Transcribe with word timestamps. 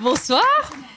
Bonsoir 0.00 0.42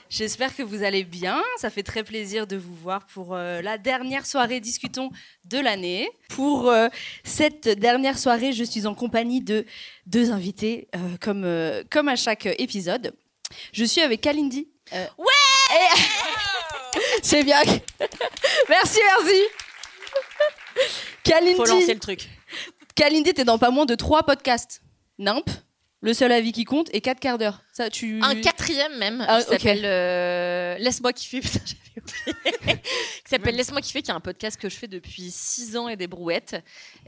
J'espère 0.10 0.54
que 0.54 0.62
vous 0.62 0.84
allez 0.84 1.04
bien. 1.04 1.42
Ça 1.58 1.70
fait 1.70 1.84
très 1.84 2.04
plaisir 2.04 2.48
de 2.48 2.58
vous 2.58 2.74
voir 2.74 3.06
pour 3.06 3.34
euh, 3.34 3.62
la 3.62 3.78
dernière 3.78 4.26
soirée 4.26 4.60
Discutons 4.60 5.10
de 5.46 5.58
l'année. 5.58 6.10
Pour 6.30 6.70
euh, 6.70 6.90
cette 7.24 7.70
dernière 7.70 8.18
soirée, 8.18 8.52
je 8.52 8.64
suis 8.64 8.88
en 8.88 8.96
compagnie 8.96 9.40
de 9.40 9.66
deux 10.06 10.32
invités, 10.32 10.90
euh, 10.96 11.18
comme, 11.22 11.48
comme 11.90 12.10
à 12.10 12.16
chaque 12.16 12.48
épisode. 12.58 13.14
Je 13.72 13.86
suis 13.86 14.02
avec 14.02 14.20
Kalindi. 14.22 14.68
Ouais 14.92 15.78
C'est 17.24 17.44
bien. 17.44 17.62
merci, 18.68 19.00
merci. 19.06 19.42
Kalindi. 21.24 21.56
Faut 21.56 21.66
lancer 21.66 21.94
le 21.94 22.00
truc. 22.00 22.28
Kalindi, 22.96 23.34
t'es 23.34 23.46
dans 23.46 23.60
pas 23.60 23.70
moins 23.70 23.86
de 23.86 23.96
trois 23.96 24.24
podcasts. 24.24 24.82
Nimp, 25.20 25.50
Le 26.02 26.14
seul 26.14 26.32
avis 26.32 26.54
qui 26.54 26.64
compte 26.64 26.88
et 26.94 27.02
quatre 27.02 27.20
quarts 27.20 27.38
d'heure. 27.38 27.62
Ça, 27.74 27.90
tu. 27.90 28.20
Un 28.24 28.36
quatrième 28.36 28.98
même, 29.00 29.26
Ah, 29.28 29.42
qui 29.42 29.50
s'appelle 29.50 29.82
euh, 29.84 30.78
Laisse-moi 30.78 31.12
kiffer. 31.12 31.42
Putain, 31.42 31.60
j'avais 31.66 32.34
oublié. 32.38 32.78
qui 32.82 33.30
s'appelle 33.30 33.56
Laisse-moi 33.56 33.82
kiffer, 33.82 34.02
qui 34.02 34.10
est 34.10 34.14
un 34.14 34.22
podcast 34.22 34.58
que 34.58 34.70
je 34.70 34.76
fais 34.78 34.88
depuis 34.88 35.30
six 35.30 35.76
ans 35.76 35.90
et 35.90 35.98
des 35.98 36.08
brouettes, 36.08 36.56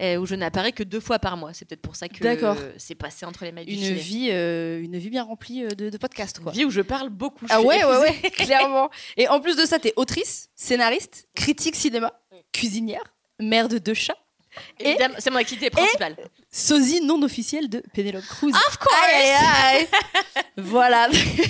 euh, 0.01 0.17
où 0.17 0.25
je 0.25 0.35
n'apparais 0.35 0.73
que 0.73 0.83
deux 0.83 0.99
fois 0.99 1.19
par 1.19 1.37
mois. 1.37 1.53
C'est 1.53 1.63
peut-être 1.63 1.81
pour 1.81 1.95
ça 1.95 2.09
que 2.09 2.21
euh, 2.25 2.73
c'est 2.77 2.95
passé 2.95 3.25
entre 3.25 3.45
les 3.45 3.53
mailles 3.53 3.65
du 3.65 3.73
Une 3.75 3.79
filet. 3.79 3.93
vie, 3.93 4.27
euh, 4.31 4.81
une 4.81 4.97
vie 4.97 5.09
bien 5.09 5.23
remplie 5.23 5.63
euh, 5.63 5.69
de, 5.69 5.89
de 5.89 5.97
podcasts, 5.97 6.39
quoi. 6.39 6.51
Une 6.51 6.57
vie 6.59 6.65
où 6.65 6.69
je 6.69 6.81
parle 6.81 7.09
beaucoup. 7.09 7.45
Ah 7.49 7.61
ouais, 7.61 7.85
ouais, 7.85 7.97
ouais, 7.97 8.29
clairement. 8.31 8.89
Et 9.15 9.29
en 9.29 9.39
plus 9.39 9.55
de 9.55 9.63
ça, 9.65 9.79
t'es 9.79 9.93
autrice, 9.95 10.49
scénariste, 10.55 11.29
critique 11.33 11.75
cinéma, 11.77 12.11
cuisinière, 12.51 13.13
mère 13.39 13.69
de 13.69 13.77
deux 13.77 13.93
chats, 13.93 14.17
Évidemment, 14.79 15.15
c'est 15.19 15.29
mon 15.29 15.37
activité 15.37 15.69
principale. 15.69 16.15
sosie 16.51 17.01
non 17.01 17.21
officielle 17.23 17.69
de 17.69 17.81
Penelope 17.93 18.25
Cruz. 18.25 18.51
Of 18.51 18.77
course 18.77 18.95
Aïe, 19.13 19.31
aïe, 19.79 19.87
voilà. 20.57 21.07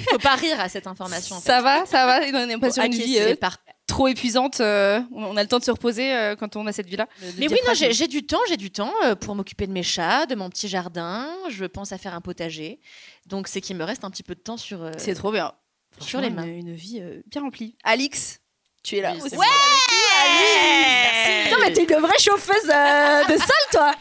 Faut 0.09 0.17
pas 0.19 0.35
rire 0.35 0.59
à 0.59 0.69
cette 0.69 0.87
information. 0.87 1.35
En 1.37 1.39
fait. 1.39 1.47
Ça 1.47 1.61
va, 1.61 1.85
ça 1.85 2.05
va. 2.05 2.19
On 2.27 2.45
n'est 2.45 2.57
pas 2.57 2.67
Faut 2.67 2.73
sur 2.73 2.83
une 2.83 2.93
vie 2.93 3.17
euh, 3.19 3.35
par 3.35 3.57
trop 3.87 4.07
épuisante. 4.07 4.59
euh, 4.61 5.01
on 5.13 5.35
a 5.37 5.41
le 5.41 5.47
temps 5.49 5.59
de 5.59 5.63
se 5.63 5.71
reposer 5.71 6.13
euh, 6.13 6.35
quand 6.35 6.55
on 6.55 6.67
a 6.67 6.71
cette 6.71 6.87
vie-là. 6.87 7.07
Mais 7.37 7.47
oui, 7.49 7.57
non, 7.67 7.73
j'ai 7.73 8.07
du 8.07 8.23
temps, 8.25 8.39
j'ai 8.47 8.57
du 8.57 8.71
temps 8.71 8.93
pour 9.21 9.35
m'occuper 9.35 9.67
de 9.67 9.71
mes 9.73 9.83
chats, 9.83 10.25
de 10.25 10.35
mon 10.35 10.49
petit 10.49 10.67
jardin. 10.67 11.27
Je 11.49 11.65
pense 11.65 11.91
à 11.91 11.97
faire 11.97 12.13
un 12.13 12.21
potager. 12.21 12.79
Donc, 13.27 13.47
c'est 13.47 13.61
qu'il 13.61 13.75
me 13.77 13.83
reste 13.83 14.03
un 14.03 14.11
petit 14.11 14.23
peu 14.23 14.35
de 14.35 14.41
temps 14.41 14.57
sur. 14.57 14.89
C'est 14.97 15.15
trop 15.15 15.31
bien. 15.31 15.53
Sur 15.99 16.21
les 16.21 16.29
mains. 16.29 16.43
Une, 16.45 16.67
une 16.69 16.73
vie 16.73 17.01
bien 17.27 17.41
remplie. 17.41 17.75
Alix, 17.83 18.40
tu 18.83 18.97
es 18.97 19.01
là. 19.01 19.13
Oui, 19.13 19.21
c'est 19.29 19.37
ouais 19.37 19.45
Merci. 20.23 21.49
Putain, 21.49 21.57
mais 21.61 21.73
t'es 21.73 21.83
une 21.83 22.01
vraie 22.01 22.19
chauffeuse 22.19 22.69
euh, 22.69 23.23
de 23.25 23.37
salle, 23.37 23.67
toi 23.71 23.91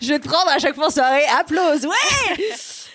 Je 0.00 0.08
vais 0.08 0.18
te 0.18 0.28
prendre 0.28 0.50
à 0.50 0.58
chaque 0.58 0.74
fois 0.74 0.86
en 0.86 0.90
soirée. 0.90 1.24
Applause, 1.38 1.86
ouais 1.86 2.46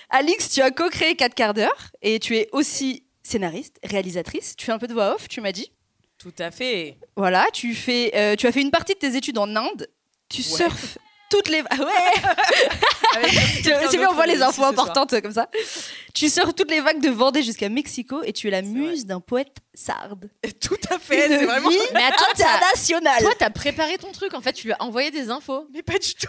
Alix, 0.09 0.49
tu 0.51 0.61
as 0.61 0.71
co-créé 0.71 1.15
4 1.15 1.33
quarts 1.35 1.53
d'heure 1.53 1.87
et 2.01 2.19
tu 2.19 2.37
es 2.37 2.47
aussi 2.51 3.03
scénariste, 3.23 3.77
réalisatrice. 3.83 4.55
Tu 4.55 4.65
fais 4.65 4.71
un 4.71 4.77
peu 4.79 4.87
de 4.87 4.93
voix 4.93 5.15
off, 5.15 5.27
tu 5.27 5.41
m'as 5.41 5.51
dit. 5.51 5.71
Tout 6.17 6.33
à 6.39 6.51
fait. 6.51 6.97
Voilà, 7.15 7.45
tu, 7.53 7.73
fais, 7.75 8.11
euh, 8.15 8.35
tu 8.35 8.47
as 8.47 8.51
fait 8.51 8.61
une 8.61 8.71
partie 8.71 8.93
de 8.93 8.99
tes 8.99 9.15
études 9.15 9.37
en 9.37 9.53
Inde. 9.55 9.87
Tu 10.29 10.41
Ouais. 10.41 10.47
surfes 10.57 10.97
toutes 11.29 11.49
les... 11.49 11.61
Ah 11.69 11.75
Ouais 11.77 12.21
C'est 13.63 13.97
bien, 13.97 14.09
on 14.09 14.13
voit 14.13 14.25
les 14.25 14.41
infos 14.41 14.63
importantes 14.63 15.19
comme 15.21 15.31
ça. 15.33 15.49
Tu 16.13 16.29
sors 16.29 16.53
toutes 16.53 16.71
les 16.71 16.79
vagues 16.81 17.01
de 17.01 17.09
Vendée 17.09 17.43
jusqu'à 17.43 17.69
Mexico 17.69 18.21
et 18.23 18.31
tu 18.33 18.47
es 18.47 18.51
la 18.51 18.61
muse 18.61 19.05
d'un 19.05 19.19
poète 19.19 19.57
sarde. 19.73 20.29
Tout 20.61 20.77
à 20.89 20.97
fait. 20.99 21.27
C'est 21.27 21.45
vraiment. 21.45 21.69
Mais 21.93 22.03
attends, 22.03 22.23
internationale. 22.33 23.21
Toi, 23.21 23.33
t'as 23.37 23.49
préparé 23.49 23.97
ton 23.97 24.11
truc. 24.11 24.33
En 24.33 24.41
fait, 24.41 24.53
tu 24.53 24.67
lui 24.67 24.73
as 24.73 24.81
envoyé 24.81 25.11
des 25.11 25.29
infos. 25.29 25.67
Mais 25.73 25.83
pas 25.83 25.99
du 25.99 26.13
tout. 26.15 26.27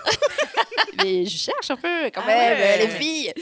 Mais 1.03 1.25
je 1.27 1.37
cherche 1.37 1.71
un 1.71 1.77
peu 1.77 2.11
quand 2.13 2.23
Ah 2.25 2.27
même, 2.27 2.59
ouais. 2.59 2.79
les 2.87 2.89
filles. 2.89 3.33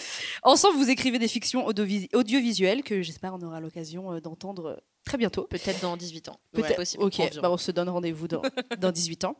Ensemble, 0.43 0.77
vous 0.77 0.91
écrivez 0.91 1.19
des 1.19 1.29
fictions 1.29 1.67
audiovis- 1.69 2.09
audiovisuelles 2.15 2.83
que 2.83 3.01
j'espère 3.03 3.35
on 3.35 3.41
aura 3.43 3.61
l'occasion 3.61 4.13
euh, 4.13 4.21
d'entendre 4.21 4.67
euh, 4.67 4.77
très 5.07 5.17
bientôt. 5.19 5.45
Peut-être 5.45 5.81
dans 5.81 5.97
18 5.97 6.29
ans. 6.29 6.39
Peut-être. 6.53 6.71
Ouais, 6.71 6.75
possible. 6.75 7.03
Ok, 7.05 7.17
bah, 7.41 7.51
on 7.51 7.57
se 7.57 7.71
donne 7.71 7.89
rendez-vous 7.89 8.29
dans, 8.29 8.43
dans 8.79 8.91
18 8.91 9.25
ans. 9.25 9.37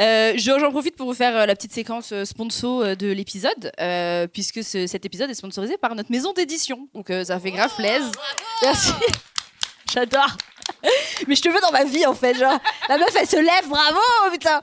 Euh, 0.00 0.32
je- 0.36 0.58
J'en 0.58 0.70
profite 0.70 0.96
pour 0.96 1.06
vous 1.06 1.14
faire 1.14 1.36
euh, 1.36 1.46
la 1.46 1.54
petite 1.54 1.72
séquence 1.72 2.12
euh, 2.12 2.24
sponsor 2.24 2.96
de 2.96 3.12
l'épisode, 3.12 3.72
euh, 3.80 4.26
puisque 4.26 4.62
ce- 4.64 4.86
cet 4.86 5.04
épisode 5.04 5.30
est 5.30 5.34
sponsorisé 5.34 5.76
par 5.76 5.94
notre 5.94 6.10
maison 6.10 6.32
d'édition. 6.32 6.88
Donc 6.94 7.10
euh, 7.10 7.24
ça 7.24 7.38
fait 7.38 7.50
grave 7.50 7.74
plaise. 7.76 8.10
Merci. 8.62 8.92
J'adore. 9.92 10.36
Mais 11.28 11.34
je 11.34 11.42
te 11.42 11.48
veux 11.48 11.60
dans 11.60 11.72
ma 11.72 11.84
vie 11.84 12.06
en 12.06 12.14
fait, 12.14 12.34
genre 12.34 12.58
la 12.88 12.96
meuf 12.96 13.14
elle 13.18 13.26
se 13.26 13.36
lève, 13.36 13.68
bravo 13.68 13.98
putain. 14.32 14.62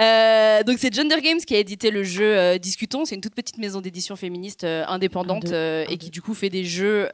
Euh, 0.00 0.62
donc 0.64 0.78
c'est 0.80 0.92
Gender 0.92 1.20
Games 1.20 1.38
qui 1.38 1.54
a 1.54 1.58
édité 1.58 1.90
le 1.90 2.02
jeu 2.02 2.24
euh, 2.36 2.58
Discutons. 2.58 3.04
C'est 3.04 3.14
une 3.14 3.20
toute 3.20 3.34
petite 3.34 3.58
maison 3.58 3.80
d'édition 3.80 4.16
féministe 4.16 4.64
euh, 4.64 4.84
indépendante 4.88 5.44
Un, 5.44 5.48
deux, 5.48 5.54
euh, 5.54 5.84
un, 5.86 5.92
et 5.92 5.98
qui 5.98 6.10
du 6.10 6.22
coup 6.22 6.34
fait 6.34 6.48
des 6.50 6.64
jeux 6.64 7.08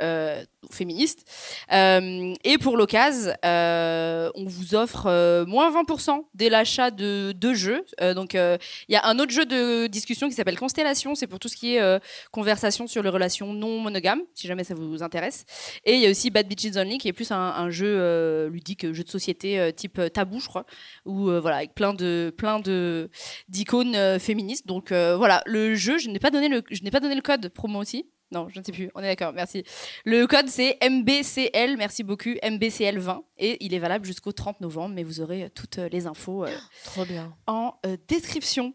féministes. 0.71 1.25
Euh, 1.73 2.35
et 2.45 2.59
pour 2.59 2.77
l'occasion, 2.77 3.33
euh, 3.45 4.31
on 4.35 4.45
vous 4.45 4.75
offre 4.75 5.07
euh, 5.07 5.47
moins 5.47 5.71
20% 5.71 6.25
dès 6.35 6.51
l'achat 6.51 6.91
de 6.91 7.33
deux 7.33 7.55
jeux. 7.55 7.85
Donc 8.15 8.35
il 8.35 8.59
y 8.93 8.97
a 8.97 9.07
un 9.07 9.19
autre 9.19 9.33
jeu 9.33 9.47
de 9.47 9.87
discussion 9.87 10.29
qui 10.29 10.35
s'appelle 10.35 10.59
Constellation. 10.59 11.15
C'est 11.15 11.27
pour 11.27 11.39
tout 11.39 11.49
ce 11.49 11.57
qui 11.57 11.77
est 11.77 12.03
conversation 12.31 12.87
sur 12.87 13.03
les 13.03 13.09
relations 13.09 13.53
non 13.53 13.81
monogames, 13.81 14.23
si 14.35 14.47
jamais 14.47 14.65
ça 14.65 14.75
vous 14.75 15.03
intéresse. 15.03 15.45
Et 15.85 15.95
il 15.95 16.01
y 16.01 16.07
a 16.07 16.11
aussi 16.11 16.31
Bad 16.31 16.47
Bitches 16.47 16.77
Only 16.77 16.99
qui 16.99 17.09
est 17.09 17.13
plus 17.13 17.31
un, 17.31 17.71
jeu 17.71 18.47
ludique, 18.49 18.93
jeu 18.93 19.05
de 19.05 19.09
société 19.09 19.73
type 19.75 20.01
tabou, 20.13 20.41
je 20.41 20.49
crois, 20.49 20.67
où 21.05 21.25
voilà 21.41 21.57
avec 21.57 21.75
plein 21.75 21.95
de 21.95 22.33
plein 22.37 22.61
de 22.61 23.11
d'icônes 23.49 24.19
féministes. 24.19 24.67
Donc 24.67 24.93
voilà, 24.93 25.43
le 25.47 25.75
jeu, 25.75 25.99
je 25.99 26.09
n'ai 26.09 26.19
pas 26.19 26.31
donné 26.31 26.49
le 26.49 26.63
je 26.71 26.83
n'ai 26.83 26.91
pas 26.91 27.01
donné 27.01 27.15
le 27.15 27.23
code 27.23 27.49
promo 27.49 27.81
aussi. 27.81 28.07
Non, 28.33 28.49
je 28.49 28.59
ne 28.61 28.65
sais 28.65 28.73
plus. 28.73 28.91
On 28.95 29.01
est 29.01 29.07
d'accord, 29.09 29.33
merci. 29.33 29.65
Le 30.05 30.27
code 30.27 30.49
c'est 30.49 30.79
MBCL, 30.89 31.77
merci 31.77 32.05
beaucoup, 32.05 32.31
MBCL20 32.31 33.23
et 33.39 33.57
il 33.65 33.75
est 33.75 33.79
valable 33.81 34.05
jusqu'au 34.07 34.33
30 34.33 34.61
novembre, 34.61 34.95
mais 34.95 35.03
vous 35.03 35.21
aurez 35.21 35.45
euh, 35.45 35.49
toutes 35.55 35.79
euh, 35.79 35.89
les 35.91 36.07
infos 36.07 36.45
euh, 36.45 36.51
Trop 36.85 37.05
bien. 37.05 37.35
en 37.47 37.75
euh, 37.87 37.97
description. 38.09 38.73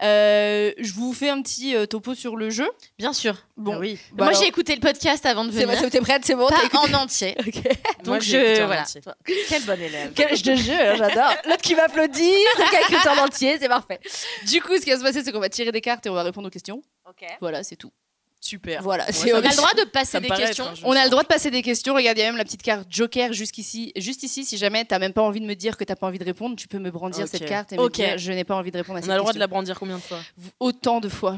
Euh, 0.00 0.70
je 0.78 0.92
vous 0.92 1.12
fais 1.12 1.28
un 1.28 1.42
petit 1.42 1.74
euh, 1.74 1.84
topo 1.86 2.14
sur 2.14 2.36
le 2.36 2.50
jeu. 2.50 2.68
Bien 3.00 3.12
sûr. 3.12 3.36
Bon, 3.56 3.72
Ah 3.74 3.78
oui. 3.80 3.98
bah 4.12 4.24
Moi, 4.24 4.28
alors- 4.28 4.40
j'ai 4.42 4.46
écouté 4.48 4.74
le 4.76 4.80
podcast 4.80 5.26
avant 5.26 5.44
de 5.44 5.50
C'est 5.50 5.64
venir. 5.64 5.80
bon, 5.82 5.88
t'es 5.90 6.00
prête, 6.00 6.24
c'est 6.24 6.36
bon. 6.36 6.46
Pas 6.48 6.64
écouté 6.64 6.94
en 6.94 6.94
entier. 7.02 7.34
Ok. 7.46 7.54
Donc, 7.54 8.06
Moi, 8.06 8.16
écouté 8.18 8.54
je. 8.56 8.62
en 8.62 8.66
Voilà. 8.66 8.82
entier. 8.82 9.00
Quel 9.48 9.62
bon 9.64 9.80
élève. 9.80 10.12
Quel- 10.14 10.36
je 10.36 10.42
te 10.44 10.54
jure, 10.54 10.96
j'adore. 10.96 11.32
L'autre 11.46 11.62
qui 11.62 11.74
m'applaudit, 11.74 12.30
c'est 12.56 12.68
qui 12.68 12.76
a 12.76 12.80
écrit 12.82 13.08
en 13.08 13.24
entier, 13.24 13.58
c'est 13.60 13.68
parfait. 13.68 13.98
Du 14.46 14.60
coup, 14.62 14.76
ce 14.76 14.82
qui 14.82 14.90
va 14.90 14.98
se 14.98 15.02
passer, 15.02 15.24
c'est 15.24 15.32
qu'on 15.32 15.40
va 15.40 15.48
tirer 15.48 15.72
des 15.72 15.80
cartes 15.80 16.06
et 16.06 16.10
on 16.10 16.14
va 16.14 16.22
répondre 16.22 16.46
aux 16.46 16.50
questions. 16.50 16.80
Ok. 17.08 17.24
Voilà, 17.40 17.64
c'est 17.64 17.76
tout. 17.76 17.90
Super. 18.40 18.82
Voilà, 18.82 19.04
Ouais, 19.06 19.32
On 19.34 19.38
a 19.38 19.50
le 19.50 19.56
droit 19.56 19.74
de 19.74 19.84
passer 19.84 20.18
me 20.18 20.22
des 20.22 20.28
questions. 20.30 20.64
être 20.72 20.80
On 20.84 20.92
a 20.92 21.04
le 21.04 21.10
droit 21.10 21.22
de 21.22 21.28
passer 21.28 21.50
des 21.50 21.62
questions. 21.62 21.94
Regarde, 21.94 22.16
il 22.18 22.20
y 22.20 22.24
a 22.24 22.26
même 22.26 22.36
la 22.36 22.44
petite 22.44 22.62
carte 22.62 22.86
Joker 22.88 23.32
jusqu'ici, 23.32 23.92
juste 23.96 24.22
ici. 24.22 24.44
Si 24.44 24.56
jamais 24.56 24.84
t'as 24.84 24.98
même 25.00 25.12
pas 25.12 25.22
envie 25.22 25.40
de 25.40 25.46
me 25.46 25.54
dire 25.54 25.76
que 25.76 25.82
t'as 25.84 25.96
pas 25.96 26.06
envie 26.06 26.18
de 26.20 26.24
répondre, 26.24 26.54
tu 26.56 26.68
peux 26.68 26.78
me 26.78 26.90
brandir 26.90 27.26
cette 27.26 27.46
carte 27.46 27.72
et 27.72 27.76
me 27.76 27.82
Ok. 27.82 27.94
dire 27.94 28.16
je 28.16 28.30
n'ai 28.32 28.44
pas 28.44 28.54
envie 28.54 28.70
de 28.70 28.76
répondre 28.76 28.98
à 28.98 29.00
On 29.00 29.02
cette 29.02 29.10
a 29.10 29.14
le 29.14 29.20
droit 29.20 29.32
de 29.32 29.38
la 29.40 29.46
brandir 29.48 29.78
combien 29.78 29.96
de 29.96 30.02
fois 30.02 30.20
Autant 30.60 31.00
de 31.00 31.08
fois. 31.08 31.36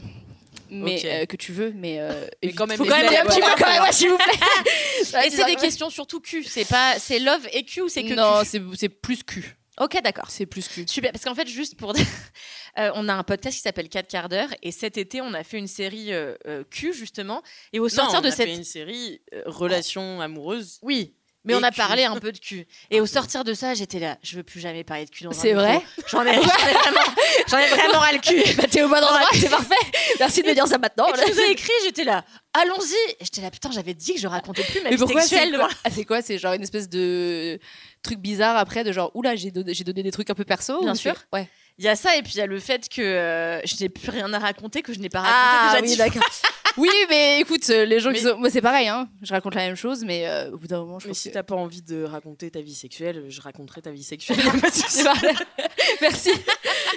Mais 0.73 1.01
euh, 1.05 1.27
que 1.27 1.37
tu 1.37 1.53
veux, 1.53 1.73
mais, 1.75 1.97
euh, 1.99 2.29
Mais 2.45 2.53
quand 2.53 2.67
même, 2.67 2.77
faut 2.77 2.85
quand 2.85 2.97
même 2.97 3.07
un 3.09 3.25
petit 3.29 3.41
peu 3.41 3.47
quand 3.59 3.67
même, 3.83 3.93
s'il 3.93 4.09
vous 4.09 4.17
plaît. 4.19 5.25
Et 5.27 5.31
c'est 5.31 5.45
des 5.47 5.57
questions 5.57 5.91
surtout 5.91 6.21
Q. 6.21 6.45
C'est 6.45 6.65
pas, 6.65 6.95
c'est 6.99 7.19
love 7.19 7.45
et 7.53 7.65
Q 7.65 7.81
ou 7.83 7.89
c'est 7.89 8.05
que 8.05 8.15
Non, 8.15 8.43
c'est 8.45 8.89
plus 8.89 9.25
cul. 9.25 9.57
Ok, 9.81 9.99
d'accord. 10.05 10.31
C'est 10.31 10.45
plus 10.45 10.69
cul. 10.69 10.85
Super, 10.87 11.11
parce 11.11 11.25
qu'en 11.25 11.35
fait, 11.35 11.49
juste 11.49 11.77
pour 11.77 11.95
euh, 12.79 12.91
on 12.95 13.09
a 13.09 13.15
un 13.15 13.23
podcast 13.23 13.57
qui 13.57 13.63
s'appelle 13.63 13.89
4 13.89 14.07
quarts 14.07 14.29
d'heure, 14.29 14.51
et 14.63 14.73
cet 14.73 14.99
été, 14.99 15.23
on 15.23 15.33
a 15.33 15.43
fait 15.43 15.57
une 15.57 15.67
série 15.67 16.13
euh, 16.13 16.35
euh, 16.47 16.65
Q, 16.71 16.93
justement, 16.93 17.43
et 17.73 17.81
au 17.81 17.89
sortir 17.89 18.17
non, 18.17 18.21
de 18.21 18.27
on 18.27 18.31
a 18.31 18.35
cette... 18.37 18.49
fait 18.49 18.57
une 18.57 18.65
série 18.65 19.23
euh, 19.33 19.43
relations 19.47 20.21
amoureuses. 20.21 20.79
Oui, 20.83 21.15
mais 21.45 21.55
Et 21.55 21.57
on 21.57 21.63
a 21.63 21.73
parlé 21.73 22.05
un 22.05 22.17
peu 22.17 22.33
de 22.33 22.39
cul. 22.39 22.67
Et 22.91 23.01
au 23.01 23.07
sortir 23.07 23.45
de 23.45 23.55
ça, 23.55 23.75
j'étais 23.75 23.99
là, 23.99 24.19
je 24.23 24.37
veux 24.37 24.43
plus 24.43 24.61
jamais 24.61 24.85
parler 24.85 25.07
de 25.07 25.11
cul 25.11 25.25
dans 25.25 25.31
un 25.31 25.35
C'est 25.35 25.55
vrai 25.55 25.81
J'en 26.09 26.25
ai, 26.25 26.31
ai 26.31 26.39
vraiment, 26.39 27.01
j'en 27.49 27.59
ai 27.59 27.67
vraiment 27.69 27.99
ras 27.99 28.13
le 28.13 28.19
cul. 28.19 28.43
Bah, 28.57 28.65
t'es 28.71 28.83
au 28.83 28.89
bon 28.89 28.97
endroit, 28.97 29.29
c'est 29.33 29.49
parfait. 29.49 29.75
Merci 30.19 30.43
de 30.43 30.49
me 30.49 30.55
dire 30.55 30.67
ça 30.67 30.79
maintenant. 30.79 31.07
Et 31.09 31.13
tu 31.25 31.31
nous 31.33 31.41
as 31.41 31.47
écrit, 31.47 31.73
j'étais 31.85 32.05
là, 32.05 32.25
allons-y. 32.53 33.15
J'étais 33.21 33.41
là, 33.41 33.51
putain, 33.51 33.71
j'avais 33.71 33.95
dit 33.95 34.15
que 34.15 34.21
je 34.21 34.27
racontais 34.27 34.63
plus 34.65 34.83
ma 34.83 34.91
Mais 34.91 34.97
vie 34.97 35.07
sexuelle. 35.07 35.59
Ah, 35.85 35.91
c'est 35.91 36.05
quoi? 36.05 36.21
C'est 36.23 36.39
genre 36.39 36.53
une 36.53 36.63
espèce 36.63 36.89
de 36.89 37.59
truc 38.03 38.19
bizarre 38.19 38.57
après 38.57 38.83
de 38.85 38.93
genre 38.93 39.11
oula 39.15 39.37
j'ai 39.37 39.51
donné, 39.51 39.75
j'ai 39.75 39.85
donné 39.85 40.03
des 40.03 40.11
trucs 40.11 40.31
un 40.31 40.35
peu 40.35 40.45
perso 40.45 40.81
Bien 40.83 40.95
sûr. 40.95 41.15
Ouais. 41.33 41.49
Il 41.81 41.85
y 41.87 41.89
a 41.89 41.97
ça, 41.97 42.15
et 42.15 42.23
puis 42.23 42.33
il 42.35 42.39
y 42.39 42.43
a 42.43 42.47
le 42.47 42.61
fait 42.61 42.91
que 42.91 43.01
euh, 43.01 43.59
je 43.65 43.75
n'ai 43.81 43.89
plus 43.89 44.11
rien 44.11 44.31
à 44.35 44.39
raconter, 44.39 44.83
que 44.83 44.93
je 44.93 44.99
n'ai 44.99 45.09
pas 45.09 45.21
raconté 45.21 45.79
Ah 45.79 45.81
déjà 45.81 45.93
oui 45.93 45.97
d'accord. 45.97 46.29
Oui, 46.77 46.91
mais 47.09 47.41
écoute, 47.41 47.69
euh, 47.71 47.85
les 47.87 47.99
gens 47.99 48.13
qui 48.13 48.23
Mais- 48.23 48.31
sont... 48.31 48.39
Moi, 48.39 48.49
c'est 48.51 48.61
pareil, 48.61 48.87
hein. 48.87 49.09
Je 49.23 49.33
raconte 49.33 49.55
la 49.57 49.63
même 49.63 49.75
chose, 49.77 50.05
mais 50.05 50.29
euh, 50.29 50.53
au 50.53 50.59
bout 50.59 50.69
d'un 50.69 50.79
moment, 50.81 50.99
je 51.01 51.07
Mais 51.07 51.11
pense 51.13 51.19
si 51.19 51.29
que... 51.29 51.35
t'as 51.35 51.43
pas 51.43 51.57
envie 51.57 51.83
de 51.83 52.05
raconter 52.05 52.49
ta 52.51 52.61
vie 52.61 52.75
sexuelle, 52.77 53.25
je 53.29 53.41
raconterai 53.41 53.81
ta 53.83 53.91
vie 53.91 54.05
sexuelle. 54.05 54.39
y. 54.73 55.35
Merci. 56.01 56.31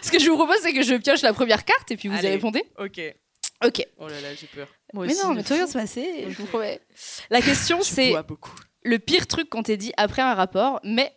Ce 0.04 0.12
que 0.12 0.20
je 0.20 0.30
vous 0.30 0.36
propose, 0.36 0.58
c'est 0.62 0.74
que 0.74 0.84
je 0.84 0.94
pioche 0.96 1.22
la 1.24 1.34
première 1.34 1.64
carte 1.66 1.90
et 1.90 1.98
puis 1.98 2.08
vous 2.10 2.16
y 2.16 2.20
Allez. 2.20 2.30
répondez. 2.32 2.64
ok. 2.78 3.02
Ok. 3.66 3.88
Oh 3.98 4.08
là 4.10 4.20
là, 4.20 4.36
j'ai 4.36 4.48
peur. 4.48 4.68
Moi 4.94 5.06
mais 5.08 5.14
aussi, 5.14 5.24
non, 5.26 5.34
mais 5.34 5.42
tout 5.44 5.50
va 5.50 5.56
bien 5.56 5.68
se 5.68 5.74
passer, 5.74 6.26
je 6.30 6.36
vous 6.38 6.46
promets. 6.46 6.82
La 7.30 7.42
question, 7.42 7.80
Je 7.80 7.86
c'est 7.88 8.14
le 8.84 9.00
pire 9.00 9.26
truc 9.26 9.50
qu'on 9.50 9.64
t'ait 9.64 9.78
dit 9.78 9.94
après 9.96 10.22
un 10.22 10.34
rapport, 10.36 10.82
mais 10.84 11.14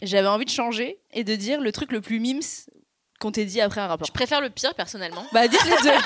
j'avais 0.00 0.26
envie 0.28 0.46
de 0.46 0.50
changer 0.50 0.98
et 1.12 1.24
de 1.24 1.36
dire 1.36 1.60
le 1.60 1.70
truc 1.72 1.92
le 1.92 2.00
plus 2.00 2.18
mimes 2.18 2.40
qu'on 3.20 3.30
t'ait 3.30 3.44
dit 3.44 3.60
après 3.60 3.80
un 3.80 3.86
rapport. 3.86 4.06
Je 4.06 4.12
préfère 4.12 4.40
le 4.40 4.50
pire 4.50 4.74
personnellement. 4.74 5.24
Bah 5.32 5.46
dites 5.46 5.64
les 5.64 5.76
deux, 5.82 5.98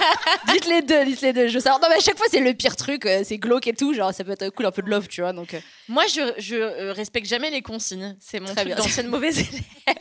dites 0.53 0.67
les 0.67 0.83
deux, 0.83 1.05
dites 1.07 1.21
les 1.23 1.33
deux. 1.33 1.49
Je 1.49 1.55
veux 1.55 1.61
savoir. 1.61 1.81
Non 1.81 1.89
mais 1.89 1.97
à 1.97 2.01
chaque 2.01 2.19
fois 2.19 2.27
c'est 2.31 2.41
le 2.41 2.53
pire 2.53 2.77
truc, 2.77 3.07
euh, 3.07 3.23
c'est 3.25 3.39
glauque 3.39 3.67
et 3.67 3.73
tout. 3.73 3.95
Genre 3.95 4.13
ça 4.13 4.25
peut 4.25 4.33
être 4.33 4.51
cool 4.51 4.67
un 4.67 4.73
peu 4.73 4.83
de 4.83 4.91
love, 4.91 5.09
tu 5.09 5.23
vois. 5.23 5.33
Donc 5.33 5.55
euh, 5.55 5.61
Moi, 5.89 6.05
je, 6.09 6.35
je 6.39 6.57
euh, 6.57 6.93
respecte 6.93 7.27
jamais 7.27 7.51
les 7.51 7.63
consignes. 7.63 8.17
C'est 8.21 8.41
mon 8.41 8.53
Très 8.53 8.65
truc 8.65 8.75
d'ancienne 8.75 9.07
mauvaise 9.15 9.39
élève. 9.39 9.95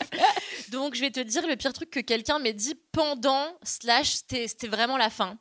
Donc, 0.70 0.96
je 0.96 1.02
vais 1.02 1.12
te 1.12 1.20
dire 1.20 1.46
le 1.48 1.56
pire 1.56 1.72
truc 1.72 1.92
que 1.92 2.00
quelqu'un 2.00 2.40
m'ait 2.40 2.54
dit 2.54 2.74
pendant, 2.92 3.46
slash, 3.62 4.08
c'était 4.08 4.68
vraiment 4.68 4.98
la 4.98 5.12
fin. 5.12 5.38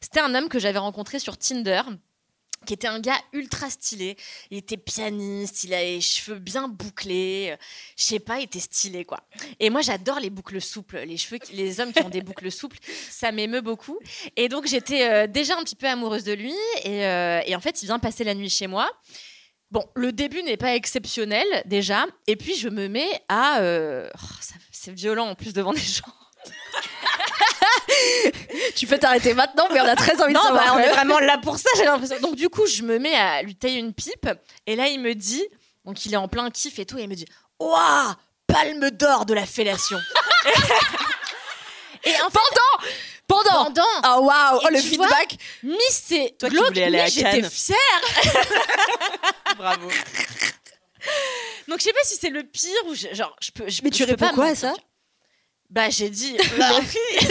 C'était 0.00 0.20
un 0.20 0.32
homme 0.34 0.48
que 0.48 0.60
j'avais 0.60 0.78
rencontré 0.78 1.18
sur 1.18 1.36
Tinder 1.36 1.82
qui 2.66 2.74
était 2.74 2.88
un 2.88 3.00
gars 3.00 3.18
ultra 3.32 3.70
stylé. 3.70 4.16
Il 4.50 4.58
était 4.58 4.76
pianiste, 4.76 5.64
il 5.64 5.72
a 5.72 5.82
les 5.82 6.02
cheveux 6.02 6.38
bien 6.38 6.68
bouclés. 6.68 7.56
Je 7.96 8.04
sais 8.04 8.18
pas, 8.18 8.40
il 8.40 8.44
était 8.44 8.60
stylé, 8.60 9.06
quoi. 9.06 9.20
Et 9.58 9.70
moi, 9.70 9.80
j'adore 9.80 10.20
les 10.20 10.28
boucles 10.28 10.60
souples. 10.60 10.98
Les 10.98 11.16
cheveux, 11.16 11.38
les 11.52 11.80
hommes 11.80 11.92
qui 11.92 12.02
ont 12.02 12.10
des 12.10 12.20
boucles 12.20 12.52
souples, 12.52 12.78
ça 13.10 13.32
m'émeut 13.32 13.62
beaucoup. 13.62 13.98
Et 14.36 14.50
donc, 14.50 14.66
j'étais 14.66 15.08
euh, 15.08 15.26
déjà 15.26 15.56
un 15.56 15.64
petit 15.64 15.76
peu 15.76 15.86
amoureuse 15.86 16.24
de 16.24 16.34
lui. 16.34 16.54
Et, 16.84 17.06
euh, 17.06 17.40
et 17.46 17.56
en 17.56 17.60
fait, 17.60 17.82
il 17.82 17.86
vient 17.86 17.98
passer 17.98 18.24
la 18.24 18.34
nuit 18.34 18.50
chez 18.50 18.66
moi. 18.66 18.90
Bon, 19.72 19.84
le 19.94 20.12
début 20.12 20.42
n'est 20.44 20.56
pas 20.56 20.76
exceptionnel 20.76 21.46
déjà, 21.64 22.06
et 22.28 22.36
puis 22.36 22.54
je 22.54 22.68
me 22.68 22.86
mets 22.86 23.20
à, 23.28 23.58
euh, 23.60 24.08
oh, 24.14 24.36
c'est 24.70 24.92
violent 24.92 25.26
en 25.26 25.34
plus 25.34 25.52
devant 25.52 25.72
des 25.72 25.80
gens. 25.80 26.04
Tu 28.76 28.86
peux 28.86 28.98
t'arrêter 28.98 29.34
maintenant, 29.34 29.68
mais 29.72 29.80
on 29.80 29.84
a 29.86 29.96
très 29.96 30.20
envie 30.22 30.32
Non, 30.32 30.40
de 30.40 30.46
savoir. 30.46 30.64
bah, 30.66 30.72
on 30.74 30.78
est 30.78 30.88
vraiment 30.92 31.18
là 31.20 31.38
pour 31.38 31.58
ça, 31.58 31.68
j'ai 31.76 31.84
l'impression. 31.84 32.18
Donc 32.20 32.34
du 32.36 32.48
coup, 32.48 32.66
je 32.66 32.82
me 32.82 32.98
mets 32.98 33.14
à 33.14 33.42
lui 33.42 33.54
tailler 33.56 33.78
une 33.78 33.92
pipe, 33.94 34.28
et 34.66 34.76
là 34.76 34.88
il 34.88 35.00
me 35.00 35.14
dit, 35.14 35.44
donc 35.84 36.04
il 36.06 36.12
est 36.14 36.16
en 36.18 36.28
plein 36.28 36.50
kiff 36.50 36.78
et 36.78 36.86
tout, 36.86 36.98
et 36.98 37.02
il 37.02 37.08
me 37.08 37.14
dit, 37.14 37.26
waouh, 37.58 38.12
palme 38.46 38.90
d'or 38.90 39.26
de 39.26 39.34
la 39.34 39.46
fellation. 39.46 39.98
et 42.04 42.14
en 42.22 42.30
fait, 42.30 42.38
Pendant. 43.28 43.64
pendant, 43.64 43.82
Oh 44.04 44.20
waouh, 44.24 44.60
oh 44.64 44.68
le 44.70 44.78
vois, 44.78 44.80
feedback. 45.08 45.36
mi 45.64 45.74
c'est 45.90 46.36
Toi 46.38 46.48
glauque, 46.48 46.76
aller 46.78 47.00
à 47.00 47.06
j'étais 47.06 47.42
fière. 47.48 47.76
Bravo. 49.58 49.88
Donc 51.68 51.78
je 51.78 51.84
sais 51.84 51.92
pas 51.92 51.98
si 52.04 52.16
c'est 52.16 52.30
le 52.30 52.44
pire 52.44 52.70
ou 52.86 52.94
je- 52.94 53.12
genre 53.14 53.34
je 53.40 53.50
peux. 53.50 53.68
Je, 53.68 53.80
Mais 53.82 53.90
tu 53.90 53.98
je 53.98 54.04
peux 54.04 54.10
réponds 54.12 54.26
pas 54.28 54.32
quoi 54.34 54.46
à 54.46 54.54
ça 54.54 54.72
Bah 55.70 55.90
j'ai 55.90 56.08
dit. 56.10 56.36
merci. 56.58 56.98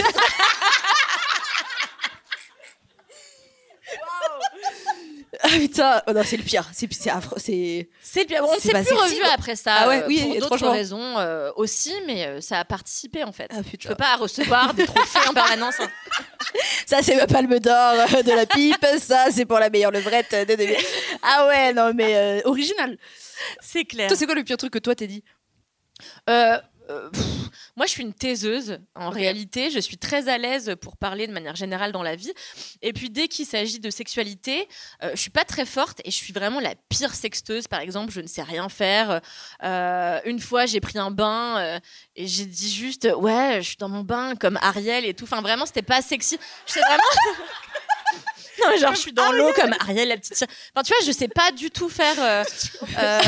Ah 5.48 5.58
putain, 5.58 6.02
oh 6.08 6.12
non 6.12 6.22
c'est 6.24 6.36
le 6.36 6.42
pire, 6.42 6.68
c'est 6.72 6.92
c'est 6.92 7.10
affreux, 7.10 7.36
c'est. 7.38 7.88
C'est 8.02 8.20
le 8.22 8.26
pire. 8.26 8.42
Bon, 8.42 8.48
on 8.50 8.56
ne 8.56 8.60
s'est 8.60 8.70
plus 8.72 8.94
revu 8.94 9.22
après 9.32 9.54
ça. 9.54 9.74
Ah 9.80 9.88
ouais, 9.88 10.02
euh, 10.02 10.06
oui, 10.08 10.20
pour 10.20 10.28
d'autres 10.34 10.46
étrangement. 10.46 10.70
raisons 10.72 11.18
euh, 11.18 11.52
aussi, 11.56 11.94
mais 12.06 12.26
euh, 12.26 12.40
ça 12.40 12.58
a 12.60 12.64
participé 12.64 13.22
en 13.22 13.32
fait. 13.32 13.46
Ah 13.50 13.58
Je 13.62 13.68
putain. 13.70 13.88
peux 13.90 13.94
pas 13.94 14.16
recevoir 14.16 14.74
des 14.74 14.86
trophées 14.86 15.28
en 15.28 15.32
permanence. 15.34 15.74
hein. 15.80 15.88
Ça 16.86 17.02
c'est 17.02 17.16
ma 17.16 17.26
palme 17.26 17.58
d'or 17.58 17.94
euh, 18.14 18.22
de 18.22 18.32
la 18.32 18.46
pipe, 18.46 18.86
ça 18.98 19.26
c'est 19.30 19.44
pour 19.44 19.58
la 19.58 19.70
meilleure 19.70 19.90
levrette 19.90 20.32
de 20.48 20.54
2000. 20.54 20.76
Ah 21.22 21.46
ouais, 21.48 21.72
non 21.72 21.92
mais 21.94 22.14
euh, 22.16 22.40
original. 22.44 22.96
C'est 23.60 23.84
clair. 23.84 24.08
Toi 24.08 24.16
c'est 24.16 24.26
quoi 24.26 24.34
le 24.34 24.44
pire 24.44 24.56
truc 24.56 24.72
que 24.72 24.78
toi 24.78 24.94
t'es 24.94 25.06
dit? 25.06 25.22
Euh, 26.30 26.58
euh, 26.90 27.10
pff, 27.10 27.46
moi, 27.76 27.86
je 27.86 27.90
suis 27.90 28.02
une 28.02 28.14
taiseuse. 28.14 28.78
En 28.94 29.10
réalité, 29.10 29.70
je 29.70 29.78
suis 29.78 29.98
très 29.98 30.28
à 30.28 30.38
l'aise 30.38 30.76
pour 30.80 30.96
parler 30.96 31.26
de 31.26 31.32
manière 31.32 31.56
générale 31.56 31.92
dans 31.92 32.02
la 32.02 32.16
vie. 32.16 32.32
Et 32.82 32.92
puis, 32.92 33.10
dès 33.10 33.28
qu'il 33.28 33.46
s'agit 33.46 33.80
de 33.80 33.90
sexualité, 33.90 34.68
euh, 35.02 35.10
je 35.14 35.20
suis 35.20 35.30
pas 35.30 35.44
très 35.44 35.66
forte 35.66 36.00
et 36.04 36.10
je 36.10 36.16
suis 36.16 36.32
vraiment 36.32 36.60
la 36.60 36.74
pire 36.88 37.14
sexteuse. 37.14 37.68
Par 37.68 37.80
exemple, 37.80 38.12
je 38.12 38.20
ne 38.20 38.26
sais 38.26 38.42
rien 38.42 38.68
faire. 38.68 39.20
Euh, 39.62 40.20
une 40.24 40.40
fois, 40.40 40.66
j'ai 40.66 40.80
pris 40.80 40.98
un 40.98 41.10
bain 41.10 41.58
euh, 41.58 41.78
et 42.14 42.26
j'ai 42.26 42.46
dit 42.46 42.72
juste, 42.72 43.08
ouais, 43.16 43.58
je 43.58 43.68
suis 43.68 43.76
dans 43.76 43.88
mon 43.88 44.02
bain 44.02 44.34
comme 44.34 44.58
Ariel 44.62 45.04
et 45.04 45.14
tout. 45.14 45.24
Enfin, 45.24 45.42
vraiment, 45.42 45.66
c'était 45.66 45.82
pas 45.82 46.02
sexy. 46.02 46.38
Je 46.66 46.72
sais 46.72 46.80
vraiment. 46.80 47.02
Non, 48.66 48.74
mais 48.74 48.78
genre, 48.80 48.94
je 48.94 49.00
suis 49.00 49.12
dans 49.12 49.32
l'eau 49.32 49.52
comme 49.54 49.74
Ariel, 49.80 50.08
la 50.08 50.16
petite. 50.16 50.32
Enfin, 50.34 50.82
tu 50.84 50.92
vois, 50.92 51.06
je 51.06 51.12
sais 51.12 51.28
pas 51.28 51.50
du 51.52 51.70
tout 51.70 51.88
faire. 51.88 52.14
euh, 52.18 52.44
euh, 52.98 53.20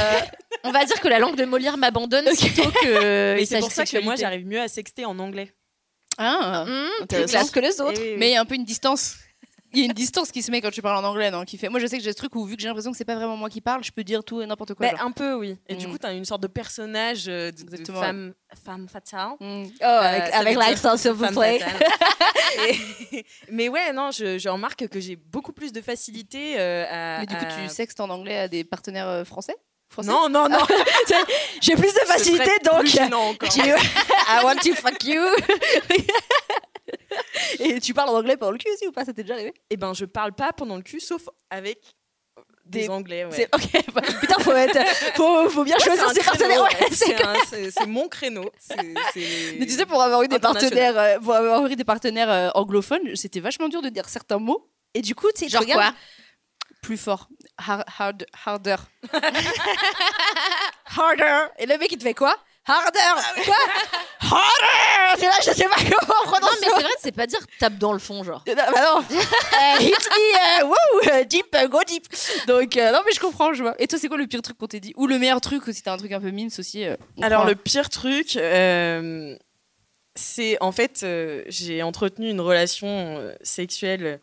on 0.65 0.71
va 0.73 0.85
dire 0.85 1.01
que 1.01 1.09
la 1.09 1.19
langue 1.19 1.37
de 1.37 1.45
Molière 1.45 1.77
m'abandonne 1.77 2.27
sitôt 2.35 2.71
que 2.83 3.37
c'est 3.47 3.61
pour 3.61 3.73
ça 3.73 3.85
que 3.85 4.03
moi 4.03 4.17
j'arrive 4.17 4.47
mieux 4.47 4.61
à 4.61 4.69
sexter 4.69 5.05
en 5.05 5.19
anglais. 5.19 5.53
Ah. 6.17 6.65
Mmh, 6.67 6.71
plus 6.71 7.03
Intéressant. 7.05 7.31
classe 7.31 7.51
que 7.51 7.61
les 7.61 7.81
autres. 7.81 7.93
Eh 7.97 8.01
oui, 8.01 8.09
oui. 8.13 8.17
Mais 8.19 8.31
il 8.31 8.33
y 8.33 8.37
a 8.37 8.41
un 8.41 8.45
peu 8.45 8.57
une 8.57 8.65
distance. 8.65 9.15
Il 9.75 9.81
y 9.81 9.83
a 9.83 9.85
une 9.87 9.93
distance 9.93 10.31
qui 10.33 10.43
se 10.43 10.51
met 10.51 10.61
quand 10.63 10.71
tu 10.71 10.81
parles 10.81 11.05
en 11.05 11.09
anglais, 11.09 11.31
non 11.31 11.45
qui 11.45 11.59
fait... 11.59 11.69
Moi, 11.69 11.79
je 11.79 11.87
sais 11.87 11.99
que 11.99 12.03
j'ai 12.05 12.13
ce 12.13 12.17
truc 12.17 12.35
où, 12.35 12.45
vu 12.47 12.57
que 12.57 12.63
j'ai 12.63 12.69
l'impression 12.69 12.91
que 12.91 12.97
c'est 12.97 13.05
pas 13.05 13.17
vraiment 13.17 13.37
moi 13.37 13.51
qui 13.51 13.61
parle, 13.61 13.85
je 13.85 13.91
peux 13.93 14.03
dire 14.05 14.25
tout 14.25 14.41
et 14.41 14.47
n'importe 14.47 14.73
quoi. 14.75 14.87
Bah, 14.91 14.97
genre. 14.97 15.07
un 15.07 15.11
peu, 15.13 15.35
oui. 15.35 15.59
Et 15.69 15.75
du 15.75 15.87
Mm. 15.87 15.91
coup, 15.91 15.99
t'as 15.99 16.15
une 16.15 16.25
sorte 16.25 16.41
de 16.43 16.47
personnage 16.47 17.25
euh, 17.29 17.51
de, 17.51 17.57
de 17.59 17.63
Exactement. 17.65 18.01
femme, 18.01 18.35
femme 18.65 18.89
fatale. 18.89 19.33
Mm. 19.41 19.65
Oh, 19.65 19.85
avec, 19.85 20.27
ça 20.33 20.39
avec 20.39 20.57
l'accent, 20.57 20.97
s'il 20.97 21.11
vous 21.13 21.27
plaît. 21.27 21.61
Et- 23.13 23.27
mais 23.51 23.69
ouais, 23.69 23.93
non, 23.93 24.11
je, 24.11 24.39
je 24.39 24.49
remarque 24.49 24.89
que 24.89 25.01
j'ai 25.01 25.17
beaucoup 25.17 25.53
plus 25.53 25.73
de 25.73 25.81
facilité 25.83 26.57
euh, 26.59 26.85
à. 26.91 27.21
Mais 27.21 27.27
du 27.27 27.37
coup, 27.37 27.45
à- 27.45 27.63
tu 27.63 27.69
sextes 27.69 28.01
en 28.01 28.09
anglais 28.11 28.39
à 28.39 28.49
des 28.49 28.65
partenaires 28.65 29.09
euh, 29.09 29.25
français? 29.25 29.55
Français? 29.91 30.11
Non, 30.11 30.29
non, 30.29 30.49
non. 30.49 30.59
J'ai 31.63 31.75
plus 31.75 31.93
de 31.95 32.01
facilité, 32.07 32.51
donc. 32.65 32.81
plus 32.85 33.01
encore. 33.01 33.49
I 33.57 34.45
want 34.45 34.57
to 34.57 34.75
fuck 34.75 35.03
you. 35.05 35.21
Et 37.61 37.81
tu 37.81 37.95
parles 37.95 38.11
en 38.11 38.17
anglais 38.19 38.37
pendant 38.37 38.53
le 38.53 38.59
cul 38.59 38.71
aussi 38.73 38.87
ou 38.87 38.93
pas? 38.93 39.05
Ça 39.05 39.13
t'est 39.13 39.23
déjà 39.23 39.35
arrivé? 39.35 39.55
Eh 39.71 39.77
ben, 39.77 39.95
je 39.95 40.05
parle 40.05 40.33
pas 40.33 40.53
pendant 40.53 40.77
le 40.77 40.83
cul, 40.83 41.01
sauf 41.01 41.29
avec 41.51 41.79
des, 42.65 42.83
Des- 42.83 42.89
anglais. 42.91 43.25
Ouais. 43.25 43.49
Ok. 43.55 43.93
bah, 43.95 44.03
Putain, 44.21 44.39
faut 44.41 44.53
être, 44.53 44.87
faut, 45.17 45.49
faut 45.49 45.65
bien 45.65 45.77
Ouais, 45.77 45.83
choisir 45.85 46.11
ses 46.11 46.21
partenaires. 46.23 46.63
ouais. 46.63 47.71
c'est- 47.71 47.87
mon 47.87 48.09
créneau. 48.09 48.51
Mais 48.77 49.65
tu 49.67 49.71
sais, 49.73 49.87
pour 49.87 50.03
avoir 50.03 50.23
eu 50.23 50.29
des 50.29 50.39
partenaires, 50.39 50.99
euh, 50.99 51.19
pour 51.19 51.35
avoir 51.35 51.67
eu 51.67 51.77
des 51.77 51.85
partenaires 51.85 52.31
euh, 52.31 52.51
anglophones, 52.55 53.17
c'était 53.17 53.41
vachement 53.41 53.69
dur 53.69 53.81
de 53.83 53.89
dire 53.89 54.09
certains 54.09 54.39
mots. 54.39 54.71
Et 54.95 55.01
du 55.01 55.15
coup, 55.15 55.29
tu 55.35 55.45
sais, 55.45 55.49
Genre 55.49 55.63
regardes 55.63 55.81
quoi? 55.83 55.95
Plus 56.83 56.97
fort, 56.99 57.29
Har- 57.57 57.85
hard, 57.99 58.27
harder, 58.47 58.77
harder. 60.97 61.47
Et 61.59 61.67
le 61.67 61.77
mec, 61.79 61.91
il 61.93 61.99
te 61.99 62.03
fait 62.03 62.15
quoi? 62.15 62.37
Harder. 62.69 63.45
Quoi 63.45 63.55
Harder. 64.21 65.19
C'est 65.19 65.27
là, 65.27 65.33
je 65.41 65.51
sais 65.53 65.65
pas 65.65 65.77
comment 65.77 66.15
Non, 66.25 66.31
prononcer. 66.33 66.57
mais 66.61 66.67
c'est 66.77 66.83
vrai, 66.83 66.93
c'est 67.01 67.13
pas 67.13 67.27
dire 67.27 67.41
tape 67.59 67.79
dans 67.79 67.93
le 67.93 67.99
fond, 67.99 68.23
genre. 68.23 68.45
Euh, 68.49 68.55
Bah 68.55 68.67
non. 68.71 69.03
Euh, 69.11 69.81
hit 69.81 69.91
me, 69.91 70.63
euh, 70.63 70.67
wow, 70.67 70.75
euh, 71.13 71.25
deep, 71.25 71.47
euh, 71.57 71.67
go 71.67 71.81
deep. 71.87 72.05
Donc 72.47 72.77
euh, 72.77 72.93
non, 72.93 73.01
mais 73.05 73.13
je 73.13 73.19
comprends, 73.21 73.53
je 73.55 73.63
vois. 73.63 73.75
Et 73.81 73.89
toi, 73.89 73.99
c'est 73.99 74.07
quoi 74.09 74.17
le 74.19 74.27
pire 74.27 74.43
truc 74.43 74.57
qu'on 74.59 74.67
t'ait 74.69 74.79
dit 74.81 74.93
Ou 74.97 75.07
le 75.09 75.19
meilleur 75.19 75.41
truc, 75.41 75.63
si 75.73 75.83
t'as 75.83 75.93
un 75.93 75.97
truc 75.97 76.13
un 76.13 76.21
peu 76.21 76.31
mince 76.31 76.59
aussi. 76.61 76.85
euh, 76.85 76.97
on 77.17 77.23
Alors, 77.23 77.41
prend 77.41 77.49
le 77.49 77.57
pire 77.57 77.89
truc, 77.89 78.37
euh, 78.37 79.35
c'est 80.15 80.59
en 80.61 80.71
fait, 80.73 81.01
euh, 81.03 81.43
j'ai 81.49 81.83
entretenu 81.83 82.29
une 82.31 82.41
relation 82.41 82.87
euh, 83.19 83.35
sexuelle 83.43 84.21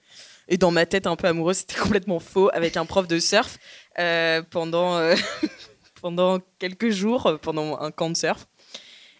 et 0.48 0.58
dans 0.58 0.72
ma 0.72 0.86
tête 0.86 1.08
un 1.08 1.16
peu 1.16 1.28
amoureuse, 1.28 1.58
c'était 1.58 1.76
complètement 1.80 2.20
faux 2.20 2.50
avec 2.54 2.78
un 2.78 2.86
prof 2.86 3.08
de 3.08 3.20
surf 3.20 3.58
euh, 4.00 4.42
pendant, 4.50 4.96
euh, 4.98 5.16
pendant 6.06 6.40
quelques 6.60 6.92
jours, 6.92 7.26
euh, 7.26 7.38
pendant 7.38 7.80
un 7.80 7.90
camp 7.90 8.12
de 8.12 8.16
surf. 8.16 8.46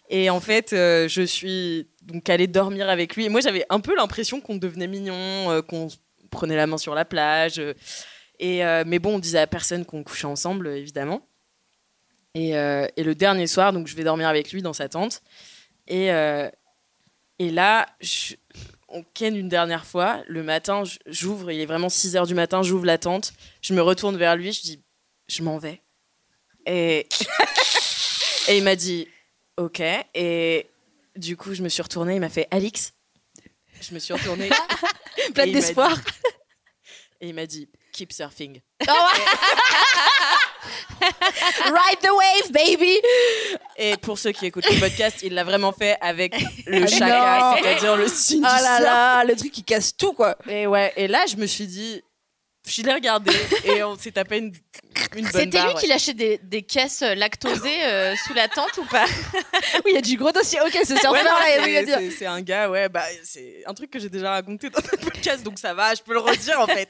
Et 0.08 0.30
en 0.30 0.38
fait, 0.38 0.72
euh, 0.72 1.08
je 1.08 1.22
suis 1.22 1.88
donc 2.02 2.30
allée 2.30 2.46
dormir 2.46 2.88
avec 2.88 3.16
lui. 3.16 3.24
Et 3.24 3.28
moi, 3.28 3.40
j'avais 3.40 3.66
un 3.70 3.80
peu 3.80 3.96
l'impression 3.96 4.40
qu'on 4.40 4.54
devenait 4.54 4.86
mignon, 4.86 5.50
euh, 5.50 5.62
qu'on 5.62 5.88
prenait 6.30 6.54
la 6.54 6.68
main 6.68 6.78
sur 6.78 6.94
la 6.94 7.04
plage. 7.04 7.60
et, 8.38 8.62
mais 8.86 9.00
bon, 9.00 9.16
on 9.16 9.18
disait 9.18 9.40
à 9.40 9.48
personne 9.48 9.84
qu'on 9.84 10.04
couchait 10.04 10.28
ensemble, 10.28 10.68
évidemment. 10.68 11.26
Et, 12.34 12.50
et 12.50 13.02
le 13.02 13.14
dernier 13.14 13.48
soir, 13.48 13.72
donc 13.72 13.88
je 13.88 13.96
vais 13.96 14.04
dormir 14.04 14.28
avec 14.28 14.52
lui 14.52 14.62
dans 14.62 14.72
sa 14.72 14.88
tente. 14.88 15.22
Et, 15.88 16.06
et 17.38 17.50
là, 17.50 17.86
on 18.88 19.02
ken 19.14 19.34
une 19.34 19.48
dernière 19.48 19.86
fois. 19.86 20.22
Le 20.28 20.44
matin, 20.44 20.84
j'ouvre, 21.06 21.50
il 21.50 21.60
est 21.60 21.66
vraiment 21.66 21.88
6 21.88 22.14
heures 22.16 22.26
du 22.26 22.34
matin, 22.34 22.62
j'ouvre 22.62 22.84
la 22.84 22.98
tente. 22.98 23.32
Je 23.62 23.74
me 23.74 23.82
retourne 23.82 24.16
vers 24.16 24.36
lui, 24.36 24.52
je 24.52 24.62
dis, 24.62 24.84
je 25.28 25.42
m'en 25.42 25.58
vais. 25.58 25.80
Et, 26.66 27.06
et 28.48 28.56
il 28.56 28.64
m'a 28.64 28.76
dit, 28.76 29.08
ok. 29.56 29.80
Et 30.14 30.66
du 31.14 31.36
coup, 31.36 31.54
je 31.54 31.62
me 31.62 31.68
suis 31.68 31.82
retournée, 31.82 32.16
il 32.16 32.20
m'a 32.20 32.28
fait, 32.28 32.48
Alix. 32.50 32.92
Je 33.80 33.94
me 33.94 33.98
suis 33.98 34.12
retournée. 34.12 34.50
m'a 35.36 35.46
d'espoir. 35.46 35.98
Et 37.20 37.28
il 37.28 37.34
m'a 37.34 37.46
dit, 37.46 37.68
keep 37.92 38.12
surfing. 38.12 38.60
Ride 41.00 42.00
the 42.02 42.10
wave, 42.10 42.52
baby. 42.52 42.98
Et 43.76 43.96
pour 43.96 44.18
ceux 44.18 44.32
qui 44.32 44.46
écoutent 44.46 44.68
le 44.70 44.80
podcast, 44.80 45.20
il 45.22 45.34
l'a 45.34 45.44
vraiment 45.44 45.72
fait 45.72 45.96
avec 46.00 46.34
le 46.66 46.80
non. 46.80 46.86
c'est-à-dire 46.86 47.96
le 47.96 48.08
signe 48.08 48.44
Oh 48.44 48.56
du 48.56 48.62
là 48.62 48.80
là, 48.80 49.24
le 49.24 49.36
truc 49.36 49.52
qui 49.52 49.62
casse 49.62 49.96
tout, 49.96 50.12
quoi. 50.12 50.36
Et 50.48 50.66
ouais, 50.66 50.92
et 50.96 51.06
là, 51.08 51.24
je 51.28 51.36
me 51.36 51.46
suis 51.46 51.66
dit, 51.66 52.02
Je 52.66 52.82
l'ai 52.82 52.92
regardé 52.92 53.30
et 53.64 53.82
on 53.84 53.96
s'est 53.96 54.10
tapé 54.10 54.38
une, 54.38 54.52
une 55.16 55.22
bonne 55.22 55.30
C'était 55.32 55.60
lui 55.60 55.66
ouais. 55.68 55.74
qui 55.80 55.86
lâchait 55.86 56.14
des, 56.14 56.38
des 56.42 56.62
caisses 56.62 57.02
lactosées 57.02 57.84
euh, 57.84 58.14
sous 58.26 58.34
la 58.34 58.48
tente 58.48 58.76
ou 58.78 58.84
pas? 58.84 59.04
Oui, 59.84 59.92
il 59.92 59.94
y 59.94 59.98
a 59.98 60.00
du 60.00 60.16
gros 60.16 60.32
dossier. 60.32 60.58
Ok, 60.60 60.72
ce 60.84 60.96
surfeur 60.96 61.12
Ouais, 61.12 61.22
là, 61.84 62.00
c'est- 62.10 62.26
un 62.26 62.40
gars, 62.40 62.68
ouais, 62.70 62.88
bah, 62.88 63.04
c'est 63.22 63.62
un 63.66 63.74
truc 63.74 63.90
que 63.90 63.98
j'ai 63.98 64.08
déjà 64.08 64.30
raconté 64.32 64.68
dans 64.70 64.80
notre 64.80 64.98
podcast, 64.98 65.44
donc 65.44 65.58
ça 65.58 65.74
va, 65.74 65.94
je 65.94 66.02
peux 66.02 66.12
le 66.12 66.18
redire 66.20 66.58
en 66.60 66.66
fait. 66.66 66.88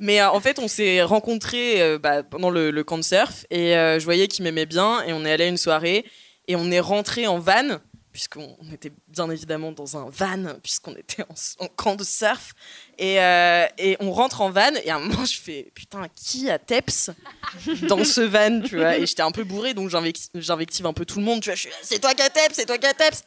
Mais 0.00 0.20
euh, 0.20 0.30
en 0.30 0.40
fait, 0.40 0.58
on 0.58 0.68
s'est 0.68 1.02
rencontrés 1.02 1.82
euh, 1.82 1.98
bah, 1.98 2.22
pendant 2.22 2.50
le, 2.50 2.70
le 2.70 2.84
camp 2.84 2.96
de 2.98 3.02
surf 3.04 3.44
et 3.50 3.76
euh, 3.76 3.98
je 3.98 4.04
voyais 4.04 4.28
qu'il 4.28 4.44
m'aimait 4.44 4.66
bien 4.66 5.02
et 5.04 5.12
on 5.12 5.24
est 5.26 5.32
allé 5.32 5.44
à 5.44 5.48
une 5.48 5.56
soirée 5.58 6.04
et 6.46 6.56
on 6.56 6.70
est 6.70 6.80
rentré 6.80 7.26
en 7.26 7.38
van 7.38 7.78
puisqu'on 8.12 8.56
on 8.60 8.72
était 8.72 8.92
bien 9.08 9.30
évidemment 9.30 9.72
dans 9.72 9.96
un 9.96 10.10
van 10.10 10.54
puisqu'on 10.62 10.94
était 10.96 11.24
en, 11.58 11.66
camp 11.68 11.96
de 11.96 12.04
surf. 12.04 12.54
Et, 12.98 13.20
euh, 13.20 13.66
et 13.78 13.96
on 14.00 14.12
rentre 14.12 14.40
en 14.40 14.50
van 14.50 14.74
et 14.84 14.90
à 14.90 14.96
un 14.96 15.00
moment 15.00 15.24
je 15.24 15.38
fais 15.38 15.70
putain 15.74 16.06
qui 16.14 16.50
a 16.50 16.58
Teps 16.58 17.10
dans 17.82 18.04
ce 18.04 18.20
van 18.20 18.60
tu 18.60 18.76
vois? 18.76 18.96
Et 18.96 19.06
j'étais 19.06 19.22
un 19.22 19.32
peu 19.32 19.44
bourré 19.44 19.74
donc 19.74 19.90
j'invec- 19.90 20.30
j'invective 20.34 20.86
un 20.86 20.92
peu 20.92 21.04
tout 21.04 21.18
le 21.18 21.24
monde 21.24 21.40
tu 21.42 21.50
vois? 21.50 21.56
Je 21.56 21.62
suis 21.62 21.70
c'est 21.82 21.98
toi 21.98 22.14
qui 22.14 22.22
as 22.22 22.30
Teps 22.30 22.54
c'est 22.54 22.66
toi 22.66 22.78
qui 22.78 22.86
as 22.86 22.94
Teps! 22.94 23.22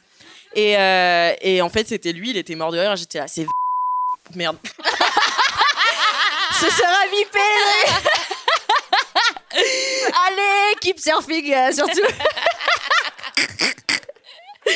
Et, 0.53 0.77
euh, 0.77 1.33
et 1.39 1.61
en 1.61 1.69
fait, 1.69 1.87
c'était 1.87 2.11
lui, 2.11 2.31
il 2.31 2.37
était 2.37 2.55
mort 2.55 2.71
de 2.71 2.79
rire. 2.79 2.95
J'étais 2.95 3.19
là, 3.19 3.27
c'est 3.27 3.45
merde. 4.35 4.57
Ce 6.59 6.69
sera 6.69 7.07
bipé 7.09 7.39
Allez, 9.53 10.75
keep 10.81 10.99
surfing 10.99 11.53
euh, 14.67 14.71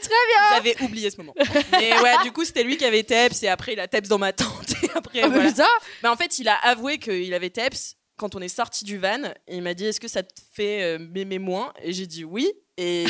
surtout. 0.00 0.50
Vous 0.50 0.56
avez 0.56 0.76
oublié 0.82 1.10
ce 1.10 1.16
moment. 1.16 1.34
Mais 1.72 1.98
ouais, 2.00 2.14
du 2.22 2.32
coup, 2.32 2.44
c'était 2.44 2.62
lui 2.62 2.76
qui 2.76 2.84
avait 2.84 3.02
Teps 3.02 3.42
et 3.42 3.48
après, 3.48 3.72
il 3.72 3.80
a 3.80 3.88
Teps 3.88 4.08
dans 4.08 4.18
ma 4.18 4.32
tente. 4.32 4.70
Et 4.82 4.90
après, 4.94 5.20
Ah, 5.22 5.28
mais 5.28 5.50
voilà. 5.50 5.68
Mais 6.02 6.08
en 6.08 6.16
fait, 6.16 6.38
il 6.38 6.48
a 6.48 6.54
avoué 6.56 6.98
qu'il 6.98 7.32
avait 7.34 7.50
Teps 7.50 7.96
quand 8.16 8.34
on 8.34 8.40
est 8.40 8.48
sorti 8.48 8.84
du 8.84 8.98
van. 8.98 9.22
Et 9.46 9.56
il 9.56 9.62
m'a 9.62 9.74
dit, 9.74 9.86
est-ce 9.86 10.00
que 10.00 10.08
ça 10.08 10.22
te 10.22 10.40
fait 10.54 10.82
euh, 10.82 10.98
m'aimer 10.98 11.38
moins? 11.38 11.72
Et 11.82 11.92
j'ai 11.92 12.06
dit 12.06 12.24
oui. 12.24 12.50
Et... 12.76 13.04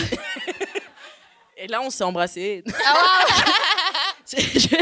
et 1.57 1.67
là, 1.67 1.81
on 1.83 1.91
s'est 1.91 2.05
embrassés. 2.05 2.63
Je- 4.33 4.77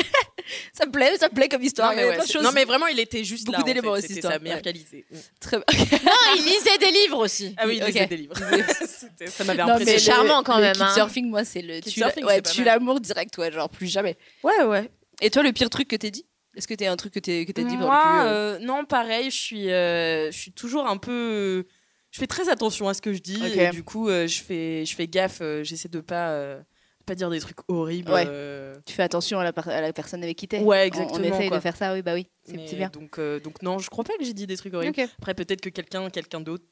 ça 0.79 0.87
me 0.87 0.93
plaît, 0.93 1.17
ça 1.19 1.29
me 1.29 1.35
plaît 1.35 1.49
comme 1.49 1.63
histoire. 1.63 1.91
Non 1.91 1.97
mais, 1.97 2.05
ouais, 2.05 2.27
choses. 2.27 2.43
non, 2.43 2.53
mais 2.53 2.65
vraiment, 2.65 2.87
il 2.87 2.99
était 3.01 3.25
juste 3.25 3.47
Beaucoup 3.47 3.63
d'éléments 3.63 3.93
aussi, 3.93 4.03
C'était 4.03 4.15
cette 4.15 4.23
sa 4.23 4.29
histoire, 4.29 4.43
meilleure 4.43 4.57
ouais. 4.59 4.63
qualité. 4.63 5.07
Très 5.41 5.57
bien. 5.59 5.65
Non, 6.05 6.13
il 6.37 6.45
lisait 6.45 6.79
des 6.79 6.91
livres 6.91 7.19
aussi. 7.19 7.55
Ah 7.59 7.65
oui, 7.67 7.77
il 7.77 7.83
Ok. 7.83 7.89
lisait 7.89 8.07
des 8.07 8.17
livres. 8.17 8.35
Ça 9.27 9.45
m'avait 9.45 9.59
Non, 9.59 9.67
mais 9.67 9.73
impressionné. 9.75 9.85
C'est 9.85 9.99
charmant 9.99 10.43
quand 10.43 10.57
le 10.57 10.63
même, 10.63 10.73
keep 10.75 10.83
hein. 10.83 10.95
surfing, 10.95 11.29
moi, 11.29 11.45
c'est 11.45 11.63
le 11.63 11.81
tu 11.81 12.03
ouais, 12.25 12.43
l'amour 12.65 13.01
direct, 13.01 13.37
ouais, 13.39 13.51
genre 13.53 13.69
plus 13.69 13.87
jamais. 13.89 14.17
Ouais, 14.43 14.63
ouais. 14.65 14.91
Et 15.21 15.31
toi, 15.31 15.43
le 15.43 15.53
pire 15.53 15.69
truc 15.71 15.89
que 15.89 15.97
t'es 15.97 16.11
dit? 16.11 16.25
Est-ce 16.57 16.67
que 16.67 16.75
t'es 16.75 16.87
un 16.87 16.97
truc 16.97 17.13
que 17.13 17.21
t'es 17.21 17.45
que 17.45 17.53
t'as 17.53 17.63
dit 17.63 17.77
dans 17.77 17.87
Moi, 17.87 18.03
le 18.05 18.11
plus, 18.11 18.21
euh, 18.21 18.33
euh, 18.33 18.59
non, 18.61 18.85
pareil, 18.85 19.31
je 19.31 19.37
suis, 19.37 19.71
euh, 19.71 20.31
je 20.31 20.37
suis 20.39 20.53
toujours 20.53 20.87
un 20.89 20.97
peu. 20.97 21.67
Je 22.11 22.19
fais 22.19 22.27
très 22.27 22.49
attention 22.49 22.89
à 22.89 22.95
ce 22.95 23.03
que 23.03 23.13
je 23.13 23.19
dis. 23.21 23.41
Et 23.45 23.69
du 23.71 23.83
coup, 23.85 24.09
euh, 24.09 24.27
je, 24.27 24.43
fais, 24.43 24.85
je 24.87 24.95
fais 24.97 25.07
gaffe. 25.07 25.39
euh, 25.41 25.63
J'essaie 25.63 25.89
de 25.89 26.01
pas, 26.01 26.31
euh, 26.31 26.61
pas 27.09 27.15
dire 27.15 27.31
des 27.31 27.41
trucs 27.41 27.59
horribles. 27.69 28.13
Ouais. 28.13 28.25
euh, 28.27 28.77
Tu 28.87 28.95
fais 28.95 29.03
attention 29.03 29.41
à 29.41 29.45
la, 29.45 29.53
per- 29.53 29.71
à 29.71 29.81
la 29.81 29.93
personne 29.93 30.23
avec 30.23 30.37
qui 30.37 30.47
t'es. 30.47 30.61
Ouais, 30.61 30.83
On- 30.83 30.87
exactement, 30.87 31.19
On, 31.19 31.23
essaye 31.25 31.49
quoi. 31.49 31.57
de 31.59 31.63
faire 31.63 31.77
ça, 31.77 31.93
oui, 31.95 32.03
bah 32.03 32.15
oui, 32.15 32.27
c'est 32.45 32.77
bien. 32.77 32.89
Donc, 32.93 33.19
euh, 33.19 33.41
donc, 33.41 33.63
non, 33.63 33.79
je 33.79 33.89
crois 33.91 34.05
pas 34.05 34.13
que 34.19 34.25
j'ai 34.25 34.33
dit 34.35 34.47
des 34.47 34.57
trucs 34.57 34.75
horribles. 34.75 34.95
Après, 35.19 35.35
peut-être 35.35 35.61
que 35.61 35.69
quelqu'un 35.71 36.09
quelqu'un 36.11 36.41
d'autre, 36.41 36.65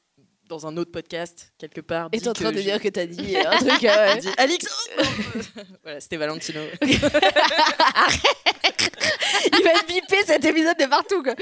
dans 0.47 0.67
un 0.67 0.77
autre 0.77 0.91
podcast, 0.91 1.51
quelque 1.57 1.81
part. 1.81 2.09
Et 2.11 2.21
t'es 2.21 2.27
en 2.27 2.33
train 2.33 2.51
de 2.51 2.61
dire 2.61 2.79
que 2.81 2.87
t'as 2.89 3.05
dit 3.05 3.35
un 3.45 3.57
truc. 3.57 3.83
euh, 3.83 4.15
dit 4.15 4.29
Alix 4.37 4.65
Voilà, 5.83 5.99
c'était 5.99 6.17
Valentino. 6.17 6.61
il 6.83 6.99
va 9.63 9.71
être 9.71 9.87
bipé 9.87 10.17
cet 10.25 10.45
épisode 10.45 10.77
de 10.77 10.85
partout 10.85 11.23
quoi. 11.23 11.35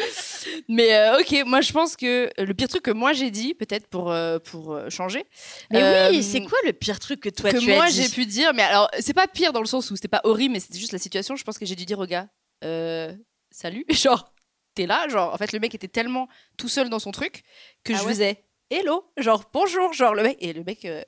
Mais 0.67 0.93
euh, 0.95 1.19
ok, 1.19 1.43
moi 1.45 1.61
je 1.61 1.71
pense 1.71 1.95
que 1.95 2.29
le 2.37 2.53
pire 2.53 2.67
truc 2.67 2.83
que 2.83 2.91
moi 2.91 3.13
j'ai 3.13 3.31
dit, 3.31 3.53
peut-être 3.53 3.87
pour 3.87 4.11
euh, 4.11 4.39
pour 4.39 4.73
euh, 4.73 4.89
changer. 4.89 5.25
Mais 5.71 5.83
euh, 5.83 6.09
oui, 6.11 6.23
c'est 6.23 6.41
quoi 6.41 6.57
le 6.65 6.73
pire 6.73 6.99
truc 6.99 7.21
que 7.21 7.29
toi 7.29 7.51
que 7.51 7.57
tu 7.57 7.71
moi 7.71 7.85
as 7.85 7.91
dit 7.91 8.03
j'ai 8.03 8.09
pu 8.09 8.25
dire, 8.25 8.53
mais 8.53 8.63
alors 8.63 8.89
c'est 8.99 9.13
pas 9.13 9.27
pire 9.27 9.53
dans 9.53 9.61
le 9.61 9.67
sens 9.67 9.89
où 9.91 9.95
c'était 9.95 10.07
pas 10.07 10.21
horrible, 10.23 10.53
mais 10.53 10.59
c'était 10.59 10.79
juste 10.79 10.93
la 10.93 10.99
situation. 10.99 11.35
Je 11.35 11.43
pense 11.43 11.57
que 11.57 11.65
j'ai 11.65 11.75
dû 11.75 11.85
dire 11.85 11.99
au 11.99 12.05
gars, 12.05 12.27
euh, 12.63 13.13
salut, 13.51 13.85
genre 13.89 14.31
t'es 14.73 14.85
là, 14.85 15.07
genre 15.07 15.33
en 15.33 15.37
fait 15.37 15.53
le 15.53 15.59
mec 15.59 15.73
était 15.73 15.87
tellement 15.87 16.27
tout 16.57 16.67
seul 16.67 16.89
dans 16.89 16.99
son 16.99 17.11
truc 17.11 17.43
que 17.83 17.93
Ah 17.93 17.97
je 17.97 18.03
ouais 18.03 18.09
faisais 18.09 18.43
hello, 18.69 19.05
genre 19.17 19.43
bonjour, 19.53 19.93
genre 19.93 20.13
le 20.15 20.23
mec 20.23 20.37
et 20.41 20.53
le 20.53 20.63
mec. 20.63 20.85
euh, 20.85 21.01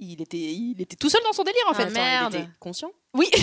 il 0.00 0.20
était, 0.20 0.36
il 0.38 0.80
était 0.80 0.96
tout 0.96 1.08
seul 1.08 1.22
dans 1.24 1.32
son 1.32 1.44
délire 1.44 1.62
en 1.68 1.72
Ah, 1.72 1.74
fait. 1.74 1.90
merde. 1.90 2.34
Il 2.34 2.40
était 2.40 2.48
conscient 2.58 2.90
Oui. 3.14 3.28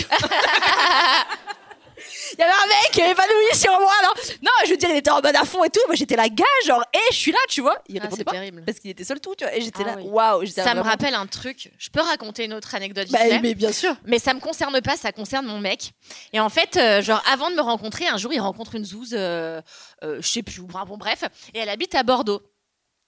Il 2.32 2.38
y 2.40 2.42
avait 2.42 2.52
un 2.52 2.66
mec 2.66 2.98
épanoui 3.12 3.54
sur 3.54 3.70
moi, 3.78 3.92
alors. 4.00 4.14
Non, 4.42 4.50
je 4.64 4.70
veux 4.70 4.76
dire, 4.76 4.88
il 4.90 4.96
était 4.96 5.10
en 5.10 5.20
mode 5.22 5.36
à 5.36 5.44
fond 5.44 5.62
et 5.62 5.70
tout. 5.70 5.80
Moi, 5.86 5.94
j'étais 5.94 6.16
la 6.16 6.28
gars, 6.28 6.44
genre, 6.66 6.82
et 6.92 7.12
je 7.12 7.16
suis 7.16 7.30
là, 7.30 7.38
tu 7.48 7.60
vois. 7.60 7.76
Il 7.88 7.98
Ah, 7.98 8.02
répondait 8.02 8.24
pas 8.24 8.32
terrible. 8.32 8.64
parce 8.66 8.80
qu'il 8.80 8.90
était 8.90 9.04
seul 9.04 9.20
tout, 9.20 9.34
tu 9.36 9.44
vois. 9.44 9.54
Et 9.54 9.60
j'étais 9.60 9.84
Ah 9.86 9.94
là, 9.96 10.02
waouh. 10.02 10.44
j'étais 10.44 10.62
Ça 10.62 10.70
me 10.70 10.80
vraiment- 10.80 10.90
rappelle 10.90 11.14
un 11.14 11.26
truc. 11.26 11.70
Je 11.78 11.90
peux 11.90 12.00
raconter 12.00 12.46
une 12.46 12.54
autre 12.54 12.74
anecdote 12.74 13.06
Bah, 13.10 13.20
mais 13.40 13.54
bien 13.54 13.70
sûr. 13.70 13.94
Mais 14.04 14.18
ça 14.18 14.34
me 14.34 14.40
concerne 14.40 14.80
pas, 14.80 14.96
ça 14.96 15.12
concerne 15.12 15.46
mon 15.46 15.60
mec. 15.60 15.92
Et 16.32 16.40
en 16.40 16.48
fait, 16.48 16.76
euh, 16.76 17.02
genre 17.02 17.22
avant 17.30 17.50
de 17.50 17.54
me 17.54 17.62
rencontrer, 17.62 18.08
un 18.08 18.16
jour, 18.16 18.32
il 18.32 18.40
rencontre 18.40 18.74
une 18.74 18.84
zouze, 18.84 19.14
euh, 19.16 19.60
euh, 20.02 20.18
je 20.20 20.26
sais 20.26 20.42
plus 20.42 20.58
où, 20.60 20.66
bon 20.66 20.96
bref, 20.96 21.22
et 21.54 21.58
elle 21.60 21.68
habite 21.68 21.94
à 21.94 22.02
Bordeaux. 22.02 22.42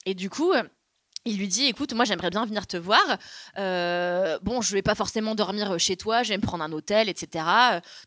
Et 0.05 0.13
du 0.13 0.29
coup, 0.29 0.51
euh, 0.53 0.63
il 1.25 1.37
lui 1.37 1.47
dit, 1.47 1.65
écoute, 1.65 1.93
moi 1.93 2.05
j'aimerais 2.05 2.29
bien 2.29 2.45
venir 2.45 2.67
te 2.67 2.77
voir. 2.77 3.03
Euh, 3.57 4.37
bon, 4.43 4.61
je 4.61 4.73
vais 4.73 4.81
pas 4.81 4.95
forcément 4.95 5.35
dormir 5.35 5.79
chez 5.79 5.97
toi, 5.97 6.23
je 6.23 6.33
me 6.33 6.39
prendre 6.39 6.63
un 6.63 6.71
hôtel, 6.71 7.09
etc. 7.09 7.45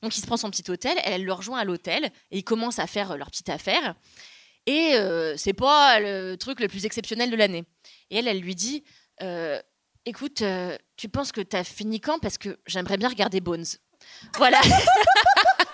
Donc 0.02 0.16
il 0.16 0.20
se 0.20 0.26
prend 0.26 0.36
son 0.36 0.50
petit 0.50 0.70
hôtel, 0.70 0.96
elle, 1.04 1.24
le 1.24 1.32
rejoint 1.32 1.58
à 1.58 1.64
l'hôtel 1.64 2.12
et 2.30 2.38
ils 2.38 2.44
commencent 2.44 2.78
à 2.78 2.86
faire 2.86 3.16
leur 3.16 3.28
petite 3.30 3.48
affaire. 3.48 3.94
Et 4.68 4.96
euh, 4.96 5.34
c'est 5.38 5.54
pas 5.54 5.98
le 5.98 6.36
truc 6.36 6.60
le 6.60 6.68
plus 6.68 6.84
exceptionnel 6.84 7.30
de 7.30 7.36
l'année. 7.36 7.64
Et 8.10 8.18
elle, 8.18 8.28
elle 8.28 8.40
lui 8.40 8.54
dit, 8.54 8.84
euh, 9.22 9.58
écoute, 10.04 10.42
euh, 10.42 10.76
tu 10.98 11.08
penses 11.08 11.32
que 11.32 11.40
t'as 11.40 11.64
fini 11.64 12.00
quand? 12.00 12.18
Parce 12.18 12.36
que 12.36 12.58
j'aimerais 12.66 12.98
bien 12.98 13.08
regarder 13.08 13.40
Bones. 13.40 13.64
Voilà. 14.36 14.60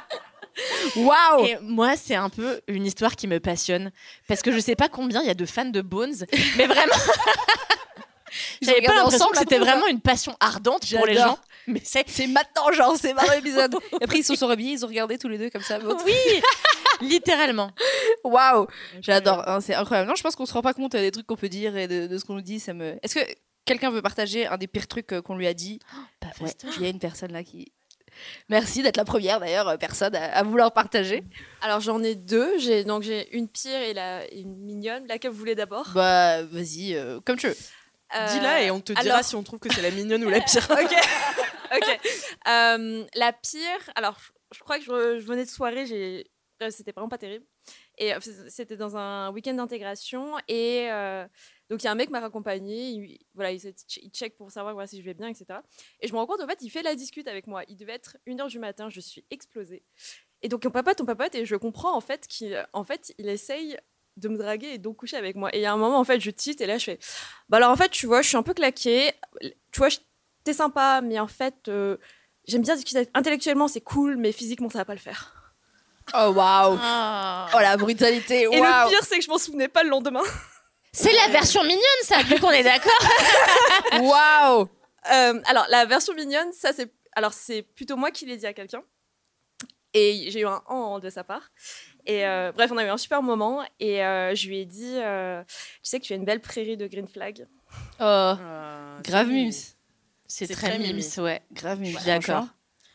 Waouh. 0.96 1.44
Et 1.44 1.58
moi, 1.62 1.96
c'est 1.96 2.14
un 2.14 2.28
peu 2.28 2.61
une 2.68 2.87
histoire 2.87 3.16
qui 3.16 3.26
me 3.26 3.40
passionne. 3.40 3.90
Parce 4.28 4.42
que 4.42 4.52
je 4.52 4.58
sais 4.58 4.76
pas 4.76 4.88
combien 4.88 5.20
il 5.23 5.26
y 5.26 5.30
a 5.30 5.34
de 5.34 5.46
fans 5.46 5.64
de 5.64 5.80
Bones, 5.80 6.14
mais 6.56 6.66
vraiment, 6.66 6.92
j'avais 8.62 8.82
pas 8.82 8.94
l'impression 8.94 9.26
que 9.30 9.38
c'était 9.38 9.58
pas 9.58 9.64
vraiment 9.64 9.87
une 9.87 10.00
passion 10.00 10.37
ardente 10.40 10.88
pour 10.96 11.06
les 11.06 11.14
gens. 11.14 11.38
Mais 11.66 11.80
c'est. 11.82 12.04
Maintenant, 12.26 12.70
genre, 12.73 12.96
c'est 13.00 13.14
marrant 13.14 13.32
l'épisode. 13.34 13.75
Et 14.00 14.04
après, 14.04 14.18
ils 14.18 14.25
se 14.25 14.34
sont 14.34 14.46
réveillés, 14.46 14.73
ils 14.73 14.84
ont 14.84 14.88
regardé 14.88 15.18
tous 15.18 15.28
les 15.28 15.38
deux 15.38 15.50
comme 15.50 15.62
ça. 15.62 15.78
Oui, 16.04 16.12
littéralement. 17.00 17.70
Waouh. 18.23 18.66
J'adore. 19.00 19.49
Hein, 19.49 19.61
c'est 19.61 19.75
incroyable. 19.75 20.08
Non, 20.08 20.14
je 20.14 20.23
pense 20.23 20.37
qu'on 20.37 20.46
se 20.46 20.52
rend 20.52 20.62
pas 20.62 20.75
compte 20.75 20.92
des 20.92 21.11
trucs 21.11 21.26
qu'on 21.26 21.37
peut 21.37 21.49
dire 21.49 21.76
et 21.76 21.88
de, 21.88 22.06
de 22.06 22.18
ce 22.18 22.25
qu'on 22.25 22.34
nous 22.34 22.42
dit. 22.42 22.61
Ça 22.61 22.75
me. 22.75 22.96
Est-ce 23.02 23.14
que 23.14 23.20
quelqu'un 23.64 23.90
veut 23.90 24.02
partager 24.02 24.46
un 24.46 24.58
des 24.58 24.66
pires 24.66 24.87
trucs 24.88 25.12
euh, 25.12 25.23
qu'on 25.23 25.37
lui 25.37 25.46
a 25.46 25.54
dit? 25.54 25.78
Pas 26.20 26.28
Ouais, 26.40 26.49
fastoche. 26.49 26.75
il 26.76 26.82
y 26.82 26.87
a 26.87 26.90
une 26.90 26.99
personne 26.99 27.32
là 27.32 27.42
qui. 27.42 27.73
Merci 28.49 28.83
d'être 28.83 28.97
la 28.97 29.04
première 29.04 29.40
d'ailleurs 29.40 29.68
euh, 29.68 29.76
personne 29.76 30.14
à, 30.14 30.25
à 30.37 30.42
vouloir 30.42 30.73
partager. 30.73 31.25
Alors 31.61 31.80
j'en 31.80 32.02
ai 32.02 32.14
deux. 32.14 32.59
J'ai 32.59 32.85
donc 32.85 33.02
j'ai 33.02 33.35
une 33.37 33.49
pire 33.49 33.80
et 33.80 33.94
la 33.94 34.25
et 34.33 34.40
une 34.40 34.56
mignonne. 34.56 35.06
Laquelle 35.06 35.30
vous 35.30 35.38
voulez 35.38 35.54
d'abord? 35.54 35.90
Bah 35.94 36.42
vas-y, 36.42 36.94
euh, 36.94 37.21
comme 37.25 37.37
tu 37.37 37.49
veux. 37.49 37.56
Euh, 38.16 38.26
Dis-la 38.33 38.62
et 38.62 38.71
on 38.71 38.80
te 38.80 38.92
dira 38.92 39.23
si 39.23 39.35
on 39.35 39.42
trouve 39.42 39.59
que 39.59 39.73
c'est 39.73 39.83
la 39.83 39.90
mignonne 39.90 40.25
ou 40.25 40.28
la 40.30 40.40
pire. 40.40 40.66
Ok. 40.71 40.94
ok. 41.83 42.00
Euh, 42.49 43.04
la 43.14 43.33
pire. 43.33 43.90
Alors 43.97 44.16
je, 44.21 44.59
je 44.59 44.61
crois 44.62 44.78
que 44.78 44.85
je, 44.85 45.18
je 45.21 45.26
venais 45.26 45.44
de 45.44 45.50
soirée. 45.50 45.87
J'ai 45.87 46.26
euh, 46.62 46.71
c'était 46.71 46.92
vraiment 46.92 47.09
pas 47.09 47.18
terrible. 47.18 47.44
Et 47.99 48.12
c'était 48.49 48.76
dans 48.76 48.97
un 48.97 49.30
week-end 49.33 49.54
d'intégration 49.54 50.35
et 50.49 50.88
euh, 50.90 51.26
donc 51.71 51.83
il 51.83 51.87
y 51.87 51.88
a 51.88 51.92
un 51.92 51.94
mec 51.94 52.09
qui 52.09 52.12
m'a 52.12 52.21
raccompagné. 52.21 52.90
Il, 52.90 53.18
voilà, 53.35 53.52
il, 53.52 53.61
il 54.02 54.11
check 54.11 54.37
pour 54.37 54.50
savoir 54.50 54.75
voilà, 54.75 54.87
si 54.87 55.00
je 55.00 55.04
vais 55.04 55.14
bien, 55.14 55.28
etc. 55.28 55.61
Et 56.00 56.09
je 56.09 56.12
me 56.12 56.18
rends 56.18 56.26
compte 56.26 56.42
en 56.42 56.47
fait, 56.47 56.59
il 56.61 56.71
fait 56.71 56.83
la 56.83 56.94
discute 56.94 57.28
avec 57.28 57.47
moi. 57.47 57.62
Il 57.68 57.76
devait 57.76 57.94
être 57.94 58.16
1h 58.26 58.49
du 58.49 58.59
matin. 58.59 58.88
Je 58.90 59.00
suis 59.00 59.25
explosée. 59.30 59.83
Et 60.42 60.49
donc 60.49 60.62
on 60.66 60.71
papote, 60.71 61.00
on 61.00 61.06
papote 61.06 61.35
et 61.35 61.47
je 61.47 61.56
comprends 61.56 61.97
en 61.97 62.00
fait 62.00 62.26
qu'il 62.26 62.66
en 62.73 62.85
fait 62.85 63.14
il 63.18 63.28
essaye 63.28 63.78
de 64.16 64.28
me 64.28 64.37
draguer 64.37 64.75
et 64.75 64.78
donc 64.78 64.97
coucher 64.97 65.16
avec 65.16 65.37
moi. 65.37 65.54
Et 65.54 65.59
il 65.59 65.62
y 65.62 65.66
a 65.66 65.73
un 65.73 65.76
moment, 65.76 65.99
en 65.99 66.04
fait, 66.04 66.21
je 66.21 66.30
titre 66.30 66.62
et 66.62 66.66
là, 66.66 66.78
je 66.78 66.85
fais 66.85 66.99
Bah 67.49 67.56
alors, 67.59 67.71
en 67.71 67.76
fait, 67.76 67.88
tu 67.88 68.06
vois, 68.06 68.23
je 68.23 68.28
suis 68.28 68.37
un 68.37 68.42
peu 68.42 68.54
claquée. 68.54 69.12
Tu 69.40 69.78
vois, 69.78 69.88
t'es 70.44 70.52
sympa, 70.52 71.00
mais 71.02 71.18
en 71.18 71.26
fait, 71.26 71.68
euh, 71.68 71.97
j'aime 72.47 72.62
bien 72.62 72.76
discuter. 72.76 73.09
Intellectuellement, 73.14 73.68
c'est 73.68 73.80
cool, 73.80 74.16
mais 74.16 74.33
physiquement, 74.33 74.68
ça 74.68 74.78
va 74.78 74.85
pas 74.85 74.94
le 74.94 75.00
faire. 75.00 75.54
Oh 76.12 76.33
waouh. 76.33 76.78
Ah. 76.80 77.49
Oh 77.54 77.61
la 77.61 77.76
brutalité. 77.76 78.42
Et 78.42 78.47
le 78.47 78.88
pire, 78.88 79.02
c'est 79.02 79.18
que 79.18 79.25
je 79.25 79.30
m'en 79.30 79.38
souvenais 79.38 79.68
pas 79.68 79.83
le 79.83 79.88
lendemain. 79.88 80.23
C'est 80.94 81.12
la 81.12 81.28
version 81.28 81.62
mignonne, 81.62 82.02
ça, 82.04 82.22
vu 82.22 82.38
qu'on 82.40 82.50
est 82.52 82.62
d'accord. 82.62 82.92
Waouh. 84.00 84.68
Euh, 85.12 85.40
alors, 85.46 85.66
la 85.68 85.84
version 85.86 86.14
mignonne, 86.14 86.52
ça, 86.52 86.72
c'est. 86.72 86.90
Alors, 87.16 87.32
c'est 87.32 87.62
plutôt 87.62 87.96
moi 87.96 88.10
qui 88.10 88.26
l'ai 88.26 88.36
dit 88.36 88.46
à 88.46 88.52
quelqu'un. 88.52 88.82
Et 89.92 90.28
j'ai 90.30 90.40
eu 90.40 90.46
un 90.46 90.60
en 90.66 90.98
de 90.98 91.08
sa 91.10 91.22
part. 91.24 91.42
Et 92.06 92.26
euh, 92.26 92.50
bref, 92.52 92.70
on 92.72 92.76
a 92.78 92.84
eu 92.84 92.88
un 92.88 92.96
super 92.96 93.22
moment. 93.22 93.62
Et 93.80 94.04
euh, 94.04 94.34
je 94.34 94.48
lui 94.48 94.58
ai 94.60 94.64
dit 94.64 94.94
euh, 94.96 95.42
Tu 95.44 95.54
sais 95.82 96.00
que 96.00 96.04
tu 96.04 96.12
as 96.12 96.16
une 96.16 96.24
belle 96.24 96.40
prairie 96.40 96.76
de 96.76 96.86
green 96.86 97.06
flag. 97.06 97.46
Oh. 98.00 98.02
Euh, 98.02 98.98
Grave 99.02 99.26
c'est- 99.28 99.32
mimes. 99.32 99.52
C'est 99.52 100.46
C'est 100.46 100.54
très 100.54 100.68
très 100.70 100.78
mimes, 100.78 100.96
mimi. 100.96 101.14
ouais. 101.18 101.42
Grave 101.52 101.78
mimes. 101.80 101.98
D'accord. 102.06 102.46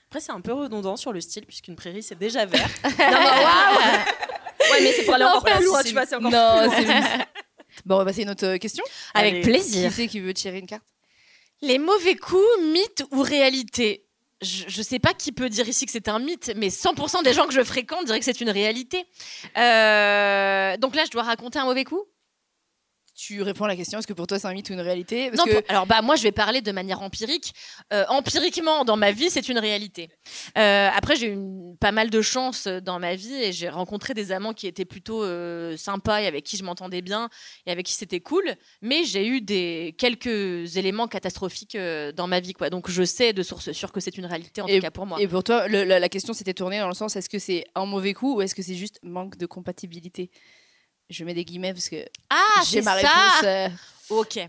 Après, 0.09 0.19
c'est 0.19 0.31
un 0.31 0.41
peu 0.41 0.51
redondant 0.53 0.97
sur 0.97 1.13
le 1.13 1.21
style, 1.21 1.45
puisqu'une 1.45 1.75
prairie, 1.75 2.01
c'est 2.03 2.17
déjà 2.17 2.45
vert. 2.45 2.67
Non, 2.83 2.89
mais 2.97 3.05
waouh. 3.05 3.79
Ouais, 4.71 4.81
mais 4.81 4.91
c'est 4.91 5.03
pour 5.05 5.13
aller 5.13 5.23
encore 5.23 5.35
L'enfer, 5.45 5.57
plus 5.57 5.65
loin, 5.67 5.81
si 5.81 5.87
tu 5.87 5.93
vois, 5.93 6.05
c'est 6.05 6.15
encore 6.15 6.31
Non, 6.31 6.69
c'est 6.69 6.85
Bon, 7.89 7.95
on 7.95 7.97
va 7.97 8.05
passer 8.05 8.21
à 8.21 8.23
une 8.23 8.29
autre 8.29 8.57
question. 8.57 8.83
Avec 9.15 9.33
Allez. 9.33 9.41
Qui 9.41 9.49
plaisir. 9.49 9.91
c'est 9.91 10.07
qui 10.07 10.19
veut 10.19 10.33
tirer 10.33 10.59
une 10.59 10.67
carte? 10.67 10.85
Les 11.61 11.79
mauvais 11.79 12.15
coups, 12.15 12.61
mythe 12.71 13.03
ou 13.11 13.21
réalité 13.21 14.05
je, 14.41 14.65
je 14.67 14.81
sais 14.81 14.99
pas 14.99 15.13
qui 15.13 15.31
peut 15.31 15.49
dire 15.49 15.67
ici 15.67 15.85
que 15.85 15.91
c'est 15.91 16.07
un 16.07 16.19
mythe, 16.19 16.53
mais 16.55 16.69
100% 16.69 17.23
des 17.23 17.33
gens 17.33 17.45
que 17.45 17.53
je 17.53 17.63
fréquente 17.63 18.05
diraient 18.05 18.19
que 18.19 18.25
c'est 18.25 18.39
une 18.39 18.49
réalité. 18.49 19.05
Euh, 19.57 20.77
donc 20.77 20.95
là, 20.95 21.03
je 21.05 21.11
dois 21.11 21.23
raconter 21.23 21.59
un 21.59 21.65
mauvais 21.65 21.83
coup? 21.83 22.03
Tu 23.21 23.41
réponds 23.41 23.65
à 23.65 23.67
la 23.67 23.75
question 23.75 23.99
est-ce 23.99 24.07
que 24.07 24.13
pour 24.13 24.27
toi 24.27 24.39
c'est 24.39 24.47
un 24.47 24.53
mythe 24.53 24.69
ou 24.69 24.73
une 24.73 24.79
réalité? 24.79 25.29
Parce 25.29 25.39
Non, 25.39 25.43
que 25.53 25.59
pour- 25.59 25.69
alors 25.69 25.85
bah 25.85 26.01
moi 26.01 26.15
je 26.15 26.23
vais 26.23 26.31
parler 26.31 26.61
de 26.61 26.71
manière 26.71 27.01
empirique. 27.01 27.51
Euh, 27.91 28.05
empiriquement 28.07 28.85
dans 28.85 28.95
ma 28.95 29.11
vie 29.11 29.29
c'est 29.29 29.49
une 29.49 29.59
réalité. 29.59 30.07
Euh, 30.57 30.89
après 30.95 31.17
j'ai 31.17 31.27
eu 31.27 31.33
une- 31.33 31.75
pas 31.81 31.91
mal 31.91 32.09
de 32.09 32.21
chance 32.21 32.67
dans 32.67 32.97
ma 32.97 33.15
vie 33.15 33.33
et 33.35 33.51
j'ai 33.51 33.67
rencontré 33.67 34.13
des 34.13 34.31
amants 34.31 34.53
qui 34.53 34.67
étaient 34.67 34.85
plutôt 34.85 35.21
euh, 35.21 35.75
sympas 35.75 36.21
et 36.21 36.27
avec 36.27 36.45
qui 36.45 36.55
je 36.55 36.63
m'entendais 36.63 37.01
bien 37.01 37.27
et 37.65 37.71
avec 37.71 37.87
qui 37.87 37.93
c'était 37.93 38.21
cool. 38.21 38.55
Mais 38.81 39.03
j'ai 39.03 39.27
eu 39.27 39.41
des 39.41 39.95
quelques 39.97 40.77
éléments 40.77 41.07
catastrophiques 41.09 41.77
dans 42.15 42.27
ma 42.27 42.39
vie 42.39 42.53
quoi. 42.53 42.69
Donc 42.69 42.89
je 42.89 43.03
sais 43.03 43.33
de 43.33 43.43
source 43.43 43.73
sûre 43.73 43.91
que 43.91 43.99
c'est 43.99 44.17
une 44.17 44.27
réalité 44.27 44.61
en 44.61 44.67
tout 44.67 44.79
cas 44.79 44.91
pour 44.91 45.05
moi. 45.05 45.19
Et 45.21 45.27
pour 45.27 45.43
toi, 45.43 45.67
le- 45.67 45.83
la, 45.83 45.99
la 45.99 46.09
question 46.09 46.31
s'était 46.33 46.53
tournée 46.53 46.79
dans 46.79 46.87
le 46.87 46.93
sens 46.93 47.17
est-ce 47.17 47.27
que 47.29 47.39
c'est 47.39 47.65
un 47.75 47.85
mauvais 47.85 48.13
coup 48.13 48.37
ou 48.37 48.41
est-ce 48.41 48.55
que 48.55 48.61
c'est 48.61 48.75
juste 48.75 48.97
manque 49.03 49.35
de 49.35 49.45
compatibilité? 49.45 50.31
Je 51.09 51.23
mets 51.23 51.33
des 51.33 51.43
guillemets 51.45 51.73
parce 51.73 51.89
que 51.89 52.05
ah 52.29 52.61
j'ai 52.67 52.81
ma 52.81 52.99
ça. 52.99 53.07
réponse. 53.07 53.43
euh, 53.43 53.69
Ok. 54.09 54.39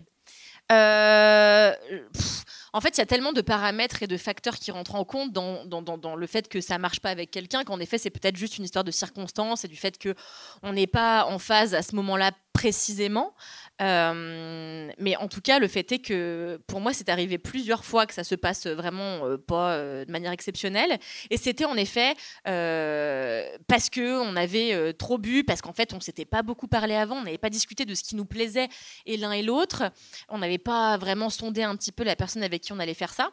Euh, 0.71 1.73
pff, 2.13 2.43
en 2.73 2.79
fait, 2.79 2.89
il 2.95 2.99
y 2.99 3.01
a 3.01 3.05
tellement 3.05 3.33
de 3.33 3.41
paramètres 3.41 4.03
et 4.03 4.07
de 4.07 4.15
facteurs 4.15 4.55
qui 4.55 4.71
rentrent 4.71 4.95
en 4.95 5.03
compte 5.03 5.33
dans, 5.33 5.65
dans, 5.65 5.81
dans- 5.81 5.97
dans 5.97 6.15
le 6.15 6.27
fait 6.27 6.47
que 6.47 6.61
ça 6.61 6.77
marche 6.77 7.01
pas 7.01 7.09
avec 7.09 7.29
quelqu'un, 7.31 7.63
qu'en 7.65 7.79
effet, 7.81 7.97
c'est 7.97 8.09
peut-être 8.09 8.37
juste 8.37 8.57
une 8.57 8.63
histoire 8.63 8.85
de 8.85 8.91
circonstances 8.91 9.65
et 9.65 9.67
du 9.67 9.75
fait 9.75 9.97
que 9.97 10.15
on 10.63 10.71
n'est 10.73 10.87
pas 10.87 11.25
en 11.25 11.39
phase 11.39 11.73
à 11.75 11.81
ce 11.81 11.95
moment-là 11.97 12.31
précisément. 12.53 13.33
Euh, 13.81 14.91
mais 14.97 15.15
en 15.15 15.27
tout 15.27 15.41
cas, 15.41 15.59
le 15.59 15.67
fait 15.67 15.91
est 15.91 15.99
que 15.99 16.59
pour 16.67 16.81
moi, 16.81 16.93
c'est 16.93 17.09
arrivé 17.09 17.37
plusieurs 17.37 17.83
fois 17.83 18.05
que 18.05 18.13
ça 18.13 18.23
se 18.23 18.35
passe 18.35 18.67
vraiment 18.67 19.25
euh, 19.25 19.37
pas 19.37 19.73
euh, 19.73 20.05
de 20.05 20.11
manière 20.11 20.31
exceptionnelle. 20.31 20.99
Et 21.29 21.37
c'était 21.37 21.65
en 21.65 21.75
effet 21.75 22.13
parce 22.43 23.89
que 23.89 24.21
on 24.21 24.35
avait 24.35 24.93
trop 24.93 25.17
bu, 25.17 25.43
parce 25.43 25.61
qu'en 25.61 25.73
fait, 25.73 25.93
on 25.93 25.99
s'était 25.99 26.25
pas 26.25 26.43
beaucoup 26.43 26.67
parlé 26.67 26.93
avant, 26.93 27.17
on 27.17 27.23
n'avait 27.23 27.37
pas 27.37 27.49
discuté 27.49 27.85
de 27.85 27.95
ce 27.95 28.03
qui 28.03 28.15
nous 28.15 28.25
plaisait 28.25 28.69
et 29.05 29.17
l'un 29.17 29.31
et 29.31 29.41
l'autre. 29.41 29.83
On 30.29 30.37
n'avait 30.37 30.57
pas 30.57 30.97
vraiment 30.97 31.29
sondé 31.29 31.63
un 31.63 31.75
petit 31.75 31.91
peu 31.91 32.03
la 32.03 32.15
personne 32.15 32.43
avec 32.43 32.61
qui 32.61 32.73
on 32.73 32.79
allait 32.79 32.93
faire 32.93 33.13
ça. 33.13 33.31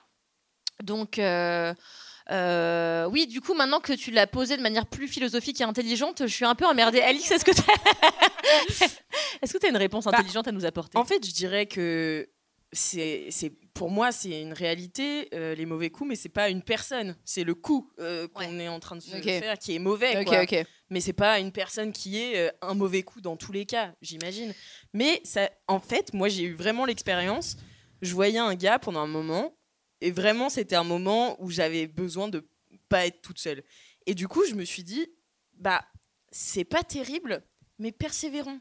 Donc, 0.83 1.19
euh, 2.31 3.07
oui, 3.11 3.27
du 3.27 3.41
coup, 3.41 3.55
maintenant 3.55 3.81
que 3.81 3.93
tu 3.93 4.11
l'as 4.11 4.27
posé 4.27 4.57
de 4.57 4.63
manière 4.63 4.87
plus 4.87 5.09
philosophique 5.09 5.61
et 5.61 5.65
intelligente, 5.65 6.23
je 6.27 6.33
suis 6.33 6.45
un 6.45 6.55
peu 6.55 6.67
emmerdée. 6.67 7.01
Alix, 7.01 7.31
est-ce 7.31 7.45
que 7.45 7.53
tu 7.53 7.63
est-ce 9.43 9.53
que 9.57 9.67
as 9.67 9.69
une 9.69 9.77
réponse 9.77 10.05
Bah, 10.05 10.13
intelligente 10.15 10.47
à 10.49 10.53
nous 10.53 10.65
apporter? 10.65 10.99
En 10.99 11.05
fait, 11.05 11.25
je 11.27 11.33
dirais 11.33 11.67
que 11.67 12.29
c'est, 12.73 13.31
pour 13.75 13.91
moi, 13.91 14.13
c'est 14.13 14.41
une 14.41 14.53
réalité, 14.53 15.29
euh, 15.35 15.55
les 15.55 15.67
mauvais 15.67 15.91
coups, 15.91 16.11
mais 16.11 16.17
c'est 16.17 16.29
pas 16.29 16.49
une 16.49 16.63
personne. 16.63 17.17
C'est 17.25 17.45
le 17.45 17.55
coup 17.55 17.91
euh, 17.99 18.29
qu'on 18.29 18.59
est 18.59 18.69
en 18.69 18.81
train 18.81 18.97
de 18.97 19.01
se 19.01 19.17
faire 19.17 19.59
qui 19.59 19.75
est 19.75 19.79
mauvais. 19.79 20.19
Ok, 20.19 20.27
quoi. 20.27 20.43
ok. 20.43 20.67
Mais 20.91 21.01
c'est 21.01 21.13
pas 21.13 21.39
une 21.39 21.53
personne 21.53 21.93
qui 21.93 22.19
est 22.19 22.49
euh, 22.49 22.51
un 22.63 22.75
mauvais 22.75 23.03
coup 23.03 23.21
dans 23.21 23.37
tous 23.37 23.53
les 23.53 23.67
cas, 23.67 23.93
j'imagine. 24.03 24.55
Mais 24.93 25.21
ça, 25.25 25.51
en 25.67 25.81
fait, 25.81 26.13
moi, 26.13 26.29
j'ai 26.29 26.45
eu 26.45 26.55
vraiment 26.55 26.85
l'expérience. 26.85 27.57
Je 28.03 28.15
voyais 28.15 28.39
un 28.39 28.55
gars 28.55 28.79
pendant 28.79 29.01
un 29.01 29.07
moment, 29.07 29.55
et 30.01 30.11
vraiment, 30.11 30.49
c'était 30.49 30.77
un 30.77 30.85
moment 30.85 31.37
où 31.43 31.51
j'avais 31.51 31.87
besoin 31.87 32.29
de 32.29 32.47
pas 32.89 33.07
être 33.07 33.21
toute 33.23 33.39
seule. 33.39 33.63
Et 34.07 34.15
du 34.15 34.29
coup, 34.29 34.45
je 34.47 34.55
me 34.55 34.65
suis 34.65 34.83
dit, 34.85 35.07
bah, 35.55 35.85
c'est 36.31 36.65
pas 36.65 36.83
terrible, 36.83 37.43
mais 37.79 37.93
persévérons. 37.93 38.61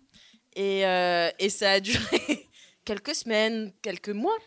Et, 0.56 0.86
euh, 0.86 1.29
et 1.39 1.50
ça 1.50 1.72
a 1.74 1.79
duré 1.79 2.48
quelques 2.86 3.15
semaines, 3.15 3.71
quelques 3.82 4.10
mois. 4.10 4.38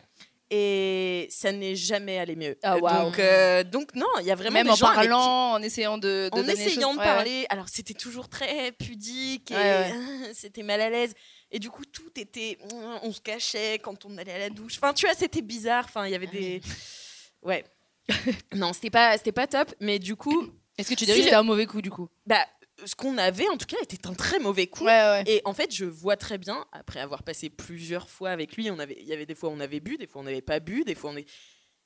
Et 0.52 1.28
ça 1.30 1.52
n'est 1.52 1.76
jamais 1.76 2.18
allé 2.18 2.34
mieux. 2.34 2.58
Ah, 2.64 2.76
donc, 2.80 3.20
euh, 3.20 3.62
donc, 3.62 3.94
non, 3.94 4.08
il 4.18 4.26
y 4.26 4.32
a 4.32 4.34
vraiment 4.34 4.54
Même 4.54 4.66
des 4.66 4.72
en 4.72 4.74
gens 4.74 4.86
avec 4.88 5.02
qui- 5.02 5.08
parlant, 5.08 5.52
en 5.52 5.62
essayant 5.62 5.96
de, 5.96 6.28
de 6.34 6.36
en 6.40 6.42
essayant 6.48 6.88
choses. 6.88 6.94
de 6.96 6.98
Ouais, 6.98 7.04
parler. 7.04 7.46
Alors 7.50 7.68
c'était 7.68 7.94
toujours 7.94 8.28
très 8.28 8.72
pudique 8.72 9.52
et 9.52 9.54
Ouais, 9.54 9.92
c'était 10.34 10.64
mal 10.64 10.80
à 10.80 10.90
l'aise. 10.90 11.14
Et 11.50 11.58
du 11.58 11.70
coup 11.70 11.84
tout 11.84 12.10
était, 12.16 12.58
on 13.02 13.12
se 13.12 13.20
cachait 13.20 13.78
quand 13.80 14.04
on 14.04 14.16
allait 14.18 14.32
à 14.32 14.38
la 14.38 14.50
douche. 14.50 14.76
Enfin 14.76 14.92
tu 14.92 15.06
vois 15.06 15.14
c'était 15.14 15.42
bizarre. 15.42 15.84
Enfin 15.84 16.06
il 16.06 16.12
y 16.12 16.14
avait 16.14 16.28
Ah 16.28 16.36
des, 16.36 16.60
ouais. 17.42 17.64
non 18.54 18.72
c'était 18.72 18.90
pas 18.90 19.16
c'était 19.18 19.32
pas 19.32 19.46
top. 19.46 19.74
Mais 19.80 19.98
du 19.98 20.16
coup 20.16 20.48
Est-ce 20.78 20.90
que 20.90 20.94
tu 20.94 21.04
dirais 21.04 21.16
Si 21.16 21.22
que 21.22 21.24
c'était 21.26 21.36
un 21.36 21.42
mauvais 21.42 21.66
coup 21.66 21.82
du 21.82 21.90
coup? 21.90 22.08
Bah 22.26 22.46
ce 22.84 22.94
qu'on 22.94 23.18
avait 23.18 23.48
en 23.48 23.56
tout 23.56 23.66
cas 23.66 23.76
était 23.82 24.06
un 24.06 24.14
très 24.14 24.38
mauvais 24.38 24.66
coup. 24.66 24.84
Ouais, 24.84 24.90
ouais. 24.90 25.24
Et 25.26 25.42
en 25.44 25.52
fait, 25.52 25.74
je 25.74 25.84
vois 25.84 26.16
très 26.16 26.38
bien, 26.38 26.64
après 26.72 27.00
avoir 27.00 27.22
passé 27.22 27.50
plusieurs 27.50 28.08
fois 28.08 28.30
avec 28.30 28.56
lui, 28.56 28.70
on 28.70 28.78
avait, 28.78 28.96
il 28.98 29.06
y 29.06 29.12
avait 29.12 29.26
des 29.26 29.34
fois 29.34 29.50
où 29.50 29.52
on 29.52 29.60
avait 29.60 29.80
bu, 29.80 29.98
des 29.98 30.06
fois 30.06 30.22
on 30.22 30.24
n'avait 30.24 30.40
pas 30.40 30.60
bu, 30.60 30.84
des 30.84 30.94
fois 30.94 31.10
on 31.10 31.16
est. 31.18 31.26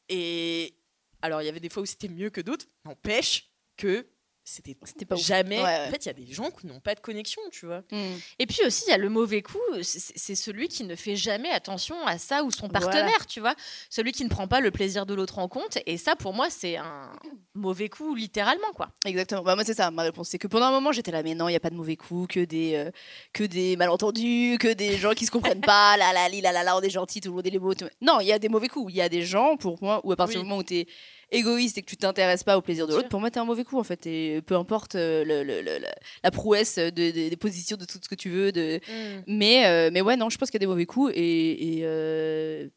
Et 0.08 0.76
alors, 1.22 1.40
il 1.42 1.46
y 1.46 1.48
avait 1.48 1.58
des 1.60 1.70
fois 1.70 1.82
où 1.82 1.86
c'était 1.86 2.08
mieux 2.08 2.30
que 2.30 2.40
d'autres. 2.40 2.66
N'empêche 2.84 3.50
que 3.76 4.06
c'était 4.44 4.74
pas 5.06 5.14
ouf. 5.16 5.20
jamais. 5.24 5.58
Ouais, 5.58 5.64
ouais. 5.64 5.86
En 5.88 5.90
fait, 5.90 6.04
il 6.04 6.08
y 6.08 6.10
a 6.10 6.12
des 6.12 6.32
gens 6.32 6.50
qui 6.50 6.66
n'ont 6.66 6.80
pas 6.80 6.94
de 6.94 7.00
connexion, 7.00 7.40
tu 7.50 7.64
vois. 7.66 7.82
Hmm. 7.90 8.12
Et 8.38 8.46
puis 8.46 8.60
aussi, 8.66 8.84
il 8.86 8.90
y 8.90 8.94
a 8.94 8.98
le 8.98 9.08
mauvais 9.08 9.40
coup, 9.42 9.58
c'est 9.82 10.34
celui 10.34 10.68
qui 10.68 10.84
ne 10.84 10.94
fait 10.96 11.16
jamais 11.16 11.50
attention 11.50 12.06
à 12.06 12.18
ça 12.18 12.44
ou 12.44 12.50
son 12.50 12.68
Voilà. 12.68 12.80
partenaire, 12.86 13.26
tu 13.26 13.40
vois. 13.40 13.54
Celui 13.88 14.12
qui 14.12 14.22
ne 14.24 14.28
prend 14.28 14.46
pas 14.46 14.60
le 14.60 14.70
plaisir 14.70 15.06
de 15.06 15.14
l'autre 15.14 15.38
en 15.38 15.48
compte. 15.48 15.78
Et 15.86 15.96
ça, 15.96 16.14
pour 16.14 16.34
moi, 16.34 16.50
c'est 16.50 16.76
un 16.76 17.10
mauvais 17.54 17.88
coup, 17.88 18.14
littéralement, 18.14 18.70
quoi. 18.74 18.90
Exactement. 19.06 19.42
Bah, 19.42 19.54
moi, 19.54 19.64
c'est 19.64 19.74
ça, 19.74 19.90
ma 19.90 20.02
réponse. 20.02 20.28
C'est 20.28 20.38
que 20.38 20.46
pendant 20.46 20.66
un 20.66 20.72
moment, 20.72 20.92
j'étais 20.92 21.10
là, 21.10 21.22
mais 21.22 21.34
non, 21.34 21.48
il 21.48 21.52
n'y 21.52 21.56
a 21.56 21.60
pas 21.60 21.70
de 21.70 21.76
mauvais 21.76 21.96
coups, 21.96 22.34
que 22.34 22.40
des, 22.44 22.74
euh, 22.74 22.90
que 23.32 23.44
des 23.44 23.76
malentendus, 23.76 24.58
que 24.60 24.72
des 24.72 24.96
gens 24.98 25.12
qui 25.14 25.24
se 25.26 25.30
comprennent 25.30 25.60
pas, 25.62 25.96
là, 25.96 26.12
là, 26.12 26.28
là, 26.28 26.52
là, 26.52 26.62
là, 26.62 26.76
on 26.76 26.80
est 26.82 26.90
gentil, 26.90 27.20
tout 27.20 27.30
le 27.30 27.36
monde 27.36 27.46
est 27.46 27.50
les 27.50 27.58
beaux. 27.58 27.74
tout- 27.74 27.88
Non, 28.02 28.20
il 28.20 28.26
y 28.26 28.32
a 28.32 28.38
des 28.38 28.48
mauvais 28.48 28.68
coups. 28.68 28.92
Il 28.92 28.96
y 28.96 29.00
a 29.00 29.08
des 29.08 29.22
gens, 29.22 29.56
pour 29.56 29.82
moi, 29.82 30.00
où 30.04 30.12
à 30.12 30.16
partir 30.16 30.36
Oui. 30.38 30.42
du 30.44 30.48
moment 30.48 30.60
où 30.60 30.64
tu 30.64 30.74
es 30.80 30.86
égoïste 31.34 31.78
et 31.78 31.82
que 31.82 31.86
tu 31.90 31.96
t'intéresses 31.96 32.42
pas 32.44 32.56
au 32.56 32.60
plaisir 32.62 32.86
de 32.86 32.94
l'autre, 32.94 33.08
pour 33.08 33.20
moi, 33.20 33.30
tu 33.30 33.38
es 33.38 33.40
un 33.40 33.44
mauvais 33.44 33.64
coup, 33.64 33.78
en 33.78 33.84
fait. 33.84 34.06
Et 34.06 34.40
peu 34.42 34.56
importe 34.56 34.94
euh, 34.94 35.24
le- 35.24 35.42
le- 35.42 35.62
le- 35.62 35.78
la- 36.22 36.30
prouesse 36.30 36.76
de- 36.76 36.90
de- 36.90 37.10
des 37.28 37.36
positions, 37.36 37.76
de 37.76 37.84
tout 37.84 37.98
ce 38.02 38.08
que 38.08 38.14
tu 38.14 38.30
veux. 38.30 38.52
De... 38.52 38.80
Mais, 39.26 39.66
euh, 39.66 39.90
mais 39.92 40.00
ouais, 40.00 40.16
non, 40.16 40.30
je 40.30 40.38
pense 40.38 40.50
qu'il 40.50 40.56
y 40.60 40.62
a 40.62 40.66
des 40.66 40.70
mauvais 40.70 40.86
coups. 40.86 41.12
Et, 41.14 41.78
et, 41.78 41.80
euh, 41.84 42.68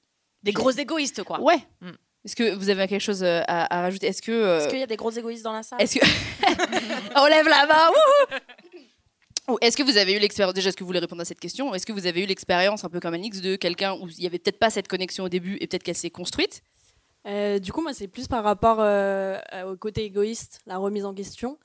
Des 0.43 0.51
gros 0.51 0.71
égoïstes, 0.71 1.23
quoi. 1.23 1.39
ouais. 1.41 1.59
Mm. 1.81 1.89
Est-ce 2.25 2.35
que 2.35 2.55
vous 2.55 2.69
avez 2.69 2.87
quelque 2.87 2.99
chose 3.01 3.23
à, 3.23 3.41
à 3.47 3.81
rajouter? 3.81 4.07
Est-ce 4.07 4.21
que. 4.21 4.57
Est-ce 4.59 4.67
qu'il 4.67 4.79
y 4.79 4.83
a 4.83 4.87
des 4.87 4.97
gros 4.97 5.11
égoïstes 5.11 5.43
dans 5.43 5.53
la 5.53 5.63
salle? 5.63 5.81
est-ce 5.81 5.97
que. 5.99 6.05
On 7.15 7.25
lève 7.27 7.47
la 7.47 7.65
main 7.67 7.87
wouhou 7.89 9.53
Ou 9.53 9.57
Est-ce 9.61 9.77
que 9.77 9.83
vous 9.83 9.95
avez 9.97 10.13
eu 10.13 10.19
l'expérience, 10.19 10.53
déjà, 10.53 10.67
est-ce 10.69 10.75
que 10.75 10.83
vous 10.83 10.87
voulez 10.87 10.99
répondre 10.99 11.21
à 11.21 11.25
cette 11.25 11.39
question? 11.39 11.73
Est-ce 11.73 11.85
que 11.85 11.93
vous 11.93 12.05
avez 12.05 12.21
eu 12.23 12.25
l'expérience, 12.25 12.83
un 12.83 12.89
peu 12.89 12.99
comme 12.99 13.13
Alix, 13.13 13.39
de 13.39 13.55
quelqu'un 13.55 13.93
où 13.93 14.09
il 14.09 14.21
y 14.21 14.27
avait 14.27 14.39
peut-être 14.39 14.59
pas 14.59 14.69
cette 14.69 14.89
connexion 14.89 15.23
au 15.23 15.29
début 15.29 15.57
et 15.61 15.67
peut-être 15.67 15.83
qu'elle 15.83 15.95
s'est 15.95 16.09
construite? 16.09 16.63
Euh, 17.27 17.59
du 17.59 17.73
coup, 17.73 17.81
moi, 17.81 17.93
c'est 17.93 18.07
plus 18.07 18.27
par 18.27 18.43
rapport 18.43 18.77
euh, 18.79 19.37
au 19.65 19.75
côté 19.75 20.03
égoïste, 20.05 20.61
la 20.65 20.77
remise 20.77 21.05
en 21.05 21.13
question. 21.13 21.59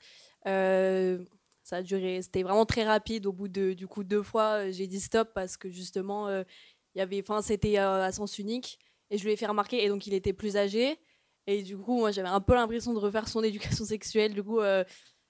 Euh, 0.45 1.23
ça 1.63 1.77
a 1.77 1.81
duré, 1.81 2.21
c'était 2.21 2.43
vraiment 2.43 2.65
très 2.65 2.83
rapide. 2.83 3.25
Au 3.25 3.31
bout 3.31 3.47
de, 3.47 3.73
du 3.73 3.87
coup, 3.87 4.03
deux 4.03 4.23
fois, 4.23 4.69
j'ai 4.71 4.87
dit 4.87 4.99
stop 4.99 5.29
parce 5.33 5.55
que 5.55 5.69
justement, 5.69 6.29
il 6.29 6.45
y 6.95 7.01
avait, 7.01 7.21
enfin, 7.21 7.41
c'était 7.41 7.77
à 7.77 8.11
sens 8.11 8.37
unique 8.39 8.79
et 9.09 9.17
je 9.17 9.23
lui 9.23 9.31
ai 9.31 9.37
fait 9.37 9.47
remarquer. 9.47 9.83
Et 9.83 9.89
donc, 9.89 10.05
il 10.07 10.13
était 10.13 10.33
plus 10.33 10.57
âgé. 10.57 10.99
Et 11.47 11.63
du 11.63 11.77
coup, 11.77 11.99
moi, 11.99 12.11
j'avais 12.11 12.29
un 12.29 12.41
peu 12.41 12.53
l'impression 12.55 12.93
de 12.93 12.99
refaire 12.99 13.27
son 13.27 13.43
éducation 13.43 13.85
sexuelle. 13.85 14.33
Du 14.33 14.43
coup, 14.43 14.59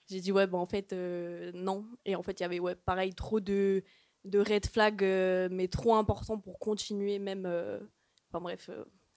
j'ai 0.10 0.19
dit 0.19 0.32
ouais, 0.32 0.48
bon, 0.48 0.60
en 0.60 0.65
fait, 0.65 0.93
non. 1.54 1.86
Et 2.06 2.15
en 2.15 2.24
fait, 2.24 2.39
il 2.39 2.43
y 2.43 2.46
avait, 2.46 2.60
ouais, 2.60 2.76
pareil, 2.76 3.13
trop 3.13 3.39
de, 3.39 3.84
red 4.34 4.65
flags, 4.65 5.04
mais 5.52 5.67
trop 5.67 5.96
importants 5.96 6.39
pour 6.39 6.58
continuer, 6.58 7.19
même. 7.19 7.46
Enfin 8.32 8.41
bref, 8.41 8.72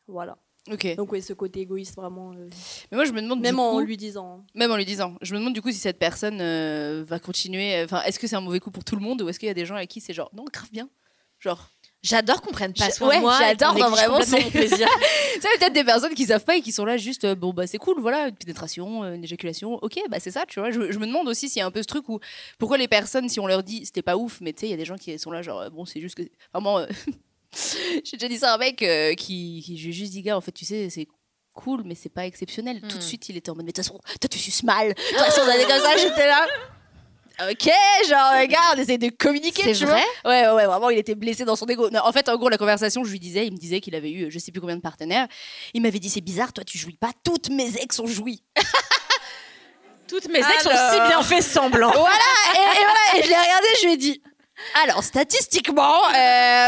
voilà. 0.06 0.38
Donc 0.68 1.12
oui, 1.12 1.22
ce 1.22 1.32
côté 1.32 1.60
égoïste 1.60 1.94
vraiment. 1.96 2.32
euh, 2.32 2.48
Mais 2.90 2.96
moi, 2.96 3.04
je 3.04 3.12
me 3.12 3.20
demande. 3.22 3.40
même 3.40 3.54
du 3.54 3.60
en 3.60 3.72
coup- 3.72 3.80
lui 3.80 3.96
disant. 3.96 4.44
Même 4.54 4.70
en 4.70 4.76
lui 4.76 4.84
disant. 4.84 5.14
Je 5.22 5.32
me 5.34 5.38
demande 5.38 5.54
du 5.54 5.62
coup 5.62 5.70
si 5.70 5.78
cette 5.78 5.98
personne 5.98 6.40
euh, 6.40 7.04
va 7.06 7.18
continuer. 7.18 7.82
Enfin, 7.84 8.02
est-ce 8.02 8.18
que 8.18 8.26
c'est 8.26 8.36
un 8.36 8.40
mauvais 8.40 8.60
coup 8.60 8.70
pour 8.70 8.84
tout 8.84 8.96
le 8.96 9.02
monde 9.02 9.22
ou 9.22 9.28
est-ce 9.28 9.38
qu'il 9.38 9.46
y 9.48 9.50
a 9.50 9.54
des 9.54 9.66
gens 9.66 9.76
avec 9.76 9.90
qui 9.90 10.00
c'est 10.00 10.12
genre 10.14 10.30
non, 10.34 10.44
grave 10.52 10.68
bien 10.72 10.88
Genre. 11.38 11.70
J'adore 12.02 12.40
qu'on 12.40 12.52
prenne 12.52 12.72
pas 12.72 12.90
soin 12.90 13.08
ouais, 13.08 13.16
de 13.16 13.20
moi. 13.22 13.36
j'adore, 13.38 13.76
non, 13.76 13.88
vraiment, 13.90 14.20
c'est- 14.22 14.40
mon 14.44 14.50
plaisir. 14.50 14.86
Sais, 15.40 15.48
peut-être 15.58 15.72
des 15.72 15.82
personnes 15.84 16.14
qui 16.14 16.24
savent 16.24 16.44
pas 16.44 16.56
et 16.56 16.60
qui 16.62 16.70
sont 16.70 16.84
là 16.84 16.96
juste, 16.96 17.24
euh, 17.24 17.34
bon, 17.34 17.52
bah 17.52 17.66
c'est 17.66 17.78
cool, 17.78 18.00
voilà, 18.00 18.28
une 18.28 18.34
pénétration, 18.36 19.02
euh, 19.02 19.14
une 19.14 19.24
éjaculation, 19.24 19.74
ok, 19.82 19.98
bah 20.08 20.18
c'est 20.20 20.30
ça, 20.30 20.44
tu 20.46 20.60
vois. 20.60 20.70
Je, 20.70 20.92
je 20.92 20.98
me 20.98 21.06
demande 21.06 21.26
aussi 21.28 21.48
s'il 21.48 21.58
y 21.58 21.62
a 21.62 21.66
un 21.66 21.70
peu 21.70 21.82
ce 21.82 21.86
truc 21.88 22.08
où, 22.08 22.20
pourquoi 22.58 22.78
les 22.78 22.86
personnes, 22.88 23.28
si 23.28 23.40
on 23.40 23.46
leur 23.46 23.62
dit 23.64 23.84
c'était 23.84 24.02
pas 24.02 24.16
ouf, 24.16 24.40
mais 24.40 24.52
tu 24.52 24.60
sais, 24.60 24.66
il 24.68 24.70
y 24.70 24.74
a 24.74 24.76
des 24.76 24.84
gens 24.84 24.96
qui 24.96 25.18
sont 25.18 25.30
là, 25.32 25.42
genre, 25.42 25.60
euh, 25.62 25.68
bon, 25.70 25.84
c'est 25.84 26.00
juste 26.00 26.14
que. 26.14 26.22
Vraiment, 26.54 26.78
euh, 26.78 26.86
j'ai 28.04 28.16
déjà 28.16 28.28
dit 28.28 28.38
ça 28.38 28.52
à 28.52 28.54
un 28.54 28.58
mec 28.58 28.82
euh, 28.82 29.14
qui, 29.14 29.62
qui. 29.64 29.76
J'ai 29.78 29.92
juste 29.92 30.12
dit, 30.12 30.22
gars, 30.22 30.36
en 30.36 30.40
fait, 30.40 30.52
tu 30.52 30.64
sais, 30.64 30.88
c'est 30.90 31.06
cool, 31.54 31.82
mais 31.84 31.94
c'est 31.94 32.08
pas 32.10 32.26
exceptionnel. 32.26 32.80
Tout 32.82 32.88
de 32.98 33.02
Hmm. 33.02 33.06
suite, 33.06 33.28
il 33.28 33.36
était 33.36 33.50
en 33.50 33.54
mode, 33.54 33.64
mais 33.66 33.72
de 33.72 33.76
toute 33.76 33.84
façon, 33.86 33.98
toi, 34.20 34.28
tu 34.30 34.38
suces 34.38 34.62
mal. 34.62 34.88
De 34.88 34.94
toute 34.94 35.18
façon, 35.18 35.40
on 35.42 35.66
comme 35.68 35.82
ça, 35.82 35.96
j'étais 35.98 36.26
là. 36.26 36.46
Ok, 37.50 37.68
genre, 38.08 38.32
regarde, 38.40 38.78
on 38.78 38.80
essaie 38.80 38.96
de 38.96 39.10
communiquer, 39.10 39.62
C'est 39.62 39.72
tu 39.74 39.84
vrai? 39.84 40.02
Vois. 40.24 40.32
Ouais, 40.32 40.48
ouais, 40.54 40.64
vraiment, 40.66 40.88
il 40.88 40.96
était 40.96 41.14
blessé 41.14 41.44
dans 41.44 41.54
son 41.54 41.66
ego. 41.66 41.90
Non, 41.90 42.00
en 42.02 42.10
fait, 42.12 42.28
en 42.30 42.36
gros, 42.38 42.48
la 42.48 42.56
conversation, 42.56 43.04
je 43.04 43.10
lui 43.10 43.20
disais, 43.20 43.46
il 43.46 43.52
me 43.52 43.58
disait 43.58 43.80
qu'il 43.82 43.94
avait 43.94 44.10
eu, 44.10 44.30
je 44.30 44.38
sais 44.38 44.52
plus 44.52 44.60
combien 44.62 44.76
de 44.76 44.80
partenaires. 44.80 45.28
Il 45.74 45.82
m'avait 45.82 45.98
dit, 45.98 46.08
c'est 46.08 46.22
bizarre, 46.22 46.54
toi, 46.54 46.64
tu 46.64 46.78
jouis 46.78 46.96
pas. 46.96 47.10
Toutes 47.24 47.50
mes 47.50 47.76
ex 47.76 47.98
ont 48.00 48.06
joui. 48.06 48.42
Toutes 50.08 50.28
mes 50.28 50.38
ex 50.38 50.66
ont 50.66 50.70
si 50.70 51.00
bien 51.08 51.22
fait 51.22 51.42
semblant. 51.42 51.90
voilà, 51.90 52.14
et, 52.54 52.58
et 52.58 52.84
voilà, 52.84 53.18
et 53.18 53.22
je 53.22 53.28
l'ai 53.28 53.36
regardé, 53.36 53.66
je 53.80 53.86
lui 53.86 53.92
ai 53.94 53.96
dit. 53.96 54.22
Alors, 54.74 55.02
statistiquement, 55.04 56.04
euh, 56.06 56.10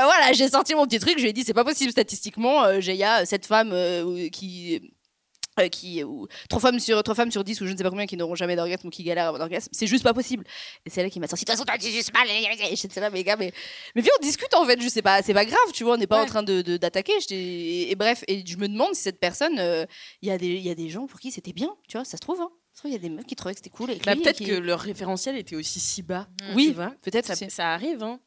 voilà, 0.05 0.33
j'ai 0.33 0.48
sorti 0.48 0.74
mon 0.74 0.87
petit 0.87 0.98
truc, 0.98 1.14
je 1.18 1.22
lui 1.22 1.31
ai 1.31 1.33
dit, 1.33 1.42
c'est 1.44 1.55
pas 1.55 1.64
possible 1.64 1.90
statistiquement, 1.90 2.64
euh, 2.64 2.81
j'ai- 2.81 2.92
il 2.92 2.98
y 2.98 3.05
a 3.05 3.24
cette 3.27 3.46
femme 3.46 3.70
euh, 3.72 4.29
qui. 4.29 4.77
euh, 5.61 5.68
qui 5.70 6.05
ou 6.05 6.29
trois 6.48 6.61
femmes 6.61 6.79
sur 6.79 7.03
trois 7.03 7.16
femmes 7.16 7.33
sur 7.33 7.42
10 7.42 7.61
ou 7.61 7.66
je 7.66 7.72
ne 7.72 7.77
sais 7.77 7.83
pas 7.83 7.90
combien 7.90 8.07
qui 8.07 8.16
n'auront 8.16 8.37
jamais 8.37 8.55
d'orgasme 8.55 8.87
ou 8.87 8.90
qui 8.90 9.03
galèrent 9.03 9.24
à 9.24 9.27
avoir 9.29 9.40
d'orgasme 9.40 9.68
c'est 9.72 9.88
juste 9.88 10.05
pas 10.05 10.14
possible 10.14 10.44
et 10.87 10.90
c'est 10.90 11.01
elle 11.01 11.11
qui 11.11 11.18
m'a 11.18 11.27
sorti 11.27 11.44
de 11.44 11.51
toute 11.51 11.59
façon 11.59 11.64
t'as 11.66 11.85
juste 11.85 12.12
mal 12.14 12.29
j'étais 12.77 13.01
là 13.01 13.11
mais 13.11 13.24
gars 13.24 13.35
mais 13.35 13.53
mais 13.96 14.03
viens 14.03 14.12
on 14.20 14.22
discute 14.24 14.55
en 14.55 14.64
fait 14.64 14.81
je 14.81 14.88
sais 14.88 15.03
pas 15.03 15.20
c'est 15.20 15.35
pas 15.35 15.44
grave 15.44 15.59
tu 15.74 15.83
vois 15.83 15.94
on 15.94 15.96
n'est 15.96 16.07
pas 16.07 16.18
Ouais. 16.18 16.22
en 16.22 16.27
train 16.27 16.44
de 16.44 16.62
d'attaquer 16.77 17.14
et, 17.31 17.90
et 17.90 17.94
bref 17.96 18.22
et 18.29 18.44
je 18.46 18.57
me 18.57 18.68
demande 18.68 18.94
si 18.94 19.03
cette 19.03 19.18
personne 19.18 19.59
il 20.22 20.29
y 20.29 20.31
a 20.31 20.38
des 20.38 20.46
il 20.46 20.62
y 20.64 20.70
a 20.70 20.77
des 20.77 20.90
gens 20.90 21.09
pour 21.09 21.18
qui 21.18 21.33
c'était 21.33 21.53
bien 21.53 21.74
tu 21.88 21.96
vois 21.96 22.05
ça 22.05 22.16
se 22.18 22.20
trouve 22.20 22.40
hein. 22.40 22.51
Il 22.86 22.92
y 22.92 22.94
a 22.94 22.98
des 22.98 23.08
meufs 23.10 23.24
qui 23.26 23.34
trouvaient 23.34 23.54
que 23.54 23.58
c'était 23.58 23.70
cool 23.70 23.88
Bah, 24.04 24.14
peut-être 24.14 24.36
qui- 24.36 24.44
que 24.46 24.52
leur 24.52 24.78
référentiel 24.80 25.36
était 25.36 25.56
aussi 25.56 25.80
si 25.80 26.02
bas. 26.02 26.28
oui 26.54 26.68
tu 26.68 26.74
vois? 26.74 26.94
peut-être 27.02 27.34
Ça, 27.34 27.48
ça 27.48 27.72
arrive, 27.74 28.02
hein. 28.04 28.20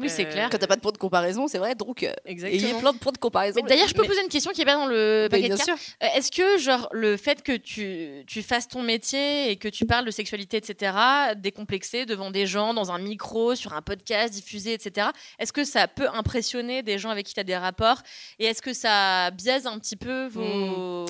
Oui, 0.00 0.10
c'est 0.10 0.26
Euh, 0.26 0.30
clair. 0.32 0.48
quand 0.50 0.58
t'as 0.58 0.66
pas 0.66 0.76
de 0.76 0.80
point 0.80 0.92
de 0.92 0.98
comparaison, 0.98 1.48
c'est 1.48 1.58
vrai, 1.58 1.74
donc 1.74 2.02
euh, 2.02 2.12
Exactement. 2.24 2.62
ayez 2.70 2.78
plein 2.78 2.92
de 2.92 2.98
points 2.98 3.12
de 3.12 3.18
comparaison. 3.18 3.60
Mais 3.62 3.68
d'ailleurs, 3.68 3.88
je 3.88 3.94
peux 3.94 4.02
Mais- 4.02 4.08
poser 4.08 4.22
une 4.22 4.28
question 4.28 4.50
qui 4.52 4.62
est 4.62 4.64
pas 4.64 4.74
dans 4.74 4.86
le 4.86 5.22
Mais 5.24 5.28
paquet 5.28 5.48
de 5.48 5.54
bien 5.54 5.64
cartes. 5.64 5.78
sûr. 5.80 5.94
Euh, 6.02 6.06
Est-ce 6.16 6.30
que, 6.30 6.58
genre, 6.58 6.88
le 6.92 7.16
fait 7.16 7.42
que 7.42 7.52
tu, 7.56 8.24
tu 8.26 8.42
fasses 8.42 8.68
ton 8.68 8.82
métier 8.82 9.50
et 9.50 9.56
que 9.56 9.68
tu 9.68 9.84
parles 9.86 10.04
de 10.04 10.10
sexualité, 10.10 10.56
etc., 10.58 10.92
décomplexé 11.36 12.06
devant 12.06 12.30
des 12.30 12.46
gens, 12.46 12.74
dans 12.74 12.90
un 12.92 12.98
micro, 12.98 13.54
sur 13.54 13.72
un 13.74 13.82
podcast 13.82 14.32
diffusé, 14.34 14.72
etc., 14.74 15.08
est-ce 15.38 15.52
que 15.52 15.64
ça 15.64 15.88
peut 15.88 16.08
impressionner 16.12 16.82
des 16.82 16.98
gens 16.98 17.10
avec 17.10 17.26
qui 17.26 17.34
tu 17.34 17.40
as 17.40 17.44
des 17.44 17.56
rapports 17.56 18.02
Et 18.38 18.44
est-ce 18.46 18.62
que 18.62 18.72
ça 18.72 19.30
biaise 19.32 19.66
un 19.66 19.78
petit 19.78 19.96
peu 19.96 20.26
vos 20.28 21.06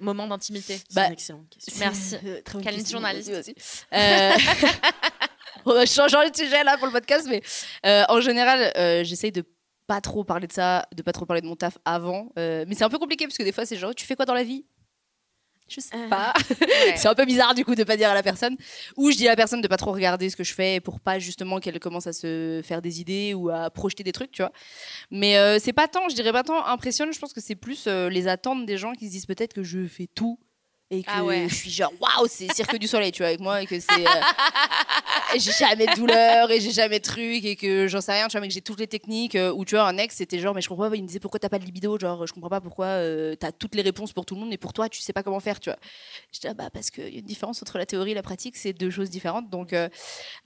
moments 0.00 0.26
d'intimité? 0.26 0.78
C'est 0.88 0.94
Bah, 0.94 1.06
une 1.06 1.12
excellente 1.12 1.48
question. 1.50 1.74
Merci. 1.80 2.14
Euh, 2.24 2.40
très 2.44 2.54
bonne 2.54 2.62
Quelle 2.64 2.74
question. 2.76 2.98
journaliste. 2.98 3.52
Euh, 3.92 4.32
On 5.68 5.74
va 5.74 5.86
changer 5.86 6.30
de 6.30 6.36
sujet 6.36 6.64
là 6.64 6.76
pour 6.78 6.86
le 6.86 6.92
podcast, 6.92 7.26
mais 7.28 7.42
euh, 7.86 8.04
en 8.08 8.20
général, 8.20 8.72
euh, 8.76 9.04
j'essaye 9.04 9.32
de 9.32 9.44
pas 9.86 10.00
trop 10.00 10.24
parler 10.24 10.46
de 10.46 10.52
ça, 10.52 10.86
de 10.94 11.02
pas 11.02 11.12
trop 11.12 11.24
parler 11.26 11.40
de 11.40 11.46
mon 11.46 11.56
taf 11.56 11.78
avant. 11.84 12.30
euh, 12.38 12.64
mais 12.68 12.74
c'est 12.74 12.84
un 12.84 12.88
peu 12.90 12.98
compliqué 12.98 13.26
parce 13.26 13.38
que 13.38 13.42
des 13.42 13.52
fois, 13.52 13.64
c'est 13.66 13.76
genre, 13.76 13.94
tu 13.94 14.04
fais 14.06 14.16
quoi 14.16 14.24
dans 14.26 14.34
la 14.34 14.44
vie? 14.44 14.64
Je 15.68 15.80
sais 15.80 15.96
pas. 16.08 16.32
Ouais. 16.60 16.96
c'est 16.96 17.08
un 17.08 17.14
peu 17.14 17.24
bizarre 17.26 17.54
du 17.54 17.64
coup 17.64 17.74
de 17.74 17.84
pas 17.84 17.96
dire 17.96 18.08
à 18.10 18.14
la 18.14 18.22
personne. 18.22 18.56
Ou 18.96 19.10
je 19.10 19.16
dis 19.16 19.26
à 19.26 19.32
la 19.32 19.36
personne 19.36 19.60
de 19.60 19.68
pas 19.68 19.76
trop 19.76 19.92
regarder 19.92 20.30
ce 20.30 20.36
que 20.36 20.44
je 20.44 20.54
fais 20.54 20.80
pour 20.80 21.00
pas 21.00 21.18
justement 21.18 21.58
qu'elle 21.60 21.78
commence 21.80 22.06
à 22.06 22.12
se 22.12 22.60
faire 22.64 22.80
des 22.80 23.00
idées 23.00 23.34
ou 23.34 23.50
à 23.50 23.68
projeter 23.70 24.02
des 24.02 24.12
trucs, 24.12 24.30
tu 24.30 24.42
vois. 24.42 24.52
Mais 25.10 25.36
euh, 25.36 25.58
c'est 25.58 25.72
pas 25.74 25.88
tant, 25.88 26.08
je 26.08 26.14
dirais 26.14 26.32
pas 26.32 26.42
tant 26.44 26.64
impressionne, 26.66 27.12
je 27.12 27.18
pense 27.18 27.32
que 27.34 27.40
c'est 27.42 27.54
plus 27.56 27.84
euh, 27.86 28.08
les 28.08 28.28
attentes 28.28 28.64
des 28.64 28.78
gens 28.78 28.92
qui 28.94 29.06
se 29.06 29.10
disent 29.12 29.26
peut-être 29.26 29.52
que 29.52 29.62
je 29.62 29.86
fais 29.86 30.08
tout 30.14 30.38
et 30.90 31.02
que 31.02 31.10
Ah 31.12 31.22
ouais. 31.22 31.48
je 31.48 31.54
suis 31.54 31.70
genre 31.70 31.92
waouh, 32.00 32.26
c'est 32.28 32.50
cirque 32.54 32.76
du 32.78 32.86
soleil, 32.88 33.12
tu 33.12 33.18
vois, 33.22 33.28
avec 33.28 33.40
moi 33.40 33.60
et 33.62 33.66
que 33.66 33.78
c'est 33.78 34.06
euh, 34.06 34.10
j'ai 35.36 35.52
jamais 35.52 35.86
de 35.86 35.94
douleur 35.94 36.50
et 36.50 36.60
j'ai 36.60 36.70
jamais 36.70 36.98
de 36.98 37.04
truc 37.04 37.44
et 37.44 37.56
que 37.56 37.86
j'en 37.88 38.00
sais 38.00 38.12
rien, 38.12 38.26
tu 38.28 38.32
vois, 38.32 38.40
mais 38.40 38.48
que 38.48 38.54
j'ai 38.54 38.62
toutes 38.62 38.80
les 38.80 38.86
techniques 38.86 39.34
euh, 39.34 39.52
où 39.52 39.64
tu 39.66 39.74
vois 39.74 39.86
un 39.86 39.98
ex 39.98 40.16
c'était 40.16 40.38
genre 40.38 40.54
mais 40.54 40.62
je 40.62 40.68
comprends 40.68 40.88
pas, 40.88 40.96
il 40.96 41.02
me 41.02 41.06
disait 41.06 41.20
pourquoi 41.20 41.38
t'as 41.40 41.50
pas 41.50 41.58
de 41.58 41.64
libido, 41.64 41.98
genre 41.98 42.26
je 42.26 42.32
comprends 42.32 42.48
pas 42.48 42.62
pourquoi 42.62 42.86
euh, 42.86 43.34
t'as 43.36 43.52
toutes 43.52 43.74
les 43.74 43.82
réponses 43.82 44.12
pour 44.14 44.24
tout 44.24 44.34
le 44.34 44.40
monde 44.40 44.48
mais 44.48 44.56
pour 44.56 44.72
toi 44.72 44.88
tu 44.88 45.00
sais 45.02 45.12
pas 45.12 45.22
comment 45.22 45.40
faire, 45.40 45.60
tu 45.60 45.68
vois. 45.68 45.78
Je 46.32 46.40
dis 46.40 46.46
ah 46.48 46.54
bah 46.54 46.70
parce 46.72 46.90
qu'il 46.90 47.12
y 47.12 47.16
a 47.16 47.20
une 47.20 47.26
différence 47.26 47.60
entre 47.60 47.76
la 47.76 47.84
théorie 47.84 48.12
et 48.12 48.14
la 48.14 48.22
pratique, 48.22 48.56
c'est 48.56 48.72
deux 48.72 48.90
choses 48.90 49.10
différentes. 49.10 49.50
Donc, 49.50 49.74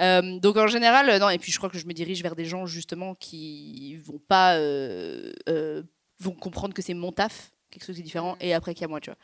donc 0.01 0.57
en 0.57 0.67
général, 0.67 1.19
non. 1.21 1.29
Et 1.31 1.39
puis 1.39 1.53
je 1.53 1.59
crois 1.59 1.71
que 1.71 1.79
je 1.79 1.87
me 1.87 1.93
dirige 1.93 2.23
vers 2.23 2.35
des 2.35 2.45
gens 2.45 2.67
justement 2.67 3.15
qui 3.15 3.97
vont 4.05 4.19
pas 4.19 4.59
vont 6.19 6.35
comprendre 6.35 6.75
que 6.75 6.83
c'est 6.83 6.95
mon 6.95 7.13
taf, 7.13 7.53
quelque 7.73 7.85
chose 7.85 7.97
qui 7.97 8.03
est 8.03 8.05
différent, 8.05 8.37
et 8.41 8.55
après 8.55 8.75
qu'il 8.75 8.83
y 8.83 8.85
a 8.85 8.89
moi, 8.89 9.01
tu 9.01 9.11
vois. 9.11 9.19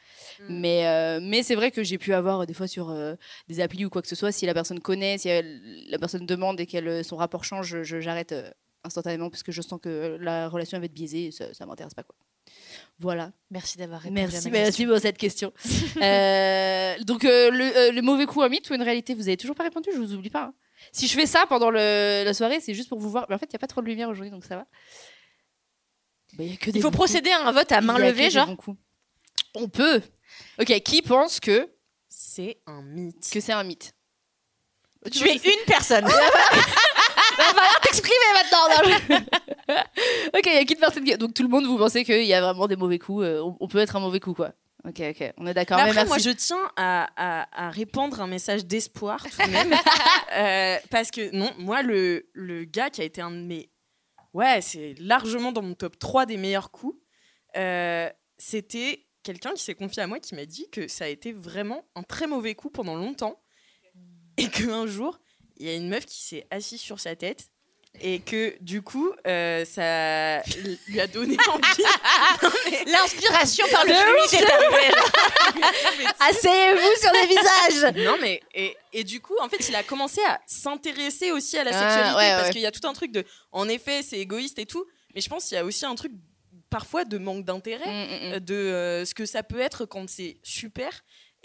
Mm. 0.49 0.61
Mais 0.61 0.87
euh, 0.89 1.21
mais 1.23 1.43
c'est 1.45 1.55
vrai 1.55 1.71
que 1.71 1.83
j'ai 1.85 1.99
pu 1.99 2.13
avoir 2.15 2.41
euh, 2.41 2.47
des 2.47 2.55
fois 2.55 2.67
sur 2.67 2.91
euh, 2.91 3.15
des 3.47 3.61
applis 3.61 3.85
ou 3.85 3.91
quoi 3.91 4.03
que 4.03 4.09
ce 4.09 4.17
soit, 4.17 4.33
si 4.33 4.45
la 4.47 4.55
personne 4.55 4.81
connaît, 4.81 5.19
si 5.19 5.29
elle- 5.29 5.61
la 5.89 5.99
personne 5.99 6.27
demande 6.27 6.59
et 6.59 6.67
que 6.67 7.03
son 7.05 7.17
rapport 7.17 7.45
change, 7.45 7.83
j'arrête 7.83 8.33
euh, 8.33 8.51
instantanément 8.85 9.31
parce 9.31 9.43
que 9.45 9.53
je 9.53 9.61
sens 9.63 9.79
que 9.81 10.17
la 10.21 10.49
relation 10.49 10.79
va 10.79 10.87
être 10.87 10.93
biaisée, 10.95 11.27
et 11.27 11.31
ça, 11.31 11.53
ça 11.55 11.67
m'intéresse 11.67 11.95
pas 11.95 12.03
quoi. 12.03 12.17
Voilà. 12.99 13.31
Merci 13.51 13.77
d'avoir 13.79 14.01
répondu 14.01 14.19
à 14.21 14.23
Merci, 14.25 14.51
ma 14.51 14.59
merci 14.59 14.87
pour 14.87 14.99
cette 14.99 15.19
question. 15.19 15.53
Euh, 16.03 16.95
donc, 17.05 17.25
euh, 17.25 17.51
le, 17.51 17.65
euh, 17.77 17.93
le 17.93 18.03
mauvais 18.03 18.25
coup, 18.27 18.41
un 18.43 18.49
mythe 18.49 18.69
ou 18.71 18.75
une 18.75 18.83
réalité 18.83 19.15
Vous 19.15 19.29
avez 19.29 19.37
toujours 19.37 19.55
pas 19.57 19.65
répondu, 19.65 19.91
je 19.93 19.99
vous 19.99 20.15
oublie 20.15 20.31
pas. 20.31 20.45
hein. 20.45 20.55
Si 20.93 21.07
je 21.09 21.15
fais 21.15 21.27
ça 21.27 21.45
pendant 21.49 21.71
le- 21.71 22.23
la 22.25 22.35
soirée, 22.35 22.61
c'est 22.61 22.73
juste 22.75 22.89
pour 22.89 22.99
vous 22.99 23.11
voir. 23.11 23.27
Mais 23.29 23.35
en 23.35 23.39
fait, 23.39 23.47
il 23.47 23.53
n'y 23.53 23.57
a 23.57 23.59
pas 23.59 23.67
trop 23.67 23.83
de 23.83 23.87
lumière 23.87 24.09
aujourd'hui, 24.09 24.31
donc 24.31 24.45
ça 24.45 24.57
va. 24.57 24.67
Bah, 26.39 26.45
y 26.45 26.53
a 26.53 26.57
que 26.57 26.71
des 26.71 26.79
Il 26.79 26.83
faut 26.83 26.91
bons 26.91 26.97
procéder 26.97 27.31
à 27.31 27.47
un 27.47 27.53
vote 27.53 27.71
à 27.73 27.81
main 27.81 27.95
Il 27.99 28.01
y 28.01 28.03
a 28.03 28.07
que 28.07 28.13
levée, 28.13 28.25
des 28.25 28.31
genre 28.31 28.47
bons 28.47 28.57
coups. 28.57 28.79
On 29.55 29.69
peut. 29.69 30.01
Ok, 30.61 30.67
qui 30.81 31.03
pense 31.03 31.41
que, 31.41 31.69
C'est 32.09 32.59
un 32.67 32.81
mythe. 32.83 33.29
que 33.33 33.41
c'est 33.41 33.53
un 33.53 33.65
mythe 33.65 33.93
Tu 35.13 35.27
es 35.29 35.35
une 35.37 35.65
personne. 35.67 36.05
Il 36.07 36.09
va 37.39 37.45
falloir 37.45 37.81
t'exprimer 37.83 38.17
maintenant. 38.35 38.69
non. 39.19 39.77
ok, 40.35 40.47
il 40.47 40.53
y 40.55 40.57
a 40.59 40.65
qu'une 40.65 40.79
personne 40.79 41.05
qui. 41.05 41.17
Donc 41.17 41.35
tout 41.35 41.43
le 41.43 41.49
monde, 41.49 41.65
vous 41.67 41.79
pensez 41.79 42.05
qu'il 42.05 42.25
y 42.25 42.35
a 42.35 42.41
vraiment 42.41 42.67
des 42.67 42.77
mauvais 42.77 42.99
coups. 42.99 43.25
euh, 43.25 43.41
on, 43.43 43.57
on 43.61 43.69
peut 43.69 43.79
être 43.79 43.97
un 43.97 44.01
mauvais 44.01 44.21
coup, 44.21 44.35
quoi. 44.35 44.53
Ok, 44.87 45.01
ok, 45.01 45.33
on 45.39 45.47
est 45.47 45.55
d'accord. 45.55 45.77
Mais 45.79 45.85
Mais 45.85 45.91
après, 45.91 46.05
merci. 46.05 46.09
moi, 46.09 46.19
je 46.19 46.31
tiens 46.37 46.71
à, 46.77 47.09
à- 47.17 47.67
à 47.67 47.71
répandre 47.71 48.21
un 48.21 48.27
message 48.29 48.65
d'espoir 48.65 49.23
tout 49.25 49.47
de 49.47 49.51
même. 49.53 49.75
Euh, 50.37 50.77
parce 50.91 51.11
que, 51.11 51.35
non, 51.35 51.51
moi, 51.59 51.83
le, 51.83 52.29
le 52.35 52.65
gars 52.65 52.91
qui 52.91 53.01
a 53.01 53.05
été 53.05 53.21
un 53.23 53.31
de 53.31 53.39
mes. 53.39 53.71
Ouais, 54.35 54.61
c'est 54.61 54.95
largement 54.99 55.53
dans 55.53 55.63
mon 55.63 55.75
top 55.75 55.99
3 55.99 56.27
des 56.27 56.37
meilleurs 56.37 56.71
coups. 56.71 56.99
euh, 57.57 58.11
C'était 58.39 59.07
quelqu'un 59.23 59.53
qui 59.55 59.63
s'est 59.63 59.75
confié 59.75 60.03
à 60.03 60.07
moi 60.07 60.21
qui 60.21 60.35
m'a 60.35 60.47
dit 60.47 60.69
que 60.71 60.87
ça 60.89 61.05
a 61.05 61.09
été 61.09 61.33
vraiment 61.33 61.87
un 61.95 62.03
très 62.03 62.27
mauvais 62.27 62.55
coup 62.55 62.71
pendant 62.71 62.95
longtemps. 62.97 63.43
Et 64.37 64.49
qu'un 64.49 64.87
jour, 64.87 65.19
il 65.57 65.67
y 65.67 65.71
a 65.71 65.75
une 65.75 65.89
meuf 65.89 66.07
qui 66.07 66.23
s'est 66.23 66.47
assise 66.51 66.81
sur 66.81 67.01
sa 67.01 67.17
tête. 67.17 67.51
Et 68.01 68.21
que 68.21 68.55
du 68.61 68.81
coup, 68.81 69.13
euh, 69.27 69.65
ça 69.65 70.41
lui 70.87 71.01
a 71.01 71.07
donné 71.09 71.37
envie. 71.49 71.85
L'inspiration 72.87 73.67
par 73.73 73.85
le 73.85 73.93
fluide 73.93 74.41
est 74.43 74.51
arrivée. 74.53 74.95
Asseyez-vous 76.21 77.01
sur 77.01 77.13
des 77.13 77.27
visages. 77.27 77.95
Non, 78.05 78.17
mais 78.21 78.41
et, 78.55 78.77
et 78.93 79.05
du 79.05 79.21
coup, 79.21 79.35
en 79.41 79.49
fait, 79.49 79.69
il 79.69 79.75
a 79.75 79.83
commencé 79.83 80.21
à 80.29 80.41
s'intéresser 80.47 81.33
aussi 81.33 81.59
à 81.59 81.65
la 81.65 81.71
Ah, 81.75 81.81
sexualité 81.81 82.17
ouais, 82.17 82.31
parce 82.33 82.47
ouais. 82.47 82.53
qu'il 82.53 82.61
y 82.63 82.67
a 82.67 82.71
tout 82.71 82.87
un 82.87 82.93
truc 82.93 83.13
de, 83.13 83.25
en 83.53 83.69
effet, 83.69 84.03
c'est 84.03 84.19
égoïste 84.19 84.59
et 84.59 84.67
tout, 84.67 84.85
mais 85.15 85.21
je 85.21 85.29
pense 85.29 85.47
qu'il 85.47 85.57
y 85.57 85.61
a 85.61 85.65
aussi 85.65 85.85
un 85.85 85.95
truc 85.95 86.13
parfois 86.71 87.05
de 87.05 87.19
manque 87.19 87.45
d'intérêt 87.45 87.87
Mm, 87.87 88.29
mm, 88.31 88.37
mm. 88.37 88.41
de 88.41 88.55
euh, 88.55 89.05
ce 89.05 89.15
que 89.15 89.25
ça 89.27 89.43
peut 89.43 89.61
être 89.61 89.87
quand 89.87 90.09
c'est 90.09 90.37
super. 90.43 90.91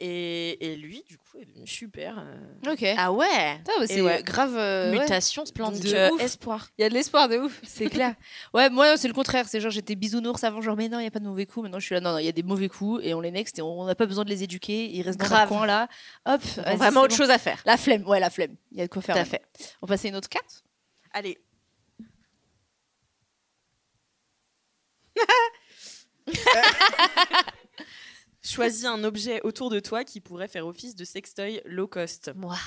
Et, 0.05 0.73
et 0.73 0.75
lui, 0.75 1.01
du 1.07 1.17
coup, 1.17 1.37
est 1.39 1.45
devenu 1.45 1.65
super. 1.65 2.19
euh. 2.19 2.73
Ok. 2.73 2.83
Ah 2.97 3.13
ouais. 3.13 3.61
C'est 3.87 4.01
ouais. 4.01 4.21
grave. 4.21 4.53
euh, 4.57 4.91
ouais. 4.91 4.99
Mutation 4.99 5.43
Donc, 5.43 5.47
splendide. 5.47 5.81
de 5.81 5.93
euh, 5.95 6.09
ouf. 6.11 6.21
espoir. 6.21 6.67
Il 6.77 6.81
y 6.81 6.85
a 6.85 6.89
de 6.89 6.93
l'espoir 6.93 7.29
de 7.29 7.37
ouf, 7.37 7.61
c'est 7.63 7.87
clair. 7.89 8.13
Ouais, 8.53 8.69
moi 8.69 8.97
c'est 8.97 9.07
le 9.07 9.13
contraire. 9.13 9.47
C'est 9.47 9.61
genre 9.61 9.71
j'étais 9.71 9.95
bisounours 9.95 10.43
avant, 10.43 10.59
genre 10.59 10.75
mais 10.75 10.89
non, 10.89 10.99
il 10.99 11.05
y 11.05 11.07
a 11.07 11.11
pas 11.11 11.19
de 11.19 11.25
mauvais 11.25 11.45
coups. 11.45 11.63
Maintenant 11.63 11.79
je 11.79 11.85
suis 11.85 11.95
là, 11.95 12.01
non, 12.01 12.11
non, 12.11 12.17
il 12.17 12.25
y 12.25 12.27
a 12.27 12.33
des 12.33 12.43
mauvais 12.43 12.67
coups 12.67 12.99
et 13.03 13.13
on 13.13 13.21
les 13.21 13.31
next 13.31 13.57
et 13.59 13.61
on 13.61 13.85
n'a 13.85 13.95
pas 13.95 14.05
besoin 14.05 14.25
de 14.25 14.29
les 14.29 14.43
éduquer. 14.43 14.89
Ils 14.91 15.03
restent 15.03 15.19
dans 15.21 15.25
Grave. 15.25 15.49
leur 15.49 15.59
coin 15.59 15.65
là. 15.65 15.87
Hop. 16.25 16.41
Ils 16.43 16.59
ont 16.59 16.63
vas-y, 16.63 16.75
vraiment 16.75 17.01
autre 17.01 17.11
bon. 17.11 17.15
chose 17.15 17.29
à 17.29 17.37
faire. 17.37 17.61
La 17.65 17.77
flemme, 17.77 18.05
ouais, 18.05 18.19
la 18.19 18.29
flemme. 18.29 18.55
Il 18.73 18.79
y 18.79 18.81
a 18.81 18.87
de 18.87 18.91
quoi 18.91 19.01
faire. 19.01 19.15
Tout 19.15 19.21
à 19.21 19.25
fait. 19.25 19.41
On 19.81 19.87
passe 19.87 20.03
à 20.03 20.09
une 20.09 20.17
autre 20.17 20.27
carte? 20.29 20.63
Allez. 21.13 21.37
Choisis 28.45 28.85
un 28.85 29.03
objet 29.03 29.39
autour 29.43 29.69
de 29.69 29.79
toi 29.79 30.03
qui 30.03 30.19
pourrait 30.19 30.47
faire 30.47 30.67
office 30.67 30.95
de 30.95 31.05
sextoy 31.05 31.61
low 31.65 31.87
cost. 31.87 32.31
Moi. 32.35 32.57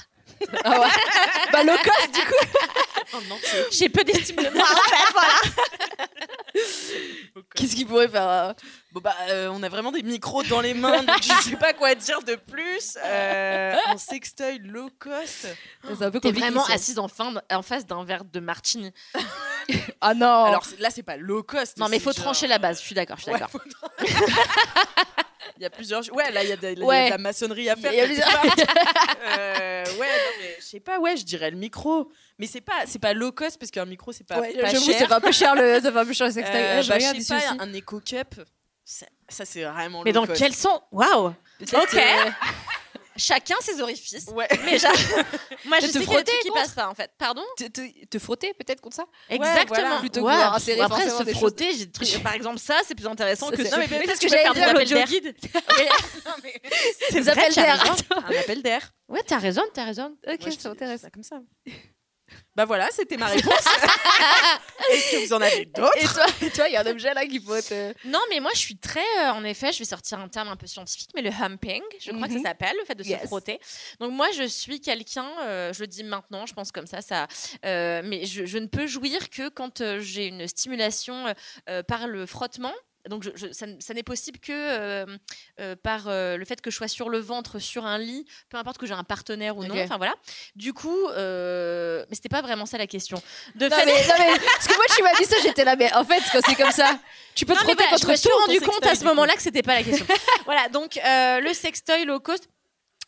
Ah 0.64 0.80
ouais. 0.80 0.88
bah 1.52 1.62
low 1.64 1.76
cost 1.76 2.14
du 2.14 2.20
coup. 2.20 2.34
Entier. 3.30 3.64
J'ai 3.70 3.88
peu 3.88 4.02
d'estime 4.04 4.36
de 4.36 4.50
moi, 4.50 4.64
en 4.64 4.90
fait, 4.90 5.12
voilà. 5.12 5.40
Qu'est-ce 7.54 7.76
qu'il 7.76 7.86
pourrait 7.86 8.08
faire 8.08 8.28
euh, 8.28 8.52
Bon 8.92 9.00
bah, 9.00 9.14
euh, 9.28 9.48
on 9.52 9.62
a 9.62 9.68
vraiment 9.68 9.92
des 9.92 10.02
micros 10.02 10.42
dans 10.44 10.60
les 10.60 10.74
mains, 10.74 11.02
donc 11.02 11.22
je 11.22 11.32
sais 11.50 11.56
pas 11.56 11.72
quoi 11.72 11.94
dire 11.94 12.20
de 12.22 12.34
plus. 12.34 12.98
Euh, 13.04 13.74
un 13.86 13.96
sextoy 13.96 14.58
low 14.58 14.90
cost. 14.98 15.46
C'est 15.84 16.02
un 16.02 16.10
peu 16.10 16.18
T'es 16.20 16.28
compliqué. 16.28 16.40
vraiment 16.40 16.64
assise 16.66 16.98
en, 16.98 17.08
fin, 17.08 17.34
en 17.50 17.62
face 17.62 17.86
d'un 17.86 18.04
verre 18.04 18.24
de 18.24 18.40
martini. 18.40 18.92
Ah 20.00 20.14
non. 20.14 20.44
Alors 20.44 20.64
là, 20.78 20.90
c'est 20.90 21.02
pas 21.02 21.16
low 21.16 21.42
cost. 21.42 21.78
Non, 21.78 21.88
mais 21.88 21.98
faut 21.98 22.12
genre- 22.12 22.22
trancher 22.26 22.46
la 22.46 22.58
base. 22.58 22.78
Je 22.78 22.84
suis 22.84 22.94
d'accord, 22.94 23.16
je 23.16 23.22
suis 23.22 23.32
Ouais, 23.32 23.40
d'accord. 23.40 23.60
Il 25.58 25.62
y 25.62 25.66
a 25.66 25.70
plusieurs. 25.70 26.02
Ouais, 26.14 26.30
là, 26.32 26.42
il 26.42 26.48
y, 26.50 26.52
a 26.52 26.56
de- 26.56 26.62
là, 26.62 26.72
il 26.72 26.78
y 26.78 26.82
a 26.82 26.84
Ouais. 26.84 27.04
de 27.06 27.10
la 27.10 27.18
maçonnerie 27.18 27.68
à 27.70 27.76
faire. 27.76 27.92
Il 27.92 28.14
y 28.14 28.20
a 28.22 28.26
part. 28.26 28.44
Euh, 29.38 29.84
ouais, 29.98 30.06
non, 30.06 30.32
mais 30.40 30.56
je 30.60 30.64
sais 30.64 30.80
pas. 30.80 30.98
Ouais, 30.98 31.16
je 31.16 31.24
dirais 31.24 31.50
le 31.50 31.56
micro. 31.56 32.10
Mais 32.38 32.46
c'est 32.46 32.60
pas, 32.60 32.84
c'est 32.86 32.98
pas 32.98 33.12
low 33.14 33.32
cost 33.32 33.58
parce 33.58 33.70
qu'un 33.70 33.84
micro, 33.86 34.12
c'est 34.12 34.24
pas, 34.26 34.38
Ouais, 34.40 34.52
pas 34.54 34.68
j'avoue, 34.68 34.84
cher. 34.86 34.98
fait 35.08 35.12
un 35.12 35.20
peu 35.20 35.32
cher 35.32 35.54
le, 35.54 35.80
fait 35.80 35.86
un 35.96 36.04
peu 36.04 36.12
cher 36.12 36.26
le. 36.28 36.32
Euh, 36.38 36.82
bah, 36.86 36.98
je 36.98 37.20
sais 37.22 37.34
pas, 37.34 37.36
aussi. 37.38 37.56
un 37.58 37.72
éco 37.72 38.00
cup. 38.00 38.34
Ça, 38.84 39.06
ça, 39.28 39.44
c'est 39.44 39.64
vraiment 39.64 40.02
Mais 40.04 40.12
low 40.12 40.20
dans 40.20 40.26
cost. 40.26 40.38
quel 40.40 40.54
sens 40.54 40.80
Waouh 40.92 41.32
Ok. 41.60 41.98
Chacun 43.16 43.54
ses 43.60 43.80
orifices. 43.80 44.26
Ouais. 44.32 44.46
Mais 44.64 44.78
moi, 45.64 45.78
je 45.80 45.86
Te 45.86 45.92
sais 45.92 45.98
qu'il 46.00 46.12
y 46.12 46.16
a 46.16 46.22
des 46.22 46.24
frotter 46.24 46.24
trucs 46.24 46.40
qui 46.42 46.50
passent 46.50 46.74
pas, 46.74 46.88
en 46.88 46.94
fait. 46.94 47.10
Pardon 47.18 47.42
Te, 47.56 47.64
te- 47.64 48.06
te 48.06 48.18
frotter 48.18 48.54
peut-être 48.54 48.80
contre 48.80 48.96
ça? 48.96 49.04
Exactement. 49.28 49.66
voilà. 49.88 49.98
Plutôt 50.00 50.20
que 50.22 50.26
Ouais. 50.26 50.32
après, 50.82 51.02
se 51.18 51.22
des 51.24 51.32
choses. 51.32 51.38
frotter, 51.40 51.72
j'ai 51.76 51.86
des 51.86 51.92
trucs- 51.92 52.22
par 52.22 52.34
exemple, 52.34 52.58
ça, 52.58 52.80
c'est 52.86 52.94
plus 52.94 53.06
intéressant 53.06 53.50
Ça, 53.50 53.56
que 53.56 53.62
c'est- 53.64 53.70
ça. 53.70 53.76
Non, 53.78 53.82
mais 53.90 53.98
peut-être 54.04 54.20
que 54.20 54.28
dire 54.54 54.68
appels 54.68 54.76
l'audio 54.76 54.96
d'air. 54.96 55.06
guide. 55.08 55.34
C'est 57.10 57.20
Des 57.20 57.28
appels 57.28 57.54
d'air. 57.54 57.94
Un 58.10 58.40
appel 58.40 58.62
d'air. 58.62 58.92
Ouais, 59.08 59.22
t'as 59.26 59.38
raison, 59.38 59.62
t'as 59.72 59.84
raison. 59.84 60.16
Ok, 60.26 60.40
m'intéresse. 60.68 61.00
Ça 61.02 61.10
comme 61.10 61.22
ça. 61.22 61.40
Bah 62.56 62.64
voilà, 62.64 62.88
c'était 62.90 63.16
ma 63.18 63.26
réponse. 63.26 63.52
Est-ce 64.90 65.10
que 65.12 65.26
vous 65.26 65.32
en 65.34 65.42
avez 65.42 65.66
d'autres 65.66 65.92
Et 65.98 66.04
toi, 66.06 66.26
et 66.42 66.50
toi, 66.50 66.68
il 66.68 66.72
y 66.72 66.76
a 66.76 66.80
un 66.80 66.86
objet 66.86 67.12
là 67.12 67.26
qui 67.26 67.38
faut 67.40 67.60
te. 67.60 67.92
Non, 68.06 68.20
mais 68.30 68.40
moi, 68.40 68.50
je 68.54 68.60
suis 68.60 68.76
très. 68.78 69.00
euh, 69.20 69.30
en 69.32 69.44
effet, 69.44 69.72
je 69.72 69.78
vais 69.80 69.84
sortir 69.84 70.18
un 70.20 70.28
terme 70.28 70.48
un 70.48 70.56
peu 70.56 70.66
scientifique, 70.66 71.10
mais 71.14 71.22
le 71.22 71.30
humping, 71.30 71.82
je 72.00 72.12
crois 72.12 72.28
que 72.28 72.32
Mhm. 72.32 72.42
ça 72.42 72.48
s'appelle, 72.50 72.74
le 72.78 72.84
fait 72.84 72.94
de 72.94 73.02
Yes. 73.04 73.20
se 73.22 73.26
frotter. 73.26 73.60
Donc, 74.00 74.12
moi, 74.12 74.28
je 74.34 74.44
suis 74.44 74.80
quelqu'un, 74.80 75.28
euh, 75.42 75.72
je 75.72 75.80
le 75.80 75.86
dis 75.86 76.02
maintenant, 76.04 76.46
je 76.46 76.54
pense 76.54 76.72
comme 76.72 76.86
ça, 76.86 77.02
ça 77.02 77.26
euh, 77.64 78.00
mais 78.04 78.24
je, 78.26 78.46
je 78.46 78.58
ne 78.58 78.66
peux 78.66 78.86
jouir 78.86 79.28
que 79.30 79.48
quand 79.48 79.80
euh, 79.80 80.00
j'ai 80.00 80.26
une 80.26 80.46
stimulation 80.48 81.34
par 81.88 82.06
le 82.06 82.26
frottement. 82.26 82.72
Donc, 83.08 83.22
je- 83.22 83.30
je- 83.34 83.52
ça, 83.52 83.94
n'est 83.94 84.02
possible 84.02 84.38
que 84.38 84.52
euh, 84.52 85.06
euh, 85.60 85.76
par 85.82 86.08
euh, 86.08 86.36
le 86.36 86.44
fait 86.44 86.60
que 86.60 86.70
je 86.70 86.76
sois 86.76 86.88
sur 86.88 87.08
le 87.08 87.18
ventre, 87.18 87.58
sur 87.58 87.86
un 87.86 87.98
lit, 87.98 88.26
peu 88.48 88.56
importe 88.58 88.78
que 88.78 88.86
j'ai 88.86 88.94
un 88.94 89.04
partenaire 89.04 89.56
ou 89.56 89.64
non. 89.64 89.80
Enfin, 89.82 89.96
voilà. 89.96 90.14
Du 90.54 90.72
coup, 90.72 91.08
mais 91.14 92.14
c'était 92.14 92.28
pas 92.28 92.42
vraiment 92.42 92.66
ça 92.66 92.78
la 92.78 92.86
question. 92.86 93.20
De 93.54 93.68
Non 93.68 93.76
fait, 93.76 93.86
mais, 93.86 93.92
non, 93.92 94.14
mais 94.18 94.38
parce 94.54 94.66
que 94.68 94.74
moi 94.74 94.84
tu 94.96 95.02
m'as 95.02 95.14
dit 95.14 95.24
ça, 95.24 95.36
j'étais 95.42 95.64
là, 95.64 95.76
mais 95.76 95.92
en 95.94 96.04
fait 96.04 96.22
quand 96.32 96.40
c'est 96.46 96.54
comme 96.54 96.70
ça, 96.72 96.98
tu 97.34 97.44
peux 97.46 97.52
te 97.54 97.58
Non, 97.58 97.64
frotter 97.64 97.76
voilà, 97.84 97.90
contre 97.92 98.06
je 98.06 98.12
me 98.12 98.16
suis 98.16 98.28
tout. 98.28 98.36
rendu 98.46 98.60
compte 98.60 98.86
à 98.86 98.94
ce 98.94 99.04
moment-là 99.04 99.34
que 99.34 99.42
c'était 99.42 99.62
pas 99.62 99.74
la 99.76 99.82
question. 99.82 100.06
voilà, 100.44 100.68
donc 100.68 100.98
le 101.04 101.52
sextoy 101.52 102.04
low 102.04 102.20
cost. 102.20 102.48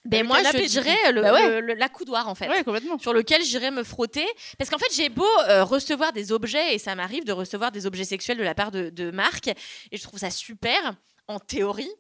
Ben 0.09 0.27
moi, 0.27 0.37
canapé, 0.39 0.65
je 0.65 0.69
dirais 0.69 1.13
le, 1.13 1.23
Bah 1.23 1.33
ouais. 1.33 1.49
le- 1.49 1.61
le- 1.61 1.75
la 1.75 1.89
coudoir 1.89 2.29
en 2.29 2.35
fait. 2.35 2.49
Ouais. 2.49 2.65
Sur 3.01 3.13
lequel 3.13 3.43
j'irais 3.45 3.71
me 3.71 3.83
frotter. 3.85 4.27
Parce 4.59 4.71
qu'en 4.71 4.79
fait, 4.79 4.93
j'ai 4.95 5.09
beau 5.09 5.27
euh, 5.49 5.65
recevoir 5.65 6.13
des 6.13 6.33
objets, 6.33 6.75
et 6.75 6.79
ça 6.79 6.95
m'arrive 6.95 7.25
de 7.25 7.33
recevoir 7.33 7.71
des 7.73 7.87
objets 7.87 8.05
sexuels 8.05 8.39
de 8.39 8.43
la 8.43 8.55
part 8.55 8.71
de, 8.71 8.91
de 8.91 9.11
marques, 9.11 9.49
et 9.49 9.97
je 9.97 10.03
trouve 10.03 10.19
ça 10.19 10.31
super 10.31 10.95
en 11.29 11.39
théorie. 11.39 11.91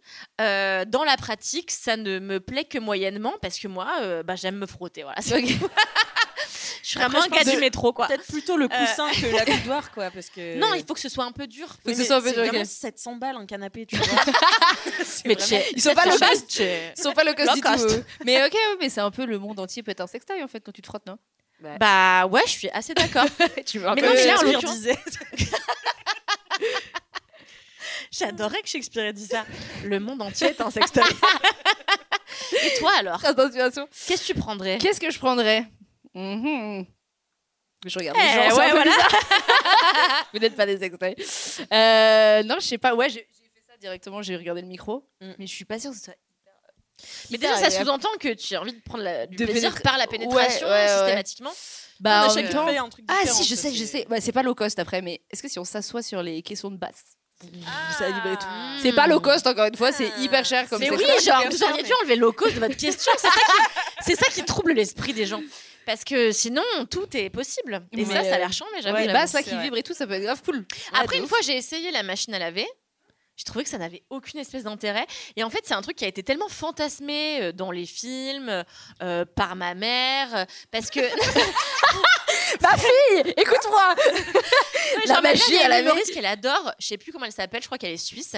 Euh, 0.40 0.84
dans 0.86 1.04
la 1.04 1.16
pratique, 1.18 1.70
ça 1.70 1.96
ne 1.98 2.18
me 2.18 2.40
plaît 2.40 2.64
que 2.64 2.78
moyennement, 2.78 3.34
parce 3.42 3.58
que 3.58 3.68
moi, 3.68 3.86
euh, 4.00 4.22
bah, 4.22 4.36
j'aime 4.36 4.56
me 4.56 4.66
frotter. 4.66 5.02
Voilà. 5.02 5.20
Je 6.88 6.92
suis 6.92 7.00
vraiment 7.00 7.22
un 7.22 7.28
pense 7.28 7.44
du 7.44 7.58
métro, 7.58 7.92
quoi. 7.92 8.06
Peut-être 8.06 8.24
plutôt 8.26 8.56
le 8.56 8.66
coussin 8.66 9.10
que 9.10 9.26
la 9.36 9.44
coudoir, 9.58 9.90
quoi, 9.92 10.10
parce 10.10 10.30
que. 10.30 10.56
Non, 10.56 10.72
il 10.72 10.82
faut 10.86 10.94
que 10.94 11.00
ce 11.00 11.10
soit 11.10 11.24
un 11.26 11.32
peu 11.32 11.46
dur. 11.46 11.68
Faut 11.68 11.90
que 11.90 11.94
ce 11.94 12.02
soit 12.02 12.16
un 12.16 12.22
peu 12.22 12.32
dur, 12.32 12.42
ok. 12.44 12.48
vraiment 12.48 12.64
700 12.64 13.16
balles 13.16 13.36
un 13.36 13.44
canapé, 13.44 13.84
tu 13.84 13.96
vois. 13.98 14.06
Mais 15.26 15.34
vraiment- 15.34 15.64
Ils 15.76 15.82
sont 15.82 15.92
pas 15.92 16.04
cher. 16.16 16.30
cost. 16.30 16.60
Ils 16.96 17.02
sont 17.02 17.12
pas 17.12 17.24
low 17.24 17.34
cost 17.34 17.54
du 17.54 17.60
tout. 17.60 18.02
Mais 18.24 18.42
ok, 18.42 18.56
mais 18.80 18.88
c'est 18.88 19.02
un 19.02 19.10
peu 19.10 19.26
le 19.26 19.38
monde 19.38 19.60
entier 19.60 19.82
peut 19.82 19.90
être 19.90 20.00
un 20.00 20.06
sextoy 20.06 20.42
en 20.42 20.48
fait 20.48 20.60
quand 20.64 20.72
tu 20.72 20.80
te 20.80 20.86
frottes, 20.86 21.04
non? 21.06 21.18
Bah 21.78 22.24
ouais, 22.24 22.40
je 22.46 22.52
suis 22.52 22.70
assez 22.70 22.94
d'accord. 22.94 23.26
Tu 23.66 23.80
veux 23.80 23.88
un 23.88 23.94
Mais 23.94 24.00
peu- 24.00 24.06
non, 24.06 24.14
mais 24.14 24.24
là, 24.24 24.36
en. 24.38 24.62
J'adorais 28.10 28.62
que 28.62 28.68
Shakespeare 28.68 29.04
ait 29.04 29.12
dit 29.12 29.26
ça. 29.26 29.44
Le 29.84 30.00
monde 30.00 30.22
entier 30.22 30.46
est 30.46 30.60
un 30.62 30.70
sextoy. 30.70 31.04
Et 32.64 32.78
toi 32.78 32.92
alors? 32.98 33.20
Qu'est-ce 33.20 34.22
que 34.22 34.26
tu 34.26 34.34
prendrais? 34.34 34.78
Qu'est-ce 34.78 35.00
que 35.00 35.10
je 35.10 35.18
prendrais? 35.18 35.66
Mhm. 36.18 36.86
Je 37.86 37.98
regarde. 37.98 38.16
Eh, 38.20 38.22
les 38.22 38.32
gens, 38.50 38.56
c'est 38.56 38.60
ouais, 38.60 38.70
voilà. 38.72 38.92
Vous 40.32 40.38
n'êtes 40.40 40.56
pas 40.56 40.66
des 40.66 40.78
sextoys. 40.78 41.14
Euh, 41.72 42.42
non, 42.42 42.56
je 42.60 42.66
sais 42.66 42.78
pas. 42.78 42.94
Ouais, 42.94 43.08
j'ai 43.08 43.20
fait 43.20 43.62
ça 43.68 43.76
directement. 43.80 44.20
J'ai 44.22 44.36
regardé 44.36 44.62
le 44.62 44.66
micro, 44.66 45.08
Mm. 45.20 45.30
mais 45.38 45.46
je 45.46 45.52
suis 45.54 45.64
pas 45.64 45.78
sûre 45.78 45.92
que 45.92 45.96
ce 45.96 46.04
soit. 46.04 46.14
Mais 47.30 47.38
déjà, 47.38 47.56
ça 47.56 47.70
sous-entend 47.70 48.08
que 48.18 48.34
tu 48.34 48.56
as 48.56 48.60
envie 48.60 48.72
de 48.72 48.80
prendre 48.80 49.04
la- 49.04 49.26
du 49.28 49.36
De 49.36 49.44
plaisir 49.44 49.70
pénétrer- 49.70 49.82
par 49.82 49.98
la 49.98 50.08
pénétration 50.08 50.66
Ouais, 50.66 50.72
ouais, 50.72 50.84
ouais. 50.86 50.98
systématiquement. 50.98 51.52
Bah, 52.00 52.24
On 52.24 52.28
a 52.28 52.32
en 52.32 52.34
même 52.34 52.48
temps- 52.48 52.66
un 52.66 52.88
truc 52.88 53.04
Ah 53.08 53.24
si, 53.26 53.44
je 53.44 53.54
ça, 53.54 53.62
sais, 53.62 53.74
je 53.74 53.84
sais. 53.84 54.06
Bah, 54.08 54.20
c'est 54.20 54.32
pas 54.32 54.42
low 54.42 54.56
cost 54.56 54.78
après, 54.80 55.00
mais 55.00 55.20
est-ce 55.30 55.42
que 55.42 55.48
si 55.48 55.60
on 55.60 55.64
s'assoit 55.64 56.02
sur 56.02 56.22
les 56.24 56.42
caissons 56.42 56.72
de 56.72 56.76
basse, 56.76 57.04
ça 57.96 58.08
va 58.08 58.10
vibrer 58.10 58.32
tout. 58.36 58.46
Ah. 58.48 58.76
C'est 58.82 58.92
pas 58.92 59.06
low 59.06 59.20
cost 59.20 59.46
encore 59.46 59.66
une 59.66 59.76
fois, 59.76 59.92
c'est 59.92 60.10
hyper 60.18 60.44
cher 60.44 60.68
comme 60.68 60.80
Mais 60.80 60.90
oui, 60.90 61.04
genre, 61.24 61.44
vous 61.48 61.62
auriez 61.62 61.84
dû 61.84 61.92
enlever 62.02 62.16
le 62.16 62.22
low 62.22 62.32
cost 62.32 62.54
de 62.56 62.60
votre 62.60 62.76
question. 62.76 63.12
Ça, 63.16 63.28
c'est 64.04 64.16
ça 64.16 64.26
qui 64.32 64.44
trouble 64.44 64.72
l'esprit 64.72 65.12
des 65.12 65.26
gens. 65.26 65.42
Parce 65.88 66.04
que 66.04 66.32
sinon, 66.32 66.60
tout 66.90 67.16
est 67.16 67.30
possible. 67.30 67.82
Et 67.92 67.96
Mais, 67.96 68.04
ça, 68.04 68.22
ça 68.22 68.34
a 68.34 68.38
l'air 68.38 68.52
chiant, 68.52 68.66
mais 68.74 68.82
j'avoue. 68.82 68.98
les 68.98 69.06
basses 69.10 69.34
qui 69.42 69.56
vibrent 69.56 69.78
et 69.78 69.82
tout, 69.82 69.94
ça 69.94 70.06
peut 70.06 70.12
être 70.12 70.22
grave 70.22 70.42
cool. 70.44 70.66
Après, 70.92 71.16
une 71.16 71.26
fois, 71.26 71.38
j'ai 71.42 71.56
essayé 71.56 71.90
la 71.90 72.02
machine 72.02 72.34
à 72.34 72.38
laver. 72.38 72.66
J'ai 73.36 73.44
trouvé 73.44 73.64
que 73.64 73.70
ça 73.70 73.78
n'avait 73.78 74.02
aucune 74.10 74.38
espèce 74.38 74.64
d'intérêt. 74.64 75.06
Et 75.36 75.44
en 75.44 75.48
fait, 75.48 75.60
c'est 75.64 75.72
un 75.72 75.80
truc 75.80 75.96
qui 75.96 76.04
a 76.04 76.08
été 76.08 76.22
tellement 76.22 76.50
fantasmé 76.50 77.40
euh, 77.40 77.52
dans 77.52 77.70
les 77.70 77.86
films, 77.86 78.64
euh, 79.02 79.24
par 79.34 79.56
ma 79.56 79.74
mère, 79.74 80.44
parce 80.70 80.90
que 80.90 81.00
Ma 82.60 82.76
fille, 82.76 83.34
écoute-moi. 83.36 83.94
La 85.06 85.20
magie 85.20 85.56
à 85.58 85.68
laver. 85.68 85.82
humoriste 85.82 86.12
qu'elle 86.14 86.26
adore, 86.26 86.72
je 86.78 86.86
sais 86.86 86.98
plus 86.98 87.12
comment 87.12 87.24
elle 87.26 87.32
s'appelle, 87.32 87.60
je 87.62 87.66
crois 87.66 87.78
qu'elle 87.78 87.92
est 87.92 87.96
suisse. 87.96 88.34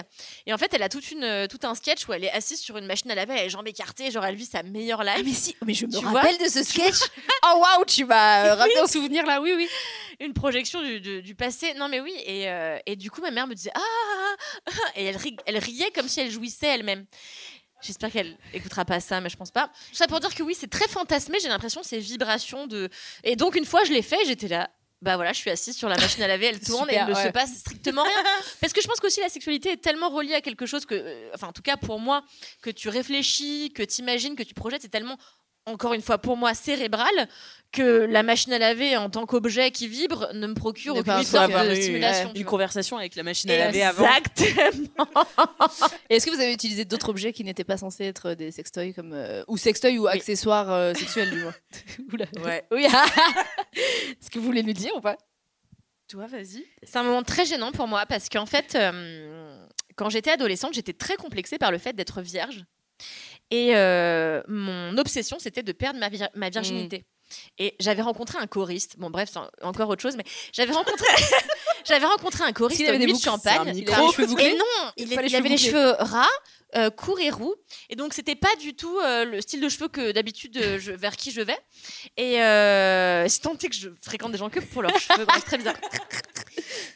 Et 0.46 0.53
en 0.53 0.59
fait, 0.59 0.73
elle 0.75 0.83
a 0.83 0.88
toute 0.88 1.11
une, 1.11 1.25
euh, 1.25 1.46
tout 1.46 1.59
un 1.62 1.75
sketch 1.75 2.07
où 2.09 2.12
elle 2.12 2.25
est 2.25 2.31
assise 2.33 2.61
sur 2.61 2.77
une 2.77 2.87
machine 2.87 3.11
à 3.11 3.14
laver, 3.14 3.35
elle 3.35 3.40
a 3.40 3.44
les 3.44 3.51
jambes 3.51 3.66
écartées, 3.68 4.11
genre 4.11 4.25
elle 4.25 4.35
vit 4.35 4.46
sa 4.46 4.62
meilleure 4.62 5.03
life. 5.05 5.14
Ah 5.18 5.23
mais 5.25 5.33
si, 5.33 5.57
mais 5.64 5.75
je 5.75 5.87
me 5.87 5.92
Tu 5.99 6.05
rappelle 6.05 6.38
de 6.38 6.49
ce 6.49 6.62
sketch. 6.64 6.96
oh 7.46 7.59
waouh, 7.62 7.85
tu 7.87 8.05
m'as 8.05 8.46
euh, 8.46 8.55
rappelé 8.55 8.79
un 8.79 8.87
souvenir 8.87 9.25
là, 9.27 9.40
oui 9.40 9.53
oui. 9.57 9.68
Une 10.20 10.35
projection 10.35 10.83
du, 10.83 11.01
du- 11.01 11.23
du 11.23 11.35
passé. 11.35 11.73
Non, 11.75 11.88
mais 11.88 12.01
oui. 12.01 12.12
Et, 12.27 12.49
euh, 12.51 12.79
et 12.87 12.96
du 12.96 13.11
coup, 13.11 13.20
ma 13.23 13.31
mère 13.31 13.46
me 13.46 13.55
disait 13.55 13.70
Ah 13.75 13.81
ah, 13.81 14.35
ah 14.68 14.90
Et 14.96 15.07
elle 15.46 15.59
riait 15.59 15.90
comme 15.94 16.09
si 16.09 16.20
elle 16.20 16.31
jouissait 16.31 16.66
elle-même. 16.66 17.07
J'espère 17.83 18.11
qu'elle 18.11 18.37
écoutera 18.53 18.85
pas 18.85 19.01
ça, 19.01 19.21
mais 19.21 19.29
je 19.29 19.37
pense 19.37 19.51
pas. 19.51 19.69
Tout 19.88 19.95
ça 19.95 20.07
pour 20.07 20.21
dire 20.21 20.35
que 20.35 20.43
oui, 20.43 20.55
c'est 20.59 20.71
très 20.71 20.88
fantasmé. 20.88 21.38
J'ai 21.40 21.49
l'impression 21.49 21.83
ces 21.83 21.99
vibrations 21.99 22.66
de. 22.66 22.88
Et 23.25 23.37
donc, 23.37 23.57
une 23.57 23.64
fois, 23.64 23.85
je 23.85 23.93
l'ai 23.93 24.03
fait, 24.03 24.19
j'étais 24.27 24.49
là. 24.49 24.71
Bah 25.03 25.16
voilà, 25.16 25.33
je 25.33 25.38
suis 25.38 25.49
assise 25.49 25.75
sur 25.75 25.88
la 25.88 25.97
machine 25.97 26.23
à 26.23 26.29
laver, 26.29 26.47
elle 26.47 26.61
tourne 26.66 26.90
et 26.90 26.97
il 26.97 27.07
ne 27.07 27.14
se 27.14 27.29
passe 27.29 27.57
strictement 27.57 28.03
rien. 28.03 28.23
Parce 28.61 28.75
que 28.75 28.83
je 28.83 28.87
pense 28.87 29.01
qu'aussi 29.01 29.21
la 29.21 29.31
sexualité 29.31 29.71
est 29.71 29.79
tellement 29.79 30.11
reliée 30.11 30.35
à 30.35 30.43
quelque 30.43 30.66
chose 30.66 30.85
que, 30.85 30.95
euh, 30.95 31.31
enfin 31.35 31.47
en 31.47 31.53
tout 31.53 31.62
cas 31.62 31.79
pour 31.79 31.99
moi, 31.99 32.23
que 32.61 32.69
tu 32.69 32.90
réfléchis, 32.90 33.73
que 33.75 33.83
tu 33.83 34.03
imagines, 34.03 34.37
que 34.37 34.43
tu 34.43 34.53
projettes, 34.53 34.83
c'est 34.83 34.90
tellement, 34.90 35.16
encore 35.66 35.94
une 35.94 36.03
fois 36.03 36.18
pour 36.18 36.37
moi, 36.37 36.55
cérebral, 36.55 37.29
que 37.73 37.83
la 37.83 38.23
machine 38.23 38.53
à 38.53 38.59
laver 38.59 38.96
en 38.96 39.11
tant 39.11 39.27
qu'objet 39.27 39.70
qui 39.70 39.87
vibre 39.87 40.29
ne 40.35 40.49
me 40.49 40.55
procure 40.55 40.96
aucune 40.96 41.12
faut 41.12 41.23
sorte 41.23 41.53
de 41.53 41.73
eu 41.73 41.83
stimulation. 41.83 42.33
une 42.35 42.44
conversation 42.44 42.96
avec 42.96 43.14
la 43.14 43.23
machine 43.23 43.51
à 43.51 43.59
laver 43.59 43.83
avant. 43.85 44.07
Exactement. 44.16 45.07
Et 46.09 46.16
est-ce 46.16 46.27
que 46.27 46.35
vous 46.35 46.40
avez 46.40 46.53
utilisé 46.53 46.85
d'autres 46.85 47.11
objets 47.11 47.33
qui 47.33 47.44
n'étaient 47.44 47.64
pas 47.64 47.77
censés 47.77 48.05
être 48.05 48.35
des 48.35 48.51
sextoys 48.51 48.92
comme 48.92 49.12
euh, 49.12 49.44
ou 49.46 49.57
sextoys 49.57 49.99
ou 49.99 50.09
accessoires 50.09 50.73
euh, 50.73 50.94
sexuels 50.94 51.31
du 51.31 51.42
moins? 51.42 51.55
Oula. 52.12 52.27
Ouais. 52.44 52.64
Oui. 52.73 52.85
Est-ce 53.75 54.31
que 54.31 54.38
vous 54.38 54.46
voulez 54.46 54.64
nous 54.64 54.73
dire 54.73 54.94
ou 54.96 55.01
pas? 55.01 55.16
Toi, 56.09 56.27
vas-y. 56.27 56.64
C'est 56.83 56.99
un 56.99 57.05
moment 57.05 57.23
très 57.23 57.44
gênant 57.44 57.70
pour 57.70 57.87
moi 57.87 58.05
parce 58.07 58.29
qu'en 58.29 58.46
fait, 58.46 58.75
euh, 58.75 59.64
quand 59.94 60.11
j'étais 60.11 60.33
adolescente, 60.33 60.75
j'étais 60.75 60.92
très 60.92 61.14
complexée 61.14 61.59
par 61.59 61.70
le 61.70 61.79
fait 61.79 61.92
d'être 61.92 62.20
vierge. 62.20 62.64
Et 63.51 63.75
euh, 63.75 64.43
mon 64.49 64.97
obsession, 64.99 65.39
c'était 65.41 65.63
de 65.63 65.73
perdre 65.73 65.99
ma, 65.99 66.09
vir- 66.09 66.31
ma 66.35 66.51
virginité. 66.51 67.05
Et 67.59 67.75
j'avais 67.79 68.03
rencontré 68.03 68.39
un 68.39 68.47
choriste. 68.47 68.97
Bon, 68.99 69.09
bref, 69.11 69.29
c'est 69.33 69.39
en- 69.39 69.49
encore 69.63 69.89
autre 69.89 70.03
chose, 70.03 70.17
mais 70.17 70.25
j'avais 70.53 70.73
rencontré, 70.73 71.07
j'avais 71.87 72.07
rencontré 72.07 72.43
un 72.45 72.53
choriste 72.53 72.79
S'il 72.79 72.89
avait 72.89 72.99
des 72.99 73.07
de 73.13 73.19
Champagne. 73.19 73.73
Il 73.77 73.89
avait 73.93 74.03
les 74.07 74.13
cheveux 74.13 74.27
bouclés 74.27 74.47
Et 74.51 74.59
non, 74.59 74.65
il, 74.97 75.13
il 75.29 75.37
avait 75.37 75.49
les 75.49 75.57
cheveux 75.71 75.91
ras, 76.01 76.27
euh, 76.77 76.91
courts 76.91 77.21
et 77.21 77.31
roux. 77.31 77.55
Et 77.89 77.95
donc, 77.97 78.15
c'était 78.15 78.35
pas 78.35 78.55
du 78.61 78.75
tout 78.75 78.99
euh, 78.99 79.25
le 79.25 79.41
style 79.41 79.61
de 79.61 79.69
cheveux 79.69 79.87
que 79.89 80.11
d'habitude 80.13 80.57
euh, 80.57 80.79
vers 80.97 81.17
qui 81.17 81.31
je 81.31 81.41
vais. 81.41 81.59
Et 82.17 82.35
c'est 83.29 83.41
tant 83.43 83.55
est 83.55 83.69
que 83.69 83.77
je 83.77 83.91
fréquente 84.03 84.33
des 84.33 84.39
gens 84.39 84.51
que 84.51 84.59
pour 84.61 84.83
leurs 84.83 84.99
cheveux. 84.99 85.27
c'est 85.35 85.45
très 85.45 85.59
bizarre. 85.59 85.77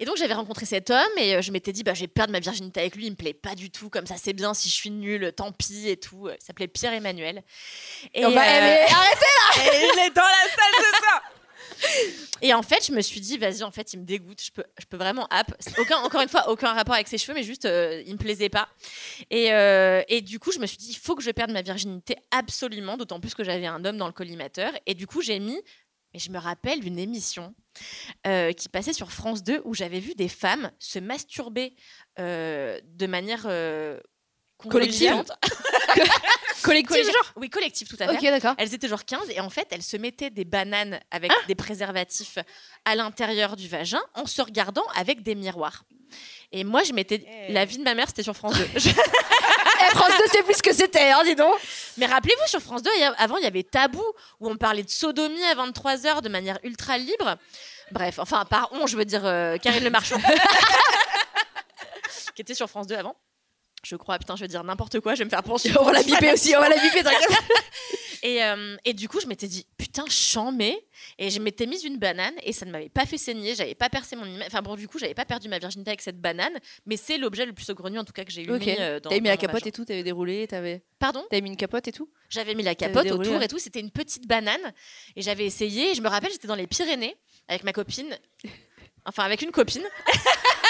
Et 0.01 0.05
donc, 0.05 0.17
j'avais 0.17 0.35
rencontré 0.35 0.67
cet 0.67 0.91
homme 0.91 0.99
et 1.19 1.37
euh, 1.37 1.43
je 1.43 1.51
m'étais 1.53 1.73
dit, 1.73 1.83
bah, 1.83 1.95
je 1.95 2.01
vais 2.01 2.09
perdre 2.09 2.33
ma 2.33 2.41
virginité 2.41 2.81
avec 2.81 2.97
lui. 2.97 3.07
Il 3.07 3.11
me 3.11 3.17
plaît 3.17 3.35
pas 3.35 3.55
du 3.55 3.71
tout. 3.71 3.89
Comme 3.91 4.07
ça, 4.07 4.17
c'est 4.17 4.33
bien. 4.33 4.55
Si 4.55 4.69
je 4.69 4.75
suis 4.75 4.91
nulle, 4.91 5.33
tant 5.37 5.53
pis 5.53 5.89
et 5.89 5.97
tout. 5.97 6.29
Il 6.29 6.37
s'appelait 6.45 6.69
Pierre-Emmanuel. 6.69 7.43
Et, 8.15 8.25
On 8.25 8.31
va- 8.31 8.43
euh, 8.43 8.45
eh, 8.47 8.61
mais 8.61 8.87
arrête 8.93 9.19
Et 9.75 9.87
il 9.95 9.99
est 10.07 10.11
dans 10.11 10.23
la 10.23 10.49
salle 10.49 10.75
ce 10.93 10.99
soir. 10.99 11.23
Et 12.41 12.55
en 12.55 12.63
fait, 12.63 12.87
je 12.87 12.93
me 12.93 13.01
suis 13.01 13.21
dit, 13.21 13.37
vas-y, 13.39 13.63
en 13.63 13.71
fait, 13.71 13.93
il 13.93 14.01
me 14.01 14.05
dégoûte. 14.05 14.41
Je 14.43 14.51
peux, 14.51 14.65
je 14.79 14.87
peux 14.87 14.97
vraiment 14.97 15.27
app. 15.31 15.53
Aucun, 15.79 15.99
encore 15.99 16.21
une 16.21 16.29
fois, 16.29 16.49
aucun 16.49 16.73
rapport 16.73 16.95
avec 16.95 17.09
ses 17.09 17.19
cheveux, 17.19 17.35
mais 17.35 17.43
juste, 17.43 17.65
euh, 17.65 18.03
il 18.07 18.13
me 18.13 18.19
plaisait 18.19 18.49
pas. 18.49 18.69
Et, 19.31 19.53
euh, 19.53 20.03
et 20.09 20.21
du 20.21 20.39
coup, 20.39 20.53
je 20.53 20.59
me 20.59 20.67
suis 20.67 20.77
dit, 20.79 20.91
il 20.91 20.97
faut 20.99 21.15
que 21.15 21.23
je 21.23 21.31
perde 21.31 21.51
ma 21.51 21.63
virginité 21.63 22.17
absolument, 22.31 22.97
d'autant 22.97 23.21
plus 23.21 23.35
que 23.35 23.45
j'avais 23.45 23.67
un 23.67 23.85
homme 23.85 23.97
dans 23.97 24.07
le 24.07 24.13
collimateur. 24.13 24.73
Et 24.87 24.95
du 24.95 25.07
coup, 25.07 25.21
j'ai 25.23 25.39
mis, 25.39 25.61
mais 26.15 26.21
je 26.21 26.31
me 26.31 26.39
rappelle 26.39 26.81
d'une 26.81 26.99
émission 26.99 27.55
euh, 28.27 28.53
qui 28.53 28.69
passait 28.69 28.93
sur 28.93 29.11
France 29.13 29.43
2 29.43 29.63
où 29.65 29.75
j'avais 29.75 29.99
vu 30.01 30.15
des 30.15 30.29
femmes 30.29 30.71
se 30.79 30.99
masturber 31.01 31.75
euh, 32.21 32.81
de 32.85 33.07
manière. 33.07 33.43
euh, 33.47 33.99
Collective 34.57 35.09
genre 37.13 37.33
Oui, 37.37 37.51
collectif, 37.51 37.89
tout 37.89 37.97
à 38.01 38.07
fait. 38.09 38.15
Ok, 38.15 38.23
d'accord. 38.23 38.55
Elles 38.57 38.73
étaient 38.73 38.89
genre 38.89 39.05
15 39.05 39.29
et 39.31 39.41
en 39.41 39.51
fait, 39.51 39.67
elles 39.71 39.83
se 39.83 39.97
mettaient 39.97 40.31
des 40.31 40.45
bananes 40.45 40.99
avec 41.11 41.31
Ah. 41.35 41.47
des 41.47 41.55
préservatifs 41.55 42.39
à 42.85 42.95
l'intérieur 42.95 43.57
du 43.57 43.69
vagin 43.69 44.01
en 44.15 44.25
se 44.27 44.41
regardant 44.41 44.87
avec 44.95 45.23
des 45.23 45.35
miroirs. 45.35 45.85
Et 46.57 46.63
moi, 46.63 46.85
je 46.85 46.93
m'étais. 46.93 47.27
La 47.49 47.65
vie 47.65 47.79
de 47.79 47.83
ma 47.83 47.95
mère, 47.95 48.07
c'était 48.07 48.23
sur 48.23 48.37
France 48.37 48.55
2. 48.57 48.69
Je- 48.77 48.91
Eh, 49.87 49.97
France 49.97 50.13
2, 50.19 50.25
c'est 50.33 50.43
plus 50.45 50.55
ce 50.55 50.63
que 50.63 50.73
c'était, 50.73 51.11
hein, 51.11 51.23
dis 51.25 51.35
donc. 51.35 51.55
Mais 51.99 52.07
rappelez-vous, 52.07 52.47
sur 52.49 52.61
France 52.61 52.81
2, 52.83 52.91
il 52.97 53.01
y 53.01 53.05
a- 53.05 53.13
avant, 53.19 53.37
il 53.39 53.45
y 53.45 53.47
avait 53.47 53.65
Tabou, 53.65 54.03
où 54.41 54.49
on 54.49 54.57
parlait 54.57 54.85
de 54.85 54.89
sodomie 54.89 55.43
à 55.45 55.55
23h 55.57 56.23
de 56.23 56.29
manière 56.29 56.59
ultra 56.63 56.97
libre. 56.97 57.37
Bref, 57.91 58.19
enfin, 58.21 58.45
par 58.47 58.69
on, 58.73 58.87
je 58.87 58.97
veux 58.97 59.05
dire 59.05 59.27
euh, 59.27 59.59
Karine 59.59 59.83
Le 59.85 59.91
Marchand. 59.91 60.17
qui 62.35 62.43
était 62.43 62.55
sur 62.55 62.69
France 62.71 62.87
2 62.87 62.95
avant. 62.95 63.17
Je 63.83 63.97
crois, 63.97 64.19
putain, 64.19 64.37
je 64.37 64.43
vais 64.43 64.49
dire 64.49 64.65
n'importe 64.65 65.01
quoi, 65.01 65.15
je 65.15 65.19
vais 65.21 65.25
me 65.27 65.31
faire 65.31 65.43
pencher. 65.43 65.71
On 65.79 65.85
va 65.85 65.93
la 65.93 66.03
biper 66.03 66.33
aussi, 66.33 66.55
on 66.57 66.61
va 66.61 66.69
la 66.69 66.77
biper. 66.79 67.03
Et, 68.27 68.43
euh, 68.43 68.77
et 68.87 68.95
du 68.95 69.07
coup, 69.07 69.21
je 69.21 69.27
m'étais 69.27 69.47
dit, 69.47 69.67
putain, 69.77 70.05
chambé. 70.09 70.75
Et 71.19 71.29
je 71.29 71.39
m'étais 71.41 71.67
mise 71.67 71.85
une 71.85 71.99
banane 71.99 72.33
et 72.43 72.53
ça 72.55 72.65
ne 72.65 72.71
m'avait 72.71 72.89
pas 72.89 73.05
fait 73.05 73.19
saigner. 73.19 73.55
J'avais 73.55 73.75
pas 73.75 73.91
percé 73.91 74.17
mon. 74.17 74.25
Enfin 74.47 74.63
bon, 74.63 74.77
du 74.77 74.89
coup, 74.89 74.99
j'avais 74.99 75.13
pas 75.13 75.27
perdu 75.27 75.49
ma 75.51 75.59
virginité 75.59 75.91
avec 75.91 76.01
cette 76.01 76.19
banane. 76.19 76.59
Mais 76.87 76.97
c'est 76.97 77.19
l'objet 77.19 77.45
le 77.45 77.53
plus 77.53 77.65
saugrenu, 77.67 77.99
en 77.99 78.05
tout 78.05 78.15
cas, 78.15 78.25
que 78.25 78.33
j'ai 78.33 78.43
eu. 78.43 78.51
Ok. 78.51 78.65
mis, 78.65 78.77
euh, 78.81 78.99
dans- 78.99 79.11
T'avais 79.11 79.21
mis 79.21 79.27
dans 79.27 79.31
la 79.33 79.37
capote 79.37 79.61
vagin. 79.61 79.69
et 79.69 79.73
tout, 79.73 79.85
t'avais 79.85 80.03
déroulé, 80.03 80.47
t'avais. 80.49 80.83
Pardon? 80.99 81.23
T'avais 81.29 81.43
mis 81.43 81.51
une 81.51 81.57
capote 81.59 81.87
et 81.87 81.93
tout? 81.93 82.09
J'avais 82.31 82.55
mis 82.55 82.63
la 82.63 82.75
capote 82.75 83.03
déroulé, 83.05 83.29
autour 83.29 83.43
et 83.43 83.49
tout. 83.49 83.59
C'était 83.59 83.81
une 83.81 83.91
petite 83.91 84.27
banane. 84.27 84.73
Et 85.17 85.21
j'avais 85.23 85.45
essayé. 85.45 85.91
Et 85.91 85.95
je 85.95 86.01
me 86.01 86.09
rappelle, 86.09 86.33
j'étais 86.33 86.49
dans 86.49 86.55
les 86.55 86.67
Pyrénées 86.67 87.15
avec 87.47 87.63
ma 87.63 87.73
copine. 87.75 88.17
Enfin, 89.05 89.25
avec 89.25 89.43
une 89.43 89.51
copine. 89.51 89.85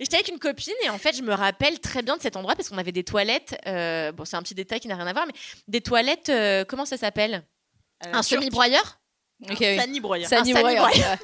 Et 0.00 0.04
j'étais 0.04 0.16
avec 0.16 0.28
une 0.28 0.38
copine 0.38 0.74
et 0.84 0.90
en 0.90 0.98
fait, 0.98 1.16
je 1.16 1.22
me 1.22 1.32
rappelle 1.34 1.78
très 1.80 2.02
bien 2.02 2.16
de 2.16 2.22
cet 2.22 2.36
endroit 2.36 2.54
parce 2.56 2.68
qu'on 2.68 2.78
avait 2.78 2.92
des 2.92 3.04
toilettes. 3.04 3.56
euh, 3.66 4.12
bon, 4.12 4.24
c'est 4.24 4.36
un 4.36 4.42
petit 4.42 4.54
détail 4.54 4.80
qui 4.80 4.88
n'a 4.88 4.96
rien 4.96 5.06
à 5.06 5.12
voir, 5.12 5.26
mais 5.26 5.32
des 5.68 5.80
toilettes. 5.80 6.28
euh, 6.30 6.64
comment 6.64 6.84
ça 6.84 6.96
s'appelle? 6.96 7.44
Euh, 8.04 8.10
Un 8.12 8.22
semi-broyeur? 8.22 8.98
Ok, 9.50 9.56
oui. 9.60 9.76
Sani 10.28 10.52
Broyeur. 10.52 11.18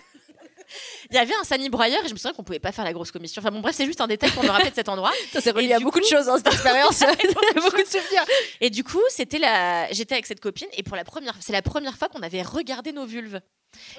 Il 1.10 1.16
y 1.16 1.18
avait 1.18 1.34
un 1.34 1.44
sani 1.44 1.68
broyeur 1.68 2.04
et 2.04 2.08
je 2.08 2.12
me 2.12 2.18
souviens 2.18 2.32
qu'on 2.32 2.42
pouvait 2.42 2.58
pas 2.58 2.72
faire 2.72 2.84
la 2.84 2.92
grosse 2.92 3.10
commission. 3.10 3.40
Enfin 3.42 3.50
bon, 3.50 3.60
bref, 3.60 3.74
c'est 3.76 3.86
juste 3.86 4.00
un 4.00 4.06
détail 4.06 4.30
pour 4.30 4.42
me 4.44 4.48
rappeler 4.50 4.70
de 4.70 4.74
cet 4.74 4.88
endroit. 4.88 5.12
Ça 5.32 5.40
s'est 5.40 5.50
relié 5.50 5.72
à 5.72 5.78
du 5.78 5.84
beaucoup 5.84 6.00
de 6.00 6.04
choses, 6.06 6.28
hein, 6.28 6.36
cette 6.36 6.52
expérience. 6.52 7.00
beaucoup 7.54 7.82
de 7.82 7.86
souvenirs. 7.86 8.24
Et 8.60 8.70
du 8.70 8.84
coup, 8.84 9.02
c'était 9.08 9.38
la, 9.38 9.90
j'étais 9.92 10.14
avec 10.14 10.26
cette 10.26 10.40
copine 10.40 10.68
et 10.74 10.82
pour 10.82 10.96
la 10.96 11.04
première, 11.04 11.34
c'est 11.40 11.52
la 11.52 11.62
première 11.62 11.96
fois 11.96 12.08
qu'on 12.08 12.22
avait 12.22 12.42
regardé 12.42 12.92
nos 12.92 13.06
vulves. 13.06 13.40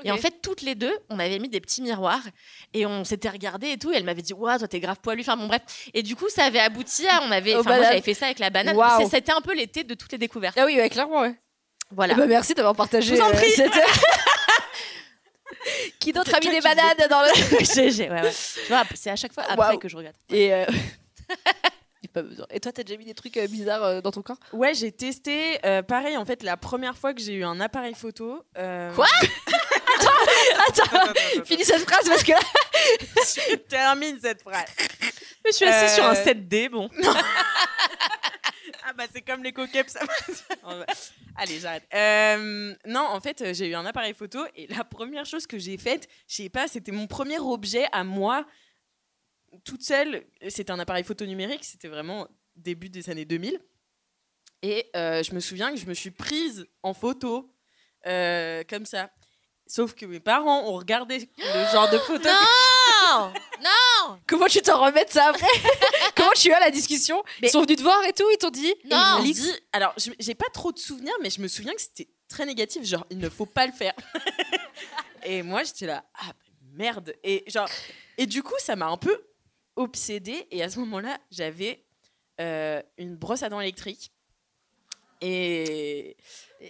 Et 0.04 0.12
en 0.12 0.18
fait, 0.18 0.42
toutes 0.42 0.62
les 0.62 0.76
deux, 0.76 0.94
on 1.10 1.18
avait 1.18 1.40
mis 1.40 1.48
des 1.48 1.62
petits 1.62 1.82
miroirs 1.82 2.20
et 2.74 2.86
on 2.86 3.06
s'était 3.06 3.30
regardé 3.30 3.70
et 3.70 3.78
tout. 3.78 3.90
Et 3.92 3.96
elle 3.96 4.04
m'avait 4.04 4.22
dit, 4.22 4.34
waouh, 4.34 4.58
toi 4.58 4.68
t'es 4.68 4.82
grave 4.82 4.98
poilu. 5.02 5.22
Enfin 5.22 5.38
bon, 5.38 5.48
bref. 5.48 5.62
Et 5.94 6.04
du 6.04 6.16
coup, 6.18 6.28
ça 6.28 6.44
avait 6.44 6.60
abouti 6.60 7.08
à, 7.08 7.22
on 7.24 7.32
avait, 7.32 7.54
moi 7.54 7.64
j'avais 7.82 8.02
fait 8.02 8.14
ça 8.14 8.26
avec 8.26 8.40
la 8.40 8.50
banane. 8.50 8.78
C'était 9.10 9.32
un 9.32 9.42
peu 9.42 9.54
l'été 9.56 9.84
de 9.84 9.94
toutes 9.94 10.12
les 10.12 10.18
découvertes. 10.18 10.58
Ah 10.60 10.66
oui, 10.66 10.76
ouais, 10.76 10.90
clairement, 10.90 11.22
ouais. 11.22 11.36
Voilà. 11.94 12.14
Eh 12.16 12.18
ben, 12.18 12.28
merci 12.28 12.54
d'avoir 12.54 12.76
partagé. 12.76 13.20
Euh, 13.20 13.26
cette- 13.56 13.72
Qui 16.02 16.12
d'autre 16.12 16.34
a 16.36 16.40
mis 16.42 16.50
des 16.50 16.60
bananes 16.62 16.98
dans 17.10 17.22
le. 17.22 17.30
Ouais, 18.12 18.22
ouais. 18.22 18.32
Tu 18.66 18.68
vois, 18.68 18.84
c'est 18.96 19.10
à 19.12 19.16
chaque 19.16 19.34
fois 19.34 19.44
après 19.44 19.56
Waouh. 19.70 19.78
que 19.80 19.88
je 19.88 19.96
regarde. 19.96 20.16
Et. 20.30 20.54
euh, 20.54 20.66
pas 22.14 22.24
besoin. 22.24 22.46
Et 22.52 22.60
toi, 22.60 22.74
t'as 22.74 22.84
déjà 22.84 22.98
mis 22.98 23.06
des 23.06 23.14
trucs 23.14 23.38
euh, 23.38 23.48
bizarres 23.48 23.84
euh, 23.86 24.02
dans 24.02 24.12
ton 24.12 24.22
corps? 24.22 24.36
Ouais, 24.52 24.74
j'ai 24.74 24.92
testé. 24.92 25.60
euh, 25.66 25.82
pareil, 25.82 26.18
en 26.18 26.26
fait, 26.26 26.44
la 26.44 26.58
première 26.58 26.98
fois 26.98 27.14
que 27.14 27.22
j'ai 27.22 27.32
eu 27.36 27.46
un 27.46 27.62
appareil 27.62 27.94
photo. 27.94 28.44
euh, 28.58 28.92
Quoi? 28.94 29.06
Attends, 30.68 31.14
finis 31.46 31.64
cette 31.64 31.88
phrase 31.90 32.10
parce 32.10 32.24
que 32.24 32.32
là. 32.34 32.40
Je 33.16 33.56
termine 33.56 34.20
cette 34.22 34.42
phrase. 34.42 34.66
Je 35.00 35.48
me 35.48 35.52
suis 35.54 35.66
assise 35.66 35.92
Euh, 35.92 35.96
sur 35.96 36.06
un 36.06 36.14
7D, 36.14 36.70
bon. 36.70 36.90
Ah 38.86 38.94
bah 38.94 39.04
c'est 39.12 39.22
comme 39.22 39.44
les 39.44 39.54
coqueps. 39.54 39.94
ça 39.94 40.06
va. 40.64 40.86
Allez, 41.36 41.60
j'arrête. 41.60 41.84
Euh, 41.94 42.76
non, 42.86 43.02
en 43.02 43.20
fait, 43.20 43.42
euh, 43.42 43.54
j'ai 43.54 43.68
eu 43.68 43.76
un 43.76 43.86
appareil 43.86 44.14
photo 44.14 44.40
et 44.56 44.68
la 44.68 44.84
première 44.84 45.26
chose 45.26 45.48
que 45.48 45.58
j'ai 45.60 45.78
faite, 45.78 46.08
je 46.28 46.36
sais 46.36 46.50
pas, 46.50 46.68
c'était 46.68 46.92
mon 46.92 47.08
premier 47.08 47.40
objet 47.40 47.86
à 47.92 48.04
moi, 48.04 48.46
toute 49.64 49.84
seule. 49.84 50.26
C'était 50.50 50.72
un 50.72 50.80
appareil 50.80 51.04
photo 51.04 51.26
numérique, 51.26 51.64
c'était 51.64 51.88
vraiment 51.88 52.28
début 52.56 52.90
des 52.90 53.10
années 53.10 53.26
2000. 53.26 53.60
Et 54.64 54.90
euh, 54.96 55.24
je 55.24 55.34
me 55.34 55.40
souviens 55.40 55.72
que 55.72 55.78
je 55.78 55.86
me 55.86 55.94
suis 55.94 56.12
prise 56.12 56.68
en 56.84 56.94
photo, 56.94 57.52
euh, 58.06 58.64
comme 58.70 58.86
ça. 58.86 59.10
Sauf 59.66 59.96
que 59.96 60.06
mes 60.06 60.20
parents 60.20 60.68
ont 60.68 60.74
regardé 60.74 61.30
le 61.38 61.72
genre 61.72 61.90
de 61.90 61.98
photo. 61.98 62.30
Non 63.02 63.34
Non 63.62 64.20
Comment 64.28 64.48
tu 64.48 64.62
t'en 64.62 64.82
remets 64.84 65.06
de 65.06 65.10
ça 65.10 65.28
après 65.30 65.48
Comment 66.16 66.32
tu 66.36 66.52
as 66.54 66.60
la 66.60 66.72
discussion 66.72 67.24
Mais- 67.42 67.48
Ils 67.48 67.52
sont 67.52 67.62
venus 67.62 67.78
te 67.78 67.82
voir 67.84 68.04
et 68.06 68.14
tout, 68.14 68.30
ils 68.32 68.38
t'ont 68.38 68.50
dit 68.50 68.74
Non. 68.90 69.22
ils 69.24 69.34
dit, 69.34 69.52
alors 69.74 69.94
je- 69.98 70.12
j'ai 70.20 70.36
pas 70.36 70.50
trop 70.54 70.72
de 70.72 70.80
souvenirs, 70.80 71.14
mais 71.22 71.30
je 71.30 71.42
me 71.42 71.48
souviens 71.48 71.74
que 71.74 71.82
c'était 71.82 72.10
très 72.28 72.46
négatif, 72.46 72.84
genre 72.84 73.06
il 73.10 73.18
ne 73.18 73.30
faut 73.30 73.46
pas 73.46 73.66
le 73.68 73.74
faire. 73.74 73.94
et 75.24 75.42
moi 75.44 75.64
j'étais 75.64 75.86
là, 75.88 76.04
ah 76.16 76.32
merde. 76.74 77.14
Et 77.24 77.44
genre, 77.48 77.70
et 78.18 78.26
du 78.26 78.44
coup 78.44 78.56
ça 78.60 78.76
m'a 78.76 78.88
un 78.88 78.98
peu 78.98 79.22
obsédée. 79.76 80.48
Et 80.52 80.62
à 80.64 80.70
ce 80.70 80.80
moment-là, 80.80 81.18
j'avais 81.32 81.84
euh, 82.40 82.82
une 82.98 83.16
brosse 83.16 83.44
à 83.44 83.50
dents 83.50 83.62
électrique. 83.62 84.12
Et, 85.22 86.18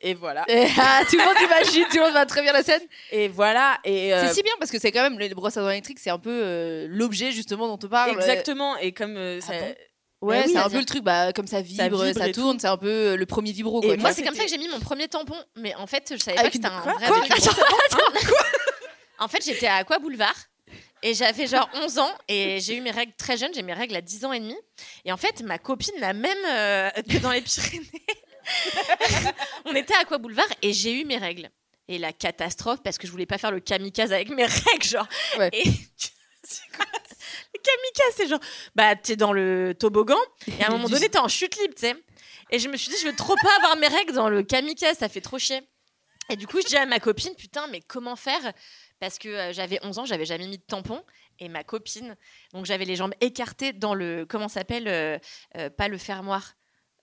et 0.01 0.13
voilà. 0.13 0.43
Et, 0.47 0.67
ah, 0.77 1.01
tout 1.09 1.17
le 1.17 1.23
monde 1.23 1.35
imagine, 1.43 1.85
tout 1.89 1.97
le 1.97 2.03
monde 2.03 2.13
va 2.13 2.25
très 2.25 2.41
bien 2.41 2.53
la 2.53 2.63
scène. 2.63 2.81
Et 3.11 3.27
voilà. 3.27 3.79
Et 3.83 4.13
euh, 4.13 4.27
C'est 4.27 4.35
si 4.35 4.43
bien 4.43 4.53
parce 4.59 4.71
que 4.71 4.79
c'est 4.79 4.91
quand 4.91 5.03
même 5.03 5.19
les 5.19 5.29
brosses 5.29 5.57
à 5.57 5.61
dents 5.61 5.69
électriques, 5.69 5.99
c'est 5.99 6.09
un 6.09 6.19
peu 6.19 6.41
euh, 6.43 6.87
l'objet 6.89 7.31
justement 7.31 7.67
dont 7.67 7.79
on 7.85 7.89
parle. 7.89 8.11
exactement. 8.11 8.77
Et 8.77 8.91
comme 8.91 9.15
euh, 9.17 9.39
Ah 9.43 9.45
ça. 9.47 9.53
bon? 9.59 9.75
Ouais, 10.21 10.41
Bah 10.41 10.43
oui, 10.45 10.51
c'est 10.53 10.59
un 10.59 10.69
peu 10.69 10.77
le 10.77 10.85
truc, 10.85 11.03
bah, 11.03 11.33
comme 11.33 11.47
ça 11.47 11.61
vibre, 11.61 11.97
ça, 11.97 12.11
vibre 12.11 12.23
et 12.23 12.31
tourne, 12.31 12.59
c'est 12.59 12.67
un 12.67 12.77
peu 12.77 13.15
le 13.15 13.25
premier 13.25 13.51
vibro. 13.53 13.81
Et 13.81 13.87
Quoi, 13.87 13.95
tu 13.95 14.01
Moi, 14.01 14.13
c'est 14.13 14.23
comme 14.23 14.35
ça 14.35 14.43
que 14.43 14.49
j'ai 14.51 14.59
mis 14.59 14.67
mon 14.67 14.79
premier 14.79 15.07
tampon. 15.07 15.35
Mais 15.55 15.73
en 15.75 15.87
fait, 15.87 16.13
je 16.15 16.21
savais 16.23 16.37
Avec 16.37 16.51
pas 16.53 16.59
que 16.59 16.63
c'était 16.63 16.91
un 16.91 16.93
vrai 16.93 17.05
à 17.05 17.09
dents. 17.09 17.97
En 19.19 19.27
fait, 19.27 19.43
j'étais 19.45 19.67
à 19.67 19.75
Aqua 19.75 19.99
Boulevard. 19.99 20.35
Et 21.03 21.15
j'avais 21.15 21.47
genre 21.47 21.67
11 21.83 21.97
ans 21.99 22.11
et 22.27 22.59
j'ai 22.61 22.75
eu 22.75 22.81
mes 22.81 22.91
règles 22.91 23.13
très 23.17 23.35
jeunes, 23.37 23.51
j'ai 23.55 23.63
mes 23.63 23.73
règles 23.73 23.95
à 23.95 24.01
10 24.01 24.25
ans 24.25 24.33
et 24.33 24.39
demi. 24.39 24.55
Et 25.05 25.11
en 25.11 25.17
fait, 25.17 25.41
ma 25.41 25.57
copine, 25.57 25.93
la 25.99 26.13
même 26.13 26.37
euh, 26.47 26.89
que 27.09 27.17
dans 27.17 27.31
les 27.31 27.41
Pyrénées, 27.41 27.87
on 29.65 29.75
était 29.75 29.93
à 29.95 29.99
Aqua 29.99 30.17
Boulevard 30.17 30.47
et 30.61 30.73
j'ai 30.73 31.01
eu 31.01 31.05
mes 31.05 31.17
règles. 31.17 31.49
Et 31.87 31.97
la 31.97 32.13
catastrophe, 32.13 32.81
parce 32.83 32.97
que 32.97 33.07
je 33.07 33.11
voulais 33.11 33.25
pas 33.25 33.37
faire 33.37 33.51
le 33.51 33.59
kamikaze 33.59 34.13
avec 34.13 34.29
mes 34.29 34.45
règles, 34.45 34.85
genre. 34.85 35.07
Ouais. 35.37 35.49
Et 35.53 35.63
Le 37.53 37.59
kamikaze, 37.59 38.13
c'est 38.15 38.27
genre, 38.27 38.39
bah, 38.75 38.95
t'es 38.95 39.15
dans 39.15 39.33
le 39.33 39.75
toboggan 39.77 40.17
et 40.47 40.63
à 40.63 40.67
un 40.67 40.71
moment 40.71 40.89
donné, 40.89 41.09
t'es 41.09 41.19
en 41.19 41.27
chute 41.27 41.57
libre, 41.57 41.73
tu 41.75 41.81
sais. 41.81 41.95
Et 42.49 42.59
je 42.59 42.67
me 42.67 42.77
suis 42.77 42.89
dit, 42.89 42.97
je 43.01 43.07
veux 43.07 43.15
trop 43.15 43.35
pas 43.41 43.55
avoir 43.57 43.77
mes 43.77 43.87
règles 43.87 44.13
dans 44.13 44.29
le 44.29 44.43
kamikaze, 44.43 44.97
ça 44.97 45.09
fait 45.09 45.21
trop 45.21 45.39
chier. 45.39 45.61
Et 46.29 46.35
du 46.35 46.47
coup, 46.47 46.61
je 46.61 46.67
dis 46.67 46.77
à 46.77 46.85
ma 46.85 46.99
copine, 46.99 47.35
putain, 47.35 47.67
mais 47.67 47.81
comment 47.81 48.15
faire? 48.15 48.53
Parce 48.99 49.17
que 49.17 49.27
euh, 49.27 49.53
j'avais 49.53 49.79
11 49.83 49.99
ans, 49.99 50.05
j'avais 50.05 50.25
jamais 50.25 50.47
mis 50.47 50.57
de 50.57 50.63
tampon. 50.63 51.03
Et 51.39 51.49
ma 51.49 51.63
copine, 51.63 52.15
donc 52.53 52.65
j'avais 52.65 52.85
les 52.85 52.95
jambes 52.95 53.13
écartées 53.19 53.73
dans 53.73 53.95
le, 53.95 54.25
comment 54.29 54.47
s'appelle 54.47 54.87
euh, 54.87 55.17
euh, 55.57 55.69
Pas 55.69 55.87
le 55.87 55.97
fermoir. 55.97 56.53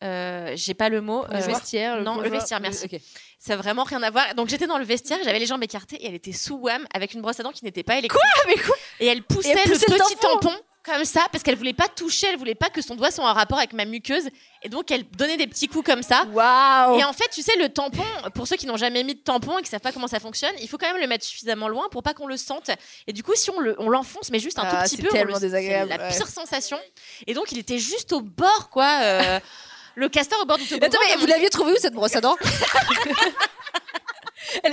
Euh, 0.04 0.52
J'ai 0.54 0.74
pas 0.74 0.88
le 0.88 1.00
mot. 1.00 1.24
Le 1.30 1.36
euh, 1.36 1.40
vestiaire, 1.40 2.00
non, 2.02 2.20
le 2.20 2.28
vestiaire, 2.28 2.60
merci. 2.60 2.84
ok. 2.84 3.00
ça 3.38 3.56
n'a 3.56 3.62
vraiment 3.62 3.82
rien 3.84 4.02
à 4.02 4.10
voir. 4.10 4.34
Donc 4.36 4.48
j'étais 4.48 4.66
dans 4.66 4.78
le 4.78 4.84
vestiaire, 4.84 5.18
j'avais 5.24 5.38
les 5.40 5.46
jambes 5.46 5.62
écartées 5.62 5.96
et 5.96 6.06
elle 6.06 6.14
était 6.14 6.32
sous 6.32 6.56
WAM 6.56 6.86
avec 6.94 7.14
une 7.14 7.20
brosse 7.22 7.40
à 7.40 7.42
dents 7.42 7.52
qui 7.52 7.64
n'était 7.64 7.82
pas 7.82 7.96
électrique. 7.98 8.22
Ah, 8.36 8.40
mais 8.46 8.54
quoi? 8.56 8.76
Et 9.00 9.06
elle 9.06 9.22
poussait, 9.22 9.48
Et 9.48 9.52
elle 9.52 9.70
poussait 9.72 9.86
le 9.88 9.94
le 9.96 9.98
petit 10.04 10.16
tampon. 10.16 10.52
comme 10.84 11.04
ça 11.04 11.26
parce 11.32 11.42
qu'elle 11.44 11.56
voulait 11.56 11.72
pas 11.74 11.88
toucher, 11.88 12.28
elle 12.30 12.36
voulait 12.38 12.54
pas 12.54 12.70
que 12.70 12.80
son 12.80 12.94
doigt 12.94 13.10
soit 13.10 13.24
en 13.28 13.32
rapport 13.34 13.58
avec 13.58 13.72
ma 13.72 13.84
muqueuse 13.84 14.28
et 14.62 14.68
donc 14.68 14.90
elle 14.92 15.02
donnait 15.10 15.36
des 15.36 15.46
petits 15.48 15.66
coups 15.68 15.84
comme 15.84 16.02
ça. 16.02 16.24
Waouh 16.32 16.98
Et 16.98 17.04
en 17.04 17.12
fait, 17.12 17.28
tu 17.32 17.42
sais, 17.42 17.56
le 17.58 17.68
tampon, 17.68 18.04
pour 18.34 18.46
ceux 18.46 18.56
qui 18.56 18.66
n'ont 18.66 18.76
jamais 18.76 19.02
mis 19.04 19.14
de 19.16 19.20
tampon 19.20 19.58
et 19.58 19.62
qui 19.62 19.68
savent 19.68 19.80
pas 19.80 19.92
comment 19.92 20.06
ça 20.08 20.20
fonctionne, 20.20 20.52
il 20.62 20.68
faut 20.68 20.78
quand 20.78 20.90
même 20.92 21.00
le 21.00 21.06
mettre 21.08 21.24
suffisamment 21.24 21.66
loin 21.68 21.88
pour 21.90 22.02
pas 22.04 22.14
qu'on 22.14 22.26
le 22.28 22.36
sente. 22.36 22.70
Et 23.08 23.12
du 23.12 23.22
coup, 23.24 23.34
si 23.34 23.50
on 23.50 23.58
le- 23.60 23.74
on 23.80 23.88
l'enfonce, 23.90 24.30
mais 24.30 24.38
juste 24.38 24.58
un 24.60 24.62
Ah, 24.64 24.70
tout 24.70 24.82
petit 24.84 24.96
c'est 24.96 25.02
peu, 25.02 25.08
on 25.12 25.24
le- 25.24 25.86
la 25.88 25.96
ouais. 25.96 26.08
pire 26.16 26.28
sensation. 26.28 26.78
Et 27.26 27.34
donc, 27.34 27.50
il 27.52 27.58
était 27.58 27.78
juste 27.78 28.12
au 28.12 28.20
bord, 28.20 28.70
quoi. 28.70 29.00
euh, 29.02 29.40
le 29.98 30.08
castor 30.08 30.40
au 30.42 30.46
bord 30.46 30.58
du 30.58 30.66
toboggan. 30.66 30.86
Attends, 30.86 30.98
mais 31.04 31.12
comme 31.12 31.20
vous 31.22 31.26
l'aviez 31.26 31.50
trouvé 31.50 31.72
où 31.72 31.76
cette 31.76 31.94
brosse 31.94 32.14
à 32.16 32.20
dents 32.20 32.36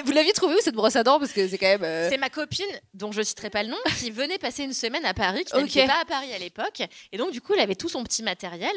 Vous 0.06 0.12
l'aviez 0.14 0.32
trouvé 0.34 0.56
où 0.56 0.60
cette 0.62 0.76
brosse 0.76 0.96
à 0.96 1.04
dents 1.04 1.20
Parce 1.20 1.34
que 1.34 1.48
c'est 1.50 1.58
quand 1.58 1.66
même. 1.68 1.84
euh, 1.84 2.08
C'est 2.10 2.18
ma 2.18 2.30
copine, 2.30 2.66
dont 2.94 3.12
je 3.12 3.22
citerai 3.22 3.50
pas 3.50 3.62
le 3.64 3.70
nom, 3.70 3.78
qui 4.00 4.10
venait 4.12 4.38
passer 4.38 4.64
une 4.64 4.74
semaine 4.74 5.04
à 5.06 5.14
Paris, 5.14 5.44
qui 5.44 5.54
n'habitait 5.56 5.82
Ok. 5.82 5.88
pas 5.88 6.00
à 6.02 6.06
Paris 6.06 6.32
à 6.34 6.38
l'époque. 6.38 6.82
Et 7.12 7.18
donc, 7.18 7.32
du 7.32 7.42
coup, 7.42 7.54
elle 7.56 7.60
avait 7.60 7.76
tout 7.76 7.90
son 7.90 8.04
petit 8.04 8.24
matériel. 8.24 8.72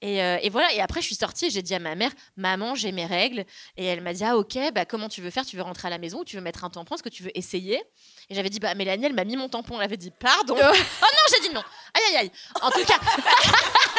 Et, 0.00 0.22
euh, 0.22 0.38
et 0.40 0.48
voilà. 0.48 0.72
Et 0.72 0.80
après, 0.80 1.00
je 1.02 1.06
suis 1.06 1.16
sortie 1.16 1.46
et 1.46 1.50
j'ai 1.50 1.60
dit 1.60 1.74
à 1.74 1.78
ma 1.80 1.94
mère 1.96 2.12
Maman, 2.36 2.74
j'ai 2.76 2.92
mes 2.92 3.04
règles. 3.04 3.44
Et 3.76 3.84
elle 3.84 4.00
m'a 4.00 4.12
dit 4.14 4.24
Ah, 4.24 4.36
ok, 4.38 4.56
bah, 4.72 4.84
comment 4.86 5.08
tu 5.10 5.20
veux 5.20 5.30
faire? 5.30 5.44
Tu 5.44 5.56
veux 5.56 5.62
rentrer 5.62 5.88
à 5.88 5.90
la 5.90 5.98
maison 5.98 6.20
ou 6.20 6.24
tu 6.24 6.36
veux 6.36 6.42
mettre 6.42 6.64
un 6.64 6.70
tampon? 6.70 6.94
Est-ce 6.94 7.02
que 7.02 7.08
tu 7.10 7.24
veux 7.24 7.36
essayer? 7.36 7.82
Et 8.30 8.34
j'avais 8.34 8.48
dit 8.48 8.60
Bah, 8.60 8.74
Mélanie, 8.74 9.04
elle 9.06 9.14
m'a 9.14 9.24
mis 9.24 9.36
mon 9.36 9.48
tampon. 9.50 9.76
Elle 9.78 9.84
avait 9.84 9.96
dit 9.98 10.12
Pardon? 10.18 10.56
Oh 10.60 10.62
non, 10.62 11.22
j'ai 11.34 11.46
dit 11.48 11.54
non 11.54 11.62
Aïe, 11.94 12.02
aïe, 12.10 12.16
aïe 12.16 12.32
En 12.62 12.70
tout 12.70 12.84
cas. 12.84 12.98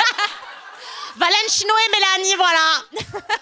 Valentino 1.17 1.73
et 1.87 1.91
Mélanie, 1.91 2.35
voilà 2.35 2.83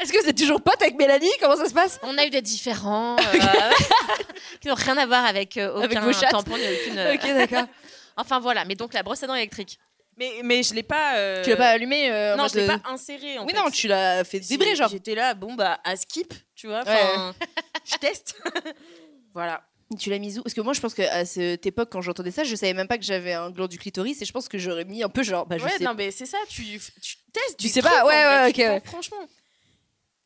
Est-ce 0.00 0.12
que 0.12 0.22
vous 0.22 0.28
êtes 0.30 0.38
toujours 0.38 0.62
pote 0.62 0.80
avec 0.80 0.96
Mélanie? 0.96 1.28
Comment 1.40 1.56
ça 1.56 1.68
se 1.68 1.74
passe? 1.74 1.98
On 2.02 2.16
a 2.16 2.24
eu 2.24 2.30
des 2.30 2.40
différends 2.40 3.16
euh, 3.18 3.22
qui 4.60 4.68
n'ont 4.68 4.74
rien 4.74 4.96
à 4.96 5.04
voir 5.06 5.26
avec 5.26 5.56
euh, 5.58 5.76
Avec 5.76 5.90
aucun 5.90 6.00
vos 6.00 6.12
chattes 6.14 6.30
tampon 6.30 6.56
ni 6.56 6.62
aucune. 6.64 6.98
euh, 6.98 7.14
Ok, 7.14 7.22
d'accord. 7.34 7.66
Enfin 8.16 8.40
voilà, 8.40 8.64
mais 8.64 8.74
donc 8.76 8.94
la 8.94 9.02
brosse 9.02 9.22
à 9.22 9.26
dents 9.26 9.34
électrique. 9.34 9.78
Mais, 10.16 10.40
mais 10.42 10.62
je 10.62 10.72
l'ai 10.74 10.82
pas. 10.82 11.16
euh, 11.16 11.42
Tu 11.44 11.50
l'as 11.50 11.56
pas 11.56 11.68
allumé 11.68 12.10
euh, 12.10 12.34
Non, 12.36 12.48
je 12.48 12.56
l'ai 12.56 12.66
de- 12.66 12.72
pas 12.78 12.80
inséré. 12.90 13.38
En 13.38 13.44
Oui, 13.46 13.52
fait. 13.52 13.58
non, 13.58 13.70
tu 13.70 13.88
l'as 13.88 14.24
fait 14.24 14.38
vibrer, 14.38 14.74
genre. 14.74 14.88
J'étais 14.90 15.14
là, 15.14 15.34
bon, 15.34 15.54
bah, 15.54 15.80
à 15.84 15.96
skip, 15.96 16.32
tu 16.54 16.66
vois. 16.66 16.82
Ouais. 16.82 17.00
enfin, 17.14 17.34
je 17.84 17.96
teste. 17.96 18.36
voilà. 19.34 19.62
Tu 19.98 20.08
l'as 20.10 20.18
mis 20.18 20.38
où? 20.38 20.42
Parce 20.42 20.54
que 20.54 20.60
moi, 20.60 20.72
je 20.72 20.80
pense 20.80 20.94
qu'à 20.94 21.24
cette 21.24 21.66
époque, 21.66 21.88
quand 21.90 22.00
j'entendais 22.00 22.30
ça, 22.30 22.44
je 22.44 22.54
savais 22.54 22.74
même 22.74 22.86
pas 22.86 22.96
que 22.96 23.04
j'avais 23.04 23.32
un 23.32 23.50
gland 23.50 23.66
du 23.66 23.76
clitoris 23.78 24.22
et 24.22 24.24
je 24.24 24.32
pense 24.32 24.48
que 24.48 24.56
j'aurais 24.56 24.84
mis 24.84 25.02
un 25.02 25.08
peu 25.08 25.22
genre. 25.24 25.46
Bah, 25.46 25.58
je 25.58 25.64
ouais, 25.64 25.70
sais 25.78 25.84
non, 25.84 25.94
mais 25.94 26.10
c'est 26.12 26.26
ça, 26.26 26.38
tu, 26.48 26.62
tu 26.62 27.16
testes. 27.32 27.56
Tu 27.58 27.66
des 27.66 27.72
sais 27.72 27.82
pas, 27.82 27.90
trucs, 28.00 28.04
ouais, 28.10 28.24
ouais, 28.24 28.44
tu 28.44 28.50
ok, 28.50 28.56
fais- 28.66 28.68
ouais. 28.68 28.82
Franchement, 28.84 29.16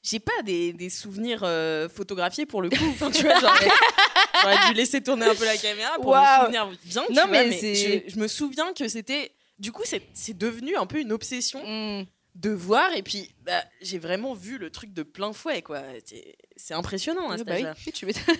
j'ai 0.02 0.20
pas 0.20 0.42
des, 0.44 0.74
des 0.74 0.90
souvenirs 0.90 1.40
euh, 1.44 1.88
photographiés 1.88 2.44
pour 2.44 2.60
le 2.60 2.68
coup. 2.68 2.84
Enfin, 2.90 3.10
tu 3.10 3.22
vois, 3.22 3.40
j'aurais, 3.40 4.68
dû 4.68 4.74
laisser 4.74 5.02
tourner 5.02 5.24
un 5.24 5.34
peu 5.34 5.46
la 5.46 5.56
caméra 5.56 5.94
pour 5.96 6.06
me 6.06 6.10
Waouh. 6.10 6.40
souvenir 6.42 6.66
bien. 6.84 7.04
tu 7.06 7.12
Non, 7.14 7.22
vois, 7.26 7.44
mais 7.44 7.50
je, 7.50 8.00
je 8.12 8.18
me 8.18 8.28
souviens 8.28 8.72
que 8.74 8.86
c'était. 8.86 9.32
Du 9.58 9.72
coup, 9.72 9.82
c'est, 9.86 10.02
c'est 10.12 10.36
devenu 10.36 10.76
un 10.76 10.84
peu 10.84 10.98
une 11.00 11.12
obsession 11.12 11.60
Hmm. 11.64 12.04
De 12.34 12.50
voir. 12.50 12.92
Et 12.94 13.02
puis, 13.02 13.30
bah, 13.42 13.62
j'ai 13.80 13.98
vraiment 13.98 14.34
vu 14.34 14.58
le 14.58 14.70
truc 14.70 14.92
de 14.92 15.02
plein 15.02 15.32
fouet, 15.32 15.62
quoi. 15.62 15.82
C'est, 16.56 16.74
impressionnant 16.74 17.28
à 17.28 17.32
Ouais, 17.32 17.38
cet 17.38 17.46
bah 17.46 17.54
oui, 17.56 17.64
âge-là. 17.66 17.74
oui, 17.86 17.92
tu 17.94 18.06
m'étonnes. 18.06 18.22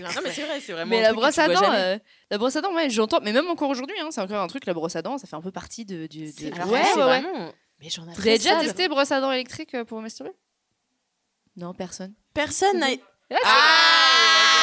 Non, 0.00 0.08
mais 0.24 0.32
c'est 0.32 0.42
vrai, 0.42 0.60
c'est 0.60 0.72
vraiment. 0.72 0.90
Mais 0.90 1.02
la 1.02 1.12
brosse 1.12 1.36
dents, 1.36 1.72
euh, 1.72 1.98
la 2.30 2.38
brosse 2.38 2.56
à 2.56 2.60
dents, 2.60 2.74
ouais, 2.74 2.90
j'entends. 2.90 3.20
Mais 3.22 3.32
même 3.32 3.46
encore 3.48 3.70
aujourd'hui, 3.70 3.94
hein, 4.00 4.08
c'est 4.10 4.20
encore 4.20 4.42
un 4.42 4.48
truc, 4.48 4.66
la 4.66 4.74
brosse 4.74 4.96
à 4.96 5.02
dents, 5.02 5.18
ça 5.18 5.28
fait 5.28 5.36
un 5.36 5.40
peu 5.40 5.52
partie 5.52 5.84
de. 5.84 6.08
Du, 6.08 6.24
de- 6.24 6.50
ouais, 6.50 6.64
ouais, 6.66 6.92
vraiment. 6.94 7.52
Mais 7.80 7.88
j'en 7.88 8.08
ai 8.08 8.14
déjà 8.20 8.58
testé 8.58 8.88
brosse 8.88 9.12
à 9.12 9.20
dents 9.20 9.30
électrique 9.30 9.74
euh, 9.74 9.84
pour 9.84 10.00
masturber 10.00 10.32
Non, 11.56 11.74
personne. 11.74 12.12
Personne 12.34 12.78
n'a. 12.78 12.88
Ah 13.44 14.58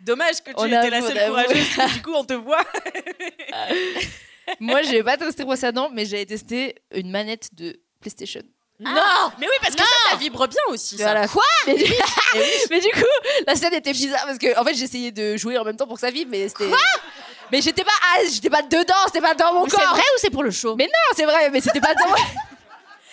Dommage 0.00 0.42
que 0.42 0.50
tu 0.50 0.56
On 0.56 0.64
étais 0.64 0.88
la 0.90 1.02
seule 1.02 1.28
courageuse, 1.28 1.92
du 1.94 2.02
coup 2.02 2.14
on 2.14 2.24
te 2.24 2.34
voit. 2.34 2.64
Moi, 4.60 4.82
j'ai 4.82 5.02
pas 5.02 5.16
testé 5.16 5.44
brosse 5.44 5.64
à 5.64 5.72
dents, 5.72 5.90
mais 5.92 6.04
j'ai 6.04 6.24
testé 6.26 6.76
une 6.94 7.10
manette 7.10 7.54
de 7.54 7.80
PlayStation. 8.00 8.42
Non 8.80 8.92
Mais 9.40 9.46
oui, 9.46 9.54
parce 9.60 9.74
que 9.74 9.82
ça, 9.82 10.10
ça 10.10 10.16
vibre 10.16 10.46
bien 10.46 10.62
aussi. 10.68 10.96
Ça. 10.96 11.04
Voilà. 11.04 11.26
Quoi 11.26 11.42
mais, 11.66 11.74
du... 11.74 11.84
mais 12.70 12.80
du 12.80 12.88
coup, 12.90 13.28
la 13.46 13.56
scène 13.56 13.74
était 13.74 13.92
bizarre 13.92 14.24
parce 14.24 14.38
que 14.38 14.56
en 14.58 14.64
fait, 14.64 14.74
j'essayais 14.74 15.10
de 15.10 15.36
jouer 15.36 15.58
en 15.58 15.64
même 15.64 15.76
temps 15.76 15.86
pour 15.86 15.96
que 15.96 16.00
ça 16.00 16.10
vibre, 16.10 16.30
mais 16.30 16.48
c'était. 16.48 16.70
mais 17.50 17.60
j'étais 17.60 17.82
pas, 17.82 17.90
ah, 18.02 18.20
j'étais 18.30 18.50
pas 18.50 18.62
dedans, 18.62 18.94
c'était 19.06 19.20
pas 19.20 19.34
dans 19.34 19.52
mon 19.52 19.64
Mais 19.64 19.70
corps. 19.70 19.80
C'est 19.80 19.86
vrai 19.86 20.02
ou 20.02 20.18
c'est 20.18 20.30
pour 20.30 20.44
le 20.44 20.52
show? 20.52 20.76
Mais 20.76 20.84
non, 20.86 21.16
c'est 21.16 21.24
vrai, 21.24 21.50
mais 21.50 21.60
c'était 21.60 21.80
pas 21.80 21.94
dans. 21.94 22.06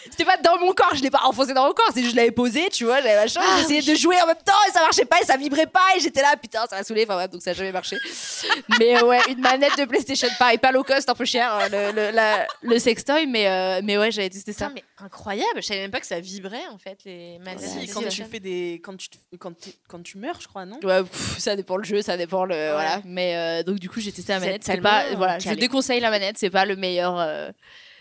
C'était 0.09 0.25
pas 0.25 0.37
dans 0.37 0.57
mon 0.59 0.71
corps, 0.73 0.93
je 0.95 1.01
l'ai 1.01 1.09
pas 1.09 1.21
enfoncé 1.23 1.53
dans 1.53 1.65
mon 1.67 1.73
corps, 1.73 1.89
c'est 1.93 2.01
juste 2.01 2.11
je 2.13 2.15
l'avais 2.17 2.31
posé, 2.31 2.69
tu 2.69 2.85
vois, 2.85 3.01
j'avais 3.01 3.15
machin, 3.15 3.41
Ah, 3.43 3.57
j'essayais 3.59 3.81
de 3.81 3.95
jouer 3.97 4.21
en 4.21 4.27
même 4.27 4.35
temps 4.45 4.53
et 4.67 4.71
ça 4.71 4.81
marchait 4.81 5.05
pas 5.05 5.19
et 5.21 5.25
ça 5.25 5.35
vibrait 5.37 5.65
pas 5.67 5.81
et 5.97 5.99
j'étais 5.99 6.21
là, 6.21 6.35
putain, 6.37 6.65
ça 6.69 6.77
m'a 6.77 6.83
saoulé, 6.83 7.03
enfin 7.03 7.15
bref, 7.15 7.29
donc 7.31 7.41
ça 7.41 7.51
a 7.51 7.53
jamais 7.53 7.71
marché. 7.71 7.97
mais 8.79 9.01
ouais, 9.01 9.19
une 9.29 9.39
manette 9.41 9.77
de 9.77 9.85
PlayStation, 9.85 10.27
pareil, 10.39 10.57
pas 10.57 10.71
low 10.71 10.83
cost, 10.83 11.09
un 11.09 11.15
peu 11.15 11.25
cher, 11.25 11.53
euh, 11.55 11.67
le, 11.91 11.95
le, 11.95 12.11
la- 12.11 12.47
le 12.61 12.79
sextoy, 12.79 13.25
mais, 13.27 13.47
euh, 13.47 13.81
mais 13.83 13.97
ouais, 13.97 14.11
j'avais 14.11 14.29
testé 14.29 14.53
ça. 14.53 14.67
Putain, 14.69 14.81
mais 14.99 15.05
incroyable. 15.05 15.57
Je 15.57 15.61
savais 15.61 15.81
même 15.81 15.91
pas 15.91 15.99
que 15.99 16.07
ça 16.07 16.19
vibrait 16.19 16.67
en 16.71 16.77
fait 16.77 16.97
les 17.05 17.39
manettes. 17.39 17.59
Si, 17.61 17.87
de 17.87 17.93
quand 17.93 18.07
tu 18.07 18.23
fais 18.23 18.39
des 18.39 18.81
quand 18.83 18.95
tu 18.97 19.09
quand, 19.39 19.53
quand 19.87 20.03
tu 20.03 20.17
meurs, 20.17 20.39
je 20.39 20.47
crois, 20.47 20.65
non? 20.65 20.79
Ouais, 20.83 21.03
pff, 21.03 21.37
ça 21.39 21.55
dépend 21.55 21.77
le 21.77 21.83
jeu, 21.83 22.01
ça 22.01 22.15
dépend 22.17 22.45
le. 22.45 22.53
Voilà. 22.71 23.01
Mais 23.05 23.35
euh, 23.35 23.63
donc, 23.63 23.79
du 23.79 23.89
coup, 23.89 23.99
j'ai 23.99 24.11
testé 24.11 24.33
la 24.33 24.39
manette. 24.39 24.63
C'est 24.63 24.81
pas. 24.81 25.03
Voilà, 25.15 25.39
je 25.39 25.49
déconseille 25.51 25.99
la 25.99 26.09
manette, 26.09 26.37
c'est 26.37 26.49
pas 26.49 26.65
le 26.65 26.75
meilleur. 26.75 27.19
euh. 27.19 27.49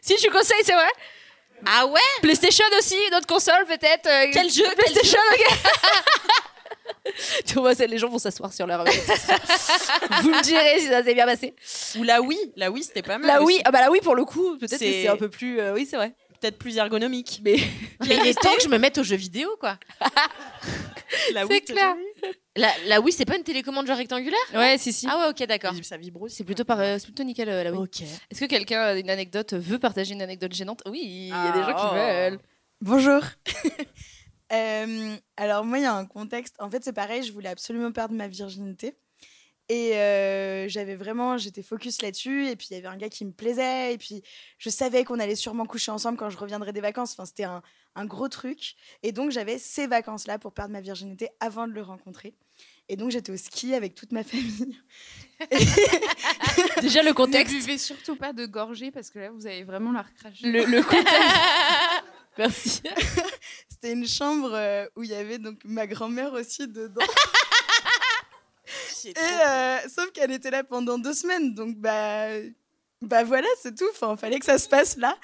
Si, 0.01 0.15
je 0.23 0.29
conseille, 0.31 0.61
c'est 0.65 0.75
vrai. 0.75 0.89
Ah 1.67 1.87
ouais? 1.87 2.01
PlayStation 2.23 2.65
aussi, 2.79 2.97
notre 3.13 3.27
console 3.27 3.65
peut-être. 3.67 4.07
euh, 4.07 4.27
Quel 4.33 4.51
jeu, 4.51 4.65
quel 4.65 4.75
PlayStation, 4.75 5.19
ok. 5.33 5.47
Tu 7.47 7.55
vois, 7.55 7.73
les 7.75 7.99
gens 7.99 8.09
vont 8.09 8.19
s'asseoir 8.19 8.53
sur 8.53 8.67
leur. 8.67 8.83
Vous 10.23 10.31
me 10.31 10.43
direz 10.43 10.81
si 10.81 10.87
ça 10.87 11.03
s'est 11.05 11.15
bien 11.15 11.27
passé. 11.27 11.55
Ou 11.99 12.03
la 12.03 12.21
Wii, 12.23 12.53
la 12.57 12.71
Wii 12.71 12.83
c'était 12.83 13.03
pas 13.03 13.19
mal. 13.19 13.27
La 13.27 13.43
aussi. 13.43 13.55
Wii, 13.57 13.63
ah 13.65 13.71
bah 13.71 13.81
la 13.81 13.91
Wii 13.91 14.01
pour 14.01 14.15
le 14.15 14.25
coup, 14.25 14.57
peut-être 14.57 14.73
que 14.73 14.77
c'est 14.79 15.09
un 15.09 15.17
peu 15.17 15.29
plus. 15.29 15.61
euh, 15.61 15.75
oui, 15.75 15.87
c'est 15.89 15.97
vrai. 15.97 16.15
Peut-être 16.45 16.59
plus 16.59 16.77
ergonomique. 16.77 17.41
Mais 17.43 17.57
Mais 18.07 18.17
il 18.17 18.27
est 18.27 18.41
temps 18.41 18.55
que 18.57 18.63
je 18.63 18.69
me 18.69 18.79
mette 18.79 18.99
aux 18.99 19.03
jeux 19.03 19.17
vidéo 19.17 19.49
quoi. 19.59 19.79
La 21.33 21.47
c'est 21.47 21.61
clair. 21.63 21.95
La, 22.57 22.69
la 22.87 23.01
Wii, 23.01 23.13
c'est 23.13 23.25
pas 23.25 23.37
une 23.37 23.43
télécommande 23.43 23.87
genre 23.87 23.97
rectangulaire 23.97 24.39
Ouais, 24.53 24.79
si, 24.79 24.93
si. 24.93 25.07
Ah 25.09 25.19
ouais, 25.19 25.29
ok, 25.31 25.47
d'accord. 25.49 25.73
Ça 25.83 25.97
vibre 25.97 26.23
aussi. 26.23 26.37
C'est 26.37 26.45
plutôt, 26.45 26.65
par, 26.65 26.81
euh, 26.81 26.97
c'est 26.99 27.07
plutôt 27.07 27.25
nickel 27.25 27.49
euh, 27.49 27.65
la 27.65 27.73
Wii. 27.73 27.81
Ok. 27.83 28.03
Est-ce 28.03 28.41
que 28.41 28.47
quelqu'un 28.47 28.81
a 28.81 28.95
une 28.95 29.11
anecdote, 29.11 29.55
veut 29.55 29.79
partager 29.79 30.15
une 30.15 30.23
anecdote 30.23 30.53
gênante? 30.53 30.83
Oui, 30.87 31.01
il 31.03 31.29
y 31.29 31.33
a 31.33 31.53
des 31.53 31.61
Ah, 31.61 31.71
gens 31.71 31.77
qui 31.77 31.85
oh. 31.91 31.95
veulent. 31.95 32.39
Bonjour. 32.81 33.23
Euh, 34.53 35.17
alors 35.39 35.65
moi, 35.65 35.79
il 35.79 35.83
y 35.83 35.87
a 35.87 35.95
un 35.95 36.05
contexte. 36.05 36.55
En 36.61 36.71
fait, 36.71 36.85
c'est 36.85 36.93
pareil, 36.93 37.23
je 37.25 37.33
voulais 37.33 37.49
absolument 37.49 37.91
perdre 37.91 38.15
ma 38.15 38.29
virginité. 38.29 38.95
Et 39.71 39.97
euh, 39.97 40.69
j'avais 40.69 40.95
vraiment, 40.95 41.39
j'étais 41.39 41.63
focus 41.63 42.03
là-dessus. 42.03 42.49
Et 42.49 42.57
puis 42.57 42.69
il 42.71 42.75
y 42.75 42.77
avait 42.77 42.89
un 42.89 42.97
gars 42.97 43.09
qui 43.09 43.25
me 43.25 43.33
plaisait. 43.33 43.95
Et 43.95 43.99
puis 43.99 44.23
je 44.59 44.69
savais 44.71 45.05
qu'on 45.05 45.19
allait 45.21 45.37
sûrement 45.37 45.65
coucher 45.67 45.91
ensemble 45.91 46.19
quand 46.19 46.29
je 46.31 46.37
reviendrais 46.37 46.73
des 46.73 46.81
vacances. 46.83 47.13
Enfin, 47.13 47.25
c'était 47.25 47.45
un, 47.45 47.63
un 47.95 48.05
gros 48.05 48.29
truc. 48.29 48.75
Et 49.03 49.13
donc 49.13 49.31
j'avais 49.31 49.59
ces 49.59 49.87
vacances-là 49.87 50.39
pour 50.39 50.53
perdre 50.53 50.73
ma 50.73 50.81
virginité 50.83 51.29
avant 51.41 51.67
de 51.67 51.73
le 51.73 51.83
rencontrer. 51.83 52.35
Et 52.91 52.97
donc 52.97 53.11
j'étais 53.11 53.33
au 53.33 53.37
ski 53.39 53.75
avec 53.75 53.95
toute 53.95 54.13
ma 54.13 54.23
famille. 54.25 54.79
Déjà 56.83 57.03
le 57.03 57.09
Ne 57.09 57.15
contexte. 57.15 57.55
buvez 57.55 57.79
surtout 57.79 58.17
pas 58.17 58.33
de 58.35 58.45
gorgée 58.45 58.91
parce 58.91 59.09
que 59.11 59.19
là, 59.19 59.31
vous 59.31 59.47
allez 59.47 59.65
vraiment 59.65 59.93
la 59.93 60.03
recracher. 60.03 60.51
Le, 60.51 60.65
le 60.67 60.83
contexte. 60.83 61.15
Merci. 62.37 62.83
C'était 63.71 63.93
une 63.93 64.07
chambre 64.09 64.89
où 64.97 65.03
il 65.05 65.11
y 65.11 65.15
avait 65.15 65.39
donc 65.39 65.61
ma 65.65 65.87
grand-mère 65.87 66.33
aussi 66.35 66.67
dedans. 66.69 67.01
Et 69.11 69.15
euh, 69.17 69.79
sauf 69.89 70.11
qu'elle 70.13 70.33
était 70.33 70.51
là 70.51 70.65
pendant 70.65 70.99
deux 70.99 71.15
semaines, 71.15 71.55
donc 71.55 71.77
bah, 71.77 72.29
bah 73.03 73.25
voilà, 73.25 73.49
c'est 73.61 73.75
tout. 73.75 73.89
Enfin, 73.93 74.17
fallait 74.17 74.39
que 74.39 74.47
ça 74.47 74.59
se 74.59 74.69
passe 74.69 74.97
là. 74.97 75.17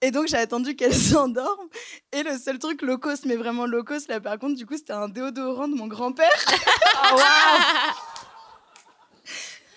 Et 0.00 0.10
donc 0.10 0.28
j'ai 0.28 0.36
attendu 0.36 0.76
qu'elle 0.76 0.94
s'endorme. 0.96 1.68
Et 2.12 2.22
le 2.22 2.36
seul 2.38 2.58
truc 2.58 2.82
low 2.82 2.98
cost, 2.98 3.24
mais 3.24 3.36
vraiment 3.36 3.66
low 3.66 3.84
cost 3.84 4.08
là, 4.08 4.20
par 4.20 4.38
contre, 4.38 4.56
du 4.56 4.66
coup, 4.66 4.76
c'était 4.76 4.92
un 4.92 5.08
déodorant 5.08 5.68
de 5.68 5.74
mon 5.74 5.86
grand-père. 5.86 6.28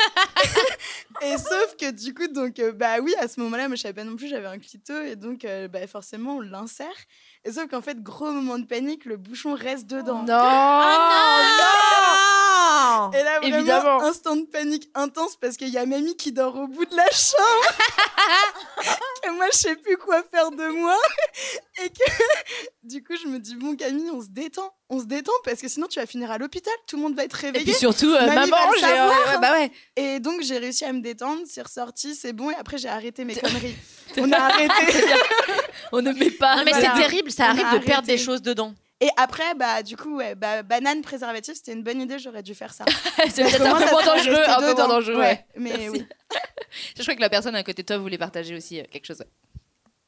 et 1.21 1.37
sauf 1.37 1.75
que 1.79 1.91
du 1.91 2.13
coup, 2.13 2.27
donc 2.27 2.59
euh, 2.59 2.71
bah 2.71 2.99
oui, 3.01 3.13
à 3.19 3.27
ce 3.27 3.39
moment-là, 3.41 3.67
moi 3.67 3.75
je 3.75 3.81
savais 3.81 3.93
pas 3.93 4.03
non 4.03 4.15
plus, 4.15 4.27
j'avais 4.27 4.47
un 4.47 4.59
clito 4.59 4.99
et 5.01 5.15
donc 5.15 5.45
euh, 5.45 5.67
bah, 5.67 5.85
forcément 5.87 6.37
on 6.37 6.41
l'insère. 6.41 6.87
Et 7.45 7.51
sauf 7.51 7.67
qu'en 7.67 7.81
fait, 7.81 8.01
gros 8.01 8.31
moment 8.31 8.59
de 8.59 8.65
panique, 8.65 9.05
le 9.05 9.17
bouchon 9.17 9.53
reste 9.53 9.87
dedans. 9.87 10.23
Non, 10.23 10.37
Et 13.13 13.23
là, 13.23 13.39
vraiment, 13.39 13.57
Évidemment. 13.57 14.03
instant 14.03 14.35
de 14.35 14.45
panique 14.45 14.89
intense 14.93 15.35
parce 15.37 15.57
qu'il 15.57 15.69
y 15.69 15.77
a 15.77 15.85
mamie 15.85 16.15
qui 16.15 16.31
dort 16.31 16.55
au 16.55 16.67
bout 16.67 16.85
de 16.85 16.95
la 16.95 17.07
chambre. 17.11 17.75
et 19.25 19.29
moi, 19.31 19.45
je 19.53 19.57
sais 19.57 19.75
plus 19.75 19.97
quoi 19.97 20.21
faire 20.31 20.51
de 20.51 20.67
moi. 20.67 20.97
et 21.83 21.89
que, 21.89 22.03
du 22.83 23.03
coup, 23.03 23.13
je 23.21 23.27
me 23.27 23.39
dis, 23.39 23.55
bon, 23.55 23.75
Camille, 23.75 24.09
on 24.11 24.21
se 24.21 24.27
détend. 24.29 24.73
On 24.89 24.99
se 24.99 25.05
détend 25.05 25.31
parce 25.45 25.61
que 25.61 25.67
sinon, 25.69 25.87
tu 25.87 25.99
vas 25.99 26.05
finir 26.05 26.29
à 26.31 26.37
l'hôpital. 26.37 26.73
Tout 26.87 26.97
le 26.97 27.03
monde 27.03 27.15
va 27.15 27.23
être 27.23 27.41
Et 27.43 27.47
réveillé. 27.47 27.65
puis 27.65 27.73
surtout, 27.73 28.11
euh, 28.13 28.25
Mamie 28.27 28.49
maman, 28.49 28.71
j'ai. 28.77 28.85
ouais, 28.85 29.37
bah 29.39 29.51
ouais. 29.53 29.71
Et 29.95 30.19
donc, 30.19 30.41
j'ai 30.41 30.57
réussi 30.57 30.83
à 30.85 30.91
me 30.91 31.01
détendre. 31.01 31.41
C'est 31.47 31.61
ressorti, 31.61 32.13
c'est 32.15 32.33
bon. 32.33 32.51
Et 32.51 32.55
après, 32.55 32.77
j'ai 32.77 32.89
arrêté 32.89 33.23
mes 33.23 33.35
conneries. 33.35 33.75
on 34.17 34.31
a 34.31 34.37
arrêté. 34.37 34.73
On 35.93 36.01
ne 36.01 36.11
met 36.13 36.31
pas. 36.31 36.57
Non 36.57 36.63
mais 36.65 36.71
Voilà. 36.71 36.93
c'est 36.95 37.01
terrible, 37.01 37.31
ça 37.31 37.45
On 37.47 37.49
arrive 37.49 37.79
de 37.79 37.85
perdre 37.85 38.07
des 38.07 38.17
choses 38.17 38.41
dedans. 38.41 38.73
Et 39.01 39.09
après, 39.17 39.55
bah, 39.55 39.81
du 39.81 39.97
coup, 39.97 40.17
ouais, 40.17 40.35
bah, 40.35 40.61
banane 40.61 41.01
préservatif, 41.01 41.55
c'était 41.55 41.73
une 41.73 41.81
bonne 41.81 41.99
idée. 41.99 42.19
J'aurais 42.19 42.43
dû 42.43 42.53
faire 42.53 42.71
ça. 42.71 42.85
c'est 43.29 43.43
peut-être 43.43 43.65
un 43.65 43.79
peu 43.79 43.91
moins 43.91 44.05
dangereux. 44.05 44.43
Un 44.47 44.55
peu 44.59 44.75
moins 44.75 44.87
dangereux, 44.87 45.17
ouais. 45.17 45.43
Mais 45.57 45.71
Merci. 45.71 45.89
oui. 45.89 46.05
Je 46.95 47.01
crois 47.01 47.15
que 47.15 47.21
la 47.21 47.29
personne 47.29 47.55
à 47.55 47.63
côté 47.63 47.81
de 47.81 47.87
toi 47.87 47.97
voulait 47.97 48.19
partager 48.19 48.55
aussi 48.55 48.79
euh, 48.79 48.83
quelque 48.91 49.05
chose. 49.05 49.23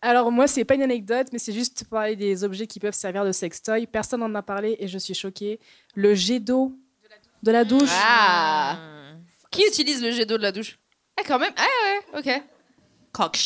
Alors 0.01 0.31
moi, 0.31 0.45
c'est 0.47 0.63
pas 0.63 0.75
une 0.75 0.83
anecdote, 0.83 1.27
mais 1.33 1.39
c'est 1.39 1.53
juste 1.53 1.85
pour 1.85 1.97
parler 1.97 2.15
des 2.15 2.43
objets 2.43 2.67
qui 2.67 2.79
peuvent 2.79 2.93
servir 2.93 3.25
de 3.25 3.31
sextoy. 3.31 3.87
Personne 3.87 4.19
n'en 4.19 4.35
a 4.35 4.43
parlé 4.43 4.75
et 4.79 4.87
je 4.87 4.99
suis 4.99 5.15
choquée. 5.15 5.59
Le 5.95 6.13
jet 6.13 6.39
d'eau 6.39 6.73
de 7.41 7.51
la 7.51 7.63
douche. 7.65 7.89
Ah. 7.91 8.77
Qui 9.49 9.65
utilise 9.67 10.03
le 10.03 10.11
jet 10.11 10.25
d'eau 10.25 10.37
de 10.37 10.43
la 10.43 10.51
douche? 10.51 10.77
Ah, 11.17 11.23
quand 11.25 11.39
même. 11.39 11.53
Ah, 11.57 12.13
ouais, 12.13 12.19
ok. 12.19 12.43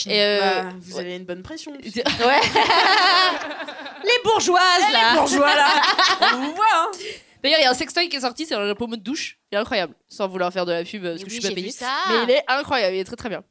Et 0.07 0.23
euh, 0.23 0.39
Bah, 0.39 0.69
vous 0.79 0.97
avez 0.97 1.15
une 1.15 1.25
bonne 1.25 1.43
pression. 1.43 1.71
ouais. 1.83 2.41
Les 4.07 4.23
bourgeoises 4.23 4.91
là. 4.93 5.15
Bourgeois 5.15 5.55
là. 5.55 5.69
On 6.33 6.37
vous 6.37 6.55
voit. 6.55 6.65
Hein. 6.73 6.91
D'ailleurs, 7.43 7.59
il 7.59 7.63
y 7.63 7.65
a 7.65 7.71
un 7.71 7.75
sextoy 7.75 8.09
qui 8.09 8.17
est 8.17 8.21
sorti, 8.21 8.45
c'est 8.45 8.55
un 8.55 8.73
pommeau 8.75 8.95
de 8.95 9.01
douche. 9.03 9.37
Il 9.51 9.55
est 9.55 9.59
incroyable. 9.59 9.93
Sans 10.07 10.27
vouloir 10.27 10.51
faire 10.51 10.65
de 10.65 10.71
la 10.71 10.83
pub 10.83 11.03
parce 11.03 11.19
que 11.23 11.29
Oui, 11.29 11.35
je 11.35 11.39
suis 11.39 11.41
pas 11.49 11.53
payée. 11.55 11.67
vu 11.67 11.71
ça. 11.71 11.91
Mais 12.09 12.23
il 12.23 12.31
est 12.31 12.43
incroyable, 12.47 12.95
il 12.95 12.99
est 12.99 13.03
très 13.03 13.15
très 13.15 13.29
bien. 13.29 13.43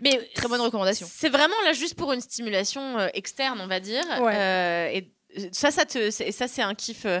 Mais 0.00 0.18
Très 0.34 0.48
bonne 0.48 0.60
recommandation. 0.60 1.06
C'est 1.10 1.28
vraiment 1.28 1.54
là 1.64 1.72
juste 1.72 1.94
pour 1.96 2.12
une 2.12 2.20
stimulation 2.20 2.98
euh, 2.98 3.08
externe, 3.14 3.60
on 3.60 3.66
va 3.66 3.80
dire. 3.80 4.04
Ouais. 4.20 4.34
Euh, 4.36 4.88
et 4.92 5.10
ça, 5.52 5.70
ça 5.72 5.84
te, 5.84 6.10
c'est- 6.10 6.30
ça 6.32 6.46
c'est 6.48 6.62
un 6.62 6.74
kiff. 6.74 7.06
euh. 7.06 7.20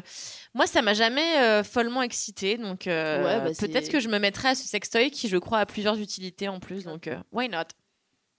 Moi, 0.54 0.66
ça 0.68 0.82
m'a 0.82 0.94
jamais 0.94 1.38
euh, 1.38 1.64
follement 1.64 2.02
excité, 2.02 2.56
donc 2.58 2.86
euh, 2.86 3.22
Ouais, 3.24 3.40
bah, 3.48 3.54
c'est- 3.54 3.66
peut-être 3.68 3.90
que 3.90 3.98
je 4.00 4.08
me 4.08 4.18
mettrai 4.18 4.50
à 4.50 4.54
ce 4.54 4.66
sextoy 4.68 5.10
qui, 5.10 5.28
je 5.28 5.36
crois, 5.36 5.58
a 5.58 5.66
plusieurs 5.66 5.98
utilités 5.98 6.46
en 6.48 6.60
plus. 6.60 6.84
Donc, 6.84 7.08
euh, 7.08 7.16
why 7.32 7.48
not? 7.48 7.64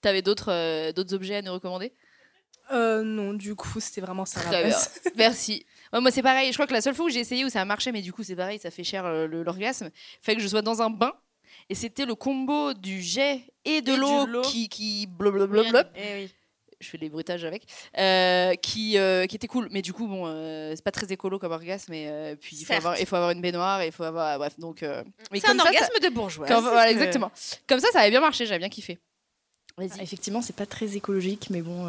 T'avais 0.02 0.22
d'autres 0.22 0.52
euh, 0.52 0.92
d'autres 0.94 1.14
objets 1.14 1.36
à 1.36 1.42
nous 1.42 1.52
recommander? 1.54 1.92
Euh, 2.72 3.04
non, 3.04 3.34
du 3.34 3.56
coup, 3.56 3.80
c'était 3.80 4.02
vraiment 4.02 4.26
ça. 4.26 4.42
Très 4.42 4.66
bien. 4.66 4.78
Merci. 5.16 5.66
Ouais, 5.94 6.02
moi, 6.02 6.12
c'est 6.12 6.24
pareil. 6.24 6.50
Je 6.52 6.54
crois 6.58 6.68
que 6.68 6.74
la 6.74 6.82
seule 6.82 6.96
fois 6.96 7.06
où 7.06 7.10
j'ai 7.10 7.20
essayé 7.20 7.46
où 7.46 7.50
ça 7.50 7.62
a 7.62 7.66
marché, 7.66 7.92
mais 7.92 8.02
du 8.02 8.12
coup, 8.12 8.24
c'est 8.24 8.36
pareil, 8.36 8.60
ça 8.60 8.72
fait 8.72 8.84
cher 8.84 9.06
euh, 9.06 9.28
le- 9.28 9.44
l'orgasme, 9.44 9.90
fait 10.22 10.36
que 10.36 10.42
je 10.42 10.48
sois 10.48 10.62
dans 10.62 10.82
un 10.82 10.90
bain 10.90 11.14
Et 11.70 11.76
c'était 11.76 12.06
le 12.06 12.16
combo 12.16 12.74
du 12.74 13.02
jet 13.02 13.42
et 13.66 13.82
de 13.82 13.94
l'eau 13.94 14.42
qui, 14.42 14.68
qui 14.70 15.08
blablabla. 15.08 15.86
Eh 15.96 16.24
oui. 16.24 16.32
Je 16.82 16.90
fais 16.90 16.98
des 16.98 17.08
bruitages 17.10 17.46
avec. 17.46 17.64
euh, 17.98 18.54
qui, 18.56 18.98
euh, 18.98 19.26
qui 19.28 19.38
était 19.38 19.48
cool. 19.48 19.70
Mais 19.72 19.82
du 19.82 19.94
coup, 19.94 20.08
bon, 20.08 20.24
euh, 20.28 20.74
c'est 20.76 20.84
pas 20.84 20.92
très 20.92 21.10
écolo 21.12 21.40
comme 21.40 21.54
orgasme. 21.54 21.86
Mais 21.92 22.08
euh, 22.10 22.36
puis, 22.36 22.58
il 22.58 22.66
faut, 22.66 22.74
avoir, 22.74 23.00
il 23.00 23.06
faut 23.06 23.16
avoir 23.16 23.32
une 23.32 23.40
baignoire. 23.42 23.82
Il 23.84 23.94
faut 23.94 24.04
avoir. 24.04 24.38
Bref, 24.38 24.60
donc. 24.60 24.84
euh, 24.84 25.02
mais 25.32 25.40
C'est 25.40 25.48
un 25.48 25.52
comme 25.52 25.60
ça, 25.60 25.64
ça- 25.66 25.70
orgasme 25.72 26.00
de 26.04 26.10
bourgeois. 26.10 26.48
comme- 26.48 26.64
voilà, 26.66 26.92
exactement. 26.92 27.32
Comme 27.68 27.80
ça, 27.80 27.88
ça 27.94 28.02
avait 28.02 28.10
bien 28.12 28.20
marché. 28.20 28.46
J'avais 28.46 28.60
bien 28.60 28.70
kiffé. 28.70 29.00
Ah, 29.78 29.84
Effectivement, 30.02 30.42
c'est 30.42 30.56
pas 30.56 30.66
très 30.66 30.96
écologique, 30.98 31.48
mais 31.50 31.62
bon. 31.62 31.88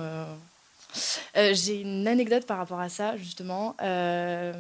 Euh, 1.37 1.53
J'ai 1.55 1.81
une 1.81 2.07
anecdote 2.09 2.47
par 2.47 2.59
rapport 2.59 2.81
à 2.81 2.89
ça, 2.89 3.17
justement. 3.17 3.77
Euh, 3.83 4.53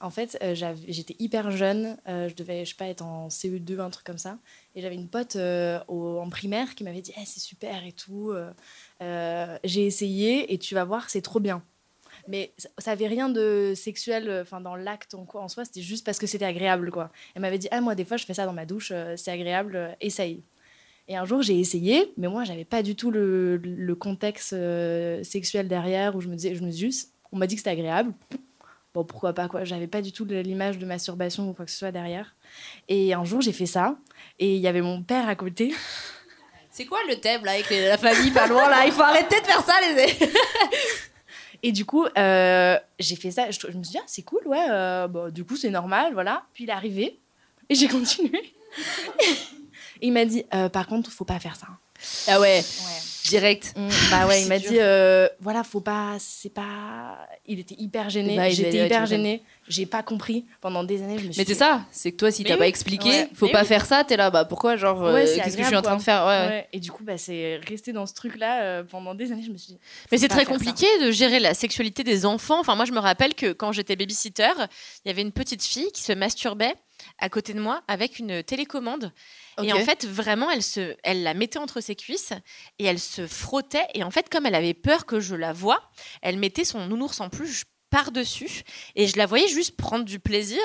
en 0.00 0.10
fait, 0.10 0.38
euh, 0.42 0.54
j'étais 0.54 1.16
hyper 1.18 1.50
jeune. 1.50 1.96
je 2.06 2.34
devais, 2.34 2.64
je 2.64 2.70
sais 2.70 2.76
pas, 2.76 2.86
être 2.86 3.02
en 3.02 3.28
CE2, 3.30 3.80
un 3.80 3.90
truc 3.90 4.04
comme 4.06 4.18
ça. 4.18 4.38
Et 4.74 4.82
j'avais 4.82 4.94
une 4.94 5.08
pote 5.08 5.36
en 5.36 6.28
primaire 6.30 6.74
qui 6.74 6.84
m'avait 6.84 7.02
dit 7.02 7.12
Eh, 7.20 7.24
c'est 7.24 7.40
super 7.40 7.84
et 7.84 7.92
tout. 7.92 8.32
J'ai 9.00 9.86
essayé 9.86 10.52
et 10.52 10.58
tu 10.58 10.74
vas 10.74 10.84
voir, 10.84 11.10
c'est 11.10 11.22
trop 11.22 11.40
bien. 11.40 11.62
Mais 12.28 12.52
ça- 12.58 12.68
ça 12.78 12.90
avait 12.92 13.06
rien 13.06 13.28
de 13.30 13.72
sexuel 13.74 14.40
enfin 14.42 14.60
dans 14.60 14.76
l'acte 14.76 15.14
en, 15.14 15.26
en 15.34 15.48
soi, 15.48 15.64
c'était 15.64 15.80
juste 15.80 16.04
parce 16.04 16.18
que 16.18 16.26
c'était 16.26 16.44
agréable. 16.44 16.90
quoi. 16.90 17.10
Elle 17.34 17.42
m'avait 17.42 17.58
dit 17.58 17.68
Ah, 17.70 17.80
moi, 17.80 17.94
des 17.94 18.04
fois, 18.04 18.16
je 18.18 18.26
fais 18.26 18.34
ça 18.34 18.46
dans 18.46 18.52
ma 18.52 18.66
douche, 18.66 18.92
c'est 19.16 19.30
agréable, 19.30 19.96
essaye. 20.00 20.42
Et 21.12 21.16
un 21.16 21.24
jour, 21.24 21.42
j'ai 21.42 21.58
essayé, 21.58 22.12
mais 22.16 22.28
moi, 22.28 22.44
j'avais 22.44 22.64
pas 22.64 22.84
du 22.84 22.94
tout 22.94 23.10
le, 23.10 23.56
le 23.56 23.94
contexte 23.96 24.52
euh, 24.52 25.24
sexuel 25.24 25.66
derrière 25.66 26.14
où 26.14 26.20
je 26.20 26.28
me 26.28 26.36
disais, 26.36 26.54
je 26.54 26.62
me 26.62 26.70
juste, 26.70 27.12
on 27.32 27.36
m'a 27.36 27.48
dit 27.48 27.56
que 27.56 27.60
c'était 27.60 27.70
agréable. 27.70 28.12
Bon, 28.94 29.04
pourquoi 29.04 29.32
pas, 29.32 29.48
quoi. 29.48 29.64
J'avais 29.64 29.88
pas 29.88 30.02
du 30.02 30.12
tout 30.12 30.24
l'image 30.24 30.78
de 30.78 30.86
masturbation 30.86 31.50
ou 31.50 31.52
quoi 31.52 31.64
que 31.64 31.70
ce 31.72 31.78
soit 31.78 31.90
derrière. 31.90 32.36
Et 32.88 33.12
un 33.12 33.24
jour, 33.24 33.40
j'ai 33.40 33.50
fait 33.52 33.66
ça, 33.66 33.96
et 34.38 34.54
il 34.54 34.60
y 34.60 34.68
avait 34.68 34.82
mon 34.82 35.02
père 35.02 35.28
à 35.28 35.34
côté. 35.34 35.74
C'est 36.72 36.84
quoi 36.86 37.00
le 37.08 37.16
thème 37.16 37.44
là 37.44 37.50
avec 37.52 37.68
les- 37.70 37.88
la 37.88 37.98
famille 37.98 38.30
pas 38.30 38.46
loin 38.46 38.68
là? 38.70 38.86
Il 38.86 38.92
faut 38.92 39.02
arrêter 39.02 39.40
de 39.40 39.44
faire 39.46 39.64
ça, 39.64 39.72
les. 39.82 40.06
Et 41.64 41.72
du 41.72 41.84
coup, 41.84 42.06
euh, 42.16 42.78
j'ai 43.00 43.16
fait 43.16 43.32
ça. 43.32 43.50
Je, 43.50 43.58
je 43.60 43.66
me 43.76 43.82
suis 43.82 43.92
dit, 43.92 43.98
ah, 43.98 44.04
c'est 44.06 44.22
cool, 44.22 44.40
ouais. 44.46 44.64
euh, 44.70 45.08
bon, 45.08 45.30
du 45.32 45.44
coup, 45.44 45.56
c'est 45.56 45.68
normal, 45.70 46.12
voilà. 46.14 46.44
Puis 46.54 46.64
il 46.64 46.70
est 46.70 46.72
arrivé, 46.72 47.18
et 47.68 47.74
j'ai 47.74 47.88
continué. 47.88 48.54
Et 50.00 50.06
il 50.08 50.12
m'a 50.12 50.24
dit, 50.24 50.44
euh, 50.54 50.68
par 50.68 50.86
contre, 50.86 51.10
faut 51.10 51.24
pas 51.24 51.38
faire 51.38 51.56
ça. 51.56 51.66
Ah 52.28 52.40
ouais, 52.40 52.60
Ouais. 52.64 53.00
direct. 53.28 53.74
Mm, 53.76 53.88
bah 54.10 54.26
ouais, 54.26 54.40
il 54.42 54.48
m'a 54.48 54.58
dit, 54.58 54.78
euh, 54.78 55.28
voilà, 55.38 55.62
faut 55.62 55.82
pas, 55.82 56.16
c'est 56.18 56.48
pas. 56.48 57.18
Il 57.46 57.58
était 57.60 57.74
hyper 57.78 58.08
gêné, 58.08 58.36
Bah, 58.36 58.48
j'étais 58.48 58.80
ouais, 58.80 58.86
hyper 58.86 59.04
gênée, 59.04 59.42
j'ai 59.68 59.84
pas 59.84 60.02
compris 60.02 60.46
pendant 60.62 60.82
des 60.82 61.02
années. 61.02 61.18
Je 61.18 61.26
me 61.26 61.32
suis 61.32 61.38
Mais 61.42 61.44
c'est 61.46 61.54
ça, 61.54 61.82
c'est 61.90 62.12
que 62.12 62.16
toi, 62.16 62.30
si 62.30 62.42
t'as 62.42 62.54
oui. 62.54 62.58
pas 62.58 62.68
expliqué, 62.68 63.10
Ouais. 63.10 63.28
faut 63.34 63.44
Mais 63.46 63.52
pas 63.52 63.60
oui. 63.60 63.66
faire 63.66 63.84
ça, 63.84 64.02
t'es 64.02 64.16
là, 64.16 64.30
bah 64.30 64.46
pourquoi, 64.46 64.76
genre, 64.76 65.04
euh, 65.04 65.12
Ouais, 65.12 65.26
c'est 65.26 65.40
qu'est-ce 65.42 65.58
que 65.58 65.62
je 65.62 65.66
suis 65.68 65.76
en 65.76 65.82
train 65.82 65.96
de 65.98 66.02
faire 66.02 66.22
ouais, 66.24 66.28
ouais. 66.40 66.46
Ouais, 66.48 66.68
Et 66.72 66.80
du 66.80 66.90
coup, 66.90 67.04
bah, 67.04 67.18
c'est 67.18 67.60
resté 67.68 67.92
dans 67.92 68.06
ce 68.06 68.14
truc-là 68.14 68.62
euh, 68.62 68.82
pendant 68.82 69.14
des 69.14 69.30
années. 69.32 69.42
Je 69.44 69.50
me 69.52 69.58
suis 69.58 69.74
dit, 69.74 69.78
Mais 70.10 70.16
c'est 70.16 70.28
très 70.28 70.46
ça. 70.46 70.50
compliqué 70.50 70.86
de 71.04 71.10
gérer 71.10 71.38
la 71.38 71.52
sexualité 71.52 72.02
des 72.02 72.24
enfants. 72.24 72.60
Enfin, 72.60 72.76
moi, 72.76 72.86
je 72.86 72.92
me 72.92 72.98
rappelle 73.00 73.34
que 73.34 73.52
quand 73.52 73.72
j'étais 73.72 73.94
babysitter, 73.96 74.52
il 75.04 75.08
y 75.08 75.10
avait 75.10 75.22
une 75.22 75.32
petite 75.32 75.62
fille 75.62 75.92
qui 75.92 76.02
se 76.02 76.14
masturbait 76.14 76.74
à 77.18 77.28
côté 77.28 77.52
de 77.52 77.60
moi 77.60 77.82
avec 77.88 78.18
une 78.18 78.42
télécommande. 78.42 79.12
Et 79.62 79.72
en 79.72 79.84
fait, 79.84 80.06
vraiment, 80.06 80.50
elle, 80.50 80.62
se, 80.62 80.96
elle 81.02 81.22
la 81.22 81.34
mettait 81.34 81.58
entre 81.58 81.80
ses 81.80 81.96
cuisses 81.96 82.32
et 82.78 82.84
elle 82.84 82.98
se 82.98 83.26
frottait. 83.26 83.86
Et 83.94 84.02
en 84.04 84.10
fait, 84.10 84.28
comme 84.28 84.46
elle 84.46 84.54
avait 84.54 84.74
peur 84.74 85.06
que 85.06 85.20
je 85.20 85.34
la 85.34 85.52
voie, 85.52 85.90
elle 86.22 86.38
mettait 86.38 86.64
son 86.64 86.86
nounours 86.86 87.20
en 87.20 87.28
plus 87.28 87.64
par-dessus. 87.90 88.62
Et 88.96 89.06
je 89.06 89.16
la 89.16 89.26
voyais 89.26 89.48
juste 89.48 89.76
prendre 89.76 90.04
du 90.04 90.18
plaisir. 90.18 90.60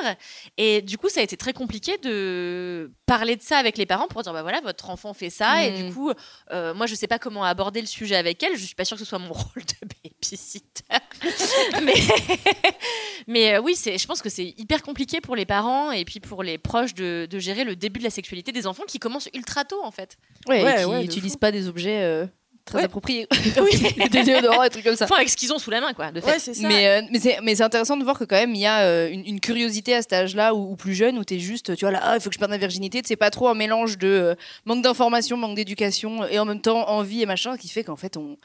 Et 0.57 0.81
du 0.81 0.97
coup 0.97 1.09
ça 1.09 1.19
a 1.19 1.23
été 1.23 1.35
très 1.37 1.53
compliqué 1.53 1.97
de 1.97 2.91
parler 3.05 3.35
de 3.35 3.41
ça 3.41 3.57
avec 3.57 3.77
les 3.77 3.85
parents 3.85 4.07
pour 4.07 4.21
dire 4.23 4.31
bah 4.33 4.41
voilà 4.43 4.61
votre 4.61 4.89
enfant 4.89 5.13
fait 5.13 5.29
ça. 5.29 5.65
Et 5.65 5.71
Mm. 5.83 5.87
du 5.87 5.93
coup 5.93 6.11
euh, 6.51 6.73
moi 6.73 6.85
je 6.85 6.95
sais 6.95 7.07
pas 7.07 7.19
comment 7.19 7.43
aborder 7.43 7.81
le 7.81 7.87
sujet 7.87 8.15
avec 8.15 8.41
elle. 8.43 8.55
Je 8.55 8.63
suis 8.65 8.75
pas 8.75 8.85
sûre 8.85 8.97
que 8.97 9.03
ce 9.03 9.09
soit 9.09 9.19
mon 9.19 9.33
rôle 9.33 9.63
de 9.81 9.87
babysitter. 10.03 10.83
Mais 11.83 11.93
mais 13.27 13.55
euh, 13.55 13.61
oui 13.61 13.75
c'est 13.75 13.97
je 13.97 14.05
pense 14.07 14.21
que 14.21 14.29
c'est 14.29 14.53
hyper 14.57 14.83
compliqué 14.83 15.21
pour 15.21 15.35
les 15.35 15.45
parents 15.45 15.91
et 15.91 16.05
puis 16.05 16.19
pour 16.19 16.43
les 16.43 16.57
proches 16.57 16.93
de, 16.93 17.27
de 17.29 17.39
gérer 17.39 17.63
le 17.63 17.75
début 17.75 17.99
de 17.99 18.03
la 18.03 18.09
sexualité 18.09 18.51
des 18.51 18.67
enfants 18.67 18.83
qui 18.87 18.99
commencent 18.99 19.29
ultra 19.33 19.65
tôt 19.65 19.83
en 19.83 19.91
fait. 19.91 20.17
Ouais, 20.47 20.63
Ouais, 20.63 20.81
et 20.81 20.85
qui 20.85 20.89
n'utilisent 21.15 21.37
pas 21.37 21.51
des 21.51 21.67
objets 21.67 22.01
euh, 22.03 22.25
très 22.65 22.87
Ouais. 22.87 23.25
oui 23.61 24.09
des 24.11 24.23
déodorants, 24.23 24.63
des 24.63 24.69
trucs 24.69 24.83
comme 24.83 24.95
ça. 24.95 25.05
enfin 25.05 25.15
avec 25.17 25.29
ce 25.29 25.37
qu'ils 25.37 25.53
ont 25.53 25.59
sous 25.59 25.69
la 25.71 25.81
main 25.81 25.93
quoi 25.93 26.11
de 26.11 26.19
fait 26.19 26.25
Ouais, 26.31 26.39
c'est 26.39 26.53
ça. 26.55 26.67
Mais, 26.67 26.87
euh, 26.87 27.01
mais 27.11 27.19
c'est 27.19 27.37
mais 27.43 27.55
c'est 27.55 27.63
intéressant 27.63 27.95
de 27.95 28.03
voir 28.03 28.17
que 28.17 28.23
quand 28.23 28.35
même 28.35 28.55
il 28.55 28.61
y 28.61 28.65
a 28.65 28.81
euh, 28.81 29.09
une, 29.09 29.25
une 29.25 29.39
curiosité 29.39 29.93
à 29.95 30.01
cet 30.01 30.13
âge-là 30.13 30.53
ou, 30.55 30.71
ou 30.71 30.75
plus 30.75 30.95
jeune 30.95 31.17
où 31.19 31.23
t'es 31.23 31.39
juste 31.39 31.75
tu 31.75 31.85
vois 31.85 31.91
là 31.91 31.99
ah, 32.03 32.15
il 32.15 32.21
faut 32.21 32.29
que 32.29 32.33
je 32.33 32.39
perde 32.39 32.51
ma 32.51 32.57
virginité 32.57 33.01
c'est 33.05 33.15
pas 33.15 33.29
trop 33.29 33.47
un 33.49 33.53
mélange 33.53 33.97
de 33.97 34.07
euh, 34.07 34.35
manque 34.65 34.81
d'information 34.83 35.37
manque 35.37 35.55
d'éducation 35.55 36.25
et 36.27 36.39
en 36.39 36.45
même 36.45 36.61
temps 36.61 36.89
envie 36.89 37.21
et 37.21 37.25
machin 37.25 37.55
qui 37.57 37.69
fait 37.69 37.83
qu'en 37.83 37.95
fait 37.95 38.17
on 38.17 38.37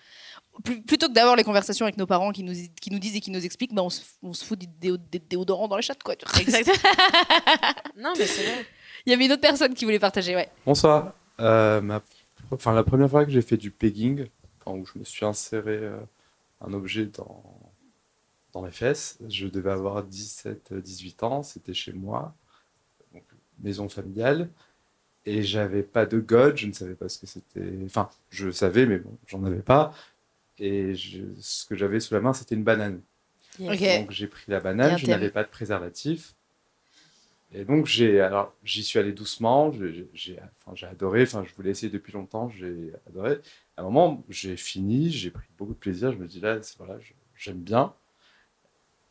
plutôt 0.86 1.08
que 1.08 1.12
d'avoir 1.12 1.36
les 1.36 1.44
conversations 1.44 1.86
avec 1.86 1.96
nos 1.96 2.06
parents 2.06 2.32
qui 2.32 2.42
nous 2.42 2.52
qui 2.80 2.90
nous 2.90 2.98
disent 2.98 3.16
et 3.16 3.20
qui 3.20 3.30
nous 3.30 3.42
expliquent 3.46 3.72
bah 3.72 3.82
on 3.82 3.88
se, 3.88 4.02
on 4.22 4.34
se 4.34 4.44
fout 4.44 4.58
des, 4.58 4.66
déo- 4.66 4.98
des 5.10 5.18
déodorants 5.18 5.68
dans 5.68 5.76
les 5.76 5.82
chattes 5.82 6.02
quoi 6.02 6.16
tu 6.16 6.26
vois. 6.26 6.40
exactement 6.42 6.76
Non, 7.96 8.12
mais 8.18 8.26
c'est 8.26 8.42
vrai. 8.42 8.66
il 9.06 9.10
y 9.10 9.14
avait 9.14 9.24
une 9.24 9.32
autre 9.32 9.40
personne 9.40 9.72
qui 9.72 9.84
voulait 9.86 9.98
partager 9.98 10.34
ouais 10.36 10.50
Bonsoir. 10.66 11.12
Euh, 11.40 11.80
ma... 11.80 12.02
enfin, 12.50 12.72
la 12.74 12.84
première 12.84 13.10
fois 13.10 13.24
que 13.24 13.30
j'ai 13.30 13.42
fait 13.42 13.56
du 13.56 13.70
pegging, 13.70 14.26
où 14.66 14.84
je 14.86 14.98
me 14.98 15.04
suis 15.04 15.24
inséré 15.26 15.78
euh, 15.78 15.98
un 16.60 16.72
objet 16.74 17.06
dans... 17.06 17.42
dans 18.52 18.62
mes 18.62 18.70
fesses, 18.72 19.18
je 19.28 19.46
devais 19.46 19.70
avoir 19.70 20.04
17-18 20.04 21.22
ans, 21.24 21.42
c'était 21.42 21.74
chez 21.74 21.92
moi, 21.92 22.34
donc, 23.14 23.24
maison 23.60 23.88
familiale, 23.88 24.50
et 25.26 25.42
j'avais 25.42 25.82
pas 25.84 26.06
de 26.06 26.20
god, 26.20 26.56
je 26.56 26.66
ne 26.68 26.72
savais 26.72 26.94
pas 26.96 27.08
ce 27.08 27.18
que 27.18 27.26
c'était. 27.26 27.72
Enfin, 27.86 28.10
je 28.30 28.50
savais, 28.50 28.86
mais 28.86 28.98
bon, 28.98 29.16
j'en 29.28 29.44
avais 29.44 29.62
pas. 29.62 29.94
Et 30.58 30.94
je- 30.96 31.24
ce 31.40 31.66
que 31.66 31.76
j'avais 31.76 32.00
sous 32.00 32.14
la 32.14 32.20
main, 32.20 32.32
c'était 32.34 32.54
une 32.56 32.64
banane. 32.64 33.02
Donc 33.88 34.10
j'ai 34.12 34.26
pris 34.28 34.44
la 34.50 34.60
banane, 34.60 34.96
je 34.98 35.06
n'avais 35.08 35.30
pas 35.30 35.44
de 35.44 35.48
préservatif. 35.50 36.34
Et 37.52 37.64
donc 37.64 37.86
j'ai 37.86 38.20
alors 38.20 38.54
j'y 38.62 38.84
suis 38.84 38.98
allé 39.00 39.12
doucement, 39.12 39.72
j'ai 40.14 40.38
enfin, 40.40 40.72
j'ai 40.74 40.86
adoré, 40.86 41.22
enfin 41.22 41.44
je 41.44 41.52
voulais 41.54 41.70
essayer 41.70 41.90
depuis 41.90 42.12
longtemps, 42.12 42.48
j'ai 42.48 42.92
adoré. 43.08 43.40
À 43.76 43.80
un 43.80 43.84
moment, 43.84 44.24
j'ai 44.28 44.56
fini, 44.56 45.10
j'ai 45.10 45.30
pris 45.30 45.48
beaucoup 45.58 45.72
de 45.74 45.78
plaisir, 45.78 46.12
je 46.12 46.16
me 46.18 46.26
dis 46.28 46.38
là 46.40 46.58
voilà, 46.78 46.98
je- 47.00 47.12
j'aime 47.36 47.58
bien. 47.58 47.92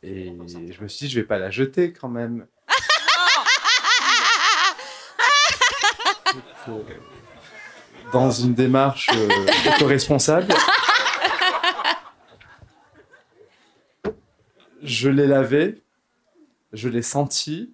Et 0.04 0.34
je 0.72 0.82
me 0.82 0.88
suis 0.88 1.08
dit 1.08 1.12
je 1.12 1.20
vais 1.20 1.26
pas 1.26 1.38
la 1.40 1.52
jeter 1.52 1.92
quand 1.92 2.08
même. 2.08 2.48
Dans 8.14 8.32
une 8.32 8.54
démarche 8.54 9.10
euh, 9.14 9.30
éco-responsable. 9.76 10.48
Je 14.82 15.10
l'ai 15.10 15.28
lavé, 15.28 15.84
je 16.74 16.88
l'ai 16.90 17.02
senti, 17.02 17.74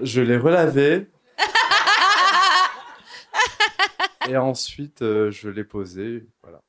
je 0.00 0.20
l'ai 0.20 0.36
relavé. 0.36 1.08
et 4.28 4.36
ensuite, 4.36 5.02
euh, 5.02 5.30
je 5.30 5.48
l'ai 5.48 5.64
posé. 5.64 6.26
Voilà. 6.42 6.60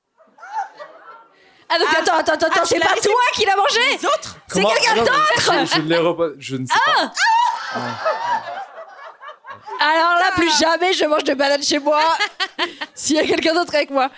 ah 1.69 1.79
donc 1.79 1.87
attends 1.97 2.17
attends 2.17 2.33
attends 2.47 2.65
c'est 2.65 2.79
pas 2.79 2.93
toi 3.01 3.13
qui 3.33 3.45
l'as 3.45 3.55
mangé 3.55 3.79
Les 3.97 4.05
autres 4.05 4.37
C'est 4.47 4.61
Comment- 4.61 4.73
quelqu'un 4.75 4.95
Non, 4.95 5.03
mais 5.51 5.65
Je, 5.65 5.75
je 5.75 5.81
l'ai 5.81 5.97
reposé. 5.97 6.35
Je 6.39 6.55
ne 6.57 6.65
sais 6.65 6.73
pas. 6.85 7.13
alors 9.79 10.13
là 10.19 10.31
plus 10.35 10.51
jamais 10.59 10.93
je 10.93 11.05
mange 11.05 11.23
de 11.23 11.33
banane 11.33 11.63
chez 11.63 11.79
moi 11.79 11.99
s'il 12.93 13.15
y 13.15 13.19
a 13.19 13.25
quelqu'un 13.25 13.53
d'autre 13.55 13.73
avec 13.75 13.89
moi 13.89 14.09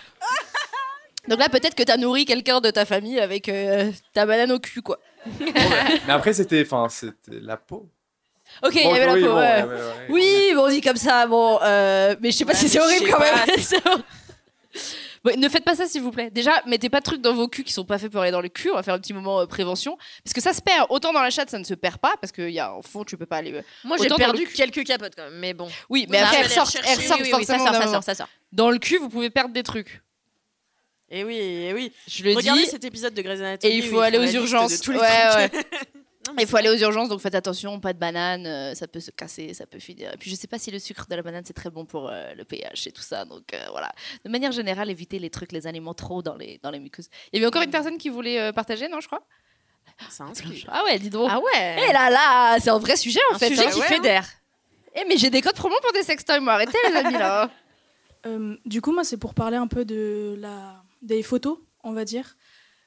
donc 1.29 1.39
là 1.39 1.47
peut-être 1.49 1.73
que 1.75 1.83
t'as 1.83 1.95
nourri 1.97 2.25
quelqu'un 2.25 2.59
de 2.61 2.69
ta 2.69 2.85
famille 2.85 3.19
avec 3.19 3.47
euh, 3.49 3.91
ta 4.13 4.25
banane 4.25 4.51
au 4.51 4.59
cul 4.59 4.81
quoi 4.81 4.99
Mais 5.39 5.53
après, 6.13 6.33
c'était, 6.33 6.63
enfin, 6.65 6.87
c'était 6.89 7.39
la 7.41 7.57
peau. 7.57 7.89
Ok 8.63 8.75
il 8.75 8.81
y 8.81 8.87
avait 8.87 9.05
la 9.05 9.13
peau 9.13 9.19
bon, 9.21 9.35
ouais. 9.37 9.63
ouais, 9.63 9.63
ouais, 9.63 9.75
ouais. 9.75 10.05
Oui, 10.09 10.51
bon, 10.55 10.65
on 10.65 10.69
dit 10.69 10.81
comme 10.81 10.97
ça, 10.97 11.25
bon, 11.27 11.59
euh, 11.61 12.15
mais 12.21 12.31
je 12.31 12.37
sais 12.37 12.45
pas 12.45 12.53
Ouais, 12.53 12.57
si 12.59 12.69
c'est 12.69 12.79
horrible 12.79 13.09
quand 13.09 13.19
même. 13.19 14.01
Bon, 15.23 15.33
ne 15.39 15.49
faites 15.49 15.63
pas 15.63 15.73
ça 15.75 15.87
s'il 15.87 16.03
vous 16.03 16.11
plaît. 16.11 16.29
Déjà, 16.29 16.61
mettez 16.67 16.87
pas 16.87 16.99
de 16.99 17.03
trucs 17.05 17.21
dans 17.21 17.33
vos 17.33 17.47
culs 17.47 17.63
qui 17.63 17.73
sont 17.73 17.83
pas 17.83 17.97
faits 17.97 18.11
pour 18.11 18.21
aller 18.21 18.29
dans 18.29 18.41
le 18.41 18.49
cul. 18.49 18.69
On 18.69 18.75
va 18.75 18.83
faire 18.83 18.93
un 18.93 18.99
petit 18.99 19.11
moment 19.13 19.39
euh, 19.39 19.47
prévention. 19.47 19.97
Parce 20.23 20.35
que 20.35 20.41
ça 20.41 20.53
se 20.53 20.61
perd. 20.61 20.85
Autant 20.91 21.13
dans 21.13 21.21
la 21.23 21.31
chatte, 21.31 21.49
ça 21.49 21.57
ne 21.57 21.63
se 21.63 21.73
perd 21.73 21.97
pas. 21.97 22.13
Parce 22.21 22.31
qu'il 22.31 22.51
y 22.51 22.59
a 22.59 22.69
un 22.69 22.81
fond, 22.83 23.03
tu 23.03 23.17
peux 23.17 23.25
pas 23.25 23.37
aller. 23.37 23.51
euh. 23.51 23.61
moi 23.83 23.97
j'ai 23.99 24.07
perdu 24.07 24.45
quelques 24.45 24.83
capotes 24.83 25.13
quand 25.17 25.23
même 25.23 25.39
mais 25.39 25.55
bon 25.55 25.67
Oui, 25.89 26.05
mais 26.09 26.19
après, 26.19 26.41
elles 26.41 26.49
sortent, 26.51 26.67
rechercher. 26.75 26.91
elles 26.91 27.07
sortent 27.07 27.21
Oui, 27.21 27.29
oui, 27.31 27.37
oui, 27.39 27.45
ça 27.45 27.57
forcément 27.57 27.73
sort, 27.73 27.83
ça 27.85 27.91
sort, 27.91 28.03
ça 28.03 28.13
sort. 28.15 28.27
Dans 28.51 28.69
le 28.69 28.77
cul, 28.77 28.99
vous 28.99 29.09
pouvez 29.09 29.31
perdre 29.31 29.51
des 29.51 29.63
trucs. 29.63 30.03
Et 31.09 31.23
oui, 31.23 31.37
et 31.37 31.73
oui. 31.73 31.91
Je 32.07 32.23
le 32.23 32.35
Regardez 32.35 32.61
dis. 32.61 32.69
cet 32.69 32.83
épisode 32.83 33.15
de 33.15 33.21
Grey's 33.23 33.39
Anatomy. 33.39 33.73
Et 33.73 33.77
il 33.77 33.83
faut 33.83 34.01
aller 34.01 34.19
aux 34.19 34.27
urgences. 34.31 34.79
Ouais, 34.87 35.49
mais 35.51 35.51
Il 36.39 36.47
faut 36.47 36.57
aller 36.57 36.69
aux 36.69 36.77
urgences, 36.77 37.09
donc 37.09 37.21
faites 37.21 37.35
attention, 37.35 37.79
pas 37.79 37.93
de 37.93 37.99
banane, 37.99 38.45
euh, 38.47 38.73
ça 38.73 38.87
peut 38.87 38.99
se 38.99 39.11
casser, 39.11 39.53
ça 39.53 39.65
peut 39.65 39.79
finir. 39.79 40.11
Et 40.13 40.17
puis 40.17 40.29
je 40.29 40.35
sais 40.35 40.47
pas 40.47 40.57
si 40.57 40.71
le 40.71 40.79
sucre 40.79 41.05
de 41.09 41.15
la 41.15 41.21
banane 41.21 41.43
c'est 41.45 41.53
très 41.53 41.69
bon 41.69 41.85
pour 41.85 42.09
euh, 42.09 42.33
le 42.33 42.43
pH 42.43 42.87
et 42.87 42.91
tout 42.91 43.01
ça, 43.01 43.25
donc 43.25 43.53
euh, 43.53 43.65
voilà. 43.71 43.91
De 44.23 44.29
manière 44.29 44.51
générale, 44.51 44.89
évitez 44.89 45.19
les 45.19 45.29
trucs, 45.29 45.51
les 45.51 45.67
aliments 45.67 45.93
trop 45.93 46.21
dans 46.21 46.35
les, 46.35 46.59
dans 46.63 46.71
les 46.71 46.79
muqueuses. 46.79 47.09
Il 47.31 47.37
y 47.37 47.39
avait 47.39 47.47
encore 47.47 47.61
une 47.61 47.69
personne 47.71 47.97
qui 47.97 48.09
voulait 48.09 48.39
euh, 48.39 48.51
partager, 48.51 48.87
non, 48.87 48.99
je 49.01 49.07
crois? 49.07 49.21
Ça. 50.09 50.25
Ah 50.67 50.83
ouais, 50.83 50.99
dis 50.99 51.09
donc. 51.09 51.29
ah 51.31 51.39
ouais 51.39 51.77
Eh 51.87 51.93
là 51.93 52.09
là, 52.09 52.57
c'est 52.59 52.69
un 52.69 52.79
vrai 52.79 52.97
sujet 52.97 53.21
en 53.31 53.35
un 53.35 53.39
fait. 53.39 53.47
sujet 53.47 53.65
hein. 53.65 53.71
qui 53.71 53.79
ouais, 53.79 53.87
fait 53.87 53.95
hein. 53.95 54.01
d'air 54.01 54.27
Eh, 54.93 55.05
mais 55.07 55.15
j'ai 55.17 55.29
des 55.29 55.41
codes 55.41 55.55
promo 55.55 55.75
pour 55.81 55.93
des 55.93 56.03
sextoys, 56.03 56.39
moi. 56.41 56.53
Arrêtez, 56.53 56.77
les 56.89 56.95
amis, 56.95 57.13
là. 57.17 57.49
Euh, 58.25 58.57
du 58.65 58.81
coup, 58.81 58.91
moi, 58.91 59.03
c'est 59.05 59.17
pour 59.17 59.33
parler 59.33 59.55
un 59.55 59.67
peu 59.67 59.85
de 59.85 60.35
la... 60.39 60.83
des 61.01 61.23
photos, 61.23 61.59
on 61.83 61.93
va 61.93 62.03
dire. 62.03 62.35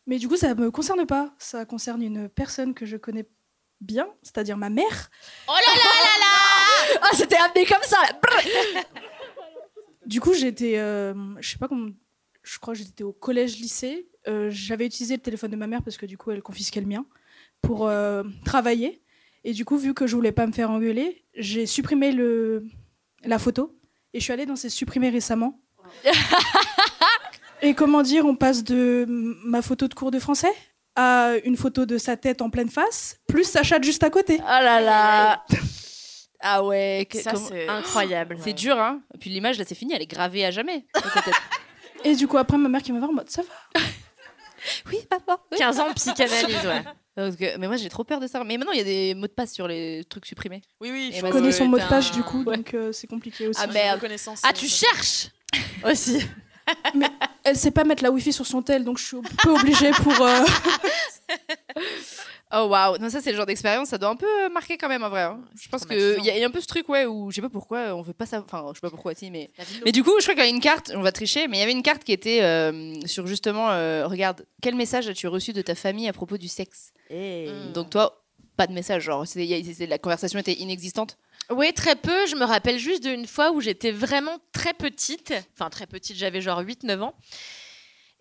Mais 0.08 0.18
du 0.18 0.26
coup, 0.26 0.36
ça 0.38 0.54
me 0.54 0.70
concerne 0.70 1.06
pas. 1.06 1.34
Ça 1.38 1.66
concerne 1.66 2.02
une 2.02 2.30
personne 2.30 2.72
que 2.72 2.86
je 2.86 2.96
connais 2.96 3.26
bien, 3.82 4.08
c'est-à-dire 4.22 4.56
ma 4.56 4.70
mère. 4.70 5.10
Oh 5.46 5.52
là 5.52 5.74
là 5.76 5.82
là 5.84 6.18
là 6.18 6.98
Ah, 7.02 7.14
c'était 7.14 7.36
amené 7.36 7.66
comme 7.66 7.82
ça, 7.82 7.98
là. 8.02 8.82
Du 10.06 10.22
coup, 10.22 10.32
j'étais, 10.32 10.78
euh, 10.78 11.12
je 11.40 11.50
sais 11.50 11.58
pas 11.58 11.68
comment, 11.68 11.90
je 12.42 12.58
crois 12.58 12.72
que 12.72 12.78
j'étais 12.78 13.04
au 13.04 13.12
collège-lycée. 13.12 14.08
Euh, 14.26 14.48
J'avais 14.50 14.86
utilisé 14.86 15.14
le 15.16 15.20
téléphone 15.20 15.50
de 15.50 15.56
ma 15.56 15.66
mère 15.66 15.82
parce 15.82 15.98
que 15.98 16.06
du 16.06 16.16
coup, 16.16 16.30
elle 16.30 16.40
confisquait 16.40 16.80
le 16.80 16.86
mien 16.86 17.04
pour 17.60 17.86
euh, 17.86 18.22
travailler. 18.46 19.02
Et 19.44 19.52
du 19.52 19.66
coup, 19.66 19.76
vu 19.76 19.92
que 19.92 20.06
je 20.06 20.16
voulais 20.16 20.32
pas 20.32 20.46
me 20.46 20.52
faire 20.52 20.70
engueuler, 20.70 21.22
j'ai 21.34 21.66
supprimé 21.66 22.12
le, 22.12 22.66
la 23.24 23.38
photo 23.38 23.78
et 24.14 24.20
je 24.20 24.24
suis 24.24 24.32
allée 24.32 24.46
dans 24.46 24.56
ces 24.56 24.70
supprimés 24.70 25.10
récemment. 25.10 25.60
et 27.62 27.74
comment 27.74 28.02
dire, 28.02 28.24
on 28.26 28.36
passe 28.36 28.64
de 28.64 29.04
ma 29.08 29.62
photo 29.62 29.88
de 29.88 29.94
cours 29.94 30.10
de 30.10 30.18
français 30.18 30.52
à 30.96 31.32
une 31.44 31.56
photo 31.56 31.86
de 31.86 31.96
sa 31.98 32.16
tête 32.16 32.42
en 32.42 32.50
pleine 32.50 32.68
face, 32.70 33.18
plus 33.28 33.44
sa 33.44 33.62
chatte 33.62 33.84
juste 33.84 34.02
à 34.02 34.10
côté. 34.10 34.38
Oh 34.40 34.44
là 34.46 34.80
là. 34.80 35.44
Ah 36.40 36.62
ouais. 36.62 37.04
que- 37.10 37.18
Ça, 37.18 37.32
c'est 37.34 37.66
Incroyable. 37.68 38.38
C'est 38.40 38.52
dur, 38.52 38.78
hein. 38.78 39.00
Et 39.12 39.18
puis 39.18 39.28
l'image, 39.28 39.58
là, 39.58 39.64
c'est 39.66 39.74
fini. 39.74 39.92
Elle 39.94 40.02
est 40.02 40.06
gravée 40.06 40.44
à 40.46 40.52
jamais. 40.52 40.86
Et 42.04 42.14
du 42.14 42.28
coup, 42.28 42.38
après, 42.38 42.56
ma 42.58 42.68
mère 42.68 42.80
qui 42.80 42.92
me 42.92 42.98
voir 42.98 43.10
en 43.10 43.14
mode 43.14 43.28
ça 43.28 43.42
va. 43.42 43.80
oui, 44.90 44.98
papa. 45.10 45.40
oui. 45.50 45.58
15 45.58 45.80
ans 45.80 45.88
de 45.88 45.94
psychanalyse, 45.94 46.64
ouais. 46.64 46.84
Parce 47.16 47.34
que- 47.34 47.56
mais 47.58 47.66
moi, 47.66 47.76
j'ai 47.76 47.88
trop 47.88 48.04
peur 48.04 48.20
de 48.20 48.28
ça. 48.28 48.44
Mais 48.44 48.56
maintenant, 48.56 48.72
il 48.72 48.78
y 48.78 48.82
a 48.82 48.84
des 48.84 49.14
mots 49.16 49.26
de 49.26 49.32
passe 49.32 49.52
sur 49.52 49.66
les 49.66 50.04
trucs 50.08 50.26
supprimés. 50.26 50.62
Oui, 50.80 50.90
oui. 50.92 51.12
Je 51.12 51.22
bah, 51.22 51.30
connais 51.32 51.50
son 51.50 51.66
mot 51.66 51.76
de 51.76 51.82
passe 51.88 52.10
un- 52.12 52.14
du 52.14 52.22
coup, 52.22 52.44
Ouais. 52.44 52.56
donc 52.56 52.72
euh, 52.72 52.92
c'est 52.92 53.08
compliqué 53.08 53.48
aussi. 53.48 53.60
Ah, 53.60 53.66
merde. 53.66 54.00
Ah, 54.44 54.48
euh, 54.50 54.52
tu 54.54 54.68
cherches 54.68 55.30
aussi. 55.84 56.24
Elle 57.44 57.56
sait 57.56 57.70
pas 57.70 57.84
mettre 57.84 58.02
la 58.02 58.10
wifi 58.10 58.32
sur 58.32 58.46
son 58.46 58.62
tel, 58.62 58.84
donc 58.84 58.98
je 58.98 59.04
suis 59.06 59.16
un 59.16 59.22
peu 59.42 59.50
obligée 59.50 59.90
pour. 59.92 60.20
euh, 60.20 60.44
Oh 62.50 62.64
waouh, 62.70 62.96
non 62.96 63.10
ça 63.10 63.20
c'est 63.20 63.30
le 63.30 63.36
genre 63.36 63.44
d'expérience, 63.44 63.88
ça 63.90 63.98
doit 63.98 64.08
un 64.08 64.16
peu 64.16 64.24
euh, 64.44 64.48
marquer 64.48 64.78
quand 64.78 64.88
même 64.88 65.04
en 65.04 65.10
vrai. 65.10 65.20
hein. 65.20 65.38
Je 65.60 65.68
pense 65.68 65.84
qu'il 65.84 65.98
y, 66.24 66.28
y 66.28 66.42
a 66.42 66.46
un 66.46 66.50
peu 66.50 66.62
ce 66.62 66.66
truc 66.66 66.88
ouais 66.88 67.04
où 67.04 67.30
je 67.30 67.34
sais 67.36 67.42
pas 67.42 67.50
pourquoi 67.50 67.94
on 67.94 68.00
veut 68.00 68.14
pas 68.14 68.24
ça, 68.24 68.40
enfin 68.42 68.64
je 68.70 68.76
sais 68.76 68.80
pas 68.80 68.88
pourquoi 68.88 69.14
si 69.14 69.30
mais 69.30 69.50
mais 69.84 69.92
du 69.92 70.02
coup 70.02 70.12
je 70.18 70.22
crois 70.22 70.34
qu'il 70.34 70.44
y 70.44 70.46
a 70.46 70.50
une 70.50 70.60
carte, 70.60 70.90
on 70.94 71.02
va 71.02 71.12
tricher, 71.12 71.46
mais 71.46 71.58
il 71.58 71.60
y 71.60 71.62
avait 71.62 71.72
une 71.72 71.82
carte 71.82 72.04
qui 72.04 72.12
était 72.12 72.40
euh, 72.42 72.94
sur 73.04 73.26
justement 73.26 73.68
euh, 73.70 74.06
regarde 74.06 74.46
quel 74.62 74.76
message 74.76 75.08
as-tu 75.08 75.26
reçu 75.28 75.52
de 75.52 75.60
ta 75.60 75.74
famille 75.74 76.08
à 76.08 76.14
propos 76.14 76.38
du 76.38 76.48
sexe? 76.48 76.94
Eh. 77.10 77.50
Donc 77.74 77.90
toi 77.90 78.22
pas 78.56 78.66
de 78.66 78.72
message 78.72 79.02
genre 79.02 79.24
la 79.36 79.98
conversation 79.98 80.38
était 80.38 80.54
inexistante. 80.54 81.18
Oui, 81.50 81.72
très 81.72 81.96
peu. 81.96 82.26
Je 82.26 82.36
me 82.36 82.44
rappelle 82.44 82.78
juste 82.78 83.02
d'une 83.02 83.26
fois 83.26 83.52
où 83.52 83.60
j'étais 83.60 83.90
vraiment 83.90 84.38
très 84.52 84.74
petite. 84.74 85.32
Enfin, 85.54 85.70
très 85.70 85.86
petite, 85.86 86.16
j'avais 86.16 86.40
genre 86.42 86.62
8-9 86.62 87.00
ans. 87.00 87.14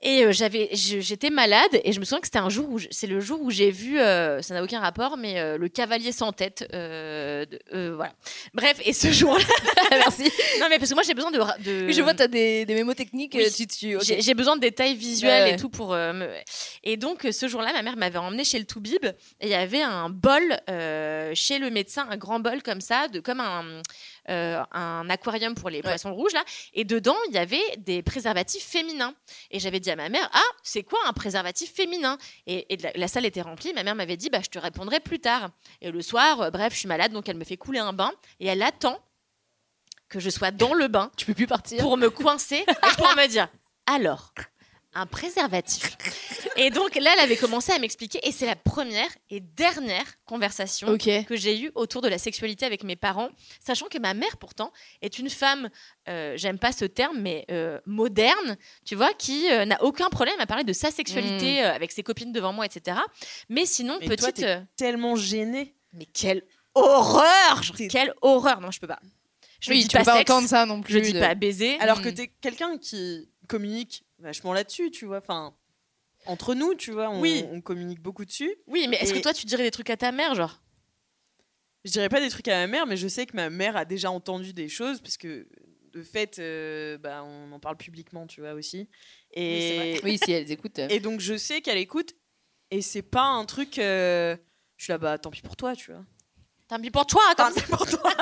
Et 0.04 0.24
euh, 0.26 0.32
j'avais, 0.32 0.70
j'étais 0.74 1.32
malade 1.32 1.82
et 1.84 1.92
je 1.92 2.00
me 2.00 2.06
souviens 2.06 2.20
que 2.20 2.28
c'était 2.28 2.38
un 2.38 2.50
jour 2.50 2.70
où 2.70 2.80
c'est 2.92 3.08
le 3.08 3.20
jour 3.20 3.42
où 3.42 3.50
j'ai 3.50 3.72
vu, 3.72 4.00
euh, 4.00 4.44
ça 4.44 4.54
n'a 4.54 4.64
aucun 4.64 4.80
rapport, 4.80 5.18
mais 5.18 5.40
euh, 5.40 5.58
le 5.58 5.70
cavalier 5.70 6.12
sans 6.12 6.32
tête. 6.32 6.68
euh, 6.74 7.46
de- 7.46 7.60
euh, 7.74 7.94
voilà. 7.96 8.14
Bref, 8.54 8.80
et 8.86 8.94
ce 8.94 9.12
jour-là, 9.12 9.44
Merci. 9.92 10.24
non 10.60 10.68
mais 10.70 10.78
parce 10.78 10.92
que 10.92 10.94
moi 10.96 11.04
j'ai 11.04 11.16
besoin 11.16 11.32
de, 11.32 11.40
de 11.64 11.92
Je 11.92 12.02
vois 12.04 12.14
t'as 12.14 12.28
des, 12.28 12.66
des 12.68 12.76
mémos 12.76 12.96
techniques 12.96 13.34
Oui. 13.36 13.46
euh, 13.46 13.50
tu, 13.56 13.66
tu- 13.66 13.96
ok. 13.96 14.04
J'ai 14.20 14.34
besoin 14.36 14.56
de 14.56 14.62
détails 14.62 14.96
visuels 14.96 15.46
Ouais, 15.46 15.54
et 15.54 15.58
tout 15.58 15.70
pour 15.70 15.94
euh, 15.96 16.14
me... 16.14 16.28
Et 16.84 16.96
donc 16.98 17.26
ce 17.32 17.48
jour-là, 17.48 17.74
ma 17.74 17.82
mère 17.82 17.98
m'avait 17.98 18.20
emmené 18.20 18.44
chez 18.44 18.60
le 18.60 18.66
Toubib 18.66 19.04
et 19.04 19.14
il 19.42 19.50
y 19.50 19.56
avait 19.56 19.82
un 19.82 20.10
bol 20.10 20.44
euh, 20.70 21.32
chez 21.34 21.58
le 21.58 21.72
médecin, 21.72 22.06
un 22.10 22.18
grand 22.18 22.40
bol 22.40 22.62
comme 22.62 22.82
ça, 22.82 23.08
de 23.08 23.20
comme 23.20 23.40
un 23.40 23.82
euh, 24.30 24.64
un 24.72 25.10
aquarium 25.10 25.56
pour 25.56 25.70
les 25.70 25.82
poissons 25.82 26.14
rouges 26.14 26.34
là. 26.34 26.44
Et 26.74 26.84
dedans, 26.84 27.16
il 27.30 27.36
y 27.36 27.38
avait 27.38 27.78
des 27.78 28.02
préservatifs 28.04 28.66
féminins. 28.66 29.14
Et 29.52 29.60
j'avais 29.60 29.80
dit 29.80 29.92
à 29.92 29.96
ma 29.96 30.10
mère, 30.10 30.30
ah, 30.34 30.42
c'est 30.64 30.84
quoi 30.84 31.00
un 31.08 31.14
préservatif 31.14 31.74
féminin? 31.74 32.18
Et, 32.46 32.74
et 32.74 32.78
la, 32.78 32.92
la 32.96 33.08
salle 33.08 33.26
était 33.26 33.42
remplie. 33.42 33.74
Ma 33.74 33.84
mère 33.84 33.96
m'avait 33.96 34.18
dit, 34.18 34.30
bah 34.30 34.40
je 34.44 34.50
te 34.50 34.60
répondrai 34.60 35.00
plus 35.00 35.20
tard. 35.20 35.50
Et 35.82 35.92
le 35.92 36.02
soir, 36.02 36.42
euh, 36.42 36.52
bref, 36.52 36.74
je 36.74 36.80
suis 36.80 36.88
malade, 36.88 37.12
donc 37.12 37.30
elle 37.30 37.38
me 37.38 37.46
fait 37.46 37.58
couler 37.58 37.80
un 37.80 37.94
bain 37.94 38.12
et 38.40 38.48
elle 38.48 38.62
attend 38.64 39.00
que 40.10 40.20
je 40.20 40.30
sois 40.30 40.52
dans 40.52 40.74
le 40.74 40.88
bain 40.88 41.12
tu 41.18 41.26
peux 41.26 41.34
plus 41.34 41.48
partir. 41.48 41.80
pour 41.80 41.98
me 41.98 42.10
coincer 42.10 42.64
et 42.68 42.96
pour 42.98 43.08
me 43.16 43.28
dire 43.28 43.50
alors 43.86 44.34
un 44.98 45.06
préservatif. 45.06 45.96
Et 46.56 46.70
donc 46.72 46.96
là, 46.96 47.12
elle 47.14 47.20
avait 47.24 47.38
commencé 47.38 47.72
à 47.72 47.80
m'expliquer, 47.80 48.20
et 48.28 48.32
c'est 48.32 48.46
la 48.48 48.56
première 48.56 49.10
et 49.30 49.40
dernière 49.40 50.06
conversation 50.26 50.98
que 50.98 51.36
j'ai 51.36 51.60
eue 51.62 51.72
autour 51.76 52.02
de 52.02 52.08
la 52.08 52.18
sexualité 52.18 52.66
avec 52.66 52.84
mes 52.84 52.96
parents, 52.96 53.30
sachant 53.64 53.88
que 53.88 53.98
ma 54.00 54.14
mère 54.14 54.38
pourtant 54.38 54.72
est 55.02 55.20
une 55.20 55.30
femme, 55.30 55.70
euh, 56.10 56.34
j'aime 56.36 56.58
pas 56.60 56.72
ce 56.72 56.86
terme, 56.86 57.20
mais 57.20 57.46
euh, 57.52 57.80
moderne, 57.86 58.58
tu 58.86 58.96
vois, 58.96 59.14
qui 59.14 59.52
euh, 59.52 59.66
n'a 59.66 59.82
aucun 59.84 60.10
problème 60.10 60.40
à 60.40 60.48
parler 60.48 60.64
de 60.64 60.74
sa 60.74 60.90
sexualité 60.92 61.64
euh, 61.64 61.74
avec 61.74 61.92
ses 61.92 62.02
copines 62.04 62.32
devant 62.34 62.54
moi, 62.54 62.66
etc. 62.66 62.98
Mais 63.50 63.66
sinon, 63.66 63.98
Mais 64.02 64.08
petite, 64.08 64.46
Tellement 64.78 65.16
gênée. 65.16 65.76
mais 65.94 66.06
quelle 66.06 66.42
horreur, 66.74 67.62
genre, 67.64 67.76
quelle 67.90 68.14
horreur, 68.22 68.62
non, 68.62 68.72
je 68.72 68.80
peux 68.80 68.88
pas. 68.88 69.00
Je 69.60 69.72
oui, 69.72 69.80
dis 69.82 69.88
tu 69.88 69.98
peux 69.98 70.04
pas 70.04 70.18
sexe, 70.18 70.30
entendre 70.32 70.48
ça 70.48 70.66
non 70.66 70.82
plus. 70.82 70.94
je 70.94 71.00
dis 71.00 71.14
de- 71.14 71.20
pas 71.20 71.34
baiser. 71.34 71.80
Alors 71.80 72.00
Mm. 72.00 72.04
que 72.04 72.10
t'es 72.10 72.28
quelqu'un 72.42 72.78
qui 72.78 73.28
communique 73.48 74.04
vachement 74.20 74.54
là-dessus, 74.54 74.92
tu 74.92 75.06
vois. 75.06 75.18
Enfin, 75.20 75.56
entre 76.26 76.54
nous, 76.56 76.74
tu 76.76 76.92
vois, 76.92 77.10
on, 77.10 77.22
Oui. 77.22 77.46
on 77.52 77.62
communique 77.62 78.02
beaucoup 78.02 78.26
dessus. 78.26 78.54
Oui, 78.68 78.88
mais 78.90 78.98
est-ce 78.98 79.14
Et- 79.14 79.18
que 79.18 79.24
toi, 79.24 79.34
tu 79.34 79.46
dirais 79.46 79.64
des 79.64 79.72
trucs 79.72 79.90
à 79.90 79.98
ta 79.98 80.12
mère, 80.12 80.36
genre? 80.36 80.62
Je 81.86 81.92
dirais 81.92 82.10
pas 82.10 82.20
des 82.20 82.30
trucs 82.30 82.48
à 82.50 82.56
ma 82.58 82.68
mère, 82.68 82.86
mais 82.86 82.98
je 82.98 83.08
sais 83.08 83.26
que 83.26 83.36
ma 83.36 83.50
mère 83.50 83.78
a 83.78 83.86
déjà 83.86 84.12
entendu 84.12 84.52
des 84.54 84.68
choses, 84.68 85.00
parce 85.00 85.16
que 85.18 85.48
de 85.94 86.04
fait, 86.04 86.38
euh, 86.40 86.98
bah, 86.98 87.24
on 87.24 87.52
en 87.54 87.60
parle 87.60 87.78
publiquement, 87.78 88.28
tu 88.28 88.42
vois 88.42 88.54
aussi. 88.54 88.90
Et, 89.34 90.00
Oui, 90.04 90.20
si 90.24 90.32
elles 90.32 90.52
écoutent. 90.52 90.80
et 90.80 91.00
donc 91.00 91.22
je 91.22 91.38
sais 91.38 91.62
qu'elle 91.62 91.78
écoute, 91.78 92.14
et 92.72 92.82
c'est 92.82 93.02
pas 93.02 93.24
un 93.24 93.46
truc. 93.46 93.80
euh, 93.80 94.36
je 94.76 94.84
suis 94.84 94.92
là, 94.92 94.98
bah 94.98 95.18
tant 95.18 95.32
pis 95.32 95.42
pour 95.42 95.56
toi, 95.56 95.76
tu 95.76 95.92
vois. 95.92 96.04
Tant 96.68 96.80
pis 96.80 96.92
pour 96.92 97.06
toi, 97.08 97.22
Tant 97.38 97.52
pis 97.54 97.62
pour 97.62 97.88
toi. 97.88 98.14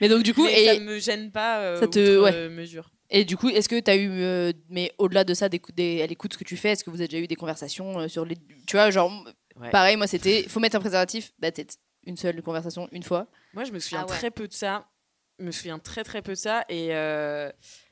Mais 0.00 0.08
donc 0.08 0.22
du 0.22 0.32
coup 0.32 0.44
Mais 0.44 0.62
et 0.62 0.66
ça 0.74 0.80
me 0.80 0.98
gêne 0.98 1.30
pas 1.30 1.60
euh, 1.60 1.80
Ça 1.80 1.86
te- 1.86 1.98
outre, 2.18 2.24
ouais. 2.24 2.34
euh, 2.34 2.48
mesure. 2.50 2.90
Et 3.16 3.24
du 3.24 3.36
coup, 3.36 3.48
est-ce 3.48 3.68
que 3.68 3.78
tu 3.78 3.90
as 3.90 3.94
eu, 3.96 4.10
euh, 4.10 4.52
mais 4.68 4.90
au-delà 4.98 5.22
de 5.24 5.34
ça, 5.34 5.48
des, 5.48 5.60
des- 5.74 5.98
elle 6.02 6.10
écoute 6.10 6.32
ce 6.32 6.38
que 6.38 6.42
tu 6.44 6.56
fais, 6.56 6.70
est-ce 6.70 6.82
que 6.82 6.90
vous 6.90 6.96
avez 7.00 7.06
déjà 7.08 7.22
eu 7.22 7.28
des 7.28 7.36
conversations 7.36 8.00
euh, 8.00 8.08
sur 8.08 8.24
les. 8.24 8.36
Tu 8.66 8.76
vois, 8.76 8.90
genre, 8.90 9.10
Ouais. 9.56 9.70
pareil, 9.70 9.96
moi 9.96 10.08
c'était, 10.08 10.48
faut 10.48 10.58
mettre 10.58 10.74
un 10.74 10.80
préservatif, 10.80 11.32
that's 11.40 11.58
it. 11.58 11.78
Une 12.06 12.16
seule 12.16 12.42
conversation, 12.42 12.88
une 12.90 13.04
fois. 13.04 13.28
Moi, 13.52 13.62
je 13.62 13.70
me 13.70 13.78
souviens 13.78 14.00
Ah 14.06 14.10
ouais. 14.10 14.18
très 14.18 14.32
peu 14.32 14.48
de 14.48 14.52
ça. 14.52 14.88
Je 15.38 15.44
me 15.44 15.52
souviens 15.52 15.78
très 15.78 16.02
très 16.02 16.22
peu 16.22 16.32
de 16.32 16.36
ça. 16.38 16.64
Et 16.68 16.88
euh, 16.90 17.50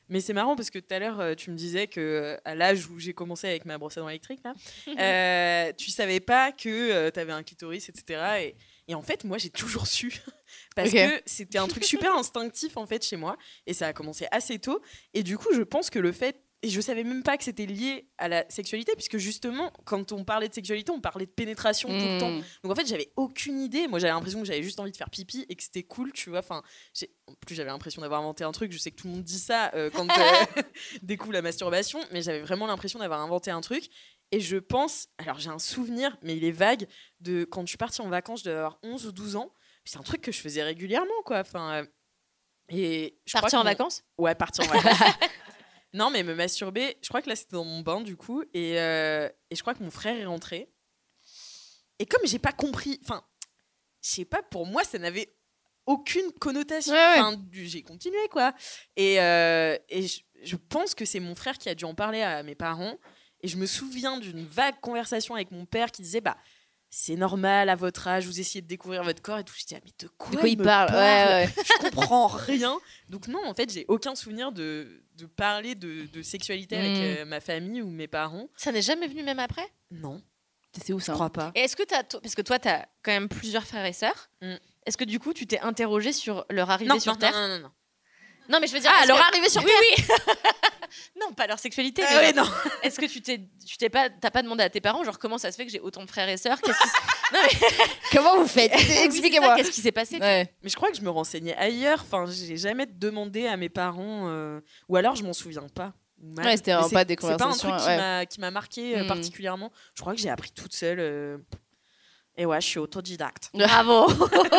mais 0.09 0.19
c'est 0.19 0.33
marrant 0.33 0.57
parce 0.57 0.69
que 0.69 0.77
tout 0.79 0.93
à 0.93 0.99
l'heure, 0.99 1.19
euh, 1.21 1.35
tu 1.35 1.51
me 1.51 1.55
disais 1.55 1.87
que 1.87 2.01
euh, 2.01 2.37
à 2.43 2.53
l'âge 2.53 2.87
où 2.89 2.99
j'ai 2.99 3.13
commencé 3.13 3.47
avec 3.47 3.63
ma 3.65 3.77
brosse 3.77 3.97
à 3.97 4.01
dents 4.01 4.09
électrique, 4.09 4.41
là, 4.43 4.53
euh, 4.99 5.71
tu 5.77 5.89
savais 5.89 6.19
pas 6.19 6.51
que 6.51 7.09
tu 7.09 7.19
avais 7.19 7.31
un 7.31 7.43
clitoris, 7.43 7.87
etc. 7.87 8.21
Et, 8.41 8.55
et 8.87 8.95
en 8.95 9.01
fait, 9.01 9.23
moi, 9.23 9.37
j'ai 9.37 9.49
toujours 9.49 9.87
su. 9.87 10.21
Parce 10.75 10.91
que 10.91 11.21
c'était 11.25 11.57
un 11.57 11.67
truc 11.67 11.83
super 11.83 12.15
instinctif 12.15 12.77
en 12.77 12.85
fait 12.85 13.03
chez 13.03 13.15
moi 13.15 13.37
et 13.65 13.73
ça 13.73 13.87
a 13.87 13.93
commencé 13.93 14.27
assez 14.31 14.59
tôt 14.59 14.81
et 15.13 15.23
du 15.23 15.37
coup 15.37 15.47
je 15.53 15.61
pense 15.61 15.89
que 15.89 15.99
le 15.99 16.11
fait 16.11 16.41
et 16.61 16.69
je 16.69 16.79
savais 16.79 17.03
même 17.03 17.23
pas 17.23 17.37
que 17.37 17.43
c'était 17.43 17.65
lié 17.65 18.07
à 18.17 18.27
la 18.27 18.45
sexualité 18.49 18.93
puisque 18.95 19.17
justement 19.17 19.71
quand 19.85 20.11
on 20.11 20.23
parlait 20.23 20.47
de 20.47 20.53
sexualité 20.53 20.91
on 20.91 21.01
parlait 21.01 21.25
de 21.25 21.31
pénétration 21.31 21.89
tout 21.89 22.05
le 22.05 22.19
temps 22.19 22.23
Mm. 22.33 22.43
donc 22.63 22.71
en 22.71 22.75
fait, 22.75 22.87
j'avais 22.87 23.11
aucune 23.15 23.59
idée. 23.59 23.87
Moi, 23.87 23.99
j'avais 23.99 24.13
l'impression 24.13 24.39
que 24.39 24.45
j'avais 24.45 24.63
juste 24.63 24.79
envie 24.79 24.91
de 24.91 24.97
faire 24.97 25.09
pipi 25.09 25.45
et 25.49 25.55
que 25.55 25.63
c'était 25.63 25.83
cool, 25.83 26.11
tu 26.13 26.29
vois. 26.29 26.39
Enfin, 26.39 26.63
en 27.27 27.33
plus, 27.45 27.55
j'avais 27.55 27.69
l'impression 27.69 28.01
d'avoir 28.01 28.21
inventé 28.21 28.43
un 28.43 28.51
truc. 28.51 28.71
Je 28.71 28.77
sais 28.77 28.91
que 28.91 28.95
tout 28.95 29.07
le 29.07 29.13
monde 29.13 29.23
dit 29.23 29.39
ça 29.39 29.71
euh, 29.73 29.89
quand 29.89 30.07
euh, 30.17 30.61
découvre 31.01 31.33
la 31.33 31.41
masturbation, 31.41 31.99
mais 32.11 32.21
j'avais 32.21 32.41
vraiment 32.41 32.67
l'impression 32.67 32.99
d'avoir 32.99 33.21
inventé 33.21 33.51
un 33.51 33.61
truc. 33.61 33.89
Et 34.31 34.39
je 34.39 34.57
pense, 34.57 35.09
alors 35.17 35.37
j'ai 35.39 35.49
un 35.49 35.59
souvenir, 35.59 36.17
mais 36.23 36.35
il 36.35 36.43
est 36.43 36.51
vague, 36.51 36.87
de 37.19 37.43
quand 37.43 37.61
je 37.61 37.67
suis 37.67 37.77
partie 37.77 38.01
en 38.01 38.09
vacances, 38.09 38.39
je 38.39 38.45
devais 38.45 38.57
avoir 38.57 38.79
11 38.83 39.05
ou 39.05 39.11
12 39.11 39.35
ans. 39.35 39.53
C'est 39.85 39.97
un 39.97 40.03
truc 40.03 40.21
que 40.21 40.31
je 40.31 40.39
faisais 40.39 40.63
régulièrement, 40.63 41.21
quoi. 41.25 41.39
Enfin, 41.39 41.81
euh, 41.81 41.85
et 42.69 43.19
je 43.25 43.33
que 43.33 43.55
en 43.55 43.63
vacances? 43.63 44.03
Ouais, 44.17 44.33
partir 44.35 44.63
en 44.63 44.73
vacances. 44.73 45.13
non, 45.93 46.09
mais 46.09 46.23
me 46.23 46.33
masturber, 46.33 46.97
je 47.01 47.09
crois 47.09 47.21
que 47.21 47.29
là 47.29 47.35
c'était 47.35 47.55
dans 47.55 47.65
mon 47.65 47.81
bain 47.81 48.01
du 48.01 48.15
coup, 48.15 48.43
et, 48.53 48.79
euh, 48.79 49.29
et 49.49 49.55
je 49.55 49.61
crois 49.61 49.73
que 49.73 49.83
mon 49.83 49.91
frère 49.91 50.17
est 50.17 50.25
rentré. 50.25 50.71
Et 51.99 52.05
comme 52.05 52.25
j'ai 52.25 52.39
pas 52.39 52.53
compris, 52.53 52.99
enfin, 53.03 53.23
je 54.01 54.09
sais 54.09 54.25
pas, 54.25 54.41
pour 54.41 54.65
moi 54.65 54.83
ça 54.83 54.97
n'avait 54.97 55.35
aucune 55.85 56.31
connotation. 56.39 56.93
Ouais, 56.93 57.21
ouais. 57.21 57.37
J'ai 57.51 57.83
continué 57.83 58.27
quoi. 58.31 58.53
Et, 58.95 59.19
euh, 59.21 59.77
et 59.89 60.07
je, 60.07 60.21
je 60.43 60.55
pense 60.55 60.95
que 60.95 61.05
c'est 61.05 61.19
mon 61.19 61.35
frère 61.35 61.57
qui 61.57 61.69
a 61.69 61.75
dû 61.75 61.85
en 61.85 61.93
parler 61.93 62.21
à 62.21 62.41
mes 62.43 62.55
parents. 62.55 62.97
Et 63.43 63.47
je 63.47 63.57
me 63.57 63.65
souviens 63.65 64.17
d'une 64.17 64.45
vague 64.45 64.79
conversation 64.81 65.35
avec 65.35 65.51
mon 65.51 65.65
père 65.65 65.91
qui 65.91 66.01
disait 66.01 66.21
bah 66.21 66.37
c'est 66.89 67.15
normal 67.15 67.69
à 67.69 67.75
votre 67.75 68.07
âge, 68.07 68.25
vous 68.27 68.39
essayez 68.39 68.61
de 68.61 68.67
découvrir 68.67 69.03
votre 69.03 69.21
corps 69.21 69.39
et 69.39 69.43
tout. 69.43 69.53
Je 69.57 69.63
disais 69.63 69.77
ah, 69.79 69.83
mais 69.83 69.91
de 69.99 70.07
quoi, 70.17 70.29
De 70.31 70.37
quoi 70.37 70.47
il 70.47 70.57
me 70.59 70.63
parle? 70.63 70.91
Ouais, 70.91 70.97
ouais. 71.47 71.49
je 71.57 71.89
comprends 71.89 72.27
rien. 72.27 72.79
Donc 73.09 73.27
non, 73.27 73.43
en 73.45 73.53
fait, 73.55 73.71
j'ai 73.71 73.85
aucun 73.87 74.13
souvenir 74.15 74.51
de, 74.51 75.03
de 75.17 75.25
parler 75.25 75.73
de, 75.75 76.05
de 76.05 76.21
sexualité 76.21 76.77
avec 76.77 76.91
Mm. 76.91 77.01
euh, 77.01 77.25
ma 77.25 77.39
famille 77.41 77.81
ou 77.81 77.89
mes 77.89 78.07
parents. 78.07 78.47
Ça 78.55 78.71
n'est 78.71 78.83
jamais 78.83 79.07
venu 79.07 79.23
même 79.23 79.39
après? 79.39 79.65
Non, 79.89 80.21
C'est 80.83 80.93
où 80.93 80.99
je 80.99 81.05
ça 81.05 81.13
crois 81.13 81.31
pas. 81.31 81.51
Et 81.55 81.61
est-ce 81.61 81.75
que 81.75 81.81
t'as, 81.83 82.03
parce 82.03 82.35
que 82.35 82.43
toi, 82.43 82.59
tu 82.59 82.67
as 82.67 82.87
quand 83.01 83.11
même 83.11 83.27
plusieurs 83.27 83.65
frères 83.65 83.85
et 83.85 83.93
sœurs, 83.93 84.29
Mm. 84.41 84.55
Est-ce 84.85 84.97
que 84.97 85.05
du 85.05 85.17
coup, 85.17 85.33
tu 85.33 85.47
t'es 85.47 85.59
interrogé 85.61 86.11
sur 86.11 86.45
leur 86.49 86.69
arrivée 86.69 86.89
Non, 86.89 86.99
sur 86.99 87.13
non, 87.13 87.17
Terre? 87.19 87.31
non, 87.31 87.47
non, 87.47 87.59
non. 87.59 87.71
Non, 88.49 88.59
mais 88.59 88.67
je 88.67 88.73
veux 88.73 88.79
dire. 88.79 88.91
Ah, 88.93 89.05
leur 89.05 89.17
que- 89.17 89.23
arrivée 89.23 89.49
sur 89.49 89.63
oui, 89.63 89.71
oui. 89.97 90.03
non, 91.21 91.31
pas 91.33 91.47
leur 91.47 91.59
sexualité. 91.59 92.03
Ah 92.07 92.19
mais 92.21 92.33
non. 92.33 92.43
Est-ce 92.81 92.99
que 92.99 93.05
tu 93.05 93.21
t'es, 93.21 93.41
tu 93.65 93.77
t'es 93.77 93.89
pas, 93.89 94.09
t'as 94.09 94.31
pas 94.31 94.41
demandé 94.43 94.63
à 94.63 94.69
tes 94.69 94.81
parents, 94.81 95.03
genre 95.03 95.17
comment 95.19 95.37
ça 95.37 95.51
se 95.51 95.55
fait 95.57 95.65
que 95.65 95.71
j'ai 95.71 95.79
autant 95.79 96.03
de 96.03 96.09
frères 96.09 96.27
et 96.29 96.37
sœurs? 96.37 96.59
Qu'est-ce 96.61 96.77
qui 96.79 96.87
s- 96.87 96.93
Non 97.33 97.39
mais 97.43 97.67
Comment 98.11 98.37
vous 98.37 98.47
faites? 98.47 98.73
Expliquez-moi. 99.05 99.55
Qu'est-ce 99.55 99.71
qui 99.71 99.81
s'est 99.81 99.91
passé 99.91 100.17
Ouais. 100.19 100.53
Mais 100.61 100.69
je 100.69 100.75
crois 100.75 100.91
que 100.91 100.97
je 100.97 101.01
me 101.01 101.09
renseignais 101.09 101.55
ailleurs. 101.55 102.01
Enfin, 102.01 102.25
j'ai 102.29 102.57
jamais 102.57 102.85
demandé 102.85 103.47
à 103.47 103.57
mes 103.57 103.69
parents, 103.69 104.27
euh, 104.27 104.59
ou 104.89 104.95
alors 104.97 105.15
je 105.15 105.23
m'en 105.23 105.33
souviens 105.33 105.67
pas. 105.73 105.93
Ouais, 106.37 106.55
c'était 106.55 106.73
pas 106.91 107.03
des 107.03 107.15
C'est 107.19 107.27
pas 107.27 107.33
un 107.33 107.37
conversations, 107.37 107.69
truc 107.69 107.81
qui 107.81 107.87
ouais. 107.87 107.97
m'a 107.97 108.25
qui 108.25 108.39
m'a 108.39 108.51
marqué 108.51 108.97
euh, 108.97 109.03
Hmm. 109.03 109.07
particulièrement. 109.07 109.71
Je 109.95 110.01
crois 110.01 110.13
que 110.15 110.21
j'ai 110.21 110.29
appris 110.29 110.51
toute 110.51 110.73
seule. 110.73 110.99
euh, 110.99 111.37
Et 112.37 112.45
ouais, 112.45 112.59
je 112.61 112.65
suis 112.67 112.79
autodidacte. 112.79 113.49
Bravo. 113.53 114.07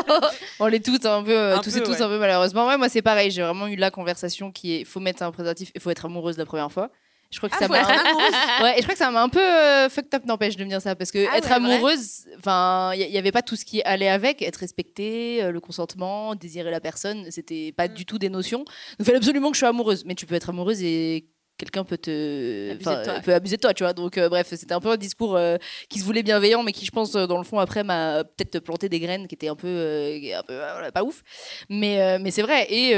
On 0.61 0.67
l'est 0.67 0.85
toutes 0.85 1.07
un 1.07 1.23
peu, 1.23 1.37
euh, 1.37 1.57
Un 1.57 1.61
tous 1.61 1.73
peu, 1.73 1.81
et 1.81 1.83
tous 1.83 1.93
ouais. 1.93 2.03
un 2.03 2.09
peu 2.09 2.19
malheureusement. 2.19 2.67
Ouais, 2.67 2.77
moi 2.77 2.89
c'est 2.89 3.03
pareil. 3.03 3.31
J'ai 3.31 3.43
vraiment 3.43 3.67
eu 3.67 3.77
la 3.77 3.91
conversation 3.91 4.53
qui 4.53 4.77
est, 4.77 4.85
faut 4.85 5.01
mettre 5.01 5.23
un 5.23 5.33
préservatif, 5.33 5.73
il 5.75 5.81
faut 5.81 5.91
être 5.91 6.05
amoureuse 6.05 6.39
la 6.39 6.47
première 6.47 6.71
fois. 6.71 6.91
Je 7.31 7.39
crois 7.39 7.49
que 7.49 7.57
ça 7.57 7.67
faut 7.67 7.73
m'a, 7.73 7.83
ouais, 8.63 8.75
et 8.75 8.77
je 8.77 8.83
crois 8.83 8.95
que 8.95 8.99
ça 8.99 9.11
m'a 9.11 9.21
un 9.21 9.29
peu 9.29 9.41
euh, 9.41 9.89
fucked 9.89 10.15
up 10.15 10.25
n'empêche 10.25 10.57
de 10.57 10.63
me 10.63 10.69
dire 10.69 10.81
ça 10.81 10.95
parce 10.95 11.11
que 11.11 11.27
Ah 11.29 11.39
être 11.39 11.49
ouais, 11.49 11.55
amoureuse, 11.55 12.27
enfin, 12.39 12.93
il 12.95 13.01
y, 13.01 13.19
avait 13.19 13.33
pas 13.33 13.43
tout 13.43 13.57
ce 13.57 13.65
qui 13.65 13.83
allait 13.83 14.09
avec, 14.09 14.41
être 14.41 14.59
respectée, 14.59 15.43
euh, 15.43 15.51
le 15.51 15.59
consentement, 15.59 16.37
désirer 16.37 16.71
la 16.71 16.79
personne, 16.79 17.27
c'était 17.31 17.73
pas 17.73 17.89
Mm. 17.89 17.95
du 17.95 18.07
tout 18.07 18.19
des 18.19 18.29
notions. 18.29 18.65
Il 19.01 19.05
fallait 19.05 19.19
absolument 19.19 19.51
que 19.51 19.57
je 19.57 19.61
sois 19.61 19.71
amoureuse, 19.71 20.05
mais 20.05 20.15
tu 20.15 20.27
peux 20.27 20.37
être 20.37 20.51
amoureuse 20.51 20.81
et 20.83 21.27
quelqu'un 21.57 21.85
peut 21.85 21.99
te 21.99 22.71
Abuser 22.73 22.97
de 22.97 23.05
toi. 23.05 23.21
peut 23.21 23.35
abuser 23.35 23.57
de 23.57 23.61
toi 23.61 23.75
tu 23.75 23.83
vois. 23.85 23.93
Donc 23.93 24.19
euh, 24.19 24.29
bref 24.29 24.49
c'était 24.51 24.73
un 24.75 24.81
peu 24.81 24.91
un 24.91 24.97
discours 24.97 25.37
euh, 25.37 25.57
qui 25.89 25.99
se 26.01 26.05
voulait 26.05 26.23
bienveillant 26.23 26.63
mais 26.63 26.73
qui 26.73 26.85
je 26.85 26.91
pense 26.91 27.15
euh, 27.15 27.27
dans 27.27 27.39
le 27.39 27.45
fond 27.45 27.59
après 27.59 27.85
m'a 27.85 28.25
peut-être 28.25 28.59
planté 28.61 28.89
des 28.89 29.01
graines 29.01 29.27
qui 29.29 29.35
étaient 29.35 29.49
un 29.49 29.57
peu 29.57 29.69
euh, 29.69 30.39
un 30.39 30.43
peu 30.43 30.55
voilà, 30.57 30.91
pas 30.93 31.05
ouf. 31.05 31.23
Mais 31.71 32.19
mais 32.19 32.31
c'est 32.31 32.43
vrai. 32.43 32.67
Et 32.73 32.95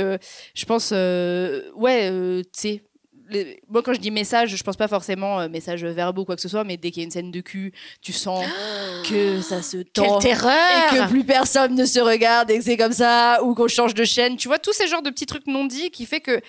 je 0.54 0.64
pense 0.64 0.90
ouais 0.92 2.42
tu 2.44 2.60
sais 2.60 2.82
les- 3.28 3.60
moi 3.68 3.82
quand 3.82 3.92
je 3.92 3.98
dis 3.98 4.12
message 4.12 4.54
je 4.56 4.62
pense 4.62 4.76
pas 4.76 4.86
forcément 4.86 5.40
euh, 5.40 5.48
message 5.48 5.84
verbaux 5.84 6.22
ou 6.22 6.24
quoi 6.24 6.36
que 6.36 6.42
ce 6.42 6.48
soit 6.48 6.62
mais 6.62 6.76
dès 6.76 6.92
qu'il 6.92 7.02
y 7.02 7.04
a 7.04 7.06
une 7.06 7.10
scène 7.10 7.32
de 7.32 7.40
cul 7.40 7.72
tu 8.00 8.12
sens 8.12 8.44
que 9.08 9.40
ça 9.40 9.62
se 9.62 9.78
Quelle 9.78 10.06
tend 10.06 10.18
terreur 10.20 10.92
et 10.92 10.96
que 10.96 11.08
plus 11.08 11.24
personne 11.24 11.74
ne 11.74 11.84
se 11.86 11.98
regarde 11.98 12.50
et 12.52 12.58
que 12.58 12.62
c'est 12.64 12.76
comme 12.76 12.92
ça 12.92 13.40
ou 13.42 13.54
qu'on 13.54 13.66
change 13.68 13.94
de 13.94 14.04
chaîne. 14.04 14.36
Tu 14.36 14.46
vois 14.48 14.60
tous 14.60 14.72
ces 14.72 14.86
genres 14.86 15.02
de 15.02 15.10
petits 15.10 15.26
trucs 15.26 15.48
non 15.48 15.64
dits 15.64 15.90
qui 15.90 16.06
fait 16.06 16.20
que 16.20 16.40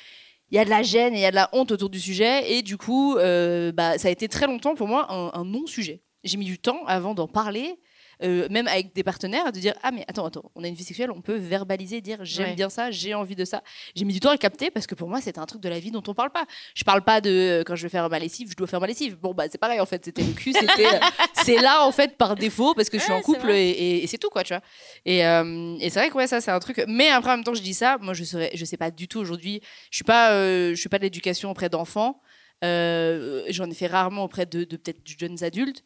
il 0.50 0.56
y 0.56 0.60
a 0.60 0.66
de 0.66 0.70
la 0.70 0.84
gêne 0.84 1.14
et 1.14 1.18
il 1.18 1.22
y 1.22 1.26
a 1.26 1.32
de 1.32 1.36
la 1.36 1.50
honte 1.54 1.72
autour 1.72 1.90
du 1.90 2.00
sujet. 2.00 2.52
Et 2.52 2.62
du 2.62 2.78
coup 2.78 3.18
euh, 3.18 3.72
bah, 3.72 3.98
ça 3.98 4.08
a 4.08 4.12
été 4.12 4.28
très 4.28 4.48
longtemps 4.48 4.76
pour 4.76 4.88
moi 4.88 5.12
un, 5.12 5.32
un 5.34 5.46
non 5.46 5.66
sujet 5.68 6.02
j'ai 6.28 6.38
mis 6.38 6.46
du 6.46 6.60
temps 6.60 6.86
avant 6.86 7.14
d'en 7.14 7.28
parler 7.28 7.80
euh, 8.24 8.48
même 8.50 8.68
avec 8.68 8.94
des 8.96 9.04
partenaires 9.04 9.52
de 9.52 9.60
dire 9.60 9.74
ah 9.84 9.92
mais 9.92 10.04
attends 10.08 10.26
attends 10.26 10.52
on 10.56 10.64
a 10.64 10.68
une 10.68 10.74
vie 10.74 10.84
sexuelle 10.84 11.12
on 11.12 11.22
peut 11.22 11.36
verbaliser 11.36 12.02
dire 12.02 12.18
j'aime 12.24 12.48
Ouais. 12.50 12.56
bien 12.56 12.70
ça 12.70 12.90
j'ai 12.92 13.14
envie 13.14 13.36
de 13.36 13.46
ça. 13.46 13.62
J'ai 13.96 14.06
mis 14.06 14.14
du 14.14 14.20
temps 14.20 14.30
à 14.30 14.34
le 14.34 14.38
capter 14.40 14.72
parce 14.72 14.88
que 14.88 14.96
pour 14.96 15.08
moi 15.10 15.22
c'était 15.22 15.40
un 15.40 15.46
truc 15.46 15.62
de 15.62 15.70
la 15.70 15.80
vie 15.80 15.92
dont 15.92 16.04
on 16.08 16.14
parle 16.14 16.32
pas. 16.32 16.46
Je 16.76 16.84
parle 16.84 17.04
pas 17.04 17.22
de 17.22 17.30
euh, 17.30 17.64
quand 17.64 17.76
je 17.76 17.84
vais 17.84 17.90
faire 17.90 18.10
ma 18.10 18.20
lessive 18.20 18.50
je 18.52 18.56
dois 18.56 18.68
faire 18.68 18.82
ma 18.82 18.88
lessive. 18.88 19.18
Bon 19.18 19.34
bah 19.34 19.46
c'est 19.52 19.58
pareil 19.60 19.80
en 19.80 19.86
fait 19.86 20.04
c'était 20.06 20.24
le 20.24 20.34
cul 20.34 20.54
c'était 20.60 20.88
euh, 20.88 21.00
c'est 21.34 21.58
là 21.62 21.86
en 21.86 21.92
fait 21.92 22.18
par 22.18 22.36
défaut 22.36 22.74
parce 22.74 22.90
que 22.90 22.98
je 22.98 23.04
suis 23.04 23.12
Ouais, 23.14 23.20
en 23.20 23.22
couple 23.22 23.52
et, 23.52 23.70
et- 23.70 24.04
et 24.04 24.08
c'est 24.08 24.18
tout 24.18 24.30
quoi 24.30 24.44
tu 24.44 24.54
vois. 24.54 24.64
Et, 25.06 25.26
euh, 25.26 25.76
et 25.80 25.90
c'est 25.90 26.00
vrai 26.00 26.10
que 26.10 26.16
ouais 26.16 26.28
ça 26.28 26.42
c'est 26.42 26.52
un 26.52 26.60
truc 26.60 26.84
mais 26.88 27.10
après 27.10 27.32
en 27.32 27.36
même 27.38 27.44
temps 27.44 27.54
je 27.54 27.62
dis 27.62 27.74
ça 27.74 27.98
moi 28.02 28.14
je 28.14 28.24
serais 28.24 28.52
je 28.54 28.66
sais 28.66 28.78
pas 28.78 28.90
du 28.92 29.08
tout 29.08 29.20
aujourd'hui 29.20 29.62
je 29.92 29.98
suis 29.98 30.04
pas 30.04 30.32
euh, 30.32 30.72
je 30.72 30.80
suis 30.80 30.90
pas 30.90 30.98
de 30.98 31.04
l'éducation 31.04 31.52
auprès 31.52 31.70
d'enfants. 31.70 32.22
Euh, 32.64 33.44
j'en 33.50 33.70
ai 33.70 33.74
fait 33.76 33.86
rarement 33.86 34.24
auprès 34.24 34.48
de, 34.48 34.64
de 34.64 34.78
peut-être 34.78 35.04
de 35.04 35.20
jeunes 35.20 35.44
adultes 35.44 35.84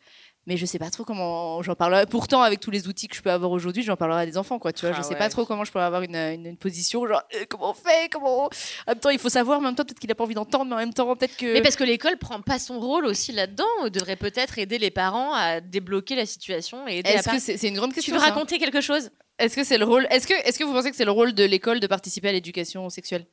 mais 0.47 0.57
je 0.57 0.65
sais 0.65 0.79
pas 0.79 0.89
trop 0.89 1.03
comment 1.03 1.61
j'en 1.61 1.75
parlerai 1.75 2.05
pourtant 2.07 2.41
avec 2.41 2.59
tous 2.59 2.71
les 2.71 2.87
outils 2.87 3.07
que 3.07 3.15
je 3.15 3.21
peux 3.21 3.29
avoir 3.31 3.51
aujourd'hui 3.51 3.83
j'en 3.83 3.95
parlerai 3.95 4.21
à 4.21 4.25
des 4.25 4.37
enfants 4.37 4.57
quoi 4.59 4.73
tu 4.73 4.85
vois 4.85 4.95
Ah 4.95 4.97
je 4.99 5.03
sais 5.05 5.13
ouais. 5.13 5.17
pas 5.19 5.29
trop 5.29 5.45
comment 5.45 5.63
je 5.63 5.71
pourrais 5.71 5.83
avoir 5.83 6.01
une, 6.01 6.15
une, 6.15 6.45
une 6.47 6.57
position 6.57 7.05
genre 7.07 7.21
euh, 7.35 7.45
comment 7.47 7.69
on 7.71 7.73
fait 7.73 8.09
comment 8.11 8.45
on- 8.45 8.45
en 8.45 8.49
même 8.87 8.99
temps 8.99 9.09
il 9.11 9.19
faut 9.19 9.29
savoir 9.29 9.59
en 9.59 9.61
même 9.61 9.75
temps 9.75 9.83
peut-être 9.85 9.99
qu'il 9.99 10.11
a 10.11 10.15
pas 10.15 10.23
envie 10.23 10.33
d'entendre 10.33 10.65
mais 10.65 10.73
en 10.75 10.79
même 10.79 10.93
temps 10.93 11.15
peut-être 11.15 11.37
que 11.37 11.53
Mais 11.53 11.61
parce 11.61 11.75
que 11.75 11.83
l'école 11.83 12.17
prend 12.17 12.41
pas 12.41 12.57
son 12.59 12.79
rôle 12.79 13.05
aussi 13.05 13.31
là-dedans, 13.31 13.65
on 13.83 13.89
devrait 13.89 14.15
peut-être 14.15 14.57
aider 14.57 14.77
les 14.79 14.89
parents 14.91 15.33
à 15.33 15.61
débloquer 15.61 16.15
la 16.15 16.25
situation 16.25 16.87
et 16.87 16.99
est-ce 17.05 17.29
que 17.29 17.39
c'est 17.39 17.67
une 17.67 17.75
grande 17.75 17.91
Tu 17.91 17.95
question 17.95 18.13
veux 18.15 18.19
ça. 18.19 18.27
raconter 18.27 18.57
quelque 18.57 18.81
chose? 18.81 19.11
Est-ce 19.37 19.55
que 19.55 19.63
c'est 19.63 19.77
le 19.77 19.85
rôle 19.85 20.07
Est-ce 20.11 20.27
que 20.27 20.33
est-ce 20.47 20.57
que 20.59 20.63
vous 20.63 20.73
pensez 20.73 20.89
que 20.91 20.95
c'est 20.95 21.05
le 21.05 21.11
rôle 21.11 21.33
de 21.33 21.43
l'école 21.43 21.79
de 21.79 21.87
participer 21.87 22.29
à 22.29 22.31
l'éducation 22.31 22.89
sexuelle? 22.89 23.25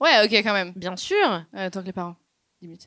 Ouais, 0.00 0.24
ok, 0.24 0.32
quand 0.44 0.52
même. 0.52 0.72
Bien 0.76 0.96
sûr. 0.96 1.44
Euh, 1.56 1.68
tant 1.70 1.80
que 1.80 1.86
les 1.86 1.92
parents. 1.92 2.16
Limite. 2.62 2.86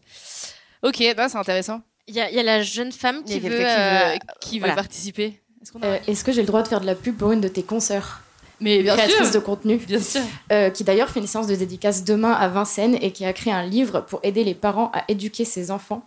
Ok, 0.82 1.04
bah, 1.16 1.30
c'est 1.30 1.38
intéressant. 1.38 1.82
Il 2.08 2.16
y, 2.16 2.20
a- 2.22 2.30
il 2.30 2.36
y 2.36 2.40
a 2.40 2.44
la 2.44 2.62
jeune 2.62 2.92
femme 2.92 3.24
qui 3.24 3.40
veut. 3.40 3.50
euh, 3.52 4.12
qui 4.12 4.14
veut, 4.14 4.20
qui 4.42 4.56
veut 4.56 4.60
voilà. 4.62 4.76
participer. 4.76 5.40
Est-ce 5.62 5.72
qu'on 5.72 5.82
a- 5.82 5.86
Euh, 5.88 5.98
Est-ce 6.08 6.24
que 6.24 6.32
j'ai 6.32 6.42
le 6.42 6.48
droit 6.48 6.62
de 6.62 6.68
faire 6.68 6.82
de 6.82 6.86
la 6.86 6.96
pub 6.96 7.16
pour 7.18 7.32
une 7.32 7.40
de 7.42 7.48
tes 7.48 7.64
consoeurs 7.64 8.22
Mais 8.60 8.84
bien 8.84 8.94
créatrice 8.96 9.32
sûr. 9.32 9.32
de 9.32 9.40
contenu 9.40 9.78
Bien 9.78 10.02
sûr. 10.02 10.22
euh, 10.52 10.70
qui 10.70 10.84
d'ailleurs 10.84 11.10
fait 11.10 11.22
une 11.22 11.28
séance 11.28 11.48
de 11.48 11.56
dédicace 11.56 12.04
demain 12.04 12.34
à 12.34 12.48
Vincennes 12.50 12.98
et 13.02 13.12
qui 13.12 13.24
a 13.26 13.32
créé 13.34 13.54
un 13.54 13.64
livre 13.66 14.02
pour 14.02 14.20
aider 14.24 14.44
les 14.44 14.54
parents 14.56 14.92
à 14.94 15.04
éduquer 15.08 15.46
ses 15.46 15.72
enfants 15.72 16.06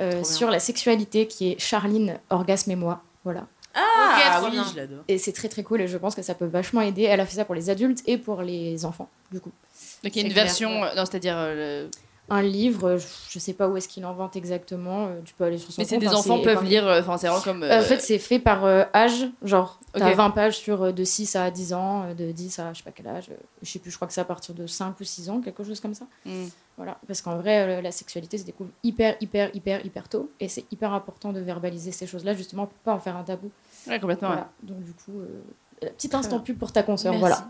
euh, 0.00 0.24
sur 0.24 0.50
la 0.50 0.58
sexualité 0.58 1.26
qui 1.26 1.52
est 1.52 1.58
Charline, 1.60 2.18
Orgasme 2.30 2.70
et 2.70 2.76
moi. 2.76 3.02
Voilà. 3.24 3.46
Ah 3.74 4.36
trop 4.38 4.46
oui, 4.46 4.52
bien. 4.52 4.64
je 4.70 4.76
l'adore. 4.76 5.04
Et 5.08 5.18
c'est 5.18 5.32
très 5.32 5.48
très 5.48 5.62
cool 5.62 5.80
et 5.82 5.88
je 5.88 5.98
pense 5.98 6.14
que 6.14 6.22
ça 6.22 6.34
peut 6.34 6.46
vachement 6.46 6.80
aider. 6.80 7.02
Elle 7.02 7.20
a 7.20 7.26
fait 7.26 7.36
ça 7.36 7.44
pour 7.44 7.54
les 7.56 7.70
adultes 7.70 8.02
et 8.06 8.16
pour 8.18 8.40
les 8.42 8.84
enfants, 8.84 9.08
du 9.32 9.40
coup. 9.40 9.50
Donc 10.02 10.14
il 10.16 10.22
y 10.22 10.24
a 10.24 10.26
une 10.26 10.32
clair, 10.32 10.44
version. 10.44 10.80
ouais. 10.82 10.94
Non, 10.96 11.04
c'est-à-dire. 11.04 11.34
euh, 11.36 11.84
le- 11.84 11.90
Un 12.30 12.40
livre, 12.40 12.88
euh, 12.88 12.98
je 13.28 13.38
sais 13.38 13.52
pas 13.52 13.68
où 13.68 13.76
est-ce 13.76 13.86
qu'il 13.86 14.04
en 14.06 14.14
vente 14.14 14.34
exactement, 14.34 15.08
euh, 15.08 15.20
tu 15.26 15.34
peux 15.34 15.44
aller 15.44 15.58
sur 15.58 15.70
son 15.70 15.82
Mais 15.82 15.86
c'est 15.86 15.96
compte, 15.96 16.04
des 16.04 16.08
hein, 16.08 16.14
enfants 16.14 16.38
peuvent 16.40 16.64
lire. 16.64 16.86
euh, 16.88 17.00
Enfin, 17.00 17.18
c'est 17.18 17.26
vraiment 17.28 17.42
comme. 17.42 17.62
Euh, 17.62 17.80
en 17.80 17.82
fait, 17.82 18.00
c'est 18.00 18.18
fait 18.18 18.38
par 18.38 18.64
euh, 18.64 18.84
âge, 18.94 19.26
genre, 19.42 19.78
t'as 19.92 20.08
Ok. 20.10 20.16
20 20.16 20.30
pages 20.30 20.56
sur 20.56 20.90
de 20.94 21.04
6 21.04 21.36
à 21.36 21.50
10 21.50 21.74
ans, 21.74 22.14
de 22.14 22.32
10 22.32 22.58
à 22.60 22.72
je 22.72 22.78
sais 22.78 22.82
pas 22.84 22.92
quel 22.92 23.08
âge, 23.08 23.30
je 23.60 23.70
sais 23.70 23.78
plus, 23.78 23.90
je 23.90 23.96
crois 23.96 24.08
que 24.08 24.14
c'est 24.14 24.22
à 24.22 24.24
partir 24.24 24.54
de 24.54 24.66
5 24.66 24.98
ou 24.98 25.04
6 25.04 25.28
ans, 25.28 25.42
quelque 25.42 25.62
chose 25.64 25.80
comme 25.80 25.92
ça. 25.94 26.06
hmm. 26.24 26.46
Voilà, 26.78 26.98
parce 27.06 27.20
qu'en 27.20 27.36
vrai, 27.36 27.82
la 27.82 27.92
sexualité 27.92 28.38
se 28.38 28.44
découvre 28.44 28.70
hyper, 28.82 29.16
hyper, 29.20 29.54
hyper, 29.54 29.84
hyper 29.84 30.08
tôt, 30.08 30.30
et 30.40 30.48
c'est 30.48 30.64
hyper 30.72 30.94
important 30.94 31.30
de 31.32 31.40
verbaliser 31.40 31.92
ces 31.92 32.06
choses-là, 32.06 32.34
justement, 32.34 32.66
pour 32.66 32.78
pas 32.78 32.94
en 32.94 33.00
faire 33.00 33.16
un 33.18 33.22
tabou. 33.22 33.50
Ouais, 33.86 34.00
complètement. 34.00 34.30
ouais. 34.30 34.36
Donc 34.62 34.82
du 34.82 34.92
coup, 34.94 35.20
euh, 35.20 35.88
petit 35.98 36.08
instant 36.16 36.40
pub 36.40 36.56
pour 36.58 36.72
ta 36.72 36.82
consoeur, 36.82 37.12
Merci. 37.12 37.20
voilà. 37.20 37.48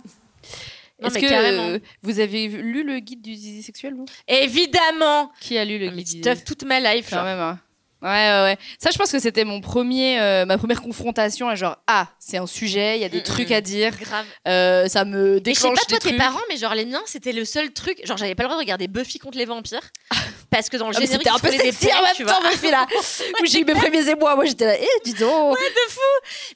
Est-ce 1.03 1.14
que 1.18 1.28
carrément. 1.28 1.76
vous 2.03 2.20
avez 2.20 2.47
lu 2.49 2.84
le 2.84 2.99
guide 3.01 3.20
du 3.20 3.34
zizi 3.34 3.62
sexuel 3.62 3.95
vous? 3.95 4.07
Évidemment 4.28 5.30
Qui 5.40 5.59
a 5.59 5.64
lu 5.64 5.78
le 5.78 5.86
Mais 5.90 5.97
guide 5.97 6.07
du 6.07 6.12
Titeuf 6.20 6.45
toute 6.45 6.64
ma 6.64 6.80
life. 6.80 7.09
Quand 7.11 7.24
même, 7.24 7.38
hein. 7.40 7.59
Ouais, 8.03 8.11
ouais, 8.11 8.42
ouais. 8.42 8.59
Ça, 8.78 8.90
je 8.92 8.99
pense 8.99 9.11
que 9.11 9.18
c'était 9.18 9.45
mon 9.45 9.62
premier, 9.62 10.20
euh, 10.20 10.45
ma 10.45 10.59
première 10.59 10.82
confrontation 10.82 11.49
à 11.49 11.55
genre, 11.55 11.78
ah, 11.86 12.09
c'est 12.18 12.36
un 12.36 12.47
sujet, 12.47 12.99
il 12.99 13.01
y 13.01 13.05
a 13.05 13.09
des 13.09 13.20
Mm, 13.20 13.22
trucs 13.22 13.49
mm. 13.49 13.53
à 13.55 13.61
dire, 13.62 13.97
Grave. 13.99 14.26
euh, 14.47 14.86
ça 14.88 15.07
me 15.07 15.16
Mais 15.16 15.55
je 15.55 15.59
sais 15.59 15.68
déclenche 15.68 15.78
pas 15.78 15.84
toi 15.88 15.99
tes 16.01 16.16
parents, 16.16 16.40
mais 16.51 16.59
genre 16.59 16.74
les 16.74 16.84
miens, 16.84 17.01
c'était 17.07 17.32
le 17.32 17.47
seul 17.47 17.72
truc. 17.72 18.07
Genre 18.07 18.18
j'avais 18.18 18.34
pas 18.34 18.42
le 18.42 18.49
droit 18.51 18.57
de 18.59 18.62
regarder 18.62 18.88
Buffy 18.88 19.18
contre 19.18 19.38
les 19.38 19.47
vampires 19.47 19.90
parce 20.57 20.68
que 20.68 20.76
dans 20.76 20.88
le 20.88 20.94
Ah, 20.96 21.00
générique 21.00 21.22
c'était 21.26 21.30
un 21.34 21.38
peu 21.38 21.50
sexy 21.50 21.88
en 21.92 22.02
même 22.02 22.26
temps, 22.26 22.70
là. 22.70 22.86
Où 23.42 23.46
j'ai 23.46 23.61
eu 23.61 23.64
mes 23.64 23.74
premiers 23.74 24.09
émois. 24.09 24.36
Moi, 24.36 24.44
j'étais 24.44 24.66
là, 24.66 24.76
eh, 24.78 24.86
dis 25.05 25.14
donc. 25.14 25.57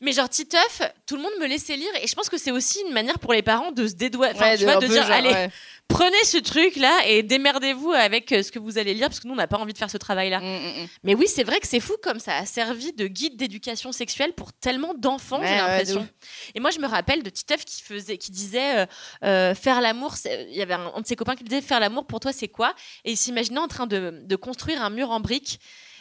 Mais 0.01 0.13
genre 0.13 0.29
Titeuf, 0.29 0.83
tout 1.07 1.17
le 1.17 1.23
monde 1.23 1.33
me 1.41 1.47
laissait 1.47 1.77
lire 1.77 1.91
et 2.01 2.07
je 2.07 2.15
pense 2.15 2.29
que 2.29 2.39
c'est 2.39 2.51
aussi 2.53 2.81
une 2.87 2.93
manière 2.93 3.19
pour 3.19 3.33
les 3.33 3.43
parents 3.43 3.73
de 3.73 3.87
se 3.87 3.95
dédouaner, 3.95 4.35
enfin, 4.35 4.51
Ouais, 4.51 4.59
tu 4.59 4.65
vois, 4.65 4.75
un 4.75 4.79
de 4.79 4.87
dire 4.87 5.03
genre, 5.03 5.13
allez, 5.13 5.31
ouais. 5.31 5.51
Prenez 5.89 6.23
ce 6.25 6.37
truc 6.39 6.77
là 6.77 7.01
et 7.07 7.23
démerdez-vous 7.23 7.93
avec 7.93 8.31
euh, 8.33 8.43
ce 8.43 8.53
que 8.53 8.59
vous 8.59 8.79
allez 8.79 8.95
lire 8.95 9.09
parce 9.09 9.21
que 9.21 9.27
nous 9.27 9.33
on 9.35 9.37
n'a 9.37 9.47
pas 9.47 9.57
envie 9.59 9.73
de 9.73 9.79
faire 9.79 9.91
ce 9.91 9.97
travail 9.97 10.31
là. 10.31 10.41
Mm, 10.41 10.45
mm, 10.45 10.83
mm. 10.83 10.89
Mais 11.05 11.15
oui, 11.15 11.27
c'est 11.27 11.45
vrai 11.45 11.59
que 11.61 11.67
c'est 11.67 11.81
fou 11.81 11.95
comme 12.03 12.21
ça 12.21 12.37
a 12.37 12.47
servi 12.47 12.93
de 12.93 13.07
guide 13.07 13.37
d'éducation 13.37 13.91
sexuelle 13.93 14.33
pour 14.35 14.53
tellement 14.53 14.95
d'enfants, 14.95 15.41
Ouais, 15.41 15.49
j'ai 15.49 15.57
l'impression. 15.57 16.09
et 16.55 16.61
moi, 16.61 16.71
je 16.71 16.79
me 16.79 16.87
rappelle 16.87 17.23
de 17.23 17.31
Titeuf 17.31 17.65
qui 17.65 17.83
faisait, 17.83 18.19
qui 18.19 18.31
disait 18.31 18.79
euh, 18.81 18.87
euh, 19.25 19.55
faire 19.55 19.81
l'amour. 19.81 20.15
Il 20.25 20.55
y 20.57 20.63
avait 20.63 20.75
un, 20.75 20.93
un 20.95 21.01
de 21.01 21.07
ses 21.07 21.17
copains 21.17 21.35
qui 21.37 21.45
disait 21.45 21.63
faire 21.63 21.81
l'amour 21.81 22.07
pour 22.07 22.21
toi, 22.21 22.33
c'est 22.33 22.49
quoi? 22.49 22.75
Et 23.05 23.13
il 23.13 23.17
s'imaginait 23.17 23.59
en 23.61 23.69
train 23.69 23.87
de, 23.87 24.21
de 24.23 24.37
construire 24.37 24.83
un 24.83 24.91
mur 24.91 25.11
en 25.11 25.21
briques. 25.21 25.59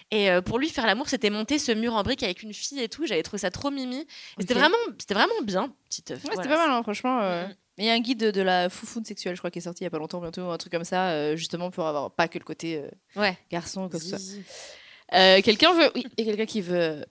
Et 0.09 0.29
pour 0.45 0.57
lui, 0.57 0.69
faire 0.69 0.85
l'amour, 0.85 1.09
c'était 1.09 1.29
monter 1.29 1.59
ce 1.59 1.73
mur 1.73 1.93
en 1.93 2.01
briques 2.01 2.23
avec 2.23 2.41
une 2.41 2.53
fille 2.53 2.79
et 2.79 2.87
tout. 2.87 3.05
J'avais 3.05 3.23
trouvé 3.23 3.39
ça 3.39 3.51
trop 3.51 3.71
mimi. 3.71 4.07
C'était 4.39 4.53
vraiment, 4.53 4.77
c'était 4.97 5.13
vraiment 5.15 5.41
bien, 5.43 5.73
Titeuf. 5.89 6.23
Ouais, 6.23 6.29
Voilà. 6.33 6.43
c'était 6.43 6.55
pas 6.55 6.65
mal, 6.67 6.77
hein, 6.77 6.81
franchement. 6.83 7.19
euh. 7.21 7.45
Mais 7.77 7.83
il 7.85 7.87
y 7.87 7.89
a 7.89 7.93
un 7.93 7.99
guide 7.99 8.19
de, 8.19 8.31
de 8.31 8.41
la 8.41 8.69
foufoune 8.69 9.05
sexuelle, 9.05 9.35
je 9.35 9.39
crois, 9.41 9.51
qui 9.51 9.59
est 9.59 9.63
sorti 9.63 9.83
il 9.83 9.85
y 9.85 9.87
a 9.87 9.91
pas 9.91 9.99
longtemps, 9.99 10.19
bientôt, 10.19 10.49
un 10.49 10.57
truc 10.57 10.71
comme 10.73 10.83
ça, 10.83 11.09
euh, 11.09 11.35
justement 11.35 11.69
pour 11.69 11.85
avoir 11.85 12.11
pas 12.11 12.27
que 12.27 12.39
le 12.39 12.43
côté 12.43 12.77
euh, 12.77 13.21
Ouais. 13.21 13.37
garçon, 13.51 13.85
ou 13.85 13.89
quoi 13.89 13.99
que 13.99 14.03
ce 14.03 14.09
soit. 14.09 14.17
Zizi. 14.17 14.41
Euh, 15.13 15.41
quelqu'un 15.41 15.73
veut. 15.73 15.91
Oui, 15.95 16.05
il 16.17 16.25
y 16.25 16.27
a 16.27 16.31
quelqu'un 16.31 16.45
qui 16.51 16.61
veut. 16.61 17.05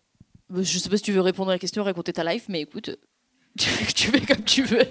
Je 0.54 0.78
sais 0.78 0.88
pas 0.88 0.96
si 0.96 1.02
tu 1.02 1.12
veux 1.12 1.20
répondre 1.20 1.50
à 1.50 1.54
la 1.54 1.58
question, 1.58 1.82
raconter 1.84 2.12
ta 2.12 2.24
life, 2.24 2.44
mais 2.48 2.60
écoute, 2.62 2.90
tu 3.58 3.68
fais, 3.68 3.92
tu 3.92 4.10
fais 4.10 4.20
comme 4.20 4.44
tu 4.44 4.62
veux. 4.64 4.82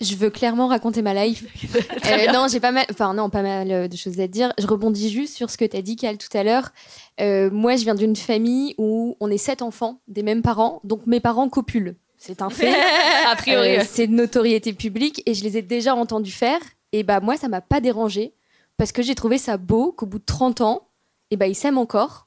Je 0.00 0.14
veux 0.14 0.30
clairement 0.30 0.66
raconter 0.68 1.00
ma 1.02 1.14
life. 1.24 1.44
Euh, 2.10 2.32
non, 2.32 2.48
j'ai 2.50 2.58
pas 2.58 2.72
mal, 2.72 2.86
enfin 2.90 3.14
non, 3.14 3.30
pas 3.30 3.42
mal 3.42 3.70
euh, 3.70 3.86
de 3.88 3.96
choses 3.96 4.18
à 4.20 4.26
dire. 4.26 4.52
Je 4.58 4.66
rebondis 4.66 5.10
juste 5.10 5.36
sur 5.36 5.48
ce 5.48 5.56
que 5.56 5.64
tu 5.64 5.76
as 5.76 5.82
dit, 5.82 5.94
Cal, 5.94 6.18
tout 6.18 6.34
à 6.36 6.42
l'heure. 6.42 6.70
Euh, 7.20 7.48
moi, 7.52 7.76
je 7.76 7.84
viens 7.84 7.94
d'une 7.94 8.16
famille 8.16 8.74
où 8.78 9.16
on 9.20 9.30
est 9.30 9.38
sept 9.38 9.62
enfants, 9.62 10.00
des 10.08 10.24
mêmes 10.24 10.42
parents, 10.42 10.80
donc 10.82 11.06
mes 11.06 11.20
parents 11.20 11.48
copulent. 11.48 11.94
C'est 12.20 12.42
un 12.42 12.50
fait. 12.50 12.74
a 13.26 13.34
priori. 13.34 13.78
Euh, 13.78 13.82
c'est 13.84 14.06
de 14.06 14.12
notoriété 14.12 14.74
publique 14.74 15.22
et 15.24 15.32
je 15.32 15.42
les 15.42 15.56
ai 15.56 15.62
déjà 15.62 15.94
entendus 15.94 16.30
faire. 16.30 16.60
Et 16.92 17.02
bah 17.02 17.20
moi, 17.20 17.36
ça 17.36 17.48
m'a 17.48 17.62
pas 17.62 17.80
dérangé 17.80 18.34
parce 18.76 18.92
que 18.92 19.02
j'ai 19.02 19.14
trouvé 19.14 19.38
ça 19.38 19.56
beau 19.56 19.92
qu'au 19.92 20.06
bout 20.06 20.18
de 20.18 20.24
30 20.24 20.60
ans, 20.60 20.88
et 21.30 21.36
bah 21.36 21.46
ils 21.46 21.54
s'aiment 21.54 21.78
encore 21.78 22.26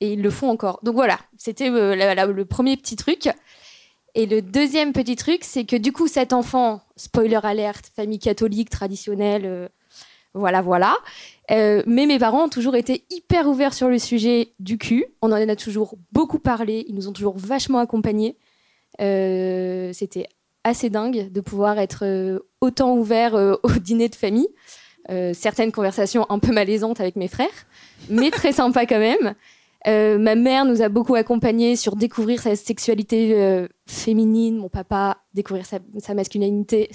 et 0.00 0.14
ils 0.14 0.22
le 0.22 0.30
font 0.30 0.48
encore. 0.48 0.80
Donc 0.82 0.94
voilà, 0.94 1.18
c'était 1.36 1.68
euh, 1.70 2.26
le 2.26 2.44
premier 2.46 2.76
petit 2.76 2.96
truc. 2.96 3.28
Et 4.14 4.24
le 4.24 4.40
deuxième 4.40 4.94
petit 4.94 5.16
truc, 5.16 5.44
c'est 5.44 5.64
que 5.64 5.76
du 5.76 5.92
coup, 5.92 6.08
cet 6.08 6.32
enfant, 6.32 6.80
spoiler 6.96 7.40
alerte, 7.42 7.92
famille 7.94 8.18
catholique 8.18 8.70
traditionnelle, 8.70 9.44
euh, 9.44 9.68
voilà, 10.32 10.62
voilà. 10.62 10.96
Mais 11.50 12.06
mes 12.06 12.18
parents 12.18 12.44
ont 12.44 12.48
toujours 12.48 12.76
été 12.76 13.04
hyper 13.10 13.46
ouverts 13.46 13.74
sur 13.74 13.88
le 13.88 13.98
sujet 13.98 14.52
du 14.60 14.78
cul. 14.78 15.06
On 15.20 15.32
en 15.32 15.48
a 15.48 15.56
toujours 15.56 15.94
beaucoup 16.12 16.38
parlé. 16.38 16.84
Ils 16.88 16.94
nous 16.94 17.08
ont 17.08 17.12
toujours 17.12 17.36
vachement 17.36 17.78
accompagnés. 17.78 18.36
Euh, 19.00 19.92
C'était 19.92 20.26
assez 20.64 20.90
dingue 20.90 21.30
de 21.30 21.40
pouvoir 21.40 21.78
être 21.78 22.04
euh, 22.04 22.40
autant 22.60 22.96
ouvert 22.96 23.34
euh, 23.34 23.54
au 23.62 23.70
dîner 23.70 24.08
de 24.08 24.14
famille. 24.14 24.48
Certaines 25.34 25.70
conversations 25.70 26.26
un 26.30 26.40
peu 26.40 26.50
malaisantes 26.52 27.00
avec 27.00 27.14
mes 27.14 27.28
frères, 27.28 27.66
mais 28.10 28.32
très 28.32 28.50
sympa 28.60 28.86
quand 28.86 28.98
même. 28.98 29.36
Euh, 29.86 30.18
ma 30.18 30.34
mère 30.34 30.64
nous 30.64 30.82
a 30.82 30.88
beaucoup 30.88 31.14
accompagnés 31.14 31.76
sur 31.76 31.94
découvrir 31.94 32.40
sa 32.40 32.56
sexualité 32.56 33.34
euh, 33.34 33.68
féminine, 33.86 34.56
mon 34.56 34.68
papa 34.68 35.18
découvrir 35.32 35.64
sa, 35.64 35.78
sa 35.98 36.14
masculinité, 36.14 36.90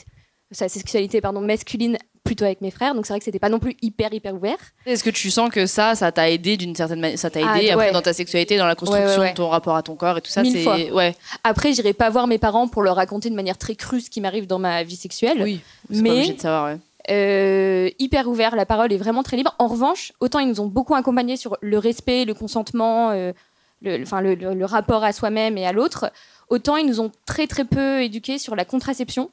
sa 0.51 0.67
sexualité 0.67 1.21
pardon 1.21 1.39
masculine 1.39 1.97
plutôt 2.23 2.45
avec 2.45 2.61
mes 2.61 2.71
frères. 2.71 2.93
Donc 2.95 3.05
c'est 3.05 3.13
vrai 3.13 3.19
que 3.19 3.25
c'était 3.25 3.39
pas 3.39 3.49
non 3.49 3.59
plus 3.59 3.75
hyper 3.81 4.13
hyper 4.13 4.33
ouvert. 4.35 4.57
Est-ce 4.85 5.03
que 5.03 5.09
tu 5.09 5.29
sens 5.31 5.49
que 5.49 5.65
ça, 5.65 5.95
ça 5.95 6.11
t'a 6.11 6.29
aidé 6.29 6.55
d'une 6.57 6.75
certaine 6.75 6.99
manière 6.99 7.17
Ça 7.19 7.29
t'a 7.29 7.39
Ah, 7.45 7.57
aidé 7.59 7.71
après 7.71 7.91
dans 7.91 8.01
ta 8.01 8.13
sexualité, 8.13 8.57
dans 8.57 8.65
la 8.67 8.75
construction 8.75 9.07
Ouais, 9.07 9.15
ouais, 9.15 9.21
ouais. 9.21 9.31
de 9.31 9.35
ton 9.35 9.49
rapport 9.49 9.75
à 9.75 9.83
ton 9.83 9.95
corps 9.95 10.17
et 10.17 10.21
tout 10.21 10.29
ça 10.31 10.43
Mille 10.43 10.63
fois. 10.63 10.77
ouais. 10.77 11.15
Après, 11.43 11.73
j'irai 11.73 11.93
pas 11.93 12.09
voir 12.09 12.27
mes 12.27 12.37
parents 12.37 12.67
pour 12.67 12.83
leur 12.83 12.95
raconter 12.95 13.29
de 13.29 13.35
manière 13.35 13.57
très 13.57 13.75
crue 13.75 14.01
ce 14.01 14.09
qui 14.09 14.21
m'arrive 14.21 14.47
dans 14.47 14.59
ma 14.59 14.83
vie 14.83 14.95
sexuelle. 14.95 15.41
Oui. 15.41 15.61
Pas 15.89 15.95
mais 16.01 16.33
de 16.33 16.39
savoir. 16.39 16.77
Euh, 17.09 17.89
hyper 17.97 18.27
ouvert, 18.27 18.55
la 18.55 18.65
parole 18.67 18.93
est 18.93 18.97
vraiment 18.97 19.23
très 19.23 19.35
libre. 19.35 19.55
En 19.57 19.67
revanche, 19.67 20.13
autant 20.19 20.37
ils 20.39 20.47
nous 20.47 20.61
ont 20.61 20.67
beaucoup 20.67 20.93
accompagnés 20.95 21.35
sur 21.35 21.57
le 21.61 21.77
respect, 21.79 22.25
le 22.25 22.35
consentement, 22.35 23.09
euh, 23.09 23.33
le, 23.81 24.03
enfin, 24.03 24.21
le, 24.21 24.35
le- 24.35 24.53
le 24.53 24.65
rapport 24.65 25.03
à 25.03 25.11
soi-même 25.11 25.57
et 25.57 25.65
à 25.65 25.71
l'autre, 25.71 26.11
autant 26.49 26.75
ils 26.77 26.85
nous 26.85 26.99
ont 27.01 27.11
très 27.25 27.47
très 27.47 27.65
peu 27.65 28.03
éduqués 28.03 28.37
sur 28.37 28.55
la 28.55 28.65
contraception. 28.65 29.31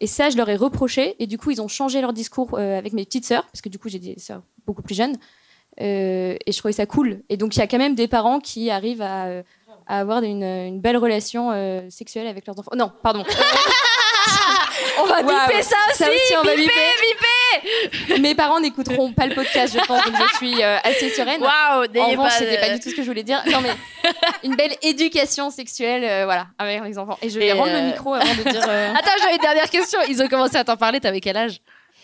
Et 0.00 0.06
ça, 0.06 0.30
je 0.30 0.36
leur 0.36 0.48
ai 0.48 0.56
reproché. 0.56 1.16
Et 1.18 1.26
du 1.26 1.38
coup, 1.38 1.50
ils 1.50 1.60
ont 1.60 1.68
changé 1.68 2.00
leur 2.00 2.12
discours 2.12 2.50
euh, 2.54 2.78
avec 2.78 2.92
mes 2.92 3.04
petites 3.04 3.26
sœurs, 3.26 3.44
parce 3.46 3.60
que 3.60 3.68
du 3.68 3.78
coup, 3.78 3.88
j'ai 3.88 3.98
des 3.98 4.18
sœurs 4.18 4.42
beaucoup 4.66 4.82
plus 4.82 4.94
jeunes. 4.94 5.16
Euh, 5.80 6.36
et 6.44 6.52
je 6.52 6.58
trouvais 6.58 6.72
ça 6.72 6.86
cool. 6.86 7.22
Et 7.28 7.36
donc, 7.36 7.56
il 7.56 7.58
y 7.58 7.62
a 7.62 7.66
quand 7.66 7.78
même 7.78 7.94
des 7.94 8.08
parents 8.08 8.40
qui 8.40 8.70
arrivent 8.70 9.02
à, 9.02 9.26
euh, 9.26 9.42
avoir 9.86 10.22
une, 10.22 10.80
belle 10.80 10.96
relation 10.96 11.50
sexuelle 11.90 12.26
avec 12.26 12.46
leurs 12.46 12.58
enfants. 12.58 12.72
Non, 12.76 12.92
pardon. 13.02 13.24
on 15.00 15.06
va 15.06 15.22
Waouh. 15.22 15.46
biper 15.48 15.62
ça 15.62 15.76
aussi, 15.88 15.98
Ça 15.98 16.08
aussi, 16.10 16.36
on 16.38 16.42
va 16.42 16.54
biper, 16.56 18.20
Mes 18.20 18.34
parents 18.34 18.60
n'écouteront 18.60 19.12
pas 19.12 19.26
le 19.26 19.34
podcast, 19.34 19.74
je 19.78 19.84
pense, 19.86 20.04
donc 20.04 20.14
je 20.32 20.36
suis 20.36 20.62
euh, 20.62 20.76
assez 20.84 21.10
sereine. 21.10 21.40
Waouh, 21.40 21.84
En 22.00 22.08
revanche, 22.10 22.32
c'était 22.38 22.56
de- 22.56 22.60
pas 22.60 22.70
du 22.70 22.80
tout 22.80 22.90
ce 22.90 22.94
que 22.94 23.02
je 23.02 23.06
voulais 23.06 23.22
dire. 23.22 23.42
Non, 23.50 23.60
mais 23.60 23.70
une 24.44 24.54
belle 24.56 24.74
éducation 24.82 25.50
sexuelle, 25.50 26.04
euh, 26.04 26.24
voilà, 26.24 26.46
avec 26.58 26.82
les 26.84 26.98
enfants. 26.98 27.18
Et 27.22 27.30
je 27.30 27.38
vais 27.38 27.52
rendre 27.52 27.70
euh, 27.72 27.80
le 27.80 27.86
micro 27.88 28.14
avant 28.14 28.24
de 28.34 28.42
dire. 28.50 28.64
euh, 28.68 28.92
Attends, 28.98 29.10
j'avais 29.20 29.34
une 29.36 29.40
dernière 29.42 29.70
question. 29.70 29.98
Ils 30.08 30.22
ont 30.22 30.28
commencé 30.28 30.56
à 30.56 30.64
t'en 30.64 30.76
parler. 30.76 31.00
T'avais 31.00 31.20
quel 31.20 31.36
âge? 31.36 31.60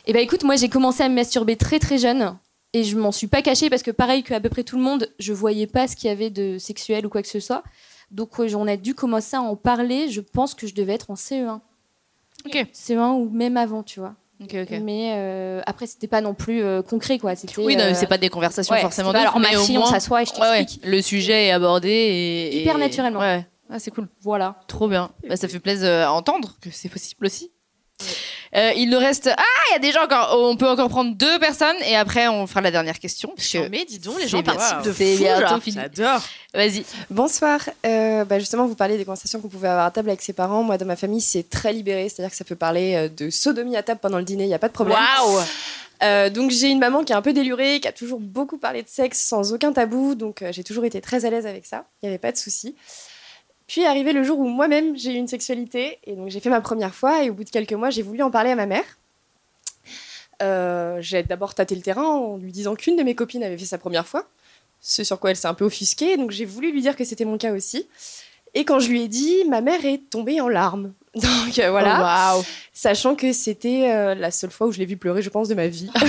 Eh 0.06 0.12
ben 0.12 0.20
écoute, 0.22 0.42
moi 0.42 0.56
j'ai 0.56 0.68
commencé 0.68 1.02
à 1.02 1.08
me 1.08 1.14
masturber 1.14 1.56
très 1.56 1.78
très 1.78 1.96
jeune 1.98 2.36
et 2.74 2.84
je 2.84 2.96
m'en 2.96 3.10
suis 3.12 3.26
pas 3.26 3.40
cachée 3.40 3.70
parce 3.70 3.82
que 3.82 3.90
pareil 3.90 4.22
qu'à 4.22 4.38
peu 4.40 4.50
près 4.50 4.62
tout 4.64 4.76
le 4.76 4.82
monde, 4.82 5.08
je 5.18 5.32
voyais 5.32 5.66
pas 5.66 5.88
ce 5.88 5.96
qu'il 5.96 6.08
y 6.08 6.12
avait 6.12 6.28
de 6.30 6.58
sexuel 6.58 7.06
ou 7.06 7.08
quoi 7.08 7.22
que 7.22 7.28
ce 7.28 7.40
soit. 7.40 7.62
Donc 8.10 8.38
on 8.38 8.66
a 8.68 8.76
dû 8.76 8.94
commencer 8.94 9.36
à 9.36 9.40
en 9.40 9.56
parler. 9.56 10.10
Je 10.10 10.20
pense 10.20 10.54
que 10.54 10.66
je 10.66 10.74
devais 10.74 10.92
être 10.94 11.10
en 11.10 11.14
CE1. 11.14 11.60
Ok. 12.46 12.66
CE1 12.72 13.12
ou 13.14 13.30
même 13.30 13.56
avant, 13.56 13.82
tu 13.82 14.00
vois. 14.00 14.14
Ok, 14.42 14.54
ok. 14.62 14.80
Mais 14.82 15.12
euh, 15.14 15.62
après 15.64 15.86
c'était 15.86 16.08
pas 16.08 16.20
non 16.20 16.34
plus 16.34 16.62
euh, 16.62 16.82
concret 16.82 17.18
quoi. 17.18 17.34
C'était. 17.36 17.58
Oui, 17.62 17.76
non, 17.76 17.84
euh, 17.84 17.92
c'est 17.94 18.06
pas 18.08 18.18
des 18.18 18.28
conversations 18.28 18.74
ouais, 18.74 18.80
forcément. 18.80 19.12
pas, 19.12 19.20
alors 19.20 19.36
ouf, 19.36 19.42
ma 19.42 19.50
mais 19.50 19.56
au 19.56 19.60
on 19.62 19.72
moins- 19.78 19.86
s'assoit 19.86 20.22
et 20.22 20.26
je 20.26 20.32
Ouais, 20.34 20.40
ouais. 20.40 20.58
t'explique. 20.58 20.84
Le 20.86 21.00
sujet 21.02 21.46
est 21.46 21.50
abordé 21.52 21.88
et, 21.88 22.60
Hyper 22.62 22.76
et- 22.76 22.80
naturellement. 22.80 23.20
Ouais, 23.20 23.46
Ah, 23.70 23.78
c'est 23.78 23.90
cool. 23.92 24.08
Voilà. 24.20 24.56
Trop 24.66 24.88
bien. 24.88 25.10
Bah, 25.28 25.36
ça 25.36 25.48
fait 25.48 25.60
plaisir 25.60 25.88
à 25.88 26.12
entendre 26.12 26.56
que 26.60 26.68
c'est 26.70 26.88
possible 26.90 27.24
aussi. 27.26 27.50
Euh, 28.56 28.72
il 28.76 28.88
nous 28.88 28.98
reste. 28.98 29.28
Ah, 29.36 29.42
il 29.70 29.72
y 29.72 29.76
a 29.76 29.78
déjà 29.80 30.04
encore. 30.04 30.36
On 30.38 30.56
peut 30.56 30.68
encore 30.68 30.88
prendre 30.88 31.14
deux 31.14 31.38
personnes 31.38 31.76
et 31.86 31.96
après 31.96 32.28
on 32.28 32.46
fera 32.46 32.60
la 32.60 32.70
dernière 32.70 32.98
question. 32.98 33.32
parce 33.34 33.48
que 33.48 33.68
Mais 33.68 33.84
dis 33.84 33.98
donc, 33.98 34.20
les 34.20 34.28
gens 34.28 34.42
participent 34.42 34.82
de 34.82 34.92
fou. 34.92 35.24
J'adore. 35.72 36.22
Vas-y. 36.52 36.84
Bonsoir. 37.10 37.60
Euh, 37.84 38.24
bah 38.24 38.38
justement, 38.38 38.66
vous 38.66 38.76
parlez 38.76 38.96
des 38.96 39.04
conversations 39.04 39.40
qu'on 39.40 39.48
pouvait 39.48 39.68
avoir 39.68 39.86
à 39.86 39.90
table 39.90 40.08
avec 40.08 40.22
ses 40.22 40.32
parents. 40.32 40.62
Moi, 40.62 40.78
dans 40.78 40.86
ma 40.86 40.96
famille, 40.96 41.20
c'est 41.20 41.48
très 41.50 41.72
libéré. 41.72 42.08
C'est-à-dire 42.08 42.30
que 42.30 42.36
ça 42.36 42.44
peut 42.44 42.54
parler 42.54 42.94
euh, 42.94 43.08
de 43.08 43.28
sodomie 43.30 43.76
à 43.76 43.82
table 43.82 44.00
pendant 44.00 44.18
le 44.18 44.24
dîner. 44.24 44.44
Il 44.44 44.48
n'y 44.48 44.54
a 44.54 44.58
pas 44.60 44.68
de 44.68 44.72
problème. 44.72 44.96
Waouh 44.96 45.40
Euh, 46.02 46.28
donc, 46.28 46.50
j'ai 46.50 46.68
une 46.68 46.78
maman 46.80 47.02
qui 47.04 47.12
est 47.12 47.16
un 47.16 47.22
peu 47.22 47.32
délurée, 47.32 47.80
qui 47.80 47.88
a 47.88 47.92
toujours 47.92 48.20
beaucoup 48.20 48.58
parlé 48.58 48.82
de 48.82 48.88
sexe 48.88 49.20
sans 49.20 49.52
aucun 49.52 49.72
tabou. 49.72 50.14
Donc, 50.14 50.42
euh, 50.42 50.52
j'ai 50.52 50.64
toujours 50.64 50.84
été 50.84 51.00
très 51.00 51.24
à 51.24 51.30
l'aise 51.30 51.46
avec 51.46 51.66
ça. 51.66 51.86
Il 52.02 52.06
n'y 52.06 52.08
avait 52.10 52.18
pas 52.18 52.32
de 52.32 52.36
souci. 52.36 52.76
Puis 53.66 53.82
est 53.82 53.86
arrivé 53.86 54.12
le 54.12 54.22
jour 54.22 54.38
où 54.38 54.46
moi-même 54.46 54.96
j'ai 54.96 55.12
eu 55.14 55.16
une 55.16 55.28
sexualité 55.28 55.98
et 56.04 56.14
donc 56.16 56.28
j'ai 56.28 56.40
fait 56.40 56.50
ma 56.50 56.60
première 56.60 56.94
fois 56.94 57.24
et 57.24 57.30
au 57.30 57.34
bout 57.34 57.44
de 57.44 57.50
quelques 57.50 57.72
mois 57.72 57.90
j'ai 57.90 58.02
voulu 58.02 58.22
en 58.22 58.30
parler 58.30 58.50
à 58.50 58.56
ma 58.56 58.66
mère. 58.66 58.84
Euh, 60.42 61.00
j'ai 61.00 61.22
d'abord 61.22 61.54
tâté 61.54 61.74
le 61.74 61.80
terrain 61.80 62.04
en 62.04 62.36
lui 62.36 62.52
disant 62.52 62.74
qu'une 62.74 62.96
de 62.96 63.02
mes 63.02 63.14
copines 63.14 63.42
avait 63.42 63.56
fait 63.56 63.64
sa 63.64 63.78
première 63.78 64.06
fois, 64.06 64.28
ce 64.80 65.04
sur 65.04 65.18
quoi 65.18 65.30
elle 65.30 65.36
s'est 65.36 65.48
un 65.48 65.54
peu 65.54 65.64
offusquée, 65.64 66.16
donc 66.16 66.30
j'ai 66.30 66.44
voulu 66.44 66.72
lui 66.72 66.82
dire 66.82 66.96
que 66.96 67.04
c'était 67.04 67.24
mon 67.24 67.38
cas 67.38 67.52
aussi. 67.52 67.88
Et 68.54 68.64
quand 68.64 68.78
je 68.78 68.88
lui 68.88 69.02
ai 69.02 69.08
dit, 69.08 69.44
ma 69.48 69.60
mère 69.60 69.84
est 69.84 69.98
tombée 70.10 70.40
en 70.40 70.48
larmes. 70.48 70.92
Donc 71.22 71.58
euh, 71.60 71.70
voilà, 71.70 72.34
sachant 72.72 73.14
que 73.14 73.32
c'était 73.32 73.90
euh, 73.92 74.16
la 74.16 74.32
seule 74.32 74.50
fois 74.50 74.66
où 74.66 74.72
je 74.72 74.78
l'ai 74.78 74.84
vue 74.84 74.96
pleurer, 74.96 75.22
je 75.22 75.30
pense, 75.30 75.48
de 75.48 75.54
ma 75.54 75.68
vie. 75.68 75.90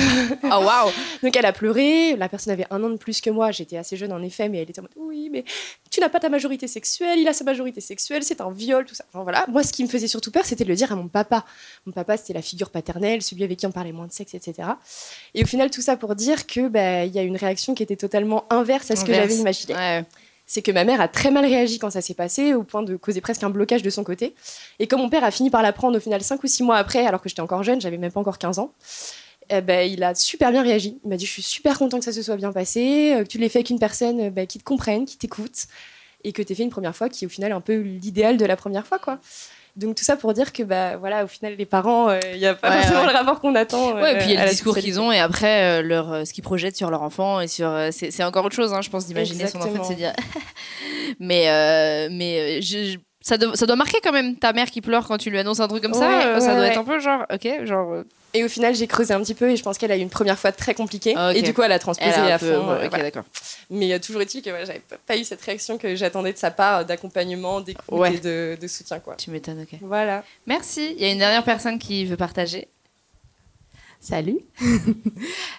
Oh 0.43 0.63
waouh. 0.63 0.91
Donc 1.23 1.35
elle 1.35 1.45
a 1.45 1.53
pleuré, 1.53 2.15
la 2.15 2.29
personne 2.29 2.53
avait 2.53 2.67
un 2.69 2.83
an 2.83 2.89
de 2.89 2.97
plus 2.97 3.19
que 3.19 3.29
moi, 3.29 3.51
j'étais 3.51 3.77
assez 3.77 3.97
jeune 3.97 4.11
en 4.11 4.21
effet, 4.21 4.47
mais 4.47 4.59
elle 4.59 4.69
était 4.69 4.79
en 4.79 4.83
mode 4.83 4.91
oui, 4.95 5.29
mais 5.31 5.43
tu 5.89 5.99
n'as 5.99 6.09
pas 6.09 6.19
ta 6.19 6.29
majorité 6.29 6.67
sexuelle, 6.67 7.19
il 7.19 7.27
a 7.27 7.33
sa 7.33 7.43
majorité 7.43 7.81
sexuelle, 7.81 8.23
c'est 8.23 8.41
un 8.41 8.51
viol, 8.51 8.85
tout 8.85 8.93
ça. 8.93 9.05
Enfin, 9.11 9.23
voilà, 9.23 9.45
moi 9.49 9.63
ce 9.63 9.73
qui 9.73 9.83
me 9.83 9.89
faisait 9.89 10.07
surtout 10.07 10.31
peur, 10.31 10.45
c'était 10.45 10.63
de 10.63 10.69
le 10.69 10.75
dire 10.75 10.91
à 10.91 10.95
mon 10.95 11.07
papa. 11.07 11.45
Mon 11.85 11.93
papa, 11.93 12.17
c'était 12.17 12.33
la 12.33 12.41
figure 12.41 12.69
paternelle, 12.69 13.21
celui 13.21 13.43
avec 13.43 13.57
qui 13.57 13.65
on 13.65 13.71
parlait 13.71 13.91
moins 13.91 14.07
de 14.07 14.13
sexe, 14.13 14.33
etc. 14.35 14.69
Et 15.33 15.43
au 15.43 15.47
final, 15.47 15.71
tout 15.71 15.81
ça 15.81 15.97
pour 15.97 16.15
dire 16.15 16.45
que 16.45 16.67
bah, 16.67 17.05
il 17.05 17.13
y 17.13 17.19
a 17.19 17.23
une 17.23 17.37
réaction 17.37 17.73
qui 17.73 17.83
était 17.83 17.95
totalement 17.95 18.45
inverse 18.49 18.91
à 18.91 18.95
ce 18.95 19.05
que 19.05 19.13
j'avais 19.13 19.35
imaginé 19.35 19.73
Ouais. 19.73 20.05
C'est 20.45 20.61
que 20.61 20.71
ma 20.71 20.83
mère 20.83 21.01
a 21.01 21.07
très 21.07 21.31
mal 21.31 21.45
réagi 21.45 21.79
quand 21.79 21.89
ça 21.89 22.01
s'est 22.01 22.13
passé, 22.13 22.53
au 22.53 22.63
point 22.63 22.83
de 22.83 22.95
causer 22.95 23.21
presque 23.21 23.43
un 23.43 23.49
blocage 23.49 23.81
de 23.81 23.89
son 23.89 24.03
côté. 24.03 24.35
Et 24.79 24.87
comme 24.87 25.01
mon 25.01 25.09
père 25.09 25.23
a 25.23 25.31
fini 25.31 25.49
par 25.49 25.63
l'apprendre 25.63 25.97
au 25.97 25.99
final 25.99 26.21
5 26.21 26.43
ou 26.43 26.47
6 26.47 26.63
mois 26.63 26.77
après, 26.77 27.05
alors 27.05 27.21
que 27.21 27.29
j'étais 27.29 27.41
encore 27.41 27.63
jeune, 27.63 27.81
j'avais 27.81 27.97
même 27.97 28.11
pas 28.11 28.19
encore 28.19 28.37
15 28.37 28.59
ans, 28.59 28.73
eh 29.49 29.61
ben, 29.61 29.89
il 29.91 30.03
a 30.03 30.15
super 30.15 30.51
bien 30.51 30.63
réagi. 30.63 30.99
Il 31.03 31.09
m'a 31.09 31.17
dit 31.17 31.25
Je 31.25 31.31
suis 31.31 31.41
super 31.41 31.77
content 31.77 31.99
que 31.99 32.05
ça 32.05 32.11
se 32.11 32.21
soit 32.21 32.35
bien 32.35 32.51
passé, 32.51 33.13
euh, 33.13 33.23
que 33.23 33.27
tu 33.27 33.37
l'aies 33.37 33.49
fait 33.49 33.59
avec 33.59 33.69
une 33.69 33.79
personne 33.79 34.21
euh, 34.21 34.29
bah, 34.29 34.45
qui 34.45 34.59
te 34.59 34.63
comprenne, 34.63 35.05
qui 35.05 35.17
t'écoute, 35.17 35.65
et 36.23 36.31
que 36.31 36.41
tu 36.41 36.55
fait 36.55 36.63
une 36.63 36.69
première 36.69 36.95
fois 36.95 37.09
qui 37.09 37.25
est 37.25 37.27
au 37.27 37.29
final 37.29 37.51
un 37.51 37.61
peu 37.61 37.75
l'idéal 37.75 38.37
de 38.37 38.45
la 38.45 38.55
première 38.55 38.87
fois. 38.87 38.99
quoi. 38.99 39.19
Donc 39.75 39.95
tout 39.95 40.03
ça 40.05 40.15
pour 40.15 40.33
dire 40.33 40.53
que 40.53 40.63
bah 40.63 40.95
voilà 40.97 41.25
au 41.25 41.27
final 41.27 41.55
les 41.57 41.65
parents 41.65 42.07
euh, 42.09 42.19
il 42.33 42.39
n'y 42.39 42.45
a 42.45 42.53
pas 42.55 42.69
Ouais, 42.69 42.77
forcément 42.77 43.01
ouais. 43.01 43.07
le 43.07 43.11
rapport 43.13 43.41
qu'on 43.41 43.55
attend. 43.55 43.93
Ouais, 43.95 44.13
et 44.13 44.17
puis 44.19 44.27
il 44.29 44.33
y 44.33 44.37
euh, 44.37 44.39
a 44.39 44.43
à 44.43 44.45
le 44.45 44.51
discours 44.51 44.77
qu'ils 44.77 44.99
ont 45.01 45.11
et 45.11 45.19
après 45.19 45.79
euh, 45.79 45.81
leur, 45.81 46.11
euh, 46.13 46.23
ce 46.25 46.31
qu'ils 46.33 46.43
projettent 46.45 46.77
sur 46.77 46.89
leur 46.89 47.01
enfant 47.01 47.41
et 47.41 47.47
sur. 47.47 47.67
euh, 47.69 47.89
c'est 47.91 48.23
encore 48.23 48.45
autre 48.45 48.55
chose, 48.55 48.73
hein, 48.73 48.81
je 48.81 48.89
pense, 48.89 49.05
d'imaginer 49.05 49.47
son 49.47 49.57
enfant 49.59 49.81
de 49.83 49.85
se 49.85 49.93
dire. 49.93 50.13
mais 51.19 51.49
euh, 51.49 52.07
mais 52.11 52.39
euh, 52.59 52.61
je- 52.61 52.91
je- 52.93 52.97
ça, 53.27 53.37
doit- 53.39 53.55
ça 53.55 53.65
doit 53.65 53.75
marquer 53.75 53.97
quand 54.03 54.11
même 54.11 54.35
ta 54.35 54.53
mère 54.53 54.69
qui 54.69 54.81
pleure 54.81 55.07
quand 55.07 55.17
tu 55.17 55.31
lui 55.31 55.39
annonces 55.39 55.59
un 55.59 55.67
truc 55.67 55.81
comme 55.81 55.93
ça. 55.95 56.07
Ouais, 56.07 56.39
ça 56.39 56.51
doit 56.53 56.61
ouais. 56.61 56.67
être 56.69 56.77
un 56.77 56.83
peu 56.83 56.99
genre, 56.99 57.25
ok, 57.33 57.65
genre. 57.65 57.91
euh, 57.93 58.03
Et 58.35 58.43
au 58.43 58.49
final, 58.49 58.75
j'ai 58.75 58.85
creusé 58.85 59.13
un 59.13 59.21
petit 59.21 59.33
peu 59.33 59.49
et 59.49 59.55
je 59.55 59.63
pense 59.63 59.77
qu'elle 59.77 59.91
a 59.91 59.97
eu 59.97 60.01
une 60.01 60.09
première 60.09 60.37
fois 60.37 60.51
très 60.51 60.73
compliquée. 60.75 61.13
Ah. 61.17 61.33
Et 61.33 61.41
du 61.41 61.53
coup, 61.53 61.61
elle 61.63 61.71
a 61.71 61.79
transposé 61.79 62.11
Elle 62.15 62.31
a 62.31 62.35
à 62.35 62.37
peu- 62.39 62.53
fond. 62.53 62.69
euh, 62.69 62.83
ok, 62.83 62.89
voilà. 62.89 63.03
d'accord. 63.05 63.23
Mais 63.71 63.91
euh, 63.93 63.97
toujours 63.99 64.21
est-il 64.21 64.41
que 64.43 64.49
j'avais 64.65 64.81
pas- 65.07 65.17
eu 65.17 65.23
cette 65.23 65.41
réaction 65.41 65.77
que 65.77 65.95
j'attendais 65.95 66.33
de 66.33 66.37
sa 66.37 66.51
part 66.51 66.85
d'accompagnement, 66.85 67.61
d'écoute 67.61 68.05
et 68.13 68.19
de, 68.19 68.57
de 68.61 68.67
soutien. 68.67 68.99
Quoi. 68.99 69.15
Tu 69.15 69.31
m'étonnes, 69.31 69.61
ok. 69.61 69.79
Voilà. 69.81 70.23
Merci. 70.45 70.93
Il 70.97 71.01
y 71.01 71.05
a 71.09 71.11
une 71.11 71.17
dernière 71.19 71.43
personne 71.43 71.79
qui 71.79 72.05
veut 72.05 72.17
partager. 72.17 72.67
Salut. 74.05 74.37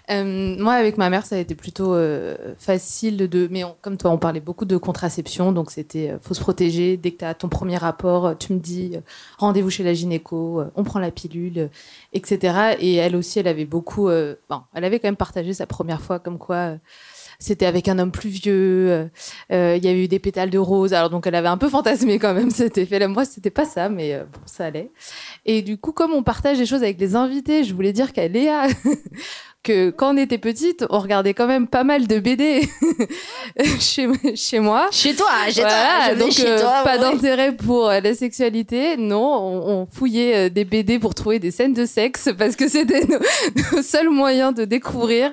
Euh, 0.09 0.55
moi, 0.61 0.75
avec 0.75 0.99
ma 0.99 1.11
mère, 1.11 1.27
ça 1.27 1.35
a 1.35 1.41
été 1.41 1.57
plutôt 1.57 1.93
euh, 1.93 2.37
facile 2.61 3.17
de. 3.17 3.49
Mais 3.51 3.65
comme 3.83 3.97
toi, 3.97 4.13
on 4.13 4.19
parlait 4.19 4.39
beaucoup 4.39 4.65
de 4.65 4.77
contraception, 4.77 5.51
donc 5.51 5.73
c'était 5.73 6.11
euh, 6.11 6.19
faut 6.21 6.33
se 6.33 6.39
protéger. 6.39 6.97
Dès 6.97 7.11
que 7.11 7.17
tu 7.19 7.25
as 7.25 7.35
ton 7.35 7.49
premier 7.49 7.77
rapport, 7.77 8.39
tu 8.39 8.53
me 8.53 8.61
dis 8.61 8.99
rendez-vous 9.39 9.69
chez 9.69 9.83
la 9.83 9.95
gynéco, 9.95 10.63
on 10.77 10.85
prend 10.85 11.01
la 11.01 11.11
pilule, 11.11 11.71
etc. 12.13 12.77
Et 12.79 12.95
elle 12.95 13.17
aussi, 13.17 13.41
elle 13.41 13.49
avait 13.49 13.65
beaucoup. 13.65 14.05
bon, 14.05 14.61
elle 14.75 14.85
avait 14.85 15.01
quand 15.01 15.09
même 15.09 15.17
partagé 15.17 15.53
sa 15.53 15.67
première 15.67 16.01
fois, 16.01 16.21
comme 16.21 16.39
quoi. 16.39 16.77
C'était 17.39 17.67
avec 17.67 17.89
un 17.89 17.99
homme 17.99 18.13
plus 18.13 18.29
vieux, 18.29 18.91
euh, 18.91 19.07
euh, 19.53 19.77
il 19.77 19.85
y 19.85 19.89
a 19.89 19.93
eu 19.93 20.09
des 20.09 20.19
pétales 20.19 20.51
de 20.51 20.59
rose, 20.59 20.95
alors 20.95 21.11
donc 21.11 21.27
elle 21.27 21.35
avait 21.35 21.49
un 21.49 21.57
peu 21.57 21.69
fantasmé 21.69 22.19
quand 22.19 22.35
même 22.35 22.51
cet 22.53 22.79
effet-là. 22.79 23.09
Moi, 23.09 23.25
c'était 23.25 23.51
pas 23.51 23.65
ça, 23.65 23.89
mais 23.89 24.15
euh, 24.15 24.25
bon, 24.25 24.41
ça 24.47 24.67
allait. 24.67 24.91
Et 25.45 25.63
du 25.63 25.79
coup, 25.79 25.93
comme 25.93 26.13
on 26.13 26.23
partage 26.23 26.59
des 26.59 26.67
choses 26.67 26.83
avec 26.83 27.01
les 27.01 27.15
invités, 27.15 27.65
je 27.65 27.75
voulais 27.75 27.93
dire 27.93 28.13
qu'à 28.13 28.29
Léa, 28.29 28.67
que 29.67 29.91
quand 29.91 30.15
on 30.15 30.17
était 30.17 30.39
petite, 30.39 30.85
on 30.91 31.01
regardait 31.01 31.35
quand 31.35 31.49
même 31.49 31.67
pas 31.67 31.83
mal 31.83 32.07
de 32.07 32.21
BD 32.21 32.69
chez, 33.81 34.07
chez 34.37 34.61
moi. 34.61 34.89
Chez 34.93 35.15
toi, 35.15 35.29
chez 35.49 35.61
Voilà, 35.63 36.07
toi. 36.07 36.15
je 36.15 36.19
donc 36.21 36.31
chez 36.31 36.47
euh, 36.47 36.61
toi, 36.61 36.83
pas 36.85 36.95
ouais. 36.95 37.01
d'intérêt 37.01 37.53
pour 37.57 37.89
euh, 37.89 38.01
la 38.01 38.15
sexualité. 38.15 38.97
Non, 38.97 39.27
on, 39.37 39.69
on 39.83 39.87
fouillait 39.91 40.47
euh, 40.47 40.49
des 40.49 40.65
BD 40.65 40.99
pour 41.01 41.15
trouver 41.15 41.39
des 41.41 41.51
scènes 41.51 41.75
de 41.75 41.85
sexe 41.85 42.29
parce 42.39 42.55
que 42.55 42.69
c'était 42.69 43.05
nos, 43.07 43.19
nos 43.77 43.83
seuls 43.83 44.09
moyens 44.11 44.55
de 44.55 44.65
découvrir 44.65 45.33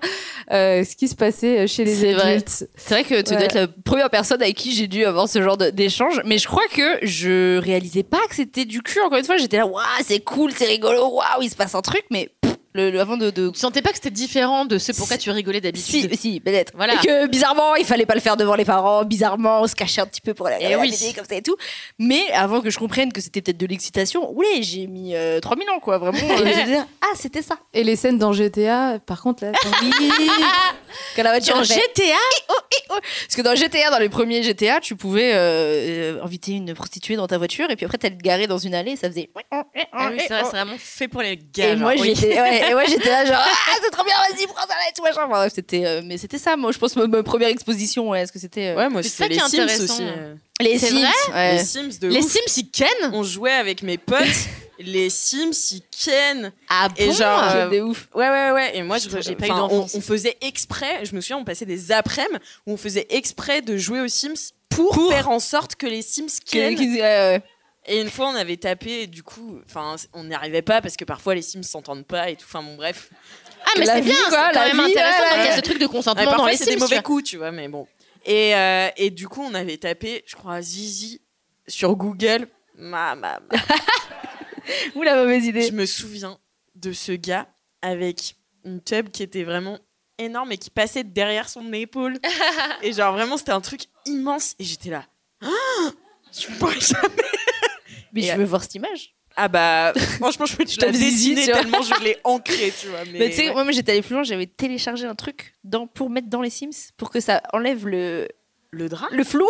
euh, 0.51 0.83
ce 0.83 0.95
qui 0.95 1.07
se 1.07 1.15
passait 1.15 1.67
chez 1.67 1.85
les 1.85 2.13
adultes. 2.15 2.67
C'est 2.75 2.93
vrai 2.95 3.03
que 3.03 3.21
tu 3.21 3.33
dois 3.35 3.43
être 3.43 3.53
la 3.53 3.67
première 3.67 4.09
personne 4.09 4.41
avec 4.41 4.55
qui 4.55 4.71
j'ai 4.73 4.87
dû 4.87 5.05
avoir 5.05 5.29
ce 5.29 5.41
genre 5.43 5.57
d'échange, 5.57 6.21
mais 6.25 6.39
je 6.39 6.47
crois 6.47 6.67
que 6.73 6.97
je 7.05 7.57
réalisais 7.59 8.03
pas 8.03 8.19
que 8.29 8.35
c'était 8.35 8.65
du 8.65 8.81
cul. 8.81 8.99
Encore 9.05 9.19
une 9.19 9.25
fois, 9.25 9.37
j'étais 9.37 9.57
là, 9.57 9.67
waouh, 9.67 9.83
c'est 10.03 10.21
cool, 10.21 10.51
c'est 10.55 10.65
rigolo, 10.65 11.07
waouh, 11.09 11.41
il 11.43 11.49
se 11.49 11.55
passe 11.55 11.75
un 11.75 11.81
truc, 11.81 12.03
mais 12.09 12.29
pff, 12.41 12.52
le, 12.73 12.89
le- 12.91 12.99
avant 12.99 13.17
de, 13.17 13.29
de... 13.29 13.49
Tu 13.49 13.59
sentais 13.59 13.81
pas 13.81 13.89
que 13.89 13.95
c'était 13.95 14.09
différent 14.09 14.65
de 14.65 14.77
ce 14.77 14.91
pourquoi 14.91 15.17
tu 15.17 15.29
rigolais 15.31 15.61
d'habitude 15.61 16.09
Si, 16.11 16.17
si, 16.17 16.39
peut-être. 16.39 16.71
Voilà. 16.75 16.93
Et 16.95 16.97
que 17.05 17.27
bizarrement, 17.27 17.75
il 17.75 17.85
fallait 17.85 18.05
pas 18.05 18.15
le 18.15 18.21
faire 18.21 18.37
devant 18.37 18.55
les 18.55 18.65
parents. 18.65 19.03
Bizarrement, 19.03 19.61
on 19.61 19.67
se 19.67 19.75
cachait 19.75 20.01
un 20.01 20.05
petit 20.07 20.21
peu 20.21 20.33
pour 20.33 20.47
aller 20.47 20.57
Eh 20.61 20.75
oui. 20.75 20.89
la 20.91 20.97
BD 20.97 21.13
comme 21.13 21.25
ça 21.29 21.35
et 21.35 21.41
tout. 21.41 21.55
Mais 21.99 22.21
avant 22.31 22.61
que 22.61 22.69
je 22.69 22.77
comprenne 22.79 23.11
que 23.13 23.21
c'était 23.21 23.41
peut-être 23.41 23.57
de 23.57 23.65
l'excitation, 23.67 24.31
oui, 24.33 24.47
j'ai 24.61 24.87
mis 24.87 25.15
euh, 25.15 25.39
3000 25.39 25.69
ans, 25.69 25.79
quoi. 25.79 25.97
Vraiment. 25.97 26.17
euh, 26.17 26.37
je 26.45 26.75
ah, 27.01 27.05
c'était 27.15 27.41
ça. 27.41 27.55
Et 27.73 27.83
les 27.83 27.95
scènes 27.95 28.17
dans 28.17 28.33
GTA, 28.33 28.99
par 29.05 29.21
contre, 29.21 29.43
là, 29.45 29.51
Oui. 29.81 29.91
Quand 31.15 31.23
la 31.23 31.31
voiture 31.31 31.55
Dans 31.55 31.63
fait- 31.63 31.73
GTA 31.95 32.15
Parce 32.87 33.35
que 33.35 33.41
dans 33.41 33.55
GTA, 33.55 33.89
dans 33.89 33.97
les 33.99 34.09
premiers 34.09 34.43
GTA, 34.43 34.79
tu 34.79 34.95
pouvais 34.95 35.33
euh, 35.33 36.17
euh, 36.17 36.23
inviter 36.23 36.53
une 36.53 36.73
prostituée 36.73 37.15
dans 37.15 37.27
ta 37.27 37.37
voiture 37.37 37.69
et 37.71 37.75
puis 37.75 37.85
après 37.85 37.97
t'allais 37.97 38.15
te 38.15 38.21
garer 38.21 38.45
dans 38.47 38.57
une 38.59 38.75
allée 38.75 38.91
et 38.91 38.95
ça 38.95 39.09
faisait. 39.09 39.29
Ah 39.51 39.63
oui, 40.11 40.17
c'est 40.19 40.27
vrai, 40.33 40.43
c'est 40.43 40.49
vraiment 40.51 40.75
fait 40.77 41.07
pour 41.07 41.21
les 41.21 41.37
gars. 41.37 41.69
Et 41.69 41.75
moi 41.75 41.93
oui. 41.97 42.13
j'étais 42.15 42.39
ouais, 42.39 42.62
et 42.69 42.73
moi 42.73 42.85
j'étais 42.85 43.09
là 43.09 43.25
genre 43.25 43.35
ah 43.39 43.75
c'est 43.83 43.89
trop 43.91 44.03
bien 44.03 44.15
vas-y 44.15 44.45
prends 44.47 44.61
ça 44.61 44.67
là 44.75 44.89
et 44.89 44.93
tout 44.95 45.03
machin. 45.03 45.21
Enfin, 45.25 45.27
bref, 45.29 45.51
c'était 45.53 45.85
euh, 45.85 46.01
mais 46.03 46.17
c'était 46.17 46.37
ça 46.37 46.55
moi 46.55 46.71
je 46.71 46.77
pense 46.77 46.95
ma, 46.95 47.07
ma 47.07 47.23
première 47.23 47.49
exposition 47.49 48.09
ouais, 48.09 48.21
est-ce 48.21 48.31
que 48.31 48.39
c'était 48.39 48.67
euh, 48.69 48.75
Ouais, 48.75 48.89
moi, 48.89 49.03
C'est 49.03 49.09
c'était 49.09 49.23
ça 49.23 49.27
les 49.29 49.35
qui 49.35 49.41
est 49.41 49.49
Sims 49.49 49.61
intéressant. 49.63 49.93
aussi. 49.95 50.03
euh. 50.03 50.35
les 50.61 50.79
C'est 50.79 50.87
Sims 50.87 51.07
ouais. 51.33 51.53
Les 51.53 51.63
Sims 51.63 51.99
de 52.01 52.07
Les 52.07 52.19
ouf. 52.19 52.31
Sims, 52.31 52.57
ils 52.57 52.69
ken 52.71 52.87
On 53.13 53.23
jouait 53.23 53.51
avec 53.53 53.83
mes 53.83 53.97
potes. 53.97 54.19
les 54.79 55.09
Sims, 55.09 55.51
ils 55.71 55.81
ken. 56.03 56.51
Ah 56.69 56.87
Et 56.97 57.07
bon 57.07 57.13
genre, 57.13 57.43
C'est 57.51 57.57
euh, 57.57 57.69
des 57.69 57.81
ouf. 57.81 58.07
Ouais, 58.15 58.29
ouais, 58.29 58.51
ouais. 58.51 58.77
Et 58.77 58.83
moi, 58.83 58.97
je, 58.97 59.07
Putain, 59.07 59.21
j'ai 59.21 59.35
pas 59.35 59.47
eu 59.47 59.51
enfin, 59.51 59.63
on, 59.63 59.67
d'enfance. 59.79 59.95
on 59.95 60.01
faisait 60.01 60.37
exprès, 60.41 61.05
je 61.05 61.15
me 61.15 61.21
souviens, 61.21 61.37
on 61.37 61.43
passait 61.45 61.65
des 61.65 61.91
après-midi 61.91 62.39
où 62.67 62.73
on 62.73 62.77
faisait 62.77 63.05
exprès 63.09 63.61
de 63.61 63.77
jouer 63.77 64.01
aux 64.01 64.07
Sims 64.07 64.51
pour, 64.69 65.11
faire 65.11 65.29
en 65.29 65.39
sorte 65.39 65.75
que 65.75 65.85
les 65.85 66.01
Sims 66.01 66.25
ken. 66.45 66.75
qui- 66.75 66.95
ouais, 66.95 67.01
ouais. 67.01 67.41
Et 67.85 68.01
une 68.01 68.09
fois, 68.09 68.29
on 68.29 68.35
avait 68.35 68.57
tapé, 68.57 69.01
et 69.03 69.07
du 69.07 69.23
coup, 69.23 69.59
enfin, 69.65 69.95
on 70.13 70.23
n'y 70.23 70.33
arrivait 70.33 70.61
pas 70.61 70.81
parce 70.81 70.95
que 70.95 71.03
parfois 71.03 71.35
les 71.35 71.41
Sims 71.41 71.63
s'entendent 71.63 72.05
pas 72.05 72.29
et 72.29 72.35
tout. 72.35 72.45
Enfin, 72.47 72.63
bon, 72.63 72.75
bref. 72.75 73.09
Ah, 73.65 73.71
mais 73.77 73.85
c'est 73.85 74.01
bien, 74.01 74.13
c'est 74.29 74.35
quand 74.53 74.65
même 74.65 74.85
vie, 74.85 74.91
intéressant 74.91 75.19
ouais, 75.21 75.27
quand 75.29 75.35
il 75.35 75.43
y 75.43 75.47
a 75.47 75.49
ouais. 75.49 75.55
ce 75.55 75.61
truc 75.61 75.79
de 75.79 75.85
Ouais, 75.85 75.91
consentement 75.91 76.23
dans 76.23 76.31
parfois, 76.31 76.51
les 76.51 76.57
c'est 76.57 76.63
Sims. 76.65 76.69
des 76.71 76.75
tu 76.75 76.81
mauvais 76.81 77.01
coups, 77.01 77.23
tu 77.23 77.37
vois, 77.37 77.51
mais 77.51 77.67
bon. 77.67 77.87
Et, 78.25 78.55
euh, 78.55 78.89
et 78.95 79.09
du 79.09 79.27
coup, 79.27 79.41
on 79.41 79.53
avait 79.53 79.77
tapé, 79.77 80.23
je 80.25 80.35
crois, 80.35 80.61
Zizi 80.61 81.21
sur 81.67 81.95
Google. 81.95 82.47
Ma, 82.77 83.15
ma, 83.15 83.39
ma. 83.39 83.57
Ouh 84.95 85.03
la 85.03 85.15
mauvaise 85.15 85.45
idée. 85.45 85.63
Je 85.63 85.73
me 85.73 85.85
souviens 85.85 86.39
de 86.75 86.93
ce 86.93 87.11
gars 87.11 87.47
avec 87.81 88.35
une 88.63 88.81
tub 88.81 89.09
qui 89.09 89.23
était 89.23 89.43
vraiment 89.43 89.77
énorme 90.17 90.51
et 90.53 90.57
qui 90.57 90.69
passait 90.69 91.03
derrière 91.03 91.49
son 91.49 91.71
épaule. 91.73 92.17
et 92.81 92.93
genre, 92.93 93.13
vraiment, 93.13 93.35
c'était 93.37 93.51
un 93.51 93.61
truc 93.61 93.81
immense. 94.05 94.55
Et 94.59 94.63
j'étais 94.63 94.89
là. 94.89 95.05
Ah 95.41 95.47
je 96.31 96.47
pourrais 96.57 96.79
jamais. 96.79 97.09
Mais 98.13 98.21
Et 98.21 98.27
je 98.27 98.31
à- 98.31 98.37
veux 98.37 98.45
voir 98.45 98.61
cette 98.63 98.75
image. 98.75 99.13
Ah 99.35 99.47
bah, 99.47 99.93
franchement, 100.19 100.45
je 100.45 100.55
peux 100.55 100.63
te 100.63 100.79
la 100.79 100.91
dessiner 100.91 101.45
tellement 101.47 101.81
je 101.81 102.03
l'ai 102.03 102.17
ancré, 102.23 102.71
tu 102.79 102.87
vois. 102.87 103.03
Mais, 103.11 103.17
Mais 103.19 103.29
tu 103.31 103.37
sais, 103.37 103.49
ouais. 103.49 103.63
moi, 103.63 103.71
j'étais 103.71 103.91
allée 103.93 104.03
plus 104.03 104.13
loin, 104.13 104.21
j'avais 104.23 104.45
téléchargé 104.45 105.05
un 105.07 105.15
truc 105.15 105.53
dans, 105.63 105.87
pour 105.87 106.09
mettre 106.11 106.27
dans 106.29 106.41
les 106.43 106.51
Sims 106.51 106.91
pour 106.97 107.09
que 107.09 107.19
ça 107.19 107.41
enlève 107.51 107.87
le, 107.87 108.27
le 108.71 108.89
drap 108.89 109.07
le 109.11 109.23
flou. 109.23 109.49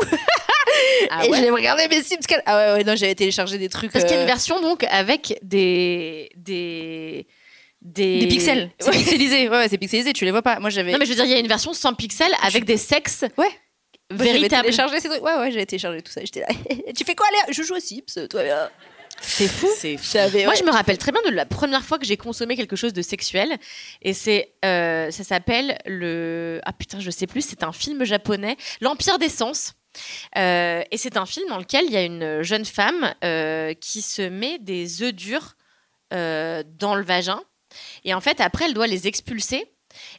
Ah 1.09 1.25
et 1.25 1.29
ouais 1.29 1.37
je 1.37 1.43
l'ai 1.43 1.49
regardé 1.49 1.87
mes 1.89 2.01
Sims. 2.01 2.15
Ah 2.45 2.57
ouais, 2.57 2.73
ouais, 2.77 2.83
non, 2.85 2.95
j'avais 2.95 3.13
téléchargé 3.15 3.57
des 3.57 3.67
trucs. 3.67 3.91
Parce 3.91 4.05
qu'il 4.05 4.13
y 4.13 4.17
a 4.17 4.21
une 4.21 4.27
euh, 4.29 4.31
version 4.31 4.61
donc 4.61 4.85
avec 4.89 5.37
des. 5.43 6.29
des. 6.37 7.27
des, 7.81 8.19
Des 8.21 8.27
pixels. 8.27 8.71
C'est 8.79 8.89
Ouais. 8.89 8.97
pixelisé. 8.97 9.49
Ouais, 9.49 9.57
ouais, 9.57 9.67
c'est 9.67 9.77
pixelisé, 9.77 10.13
tu 10.13 10.23
les 10.23 10.31
vois 10.31 10.41
pas. 10.41 10.59
Moi, 10.61 10.69
j'avais. 10.69 10.93
Non, 10.93 10.97
mais 10.97 11.05
je 11.05 11.09
veux 11.09 11.15
dire, 11.17 11.25
il 11.25 11.31
y 11.31 11.35
a 11.35 11.39
une 11.39 11.47
version 11.49 11.73
sans 11.73 11.93
pixels 11.93 12.31
avec 12.41 12.63
des 12.63 12.77
sexes 12.77 13.25
Ouais. 13.37 13.51
Véritables. 14.17 14.63
téléchargé 14.63 14.99
ces 14.99 15.09
trucs. 15.09 15.23
Ouais, 15.23 15.35
ouais, 15.35 15.51
j'avais 15.51 15.65
téléchargé 15.65 16.01
tout 16.01 16.11
ça. 16.11 16.21
J'étais 16.21 16.41
là. 16.41 16.47
tu 16.95 17.03
fais 17.03 17.15
quoi, 17.15 17.27
Léa? 17.31 17.53
Je 17.53 17.63
joue 17.63 17.75
aux 17.75 17.79
Sims, 17.79 18.27
toi. 18.29 18.43
bien. 18.43 18.69
C'est 19.21 19.47
fou. 19.47 19.69
C'est 19.77 19.97
fou. 19.97 20.17
Moi, 20.17 20.27
ouais. 20.27 20.55
je 20.55 20.63
me 20.63 20.71
rappelle 20.71 20.97
très 20.97 21.11
bien 21.11 21.21
de 21.21 21.29
la 21.29 21.45
première 21.45 21.83
fois 21.83 21.97
que 21.97 22.05
j'ai 22.05 22.17
consommé 22.17 22.55
quelque 22.55 22.75
chose 22.75 22.93
de 22.93 23.01
sexuel. 23.01 23.57
Et 24.01 24.13
c'est, 24.13 24.53
euh, 24.65 25.11
ça 25.11 25.23
s'appelle 25.23 25.77
le. 25.85 26.59
Ah 26.65 26.73
putain, 26.73 26.99
je 26.99 27.09
sais 27.09 27.27
plus. 27.27 27.41
C'est 27.41 27.63
un 27.63 27.71
film 27.71 28.03
japonais, 28.03 28.57
L'Empire 28.81 29.19
des 29.19 29.29
Sens. 29.29 29.73
Euh, 30.37 30.83
et 30.91 30.97
c'est 30.97 31.17
un 31.17 31.25
film 31.25 31.47
dans 31.49 31.57
lequel 31.57 31.85
il 31.85 31.91
y 31.91 31.97
a 31.97 32.03
une 32.03 32.41
jeune 32.41 32.65
femme 32.65 33.13
euh, 33.23 33.73
qui 33.73 34.01
se 34.01 34.21
met 34.21 34.57
des 34.59 35.03
œufs 35.03 35.13
durs 35.13 35.55
euh, 36.13 36.63
dans 36.79 36.95
le 36.95 37.03
vagin. 37.03 37.41
Et 38.03 38.13
en 38.13 38.21
fait, 38.21 38.39
après, 38.41 38.65
elle 38.65 38.73
doit 38.73 38.87
les 38.87 39.07
expulser. 39.07 39.65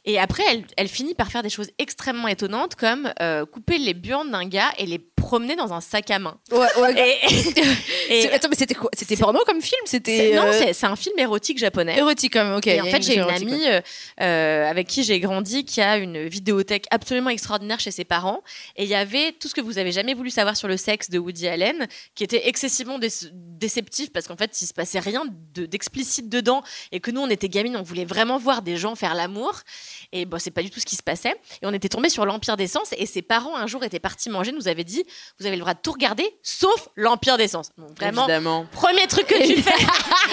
Et 0.05 0.19
après, 0.19 0.43
elle, 0.49 0.63
elle 0.77 0.87
finit 0.87 1.15
par 1.15 1.31
faire 1.31 1.41
des 1.43 1.49
choses 1.49 1.69
extrêmement 1.79 2.27
étonnantes, 2.27 2.75
comme 2.75 3.11
euh, 3.21 3.45
couper 3.45 3.77
les 3.79 3.93
burnes 3.93 4.31
d'un 4.31 4.45
gars 4.47 4.71
et 4.77 4.85
les 4.85 4.99
promener 4.99 5.55
dans 5.55 5.73
un 5.73 5.81
sac 5.81 6.11
à 6.11 6.19
main. 6.19 6.37
Ouais, 6.51 6.67
ouais. 6.79 7.17
Et, 8.09 8.29
Attends, 8.33 8.49
mais 8.49 8.55
c'était 8.55 8.75
quoi? 8.75 8.91
C'était 8.95 9.15
porno 9.17 9.39
comme 9.47 9.61
film? 9.61 9.81
C'était. 9.85 10.35
non, 10.35 10.43
euh, 10.43 10.51
c'est 10.53 10.73
c'est 10.73 10.85
un 10.85 10.95
film 10.95 11.17
érotique 11.17 11.57
japonais. 11.57 11.97
érotique 11.97 12.33
quand 12.33 12.43
même, 12.45 12.55
ok. 12.57 12.67
Et 12.67 12.79
en 12.81 12.85
a 12.85 12.89
fait, 12.89 13.01
j'ai 13.01 13.15
une 13.15 13.21
amie 13.29 13.63
euh, 14.21 14.69
avec 14.69 14.87
qui 14.87 15.03
j'ai 15.03 15.19
grandi 15.19 15.65
qui 15.65 15.81
a 15.81 15.97
une 15.97 16.27
vidéothèque 16.27 16.85
absolument 16.91 17.31
extraordinaire 17.31 17.79
chez 17.79 17.89
ses 17.91 18.03
parents. 18.05 18.43
Et 18.75 18.83
il 18.83 18.89
y 18.89 18.93
avait 18.95 19.31
tout 19.31 19.47
ce 19.47 19.55
que 19.55 19.61
vous 19.61 19.79
avez 19.79 19.91
jamais 19.91 20.13
voulu 20.13 20.29
savoir 20.29 20.55
sur 20.55 20.67
le 20.67 20.77
sexe 20.77 21.09
de 21.09 21.17
Woody 21.17 21.47
Allen, 21.47 21.87
qui 22.13 22.23
était 22.23 22.47
excessivement 22.47 22.99
dé- 22.99 23.07
déceptif 23.33 24.11
parce 24.13 24.27
qu'en 24.27 24.37
fait, 24.37 24.61
il 24.61 24.67
se 24.67 24.73
passait 24.73 24.99
rien 24.99 25.23
de- 25.55 25.65
d'explicite 25.65 26.29
dedans 26.29 26.61
et 26.91 26.99
que 26.99 27.09
nous, 27.09 27.21
on 27.21 27.29
était 27.29 27.49
gamines, 27.49 27.75
on 27.77 27.81
voulait 27.83 28.05
vraiment 28.05 28.37
voir 28.37 28.61
des 28.61 28.77
gens 28.77 28.93
faire 28.95 29.15
l'amour. 29.15 29.61
Et 30.11 30.25
bon, 30.25 30.39
c'est 30.39 30.51
pas 30.51 30.61
du 30.63 30.69
tout 30.69 30.79
ce 30.79 30.85
qui 30.85 30.95
se 30.95 31.03
passait. 31.03 31.35
Et 31.61 31.65
on 31.65 31.73
était 31.73 31.89
tombé 31.89 32.09
sur 32.09 32.25
l'Empire 32.25 32.57
des 32.57 32.67
Sens. 32.67 32.93
Et 32.97 33.05
ses 33.05 33.21
parents, 33.21 33.55
un 33.55 33.67
jour, 33.67 33.83
étaient 33.83 33.99
partis 33.99 34.29
manger, 34.29 34.51
nous 34.51 34.67
avaient 34.67 34.83
dit 34.83 35.03
Vous 35.39 35.45
avez 35.45 35.55
le 35.55 35.61
droit 35.61 35.73
de 35.73 35.79
tout 35.81 35.91
regarder, 35.91 36.37
sauf 36.43 36.89
l'Empire 36.95 37.37
des 37.37 37.47
Sens. 37.47 37.69
Donc, 37.77 37.97
vraiment, 37.97 38.23
Évidemment. 38.23 38.65
Premier 38.71 39.07
truc 39.07 39.27
que 39.27 39.45
tu 39.45 39.61
fais, 39.61 39.85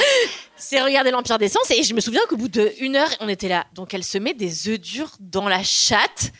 c'est 0.56 0.80
regarder 0.82 1.10
l'Empire 1.10 1.38
des 1.38 1.48
Sens. 1.48 1.70
Et 1.70 1.82
je 1.82 1.94
me 1.94 2.00
souviens 2.00 2.22
qu'au 2.28 2.36
bout 2.36 2.48
d'une 2.48 2.96
heure, 2.96 3.10
on 3.20 3.28
était 3.28 3.48
là. 3.48 3.66
Donc 3.74 3.94
elle 3.94 4.04
se 4.04 4.18
met 4.18 4.34
des 4.34 4.68
œufs 4.68 4.80
durs 4.80 5.12
dans 5.20 5.48
la 5.48 5.62
chatte. 5.62 6.32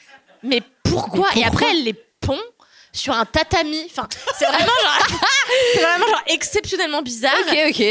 Mais 0.43 0.63
pourquoi, 0.83 1.29
Et 1.37 1.45
après, 1.45 1.71
elle 1.71 1.85
les 1.85 1.95
pond 1.95 2.39
sur 2.93 3.15
un 3.15 3.25
tatami. 3.25 3.83
Enfin, 3.87 4.09
c'est 4.39 4.45
vraiment 4.47 4.67
genre, 4.67 5.19
c'est 5.75 5.81
vraiment 5.81 6.07
genre 6.07 6.23
exceptionnellement 6.27 7.03
bizarre. 7.03 7.33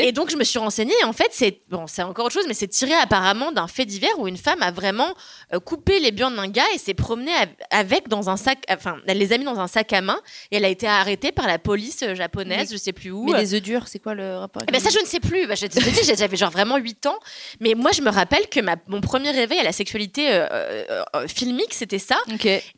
Et 0.08 0.12
donc 0.12 0.30
je 0.30 0.36
me 0.38 0.44
suis 0.44 0.60
renseignée. 0.60 0.94
Et 1.02 1.04
en 1.04 1.14
fait, 1.14 1.30
c'est 1.32 1.62
bon, 1.70 1.88
c'est 1.88 2.04
encore 2.04 2.26
autre 2.26 2.34
chose, 2.34 2.46
mais 2.48 2.54
c'est 2.54 2.68
tiré 2.68 2.94
apparemment 2.94 3.52
d'un 3.52 3.68
fait 3.68 3.86
divers 3.86 4.18
où 4.20 4.28
une 4.28 4.38
femme 4.38 4.62
a 4.62 4.72
vraiment 4.72 5.14
euh, 5.54 5.60
coupé 5.60 6.00
les 6.00 6.12
burnes 6.12 6.36
d'un 6.36 6.48
gars 6.48 6.66
et 6.74 6.78
s'est 6.78 6.94
promenée 6.94 7.34
av- 7.34 7.50
avec 7.72 8.08
dans 8.08 8.30
un 8.30 8.38
sac. 8.38 8.60
Enfin, 8.70 8.98
elle 9.08 9.18
les 9.18 9.34
a 9.34 9.38
mis 9.38 9.46
dans 9.46 9.60
un 9.60 9.68
sac 9.68 9.92
à 9.94 10.02
main 10.02 10.20
et 10.52 10.58
elle 10.58 10.66
a 10.66 10.70
été 10.70 10.88
arrêtée 10.88 11.32
par 11.32 11.48
la 11.48 11.58
police 11.60 12.04
euh, 12.04 12.16
japonaise, 12.16 12.70
je 12.72 12.78
sais 12.78 12.94
plus 12.94 13.12
où. 13.12 13.24
Mais 13.26 13.40
les 13.40 13.54
œufs 13.56 13.62
durs, 13.62 13.88
c'est 13.88 14.00
quoi 14.00 14.14
le 14.14 14.38
rapport 14.38 14.64
Eh 14.68 14.72
ben 14.72 14.80
ça, 14.82 14.90
je 14.90 15.00
ne 15.00 15.06
sais 15.06 15.20
plus. 15.20 15.48
Bah, 15.48 15.56
je 15.56 15.66
te 15.68 15.80
dis, 15.80 16.00
j'ai- 16.04 16.16
j'avais 16.16 16.38
genre 16.38 16.52
vraiment 16.52 16.78
8 16.78 17.06
ans. 17.08 17.18
Mais 17.60 17.74
moi, 17.74 17.92
je 17.92 18.02
me 18.02 18.10
rappelle 18.10 18.48
que 18.50 18.60
ma, 18.60 18.76
mon 18.88 19.02
premier 19.02 19.32
réveil 19.32 19.60
à 19.60 19.64
la 19.64 19.72
sexualité 19.72 20.32
euh, 20.32 20.48
euh, 20.52 21.04
euh, 21.16 21.28
filmique, 21.28 21.74
c'était 21.74 22.00
ça. 22.00 22.18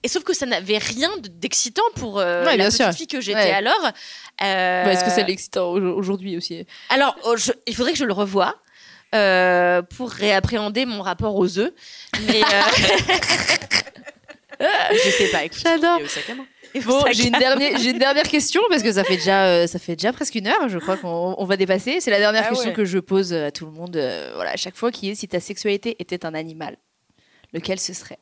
Et 0.03 0.07
sauf 0.07 0.23
que 0.23 0.33
ça 0.33 0.45
n'avait 0.45 0.77
rien 0.77 1.09
de- 1.17 1.27
d'excitant 1.29 1.83
pour 1.95 2.12
euh, 2.19 2.45
Ouais, 2.45 2.57
la 2.57 2.65
petite 2.65 2.77
sûr. 2.81 2.91
fille 2.93 3.07
que 3.07 3.21
j'étais 3.21 3.37
Ouais. 3.39 3.51
alors. 3.51 3.91
Euh, 4.41 4.83
Bah, 4.85 4.91
Est-ce 4.93 5.03
que 5.03 5.11
c'est 5.11 5.23
l'excitant 5.23 5.67
au- 5.71 5.95
aujourd'hui 5.97 6.35
aussi 6.37 6.65
Alors, 6.89 7.15
oh, 7.25 7.35
je- 7.37 7.51
il 7.67 7.75
faudrait 7.75 7.91
que 7.93 7.97
je 7.99 8.05
le 8.05 8.13
revoie. 8.13 8.55
euh, 9.15 9.83
pour 9.83 10.09
réappréhender 10.09 10.87
mon 10.87 11.03
rapport 11.03 11.35
aux 11.35 11.59
œufs. 11.59 11.71
Mais 12.27 12.41
euh, 12.41 12.61
Je 14.91 15.09
sais 15.11 15.27
pas, 15.29 15.43
écoute. 15.43 15.59
J'adore. 15.63 15.99
Bon, 16.85 17.03
j'ai 17.11 17.27
une 17.27 17.37
dernière, 17.37 17.77
j'ai 17.77 17.91
une 17.91 17.99
dernière 17.99 18.23
question 18.23 18.61
parce 18.69 18.81
que 18.81 18.91
ça 18.91 19.03
fait 19.03 19.17
déjà, 19.17 19.45
euh, 19.45 19.67
ça 19.67 19.77
fait 19.77 19.95
déjà 19.95 20.11
presque 20.13 20.33
une 20.33 20.47
heure. 20.47 20.67
Je 20.67 20.79
crois 20.79 20.97
qu'on 20.97 21.35
on 21.37 21.45
va 21.45 21.57
dépasser. 21.57 21.99
C'est 21.99 22.09
la 22.09 22.17
dernière 22.17 22.43
Ah 22.47 22.49
question 22.49 22.69
ouais. 22.69 22.75
que 22.75 22.85
je 22.85 22.97
pose 22.97 23.33
à 23.33 23.51
tout 23.51 23.65
le 23.67 23.71
monde, 23.71 23.95
euh, 23.97 24.31
voilà, 24.33 24.51
à 24.51 24.55
chaque 24.57 24.75
fois, 24.75 24.91
qui 24.91 25.11
est 25.11 25.15
si 25.15 25.27
ta 25.27 25.39
sexualité 25.39 25.95
était 25.99 26.25
un 26.25 26.33
animal, 26.33 26.77
lequel 27.53 27.79
ce 27.79 27.93
serait? 27.93 28.17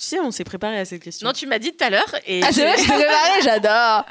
Tu 0.00 0.06
sais, 0.06 0.18
on 0.20 0.30
s'est 0.30 0.44
préparé 0.44 0.78
à 0.78 0.84
cette 0.86 1.02
question. 1.02 1.26
non, 1.26 1.34
tu 1.34 1.46
m'as 1.46 1.58
dit 1.58 1.72
tout 1.76 1.84
à 1.84 1.90
l'heure. 1.90 2.14
Et 2.26 2.40
Ah, 2.42 2.50
c'est 2.52 2.62
vrai, 2.62 2.78
je 2.78 2.82
t'ai 2.86 2.94
préparé, 2.94 3.42
j'adore. 3.42 4.06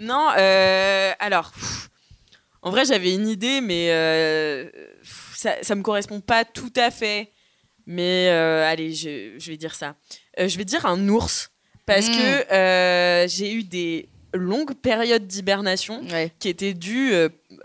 Non, 0.00 0.28
euh, 0.38 1.12
alors, 1.18 1.52
pff, 1.52 1.90
en 2.62 2.70
vrai, 2.70 2.84
j'avais 2.86 3.12
une 3.12 3.28
idée, 3.28 3.60
mais 3.60 3.88
euh, 3.90 4.70
pff, 5.02 5.34
ça, 5.36 5.54
ça 5.62 5.74
me 5.74 5.82
correspond 5.82 6.20
pas 6.20 6.44
tout 6.46 6.72
à 6.76 6.90
fait. 6.90 7.32
Mais 7.86 8.28
euh, 8.30 8.64
allez, 8.66 8.94
je, 8.94 9.34
je 9.38 9.50
vais 9.50 9.56
dire 9.58 9.74
ça. 9.74 9.94
Je 10.38 10.56
vais 10.56 10.64
dire 10.64 10.86
un 10.86 11.06
ours, 11.08 11.50
parce 11.84 12.08
Mm. 12.08 12.12
que 12.14 13.26
j'ai 13.28 13.52
eu 13.52 13.64
des 13.64 14.08
longues 14.32 14.72
périodes 14.74 15.26
d'hibernation 15.26 16.02
Ouais. 16.10 16.32
qui 16.38 16.48
étaient 16.48 16.72
dues 16.72 17.12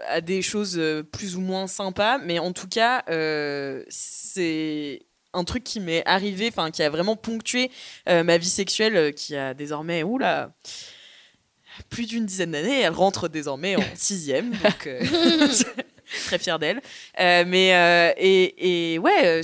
à 0.09 0.19
des 0.19 0.41
choses 0.41 0.81
plus 1.13 1.37
ou 1.37 1.41
moins 1.41 1.67
sympas, 1.67 2.17
mais 2.17 2.39
en 2.39 2.51
tout 2.51 2.67
cas, 2.67 3.03
c'est 3.89 5.03
un 5.37 5.43
truc 5.43 5.63
qui 5.63 5.79
m'est 5.79 6.03
arrivé, 6.07 6.47
enfin 6.49 6.71
qui 6.71 6.81
a 6.83 6.89
vraiment 6.89 7.15
ponctué 7.15 7.69
euh, 8.09 8.23
ma 8.23 8.37
vie 8.37 8.49
sexuelle, 8.49 8.95
euh, 8.97 9.11
qui 9.11 9.35
a 9.35 9.53
désormais, 9.53 10.03
oula, 10.03 10.51
plus 11.89 12.05
d'une 12.07 12.25
dizaine 12.25 12.51
d'années. 12.51 12.81
Elle 12.81 12.93
rentre 12.93 13.27
désormais 13.27 13.75
en 13.75 13.83
sixième, 13.95 14.51
donc 14.51 14.87
euh, 14.87 14.99
très 16.25 16.39
fière 16.39 16.59
d'elle. 16.59 16.81
Euh, 17.19 17.43
mais 17.47 18.13
et, 18.17 18.93
et 18.93 18.99
ouais, 18.99 19.41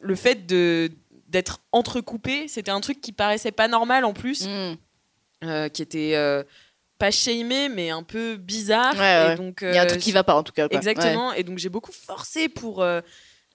le 0.00 0.14
fait 0.14 0.46
de 0.46 0.90
d'être 1.28 1.60
entrecoupé, 1.70 2.48
c'était 2.48 2.72
un 2.72 2.80
truc 2.80 3.00
qui 3.00 3.12
paraissait 3.12 3.52
pas 3.52 3.68
normal 3.68 4.04
en 4.04 4.12
plus, 4.12 4.46
Mm. 4.48 4.74
euh, 5.44 5.68
qui 5.68 5.80
était 5.82 6.16
pas 6.98 7.10
shamé, 7.12 7.68
mais 7.68 7.90
un 7.90 8.02
peu 8.02 8.36
bizarre. 8.36 8.92
Ouais, 8.94 8.98
ouais. 9.00 9.32
Et 9.32 9.36
donc, 9.36 9.60
Il 9.62 9.72
y 9.74 9.78
a 9.78 9.82
un 9.82 9.86
truc 9.86 10.00
qui 10.00 10.12
va 10.12 10.24
pas 10.24 10.34
en 10.34 10.42
tout 10.42 10.52
cas. 10.52 10.68
quoi. 10.68 10.76
Exactement. 10.76 11.32
Et 11.34 11.44
donc 11.44 11.58
j'ai 11.58 11.68
beaucoup 11.68 11.92
forcé 11.92 12.48
pour 12.48 12.82
euh, 12.82 13.00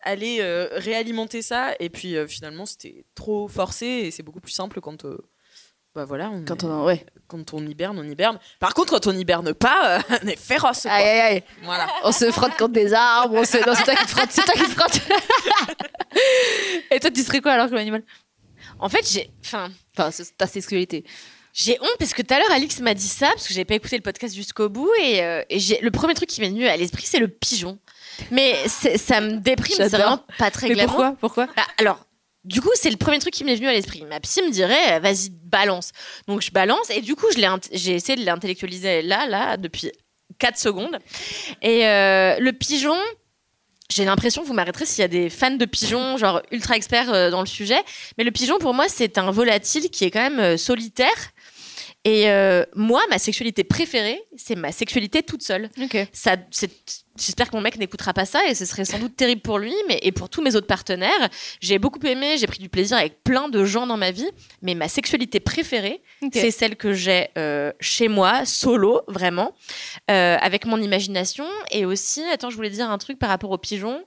aller 0.06 0.38
euh, 0.39 0.70
réalimenter 0.72 1.41
ça. 1.41 1.74
Et 1.80 1.89
puis 1.89 2.16
euh, 2.16 2.28
finalement 2.28 2.66
c'était 2.66 3.06
trop 3.16 3.47
forcé 3.47 3.86
et 3.86 4.12
c'est 4.12 4.24
beaucoup 4.24 4.39
plus 4.41 4.51
simple 4.53 4.80
quand. 4.82 5.03
euh, 5.06 5.18
bah 5.93 6.03
voilà, 6.03 6.30
on 6.30 6.43
Quand 6.43 6.62
est- 6.64 6.66
on, 6.66 6.84
ouais. 6.86 7.06
quand 7.28 7.53
on 7.53 7.66
hiberne, 7.66 7.97
on 7.97 8.03
hiberne. 8.03 8.38
Par 8.60 8.74
contre, 8.74 8.91
quand 8.91 9.08
on 9.08 9.14
hiberne 9.16 9.53
pas, 9.53 9.97
euh, 9.97 10.01
on 10.24 10.28
est 10.28 10.36
féroce. 10.36 10.82
quoi. 10.84 10.91
Aïe 10.91 11.06
aïe 11.08 11.20
aïe. 11.36 11.43
Voilà. 11.64 11.88
On 12.03 12.12
se 12.12 12.30
frotte 12.32 12.51
contre 12.58 12.74
des 12.74 12.93
arbres. 12.93 13.36
On 13.36 13.45
se... 13.45 13.58
Non, 13.66 13.74
c'est 13.76 13.86
toi 13.86 13.95
qui 13.95 14.06
te 14.06 14.10
frottes. 14.12 14.30
C'est 14.32 14.41
toi 14.43 14.53
qui 14.56 14.64
te 14.64 14.72
frottes. 14.72 14.99
Et 16.91 16.99
toi, 16.99 17.12
tu 17.12 17.24
serais 17.24 17.41
quoi 17.41 17.53
alors 17.53 17.70
comme 17.70 17.78
animal? 17.78 18.03
En 18.80 18.89
fait, 18.89 19.10
j'ai. 19.10 19.30
Enfin. 19.43 19.70
Enfin, 19.97 20.10
ta 20.38 20.47
sexualité. 20.47 21.06
J'ai 21.58 21.80
honte 21.80 21.95
parce 21.99 22.14
que 22.14 22.22
tout 22.22 22.34
à 22.34 22.38
l'heure 22.38 22.51
Alix 22.51 22.82
m'a 22.82 22.93
dit 22.93 23.08
ça 23.08 23.28
parce 23.30 23.47
que 23.47 23.53
j'avais 23.53 23.64
pas 23.64 23.76
écouté 23.76 23.95
le 23.95 24.01
podcast 24.03 24.36
jusqu'au 24.36 24.68
bout 24.68 24.91
et, 25.01 25.24
euh, 25.24 25.41
et 25.49 25.58
j'ai 25.58 25.80
le 25.80 25.89
premier 25.89 26.14
truc 26.14 26.28
qui 26.28 26.41
m'est 26.41 26.49
venu 26.49 26.68
à 26.68 26.76
l'esprit 26.76 27.06
c'est 27.06 27.18
le 27.20 27.30
pigeon. 27.30 27.80
Mais 28.30 28.68
ça 28.68 29.22
me 29.22 29.38
déprime, 29.38 29.78
c'est 29.78 29.88
vraiment 29.88 30.20
pas 30.38 30.51
très 30.51 30.68
Mais 30.68 30.74
glamour. 30.76 30.91
pourquoi? 30.91 31.16
Pourquoi? 31.20 31.47
Bah, 31.56 31.64
Alors, 31.78 32.06
du 32.43 32.62
coup, 32.62 32.70
c'est 32.76 32.89
le 32.89 32.97
premier 32.97 33.20
truc 33.20 33.34
qui 33.34 33.43
m'est 33.45 33.56
venu 33.56 33.68
à 33.68 33.72
l'esprit. 33.74 34.03
Ma 34.03 34.20
psy 34.20 34.41
me 34.41 34.51
dirait, 34.51 34.97
euh, 34.97 34.99
vas-y, 34.99 35.30
balance. 35.30 35.91
Donc, 36.28 36.41
je 36.41 36.51
balance 36.51 36.89
et 36.89 37.01
du 37.01 37.16
coup, 37.16 37.28
j'ai 37.72 37.91
essayé 37.95 38.18
de 38.20 38.26
l'intellectualiser 38.26 39.01
là, 39.01 39.28
là, 39.28 39.56
depuis 39.58 39.91
4 40.39 40.58
secondes. 40.58 40.99
Et 41.62 41.88
euh, 41.88 42.38
le 42.39 42.51
pigeon, 42.53 42.97
j'ai 43.89 44.06
l'impression, 44.06 44.43
vous 44.43 44.53
m'arrêterez 44.53 44.86
s'il 44.86 45.01
y 45.01 45.06
a 45.06 45.08
des 45.08 45.30
fans 45.30 45.51
de 45.51 45.66
pigeons, 45.66 46.18
genre 46.18 46.41
ultra 46.51 46.76
experts 46.76 47.32
dans 47.32 47.41
le 47.41 47.47
sujet, 47.47 47.82
mais 48.18 48.24
le 48.24 48.32
pigeon, 48.32 48.60
pour 48.60 48.74
moi, 48.74 48.86
c'est 48.89 49.18
un 49.18 49.32
volatile 49.32 49.89
qui 49.89 50.06
est 50.06 50.12
quand 50.12 50.30
même 50.30 50.58
solitaire. 50.58 51.32
Et 52.06 52.30
euh, 52.30 52.64
moi, 52.76 53.01
ma 53.10 53.18
sexualité 53.18 53.64
préférée, 53.64 54.22
c'est 54.38 54.56
ma 54.56 54.72
sexualité 54.72 55.24
toute 55.24 55.41
seule. 55.41 55.70
Ça, 56.14 56.38
J'espère 57.18 57.49
que 57.49 57.56
mon 57.56 57.62
mec 57.62 57.78
n'écoutera 57.78 58.14
pas 58.14 58.26
ça 58.26 58.45
et 58.45 58.56
ce 58.56 58.66
serait 58.66 58.84
sans 58.84 58.99
doute 58.99 59.16
terrible 59.16 59.41
pour 59.41 59.58
lui, 59.58 59.74
mais 59.88 59.99
et 60.01 60.12
pour 60.12 60.28
tous 60.30 60.41
mes 60.41 60.56
autres 60.58 60.68
partenaires. 60.68 61.30
J'ai 61.62 61.80
beaucoup 61.80 62.06
aimé, 62.06 62.36
j'ai 62.38 62.45
pris 62.45 62.60
du 62.60 62.68
plaisir 62.68 62.97
avec 62.97 63.24
plein 63.24 63.47
de 63.47 63.64
gens 63.64 63.88
dans 63.88 63.95
ma 63.95 64.12
vie, 64.12 64.30
mais 64.62 64.76
ma 64.76 64.89
sexualité 64.89 65.39
préférée, 65.39 66.01
c'est 66.34 66.51
celle 66.51 66.76
que 66.76 66.91
j'ai 66.91 67.30
euh, 67.38 67.72
chez 67.80 68.10
moi, 68.10 68.45
solo, 68.45 69.01
vraiment, 69.08 69.53
euh, 70.12 70.36
avec 70.41 70.66
mon 70.66 70.82
imagination 70.82 71.45
et 71.72 71.86
aussi. 71.86 72.22
Attends, 72.34 72.49
je 72.49 72.58
voulais 72.58 72.70
dire 72.70 72.89
un 72.89 72.97
truc 72.97 73.18
par 73.18 73.30
rapport 73.30 73.51
aux 73.51 73.58
pigeons. 73.58 74.03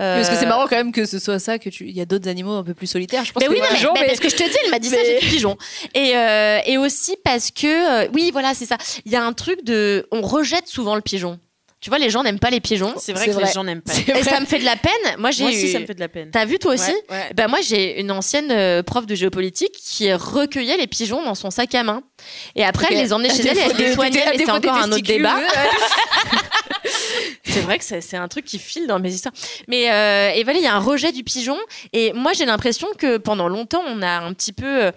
Euh, 0.00 0.16
Parce 0.16 0.28
que 0.30 0.36
c'est 0.36 0.46
marrant 0.46 0.66
quand 0.66 0.76
même 0.76 0.90
que 0.92 1.04
ce 1.04 1.18
soit 1.20 1.38
ça, 1.38 1.58
que 1.58 1.68
tu. 1.70 1.84
Il 1.88 1.96
y 1.96 2.00
a 2.00 2.04
d'autres 2.04 2.28
animaux 2.28 2.54
un 2.54 2.64
peu 2.64 2.74
plus 2.74 2.88
solitaires. 2.88 3.24
Je 3.24 3.32
pense 3.32 3.40
mais 3.42 3.46
que 3.48 3.52
oui, 3.52 3.60
non, 3.60 3.66
mais, 3.70 3.76
pigeon, 3.76 3.90
mais 3.94 4.06
parce 4.06 4.18
que 4.20 4.28
je 4.28 4.34
te 4.36 4.42
dis, 4.42 4.56
elle 4.64 4.70
m'a 4.70 4.78
dit 4.80 4.88
ça, 4.88 4.96
mais- 4.96 5.04
j'ai 5.20 5.20
dit 5.20 5.34
pigeon. 5.34 5.56
Et, 5.94 6.16
euh, 6.16 6.58
et 6.66 6.78
aussi 6.78 7.16
parce 7.24 7.50
que, 7.52 8.04
euh, 8.04 8.08
oui, 8.12 8.30
voilà, 8.32 8.54
c'est 8.54 8.66
ça. 8.66 8.76
Il 9.04 9.12
y 9.12 9.16
a 9.16 9.24
un 9.24 9.32
truc 9.32 9.64
de. 9.64 10.06
On 10.10 10.20
rejette 10.22 10.66
souvent 10.66 10.96
le 10.96 11.00
pigeon. 11.00 11.38
Tu 11.80 11.90
vois, 11.90 11.98
les 11.98 12.08
gens 12.08 12.22
n'aiment 12.22 12.38
pas 12.38 12.48
les 12.48 12.60
pigeons. 12.60 12.94
C'est 12.96 13.12
vrai 13.12 13.26
que 13.26 13.32
vrai. 13.32 13.44
les 13.44 13.52
gens 13.52 13.62
n'aiment 13.62 13.82
pas. 13.82 13.92
Et 13.92 14.22
ça 14.22 14.40
me 14.40 14.46
fait 14.46 14.58
de 14.58 14.64
la 14.64 14.74
peine. 14.74 14.92
Moi, 15.18 15.30
j'ai 15.32 15.44
Moi 15.44 15.52
aussi, 15.52 15.66
eu- 15.68 15.72
ça 15.72 15.80
me 15.80 15.84
fait 15.86 15.92
de 15.94 16.00
la 16.00 16.08
peine. 16.08 16.30
T'as 16.32 16.46
vu 16.46 16.58
toi 16.58 16.72
aussi 16.72 16.90
Ouais, 16.90 17.04
ouais. 17.10 17.30
Ben 17.36 17.46
moi, 17.46 17.58
j'ai 17.60 18.00
une 18.00 18.10
ancienne 18.10 18.50
euh, 18.50 18.82
prof 18.82 19.04
de 19.04 19.14
géopolitique 19.14 19.74
qui 19.84 20.10
recueillait 20.14 20.78
les 20.78 20.86
pigeons 20.86 21.22
dans 21.22 21.34
son 21.34 21.50
sac 21.50 21.74
à 21.74 21.82
main. 21.82 22.02
Et 22.56 22.64
après, 22.64 22.86
elle 22.90 22.96
les 22.96 23.12
emmenait 23.12 23.28
chez 23.28 23.46
elle 23.46 23.58
et 23.58 23.60
elle 23.70 23.76
les 23.76 23.92
soignait. 23.92 24.24
Mais 24.30 24.38
c'est 24.38 24.50
encore 24.50 24.76
un 24.78 24.90
autre 24.90 25.02
débat. 25.04 25.36
C'est 27.44 27.60
vrai 27.60 27.78
que 27.78 27.84
c'est 27.84 28.16
un 28.16 28.28
truc 28.28 28.44
qui 28.44 28.58
file 28.58 28.86
dans 28.86 28.98
mes 28.98 29.12
histoires. 29.12 29.34
Mais 29.68 29.90
euh, 29.92 30.32
il 30.34 30.62
y 30.62 30.66
a 30.66 30.74
un 30.74 30.80
rejet 30.80 31.12
du 31.12 31.24
pigeon. 31.24 31.58
Et 31.92 32.12
moi, 32.14 32.32
j'ai 32.32 32.46
l'impression 32.46 32.88
que 32.98 33.18
pendant 33.18 33.48
longtemps, 33.48 33.82
on 33.86 34.02
a 34.02 34.18
un 34.20 34.32
petit 34.32 34.52
peu, 34.52 34.86
euh, 34.86 34.92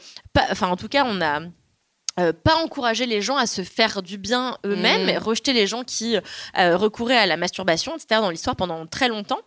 enfin, 0.49 0.69
en 0.69 0.77
tout 0.77 0.87
cas, 0.87 1.03
on 1.05 1.21
a 1.21 1.41
euh, 2.19 2.33
pas 2.33 2.55
encouragé 2.55 3.05
les 3.05 3.21
gens 3.21 3.37
à 3.37 3.45
se 3.47 3.61
faire 3.63 4.01
du 4.01 4.17
bien 4.17 4.57
eux-mêmes, 4.65 5.05
Mm. 5.05 5.09
et 5.09 5.17
rejeter 5.17 5.53
les 5.53 5.67
gens 5.67 5.83
qui 5.83 6.17
euh, 6.57 6.77
recouraient 6.77 7.17
à 7.17 7.25
la 7.25 7.37
masturbation, 7.37 7.95
etc. 7.95 8.21
dans 8.21 8.29
l'histoire 8.29 8.55
pendant 8.55 8.85
très 8.87 9.07
longtemps. 9.07 9.39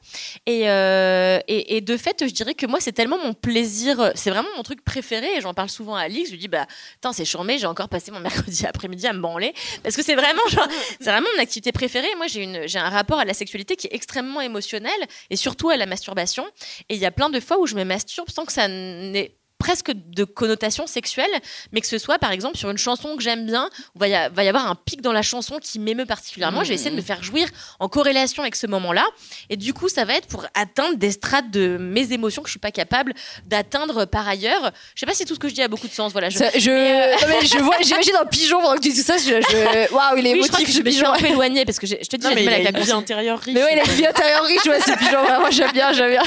Et, 0.46 0.68
euh, 0.70 1.38
et, 1.48 1.76
et 1.76 1.80
de 1.80 1.96
fait, 1.96 2.24
je 2.28 2.32
dirais 2.32 2.54
que 2.54 2.66
moi, 2.66 2.78
c'est 2.80 2.92
tellement 2.92 3.18
mon 3.18 3.34
plaisir, 3.34 4.12
c'est 4.14 4.30
vraiment 4.30 4.48
mon 4.56 4.62
truc 4.62 4.84
préféré, 4.84 5.36
et 5.36 5.40
j'en 5.40 5.54
parle 5.54 5.68
souvent 5.70 5.94
à 5.96 6.02
Alix, 6.02 6.26
je 6.28 6.32
lui 6.32 6.38
dis, 6.40 6.48
bah, 6.48 6.66
putain, 6.94 7.12
c'est 7.12 7.24
charmé, 7.24 7.58
j'ai 7.58 7.66
encore 7.66 7.88
passé 7.88 8.10
mon 8.10 8.20
mercredi 8.50 8.66
après-midi 8.66 9.06
à 9.06 9.12
me 9.12 9.20
branler, 9.20 9.52
parce 9.82 9.96
que 9.96 10.02
c'est 10.02 10.14
vraiment, 10.14 10.46
genre, 10.50 10.68
c'est 11.00 11.10
vraiment 11.10 11.28
mon 11.36 11.42
activité 11.42 11.72
préférée. 11.72 12.14
Moi, 12.16 12.26
j'ai 12.28 12.42
une- 12.42 12.66
j'ai 12.68 12.78
un 12.78 12.88
rapport 12.90 13.18
à 13.18 13.24
la 13.24 13.34
sexualité 13.34 13.76
qui 13.76 13.86
est 13.88 13.94
extrêmement 13.94 14.40
émotionnel, 14.40 14.92
et 15.30 15.36
surtout 15.36 15.70
à 15.70 15.76
la 15.76 15.86
masturbation. 15.86 16.46
Et 16.88 16.94
il 16.94 17.00
y 17.00 17.06
a 17.06 17.10
plein 17.10 17.30
de 17.30 17.40
fois 17.40 17.58
où 17.58 17.66
je 17.66 17.74
me 17.74 17.84
masturbe 17.84 18.28
sans 18.30 18.44
que 18.44 18.52
ça 18.52 18.68
n'ait 18.68 19.34
presque 19.60 19.92
de 19.94 20.24
connotation 20.24 20.88
sexuelle, 20.88 21.30
mais 21.70 21.80
que 21.80 21.86
ce 21.86 21.98
soit 21.98 22.18
par 22.18 22.32
exemple 22.32 22.56
sur 22.56 22.68
une 22.70 22.78
chanson 22.78 23.14
que 23.16 23.22
j'aime 23.22 23.46
bien, 23.46 23.70
il 23.94 23.98
va, 24.00 24.08
y 24.08 24.14
a- 24.16 24.28
va 24.28 24.42
y 24.42 24.48
avoir 24.48 24.66
un 24.68 24.74
pic 24.74 25.00
dans 25.02 25.12
la 25.12 25.22
chanson 25.22 25.58
qui 25.62 25.78
m'émeut 25.78 26.06
particulièrement. 26.06 26.64
Je 26.64 26.70
vais 26.70 26.74
essayer 26.74 26.90
de 26.90 26.96
me 26.96 27.02
faire 27.02 27.22
jouir 27.22 27.46
en 27.78 27.88
corrélation 27.88 28.42
avec 28.42 28.56
ce 28.56 28.66
moment-là. 28.66 29.04
Et 29.50 29.56
du 29.56 29.72
coup, 29.72 29.88
ça 29.88 30.04
va 30.04 30.14
être 30.14 30.26
pour 30.26 30.44
atteindre 30.54 30.96
des 30.96 31.12
strates 31.12 31.50
de 31.52 31.76
mes 31.78 32.12
émotions 32.12 32.42
que 32.42 32.48
je 32.48 32.52
suis 32.54 32.58
pas 32.58 32.72
capable 32.72 33.12
d'atteindre 33.46 34.06
par 34.06 34.26
ailleurs. 34.26 34.72
Je 34.96 35.00
sais 35.00 35.06
pas 35.06 35.14
si 35.14 35.24
tout 35.26 35.34
ce 35.34 35.38
que 35.38 35.48
je 35.48 35.54
dis 35.54 35.62
a 35.62 35.68
beaucoup 35.68 35.86
de 35.88 35.92
sens. 35.92 36.10
Voilà, 36.12 36.30
je, 36.30 36.38
Ça, 36.38 36.46
je, 36.56 36.70
non, 36.70 37.40
mais 37.40 37.46
je 37.46 37.58
vois, 37.58 37.76
j'imagine 37.82 38.16
un 38.20 38.24
pigeon 38.26 38.60
pendant 38.60 38.74
que 38.76 38.80
tu 38.80 38.88
dis 38.88 39.00
tout 39.00 39.06
ça. 39.06 39.18
Je, 39.18 39.24
je- 39.42 39.92
waouh, 39.92 40.16
il 40.16 40.26
est 40.26 40.32
oui, 40.32 40.42
je 40.42 40.48
crois 40.48 40.60
émotif 40.60 40.66
que 40.66 40.72
ce 40.72 40.78
je 40.78 40.82
me 40.84 40.90
suis 40.90 41.04
un 41.04 41.12
peu 41.18 41.26
éloignée 41.26 41.64
parce 41.66 41.78
que 41.78 41.86
je 41.86 41.94
te 41.96 42.16
dis, 42.16 42.26
j'ai 42.26 42.34
du 42.34 42.44
mal 42.44 42.54
avec 42.54 42.72
la 42.72 42.80
vie 42.80 42.90
intérieure 42.92 43.38
riche. 43.38 43.54
Mais 43.54 43.62
ouais, 43.62 43.72
il 43.74 43.80
a 43.80 43.84
une 43.84 43.90
vie 43.90 44.06
intérieure 44.06 44.44
riche, 44.44 44.64
ouais, 44.64 44.80
ce 44.80 44.96
pigeon. 44.98 45.22
Vraiment, 45.22 45.50
j'aime 45.50 45.72
bien, 45.72 45.92
j'aime 45.92 46.10
bien. 46.12 46.22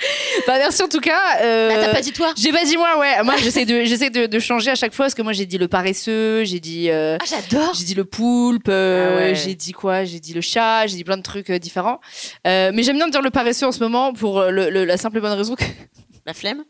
bah, 0.46 0.54
merci 0.58 0.82
en 0.82 0.88
tout 0.88 1.00
cas. 1.00 1.38
euh, 1.42 1.68
Bah, 1.68 1.74
t'as 1.86 1.92
pas 1.92 2.00
dit 2.00 2.12
toi? 2.12 2.32
J'ai 2.36 2.52
pas 2.52 2.64
dit 2.64 2.76
moi, 2.76 2.98
ouais. 2.98 3.22
Moi, 3.22 3.36
j'essaie 3.38 3.64
de, 3.64 3.84
j'essaie 3.84 4.10
de, 4.10 4.26
de 4.26 4.38
changer 4.38 4.70
à 4.70 4.74
chaque 4.74 4.94
fois 4.94 5.04
parce 5.06 5.14
que 5.14 5.22
moi, 5.22 5.32
j'ai 5.32 5.46
dit 5.46 5.58
le 5.58 5.68
paresseux, 5.68 6.44
j'ai 6.44 6.60
dit, 6.60 6.90
euh, 6.90 7.16
Ah, 7.20 7.24
j'adore 7.26 7.74
j'ai 7.74 7.84
dit 7.84 7.94
le 7.94 8.04
poulpe, 8.04 8.68
euh, 8.68 9.10
Ah 9.12 9.16
ouais. 9.16 9.34
j'ai 9.34 9.54
dit 9.54 9.72
quoi? 9.72 10.04
J'ai 10.04 10.20
dit 10.20 10.32
le 10.34 10.40
chat, 10.40 10.86
j'ai 10.86 10.96
dit 10.96 11.04
plein 11.04 11.16
de 11.16 11.22
trucs 11.22 11.50
euh, 11.50 11.58
différents. 11.58 12.00
Euh, 12.46 12.70
mais 12.74 12.82
j'aime 12.82 12.96
bien 12.96 13.08
dire 13.08 13.22
le 13.22 13.30
paresseux 13.30 13.66
en 13.66 13.72
ce 13.72 13.80
moment 13.80 14.12
pour 14.12 14.42
le- 14.44 14.70
le- 14.70 14.84
la 14.84 14.96
simple 14.96 15.18
et 15.18 15.20
bonne 15.20 15.32
raison 15.32 15.54
que. 15.54 15.64
La 16.26 16.34
flemme? 16.34 16.64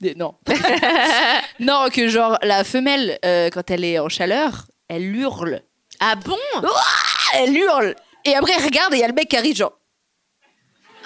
Des- 0.00 0.14
Non. 0.14 0.34
non, 1.60 1.88
que 1.92 2.08
genre 2.08 2.38
la 2.42 2.64
femelle, 2.64 3.18
euh, 3.24 3.48
quand 3.52 3.70
elle 3.70 3.84
est 3.84 3.98
en 3.98 4.08
chaleur, 4.08 4.66
elle 4.88 5.04
hurle. 5.16 5.62
Ah 6.00 6.14
bon? 6.16 6.36
Elle 7.34 7.56
hurle. 7.56 7.94
Et 8.24 8.34
après, 8.34 8.52
elle 8.58 8.64
regarde 8.64 8.92
et 8.94 8.96
il 8.98 9.00
y 9.00 9.04
a 9.04 9.08
le 9.08 9.14
mec 9.14 9.28
qui 9.28 9.36
arrive, 9.36 9.56
genre. 9.56 9.72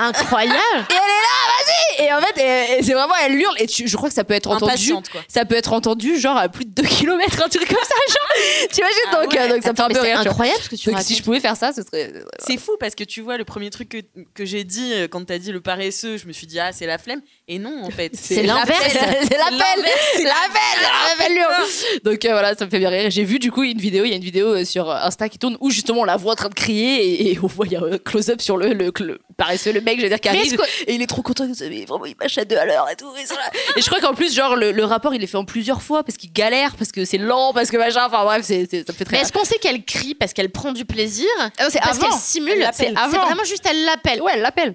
Incroyable 0.00 0.56
Et 0.90 0.92
elle 0.92 0.96
est 0.96 1.22
là, 1.26 2.00
vas-y 2.00 2.04
Et 2.06 2.12
en 2.12 2.20
fait, 2.20 2.82
c'est 2.82 2.92
vraiment, 2.94 3.14
elle 3.24 3.34
hurle. 3.34 3.54
Et 3.58 3.66
tu- 3.66 3.86
je 3.88 3.96
crois 3.96 4.08
que 4.08 4.14
ça 4.14 4.24
peut 4.24 4.34
être 4.34 4.48
entendu. 4.50 4.72
Impatiente, 4.72 5.08
quoi. 5.10 5.20
Ça 5.28 5.44
peut 5.44 5.54
être 5.56 5.72
entendu, 5.72 6.18
genre 6.18 6.36
à 6.36 6.48
plus 6.48 6.64
de 6.64 6.70
2 6.70 6.82
km, 6.82 7.42
un 7.44 7.48
truc 7.48 7.68
comme 7.68 7.76
ça. 7.84 7.94
Genre, 8.08 8.68
t'imagines 8.70 9.10
donc, 9.12 9.36
euh, 9.36 9.48
donc 9.48 9.62
ça 9.62 9.70
me 9.72 9.76
fait 9.76 9.82
un 9.82 9.88
peu 9.88 9.94
c'est 9.94 10.00
rire. 10.00 10.16
tu 10.18 10.22
vois. 10.22 10.30
incroyable 10.32 10.60
ce 10.62 10.68
que 10.68 10.76
tu 10.76 10.86
Donc 10.86 10.94
racontes. 10.96 11.06
si 11.08 11.14
je 11.16 11.22
pouvais 11.22 11.40
faire 11.40 11.56
ça, 11.56 11.72
ce 11.72 11.82
serait. 11.82 12.12
C'est 12.38 12.56
fou 12.58 12.72
parce 12.80 12.94
que 12.94 13.04
tu 13.04 13.20
vois, 13.20 13.36
le 13.36 13.44
premier 13.44 13.70
truc 13.70 13.88
que, 13.90 13.98
que 14.34 14.44
j'ai 14.44 14.64
dit 14.64 14.92
euh, 14.94 15.08
quand 15.08 15.24
t'as 15.26 15.38
dit 15.38 15.52
le 15.52 15.60
paresseux, 15.60 16.16
je 16.16 16.26
me 16.26 16.32
suis 16.32 16.46
dit, 16.46 16.58
ah, 16.58 16.70
c'est 16.72 16.86
la 16.86 16.98
flemme. 16.98 17.20
Et 17.48 17.58
non, 17.58 17.84
en 17.84 17.90
fait. 17.90 18.12
C'est 18.14 18.42
l'inverse. 18.42 18.80
C'est 18.90 19.00
l'appel, 19.00 19.58
l'inverse, 19.58 20.22
l'appel, 20.24 20.88
l'appel 21.18 21.36
hurle. 21.36 22.02
Donc 22.04 22.24
euh, 22.24 22.30
voilà, 22.32 22.54
ça 22.54 22.64
me 22.64 22.70
fait 22.70 22.78
bien 22.78 22.88
rire. 22.90 23.10
J'ai 23.10 23.24
vu 23.24 23.38
du 23.38 23.50
coup 23.52 23.62
une 23.62 23.78
vidéo, 23.78 24.04
il 24.04 24.10
y 24.10 24.12
a 24.12 24.16
une 24.16 24.22
vidéo 24.24 24.54
euh, 24.54 24.64
sur 24.64 24.90
Insta 24.90 25.28
qui 25.28 25.38
tourne 25.38 25.56
où 25.60 25.70
justement 25.70 26.00
on 26.00 26.04
la 26.04 26.16
voit 26.16 26.32
en 26.32 26.36
train 26.36 26.48
de 26.48 26.54
crier 26.54 27.04
et, 27.04 27.32
et 27.32 27.38
on 27.42 27.46
voit 27.46 27.66
il 27.66 27.72
y 27.72 27.76
a 27.76 27.80
un 27.82 27.98
close-up 27.98 28.40
sur 28.40 28.56
le, 28.56 28.72
le, 28.72 28.92
le 29.00 29.18
paresseux, 29.36 29.72
le 29.72 29.80
mec, 29.80 29.89
je 29.98 30.04
veux 30.04 30.08
dire, 30.08 30.20
qui 30.20 30.28
arrive 30.28 30.56
et 30.86 30.94
il 30.94 31.02
est 31.02 31.06
trop 31.06 31.22
content. 31.22 31.44
Il 31.44 31.52
dit, 31.52 31.64
mais 31.68 31.84
vraiment, 31.84 32.04
il 32.06 32.14
marche 32.18 32.38
à 32.38 32.44
deux 32.44 32.56
à 32.56 32.64
l'heure 32.64 32.88
et 32.90 32.96
tout. 32.96 33.08
Et, 33.20 33.26
ça, 33.26 33.34
là. 33.34 33.50
Et 33.76 33.80
je 33.82 33.86
crois 33.86 34.00
qu'en 34.00 34.14
plus, 34.14 34.34
genre 34.34 34.56
le, 34.56 34.70
le 34.72 34.84
rapport, 34.84 35.14
il 35.14 35.22
est 35.22 35.26
fait 35.26 35.36
en 35.36 35.44
plusieurs 35.44 35.82
fois 35.82 36.04
parce 36.04 36.16
qu'il 36.16 36.32
galère, 36.32 36.76
parce 36.76 36.92
que 36.92 37.04
c'est 37.04 37.18
lent, 37.18 37.52
parce 37.52 37.70
que 37.70 37.76
machin. 37.76 38.04
Enfin 38.06 38.24
bref, 38.24 38.42
c'est, 38.44 38.66
c'est- 38.70 38.86
ça 38.86 38.92
me 38.92 38.96
fait 38.98 39.04
très 39.04 39.16
Mais 39.16 39.22
est-ce 39.22 39.32
qu'on 39.32 39.44
sait 39.44 39.58
qu'elle 39.58 39.84
crie 39.84 40.14
parce 40.14 40.32
qu'elle 40.32 40.50
prend 40.50 40.72
du 40.72 40.84
plaisir 40.84 41.26
Ah 41.40 41.64
non, 41.64 41.68
c'est 41.70 41.80
Parce 41.80 41.98
avant. 41.98 42.08
qu'elle 42.10 42.18
simule 42.18 42.52
Elle 42.62 42.70
C'est 42.74 42.90
vraiment 42.92 43.44
juste 43.44 43.66
elle 43.68 43.84
l'appelle. 43.84 44.22
Ouais, 44.22 44.32
elle 44.34 44.42
l'appelle. 44.42 44.74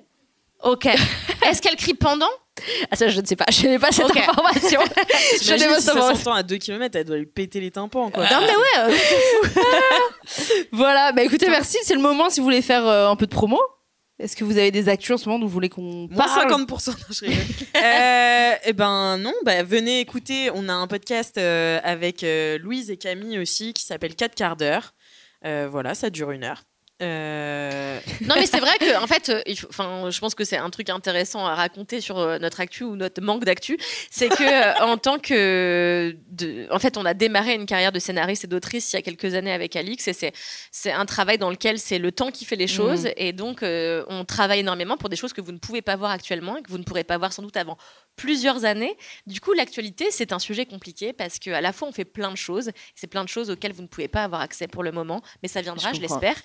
Ok. 0.63 0.85
Est-ce 1.47 1.61
qu'elle 1.61 1.75
crie 1.75 1.93
pendant 1.93 2.29
Ah 2.89 2.95
ça, 2.95 3.07
je 3.09 3.19
ne 3.21 3.25
sais 3.25 3.35
pas. 3.35 3.45
Je 3.51 3.67
n'ai 3.67 3.77
pas 3.77 3.91
cette 3.91 4.05
Ok. 4.05 4.17
information. 4.17 4.81
je 5.43 5.53
n'ai 5.53 5.67
pas 5.67 5.79
si 5.79 5.85
ça 5.85 5.93
s'entend 5.93 6.33
à 6.33 6.41
2 6.43 6.57
km, 6.57 6.97
elle 6.97 7.03
doit 7.05 7.17
lui 7.17 7.25
péter 7.27 7.59
les 7.59 7.69
tympans, 7.71 8.09
quoi. 8.09 8.23
Non 8.23 8.39
mais 8.41 8.47
ouais. 8.55 8.93
euh, 8.93 9.61
Voilà, 10.71 11.11
bah 11.11 11.23
écoutez, 11.23 11.49
merci. 11.49 11.77
C'est 11.83 11.93
le 11.93 12.01
moment 12.01 12.29
si 12.29 12.39
vous 12.39 12.45
voulez 12.45 12.61
faire 12.61 12.87
euh, 12.87 13.09
un 13.09 13.15
peu 13.15 13.25
de 13.27 13.31
promo. 13.31 13.59
Est-ce 14.17 14.35
que 14.37 14.45
vous 14.45 14.57
avez 14.57 14.71
des 14.71 14.87
actus 14.87 15.11
en 15.11 15.17
ce 15.17 15.27
moment 15.27 15.39
dont 15.39 15.45
vous 15.47 15.51
voulez 15.51 15.67
qu'on 15.69 16.07
Moins 16.09 16.25
parle 16.25 16.49
50%, 16.51 16.87
non, 16.87 16.95
je 17.09 17.25
rigole. 17.25 17.43
euh, 17.75 18.55
eh 18.63 18.73
ben 18.73 19.17
non, 19.17 19.33
bah, 19.43 19.61
venez 19.63 19.99
écouter. 19.99 20.49
On 20.53 20.69
a 20.69 20.73
un 20.73 20.87
podcast 20.87 21.37
euh, 21.37 21.79
avec 21.83 22.23
euh, 22.23 22.57
Louise 22.59 22.89
et 22.91 22.97
Camille 22.97 23.37
aussi 23.39 23.73
qui 23.73 23.83
s'appelle 23.83 24.15
4 24.15 24.33
quarts 24.35 24.55
d'heure. 24.55 24.93
Euh, 25.45 25.67
voilà, 25.69 25.95
ça 25.95 26.09
dure 26.09 26.31
une 26.31 26.45
heure. 26.45 26.63
Euh, 27.01 27.99
Non, 28.21 28.35
mais 28.35 28.45
c'est 28.45 28.59
vrai 28.59 28.77
que, 28.79 28.97
en 29.03 29.07
fait, 29.07 29.29
euh, 29.29 29.41
enfin, 29.69 30.09
je 30.09 30.19
pense 30.19 30.33
que 30.33 30.43
c'est 30.45 30.57
un 30.57 30.69
truc 30.69 30.89
intéressant 30.89 31.45
à 31.45 31.53
raconter 31.55 31.99
sur 31.99 32.17
euh, 32.17 32.39
notre 32.39 32.61
actu 32.61 32.83
ou 32.83 32.95
notre 32.95 33.21
manque 33.21 33.43
d'actu. 33.43 33.77
C'est 34.09 34.29
que, 34.29 34.81
en 34.83 34.97
tant 34.97 35.19
que. 35.19 36.15
de- 36.29 36.67
en 36.71 36.79
fait, 36.79 36.97
on 36.97 37.05
a 37.05 37.13
démarré 37.13 37.53
une 37.55 37.65
carrière 37.65 37.91
de 37.91 37.99
scénariste 37.99 38.45
et 38.45 38.47
d'autrice 38.47 38.93
il 38.93 38.95
y 38.95 38.99
a 38.99 39.01
quelques 39.01 39.35
années 39.35 39.51
avec 39.51 39.75
Alix 39.75 40.07
et 40.07 40.13
c'est, 40.13 40.31
c'est 40.71 40.91
un 40.91 41.05
travail 41.05 41.37
dans 41.37 41.49
lequel 41.49 41.79
c'est 41.79 41.99
le 41.99 42.11
temps 42.11 42.31
qui 42.31 42.45
fait 42.45 42.55
les 42.55 42.67
choses 42.67 43.05
Mhm. 43.05 43.13
et 43.17 43.33
donc 43.33 43.59
on 43.63 44.25
travaille 44.25 44.59
énormément 44.59 44.97
pour 44.97 45.09
des 45.09 45.15
choses 45.15 45.33
que 45.33 45.41
vous 45.41 45.51
ne 45.51 45.57
pouvez 45.57 45.81
pas 45.81 45.95
voir 45.95 46.11
actuellement 46.11 46.57
et 46.57 46.61
que 46.61 46.69
vous 46.69 46.77
ne 46.77 46.83
pourrez 46.83 47.03
pas 47.03 47.17
voir 47.17 47.33
sans 47.33 47.41
doute 47.43 47.57
avant 47.57 47.77
plusieurs 48.15 48.65
années. 48.65 48.95
Du 49.27 49.39
coup, 49.41 49.53
l'actualité, 49.53 50.07
c'est 50.11 50.31
un 50.33 50.39
sujet 50.39 50.65
compliqué 50.65 51.13
parce 51.13 51.39
qu'à 51.39 51.61
la 51.61 51.73
fois, 51.73 51.87
on 51.87 51.91
fait 51.91 52.05
plein 52.05 52.31
de 52.31 52.37
choses. 52.37 52.71
C'est 52.95 53.07
plein 53.07 53.23
de 53.23 53.29
choses 53.29 53.49
auxquelles 53.49 53.73
vous 53.73 53.81
ne 53.81 53.87
pouvez 53.87 54.07
pas 54.07 54.23
avoir 54.23 54.41
accès 54.41 54.67
pour 54.67 54.83
le 54.83 54.91
moment, 54.91 55.21
mais 55.43 55.49
ça 55.49 55.61
viendra, 55.61 55.91
Je 55.93 56.01
l'espère. 56.01 56.35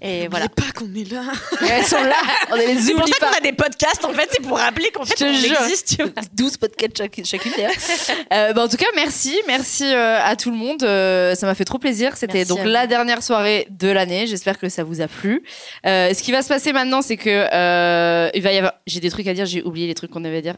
Et 0.00 0.28
voilà. 0.28 0.48
pas 0.48 0.70
qu'on 0.74 0.92
est 0.94 1.10
là. 1.10 1.22
Elles 1.68 1.84
sont 1.84 2.02
là. 2.02 2.14
On 2.50 2.56
est 2.56 2.74
les 2.74 2.80
C'est 2.80 2.92
pour 2.92 3.02
oublie 3.02 3.12
ça 3.12 3.26
qu'on 3.26 3.32
pas. 3.32 3.38
a 3.38 3.40
des 3.40 3.52
podcasts, 3.52 4.04
en 4.04 4.12
fait, 4.12 4.28
c'est 4.32 4.42
pour 4.42 4.58
rappeler 4.58 4.90
qu'en 4.90 5.04
fait, 5.04 5.20
on 5.22 5.26
existe. 5.28 5.96
tu 5.96 6.02
vois. 6.02 6.12
12 6.32 6.56
podcasts 6.58 6.96
chaque- 6.98 7.20
chacune 7.24 7.52
d'ailleurs. 7.56 7.72
Euh, 8.32 8.52
bah, 8.52 8.64
en 8.64 8.68
tout 8.68 8.76
cas, 8.76 8.86
merci. 8.94 9.40
Merci 9.46 9.84
euh, 9.84 10.18
à 10.22 10.36
tout 10.36 10.50
le 10.50 10.56
monde. 10.56 10.82
Euh, 10.82 11.34
ça 11.34 11.46
m'a 11.46 11.54
fait 11.54 11.64
trop 11.64 11.78
plaisir. 11.78 12.16
C'était 12.16 12.44
donc 12.44 12.60
la 12.64 12.86
dernière 12.86 13.22
soirée 13.22 13.66
de 13.70 13.88
l'année. 13.88 14.26
J'espère 14.26 14.58
que 14.58 14.68
ça 14.68 14.84
vous 14.84 15.00
a 15.00 15.08
plu. 15.08 15.42
Ce 15.84 16.22
qui 16.22 16.32
va 16.32 16.42
se 16.42 16.48
passer 16.48 16.72
maintenant, 16.72 17.02
c'est 17.02 17.16
que 17.16 18.30
il 18.36 18.42
va 18.42 18.52
y 18.52 18.58
avoir. 18.58 18.74
J'ai 18.86 19.00
des 19.00 19.10
trucs 19.10 19.26
à 19.26 19.34
dire. 19.34 19.46
J'ai 19.46 19.62
oublié 19.62 19.86
les 19.86 19.94
trucs 19.94 20.10
qu'on 20.10 20.24
avait 20.24 20.38
à 20.38 20.42
dire. 20.42 20.56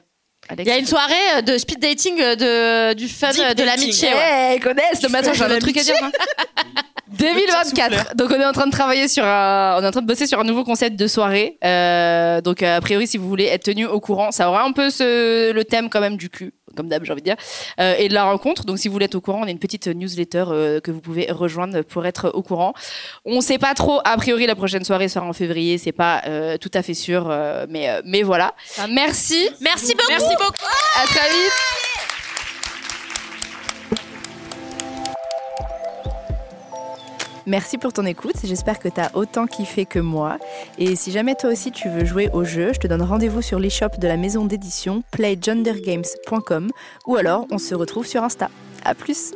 Alex, 0.48 0.66
Il 0.66 0.68
y 0.68 0.74
a 0.74 0.78
une 0.78 0.86
soirée 0.86 1.14
euh, 1.36 1.42
de 1.42 1.58
speed 1.58 1.78
dating, 1.78 2.20
euh, 2.20 2.92
de, 2.92 2.94
du 2.94 3.08
fun, 3.08 3.30
Deep 3.30 3.42
euh, 3.42 3.54
de 3.54 3.62
l'amitié. 3.64 4.08
Eh, 4.10 4.14
ouais. 4.14 4.56
ils 4.56 4.60
connaissent. 4.60 5.02
Non, 5.02 5.08
mais 5.10 5.18
attends, 5.18 5.34
j'ai 5.34 5.44
un 5.44 5.50
autre 5.50 5.58
truc 5.58 5.76
à 5.76 5.82
dire. 5.82 5.94
moi. 6.00 6.10
2024. 7.18 8.16
Donc 8.16 8.30
on 8.30 8.40
est 8.40 8.44
en 8.44 8.52
train 8.52 8.66
de 8.66 8.72
travailler 8.72 9.08
sur 9.08 9.24
un, 9.24 9.76
on 9.78 9.82
est 9.82 9.86
en 9.86 9.90
train 9.90 10.02
de 10.02 10.06
bosser 10.06 10.26
sur 10.26 10.40
un 10.40 10.44
nouveau 10.44 10.64
concept 10.64 10.96
de 10.96 11.06
soirée. 11.06 11.58
Euh, 11.64 12.40
donc 12.40 12.62
a 12.62 12.80
priori 12.80 13.06
si 13.06 13.16
vous 13.16 13.28
voulez 13.28 13.46
être 13.46 13.64
tenu 13.64 13.86
au 13.86 14.00
courant, 14.00 14.30
ça 14.30 14.48
aura 14.48 14.64
un 14.64 14.72
peu 14.72 14.90
ce, 14.90 15.52
le 15.52 15.64
thème 15.64 15.88
quand 15.88 16.00
même 16.00 16.16
du 16.16 16.28
cul, 16.28 16.52
comme 16.78 16.88
d'hab 16.88 17.04
j'ai 17.04 17.12
envie 17.12 17.22
de 17.22 17.26
dire, 17.26 17.36
euh, 17.80 17.94
et 17.98 18.08
de 18.08 18.14
la 18.14 18.24
rencontre. 18.24 18.64
Donc 18.64 18.78
si 18.78 18.86
vous 18.88 18.92
voulez 18.92 19.06
être 19.06 19.16
au 19.16 19.20
courant, 19.20 19.40
on 19.42 19.46
a 19.46 19.50
une 19.50 19.58
petite 19.58 19.88
newsletter 19.88 20.44
euh, 20.48 20.80
que 20.80 20.92
vous 20.92 21.00
pouvez 21.00 21.26
rejoindre 21.30 21.82
pour 21.82 22.06
être 22.06 22.30
au 22.32 22.42
courant. 22.42 22.72
On 23.24 23.40
sait 23.40 23.58
pas 23.58 23.74
trop. 23.74 24.00
A 24.04 24.16
priori 24.16 24.46
la 24.46 24.54
prochaine 24.54 24.84
soirée 24.84 25.08
sera 25.08 25.26
en 25.26 25.32
février, 25.32 25.76
c'est 25.76 25.92
pas 25.92 26.22
euh, 26.26 26.56
tout 26.56 26.70
à 26.74 26.82
fait 26.82 26.94
sûr, 26.94 27.26
euh, 27.28 27.66
mais 27.68 27.90
euh, 27.90 28.00
mais 28.04 28.22
voilà. 28.22 28.54
Merci. 28.88 29.48
Merci 29.60 29.94
beaucoup. 29.94 30.08
Merci 30.10 30.34
beaucoup. 30.38 30.72
À 31.02 31.06
très 31.06 31.28
vite. 31.30 31.87
Merci 37.48 37.78
pour 37.78 37.94
ton 37.94 38.04
écoute, 38.04 38.34
j'espère 38.44 38.78
que 38.78 38.90
tu 38.90 39.00
as 39.00 39.10
autant 39.16 39.46
kiffé 39.46 39.86
que 39.86 39.98
moi. 39.98 40.36
Et 40.76 40.96
si 40.96 41.10
jamais 41.10 41.34
toi 41.34 41.48
aussi 41.48 41.72
tu 41.72 41.88
veux 41.88 42.04
jouer 42.04 42.28
au 42.34 42.44
jeu, 42.44 42.74
je 42.74 42.78
te 42.78 42.86
donne 42.86 43.00
rendez-vous 43.00 43.40
sur 43.40 43.58
l'e-shop 43.58 43.98
de 43.98 44.06
la 44.06 44.18
maison 44.18 44.44
d'édition 44.44 45.02
playgendergames.com 45.12 46.68
ou 47.06 47.16
alors 47.16 47.46
on 47.50 47.56
se 47.56 47.74
retrouve 47.74 48.06
sur 48.06 48.22
Insta. 48.22 48.50
A 48.84 48.94
plus 48.94 49.32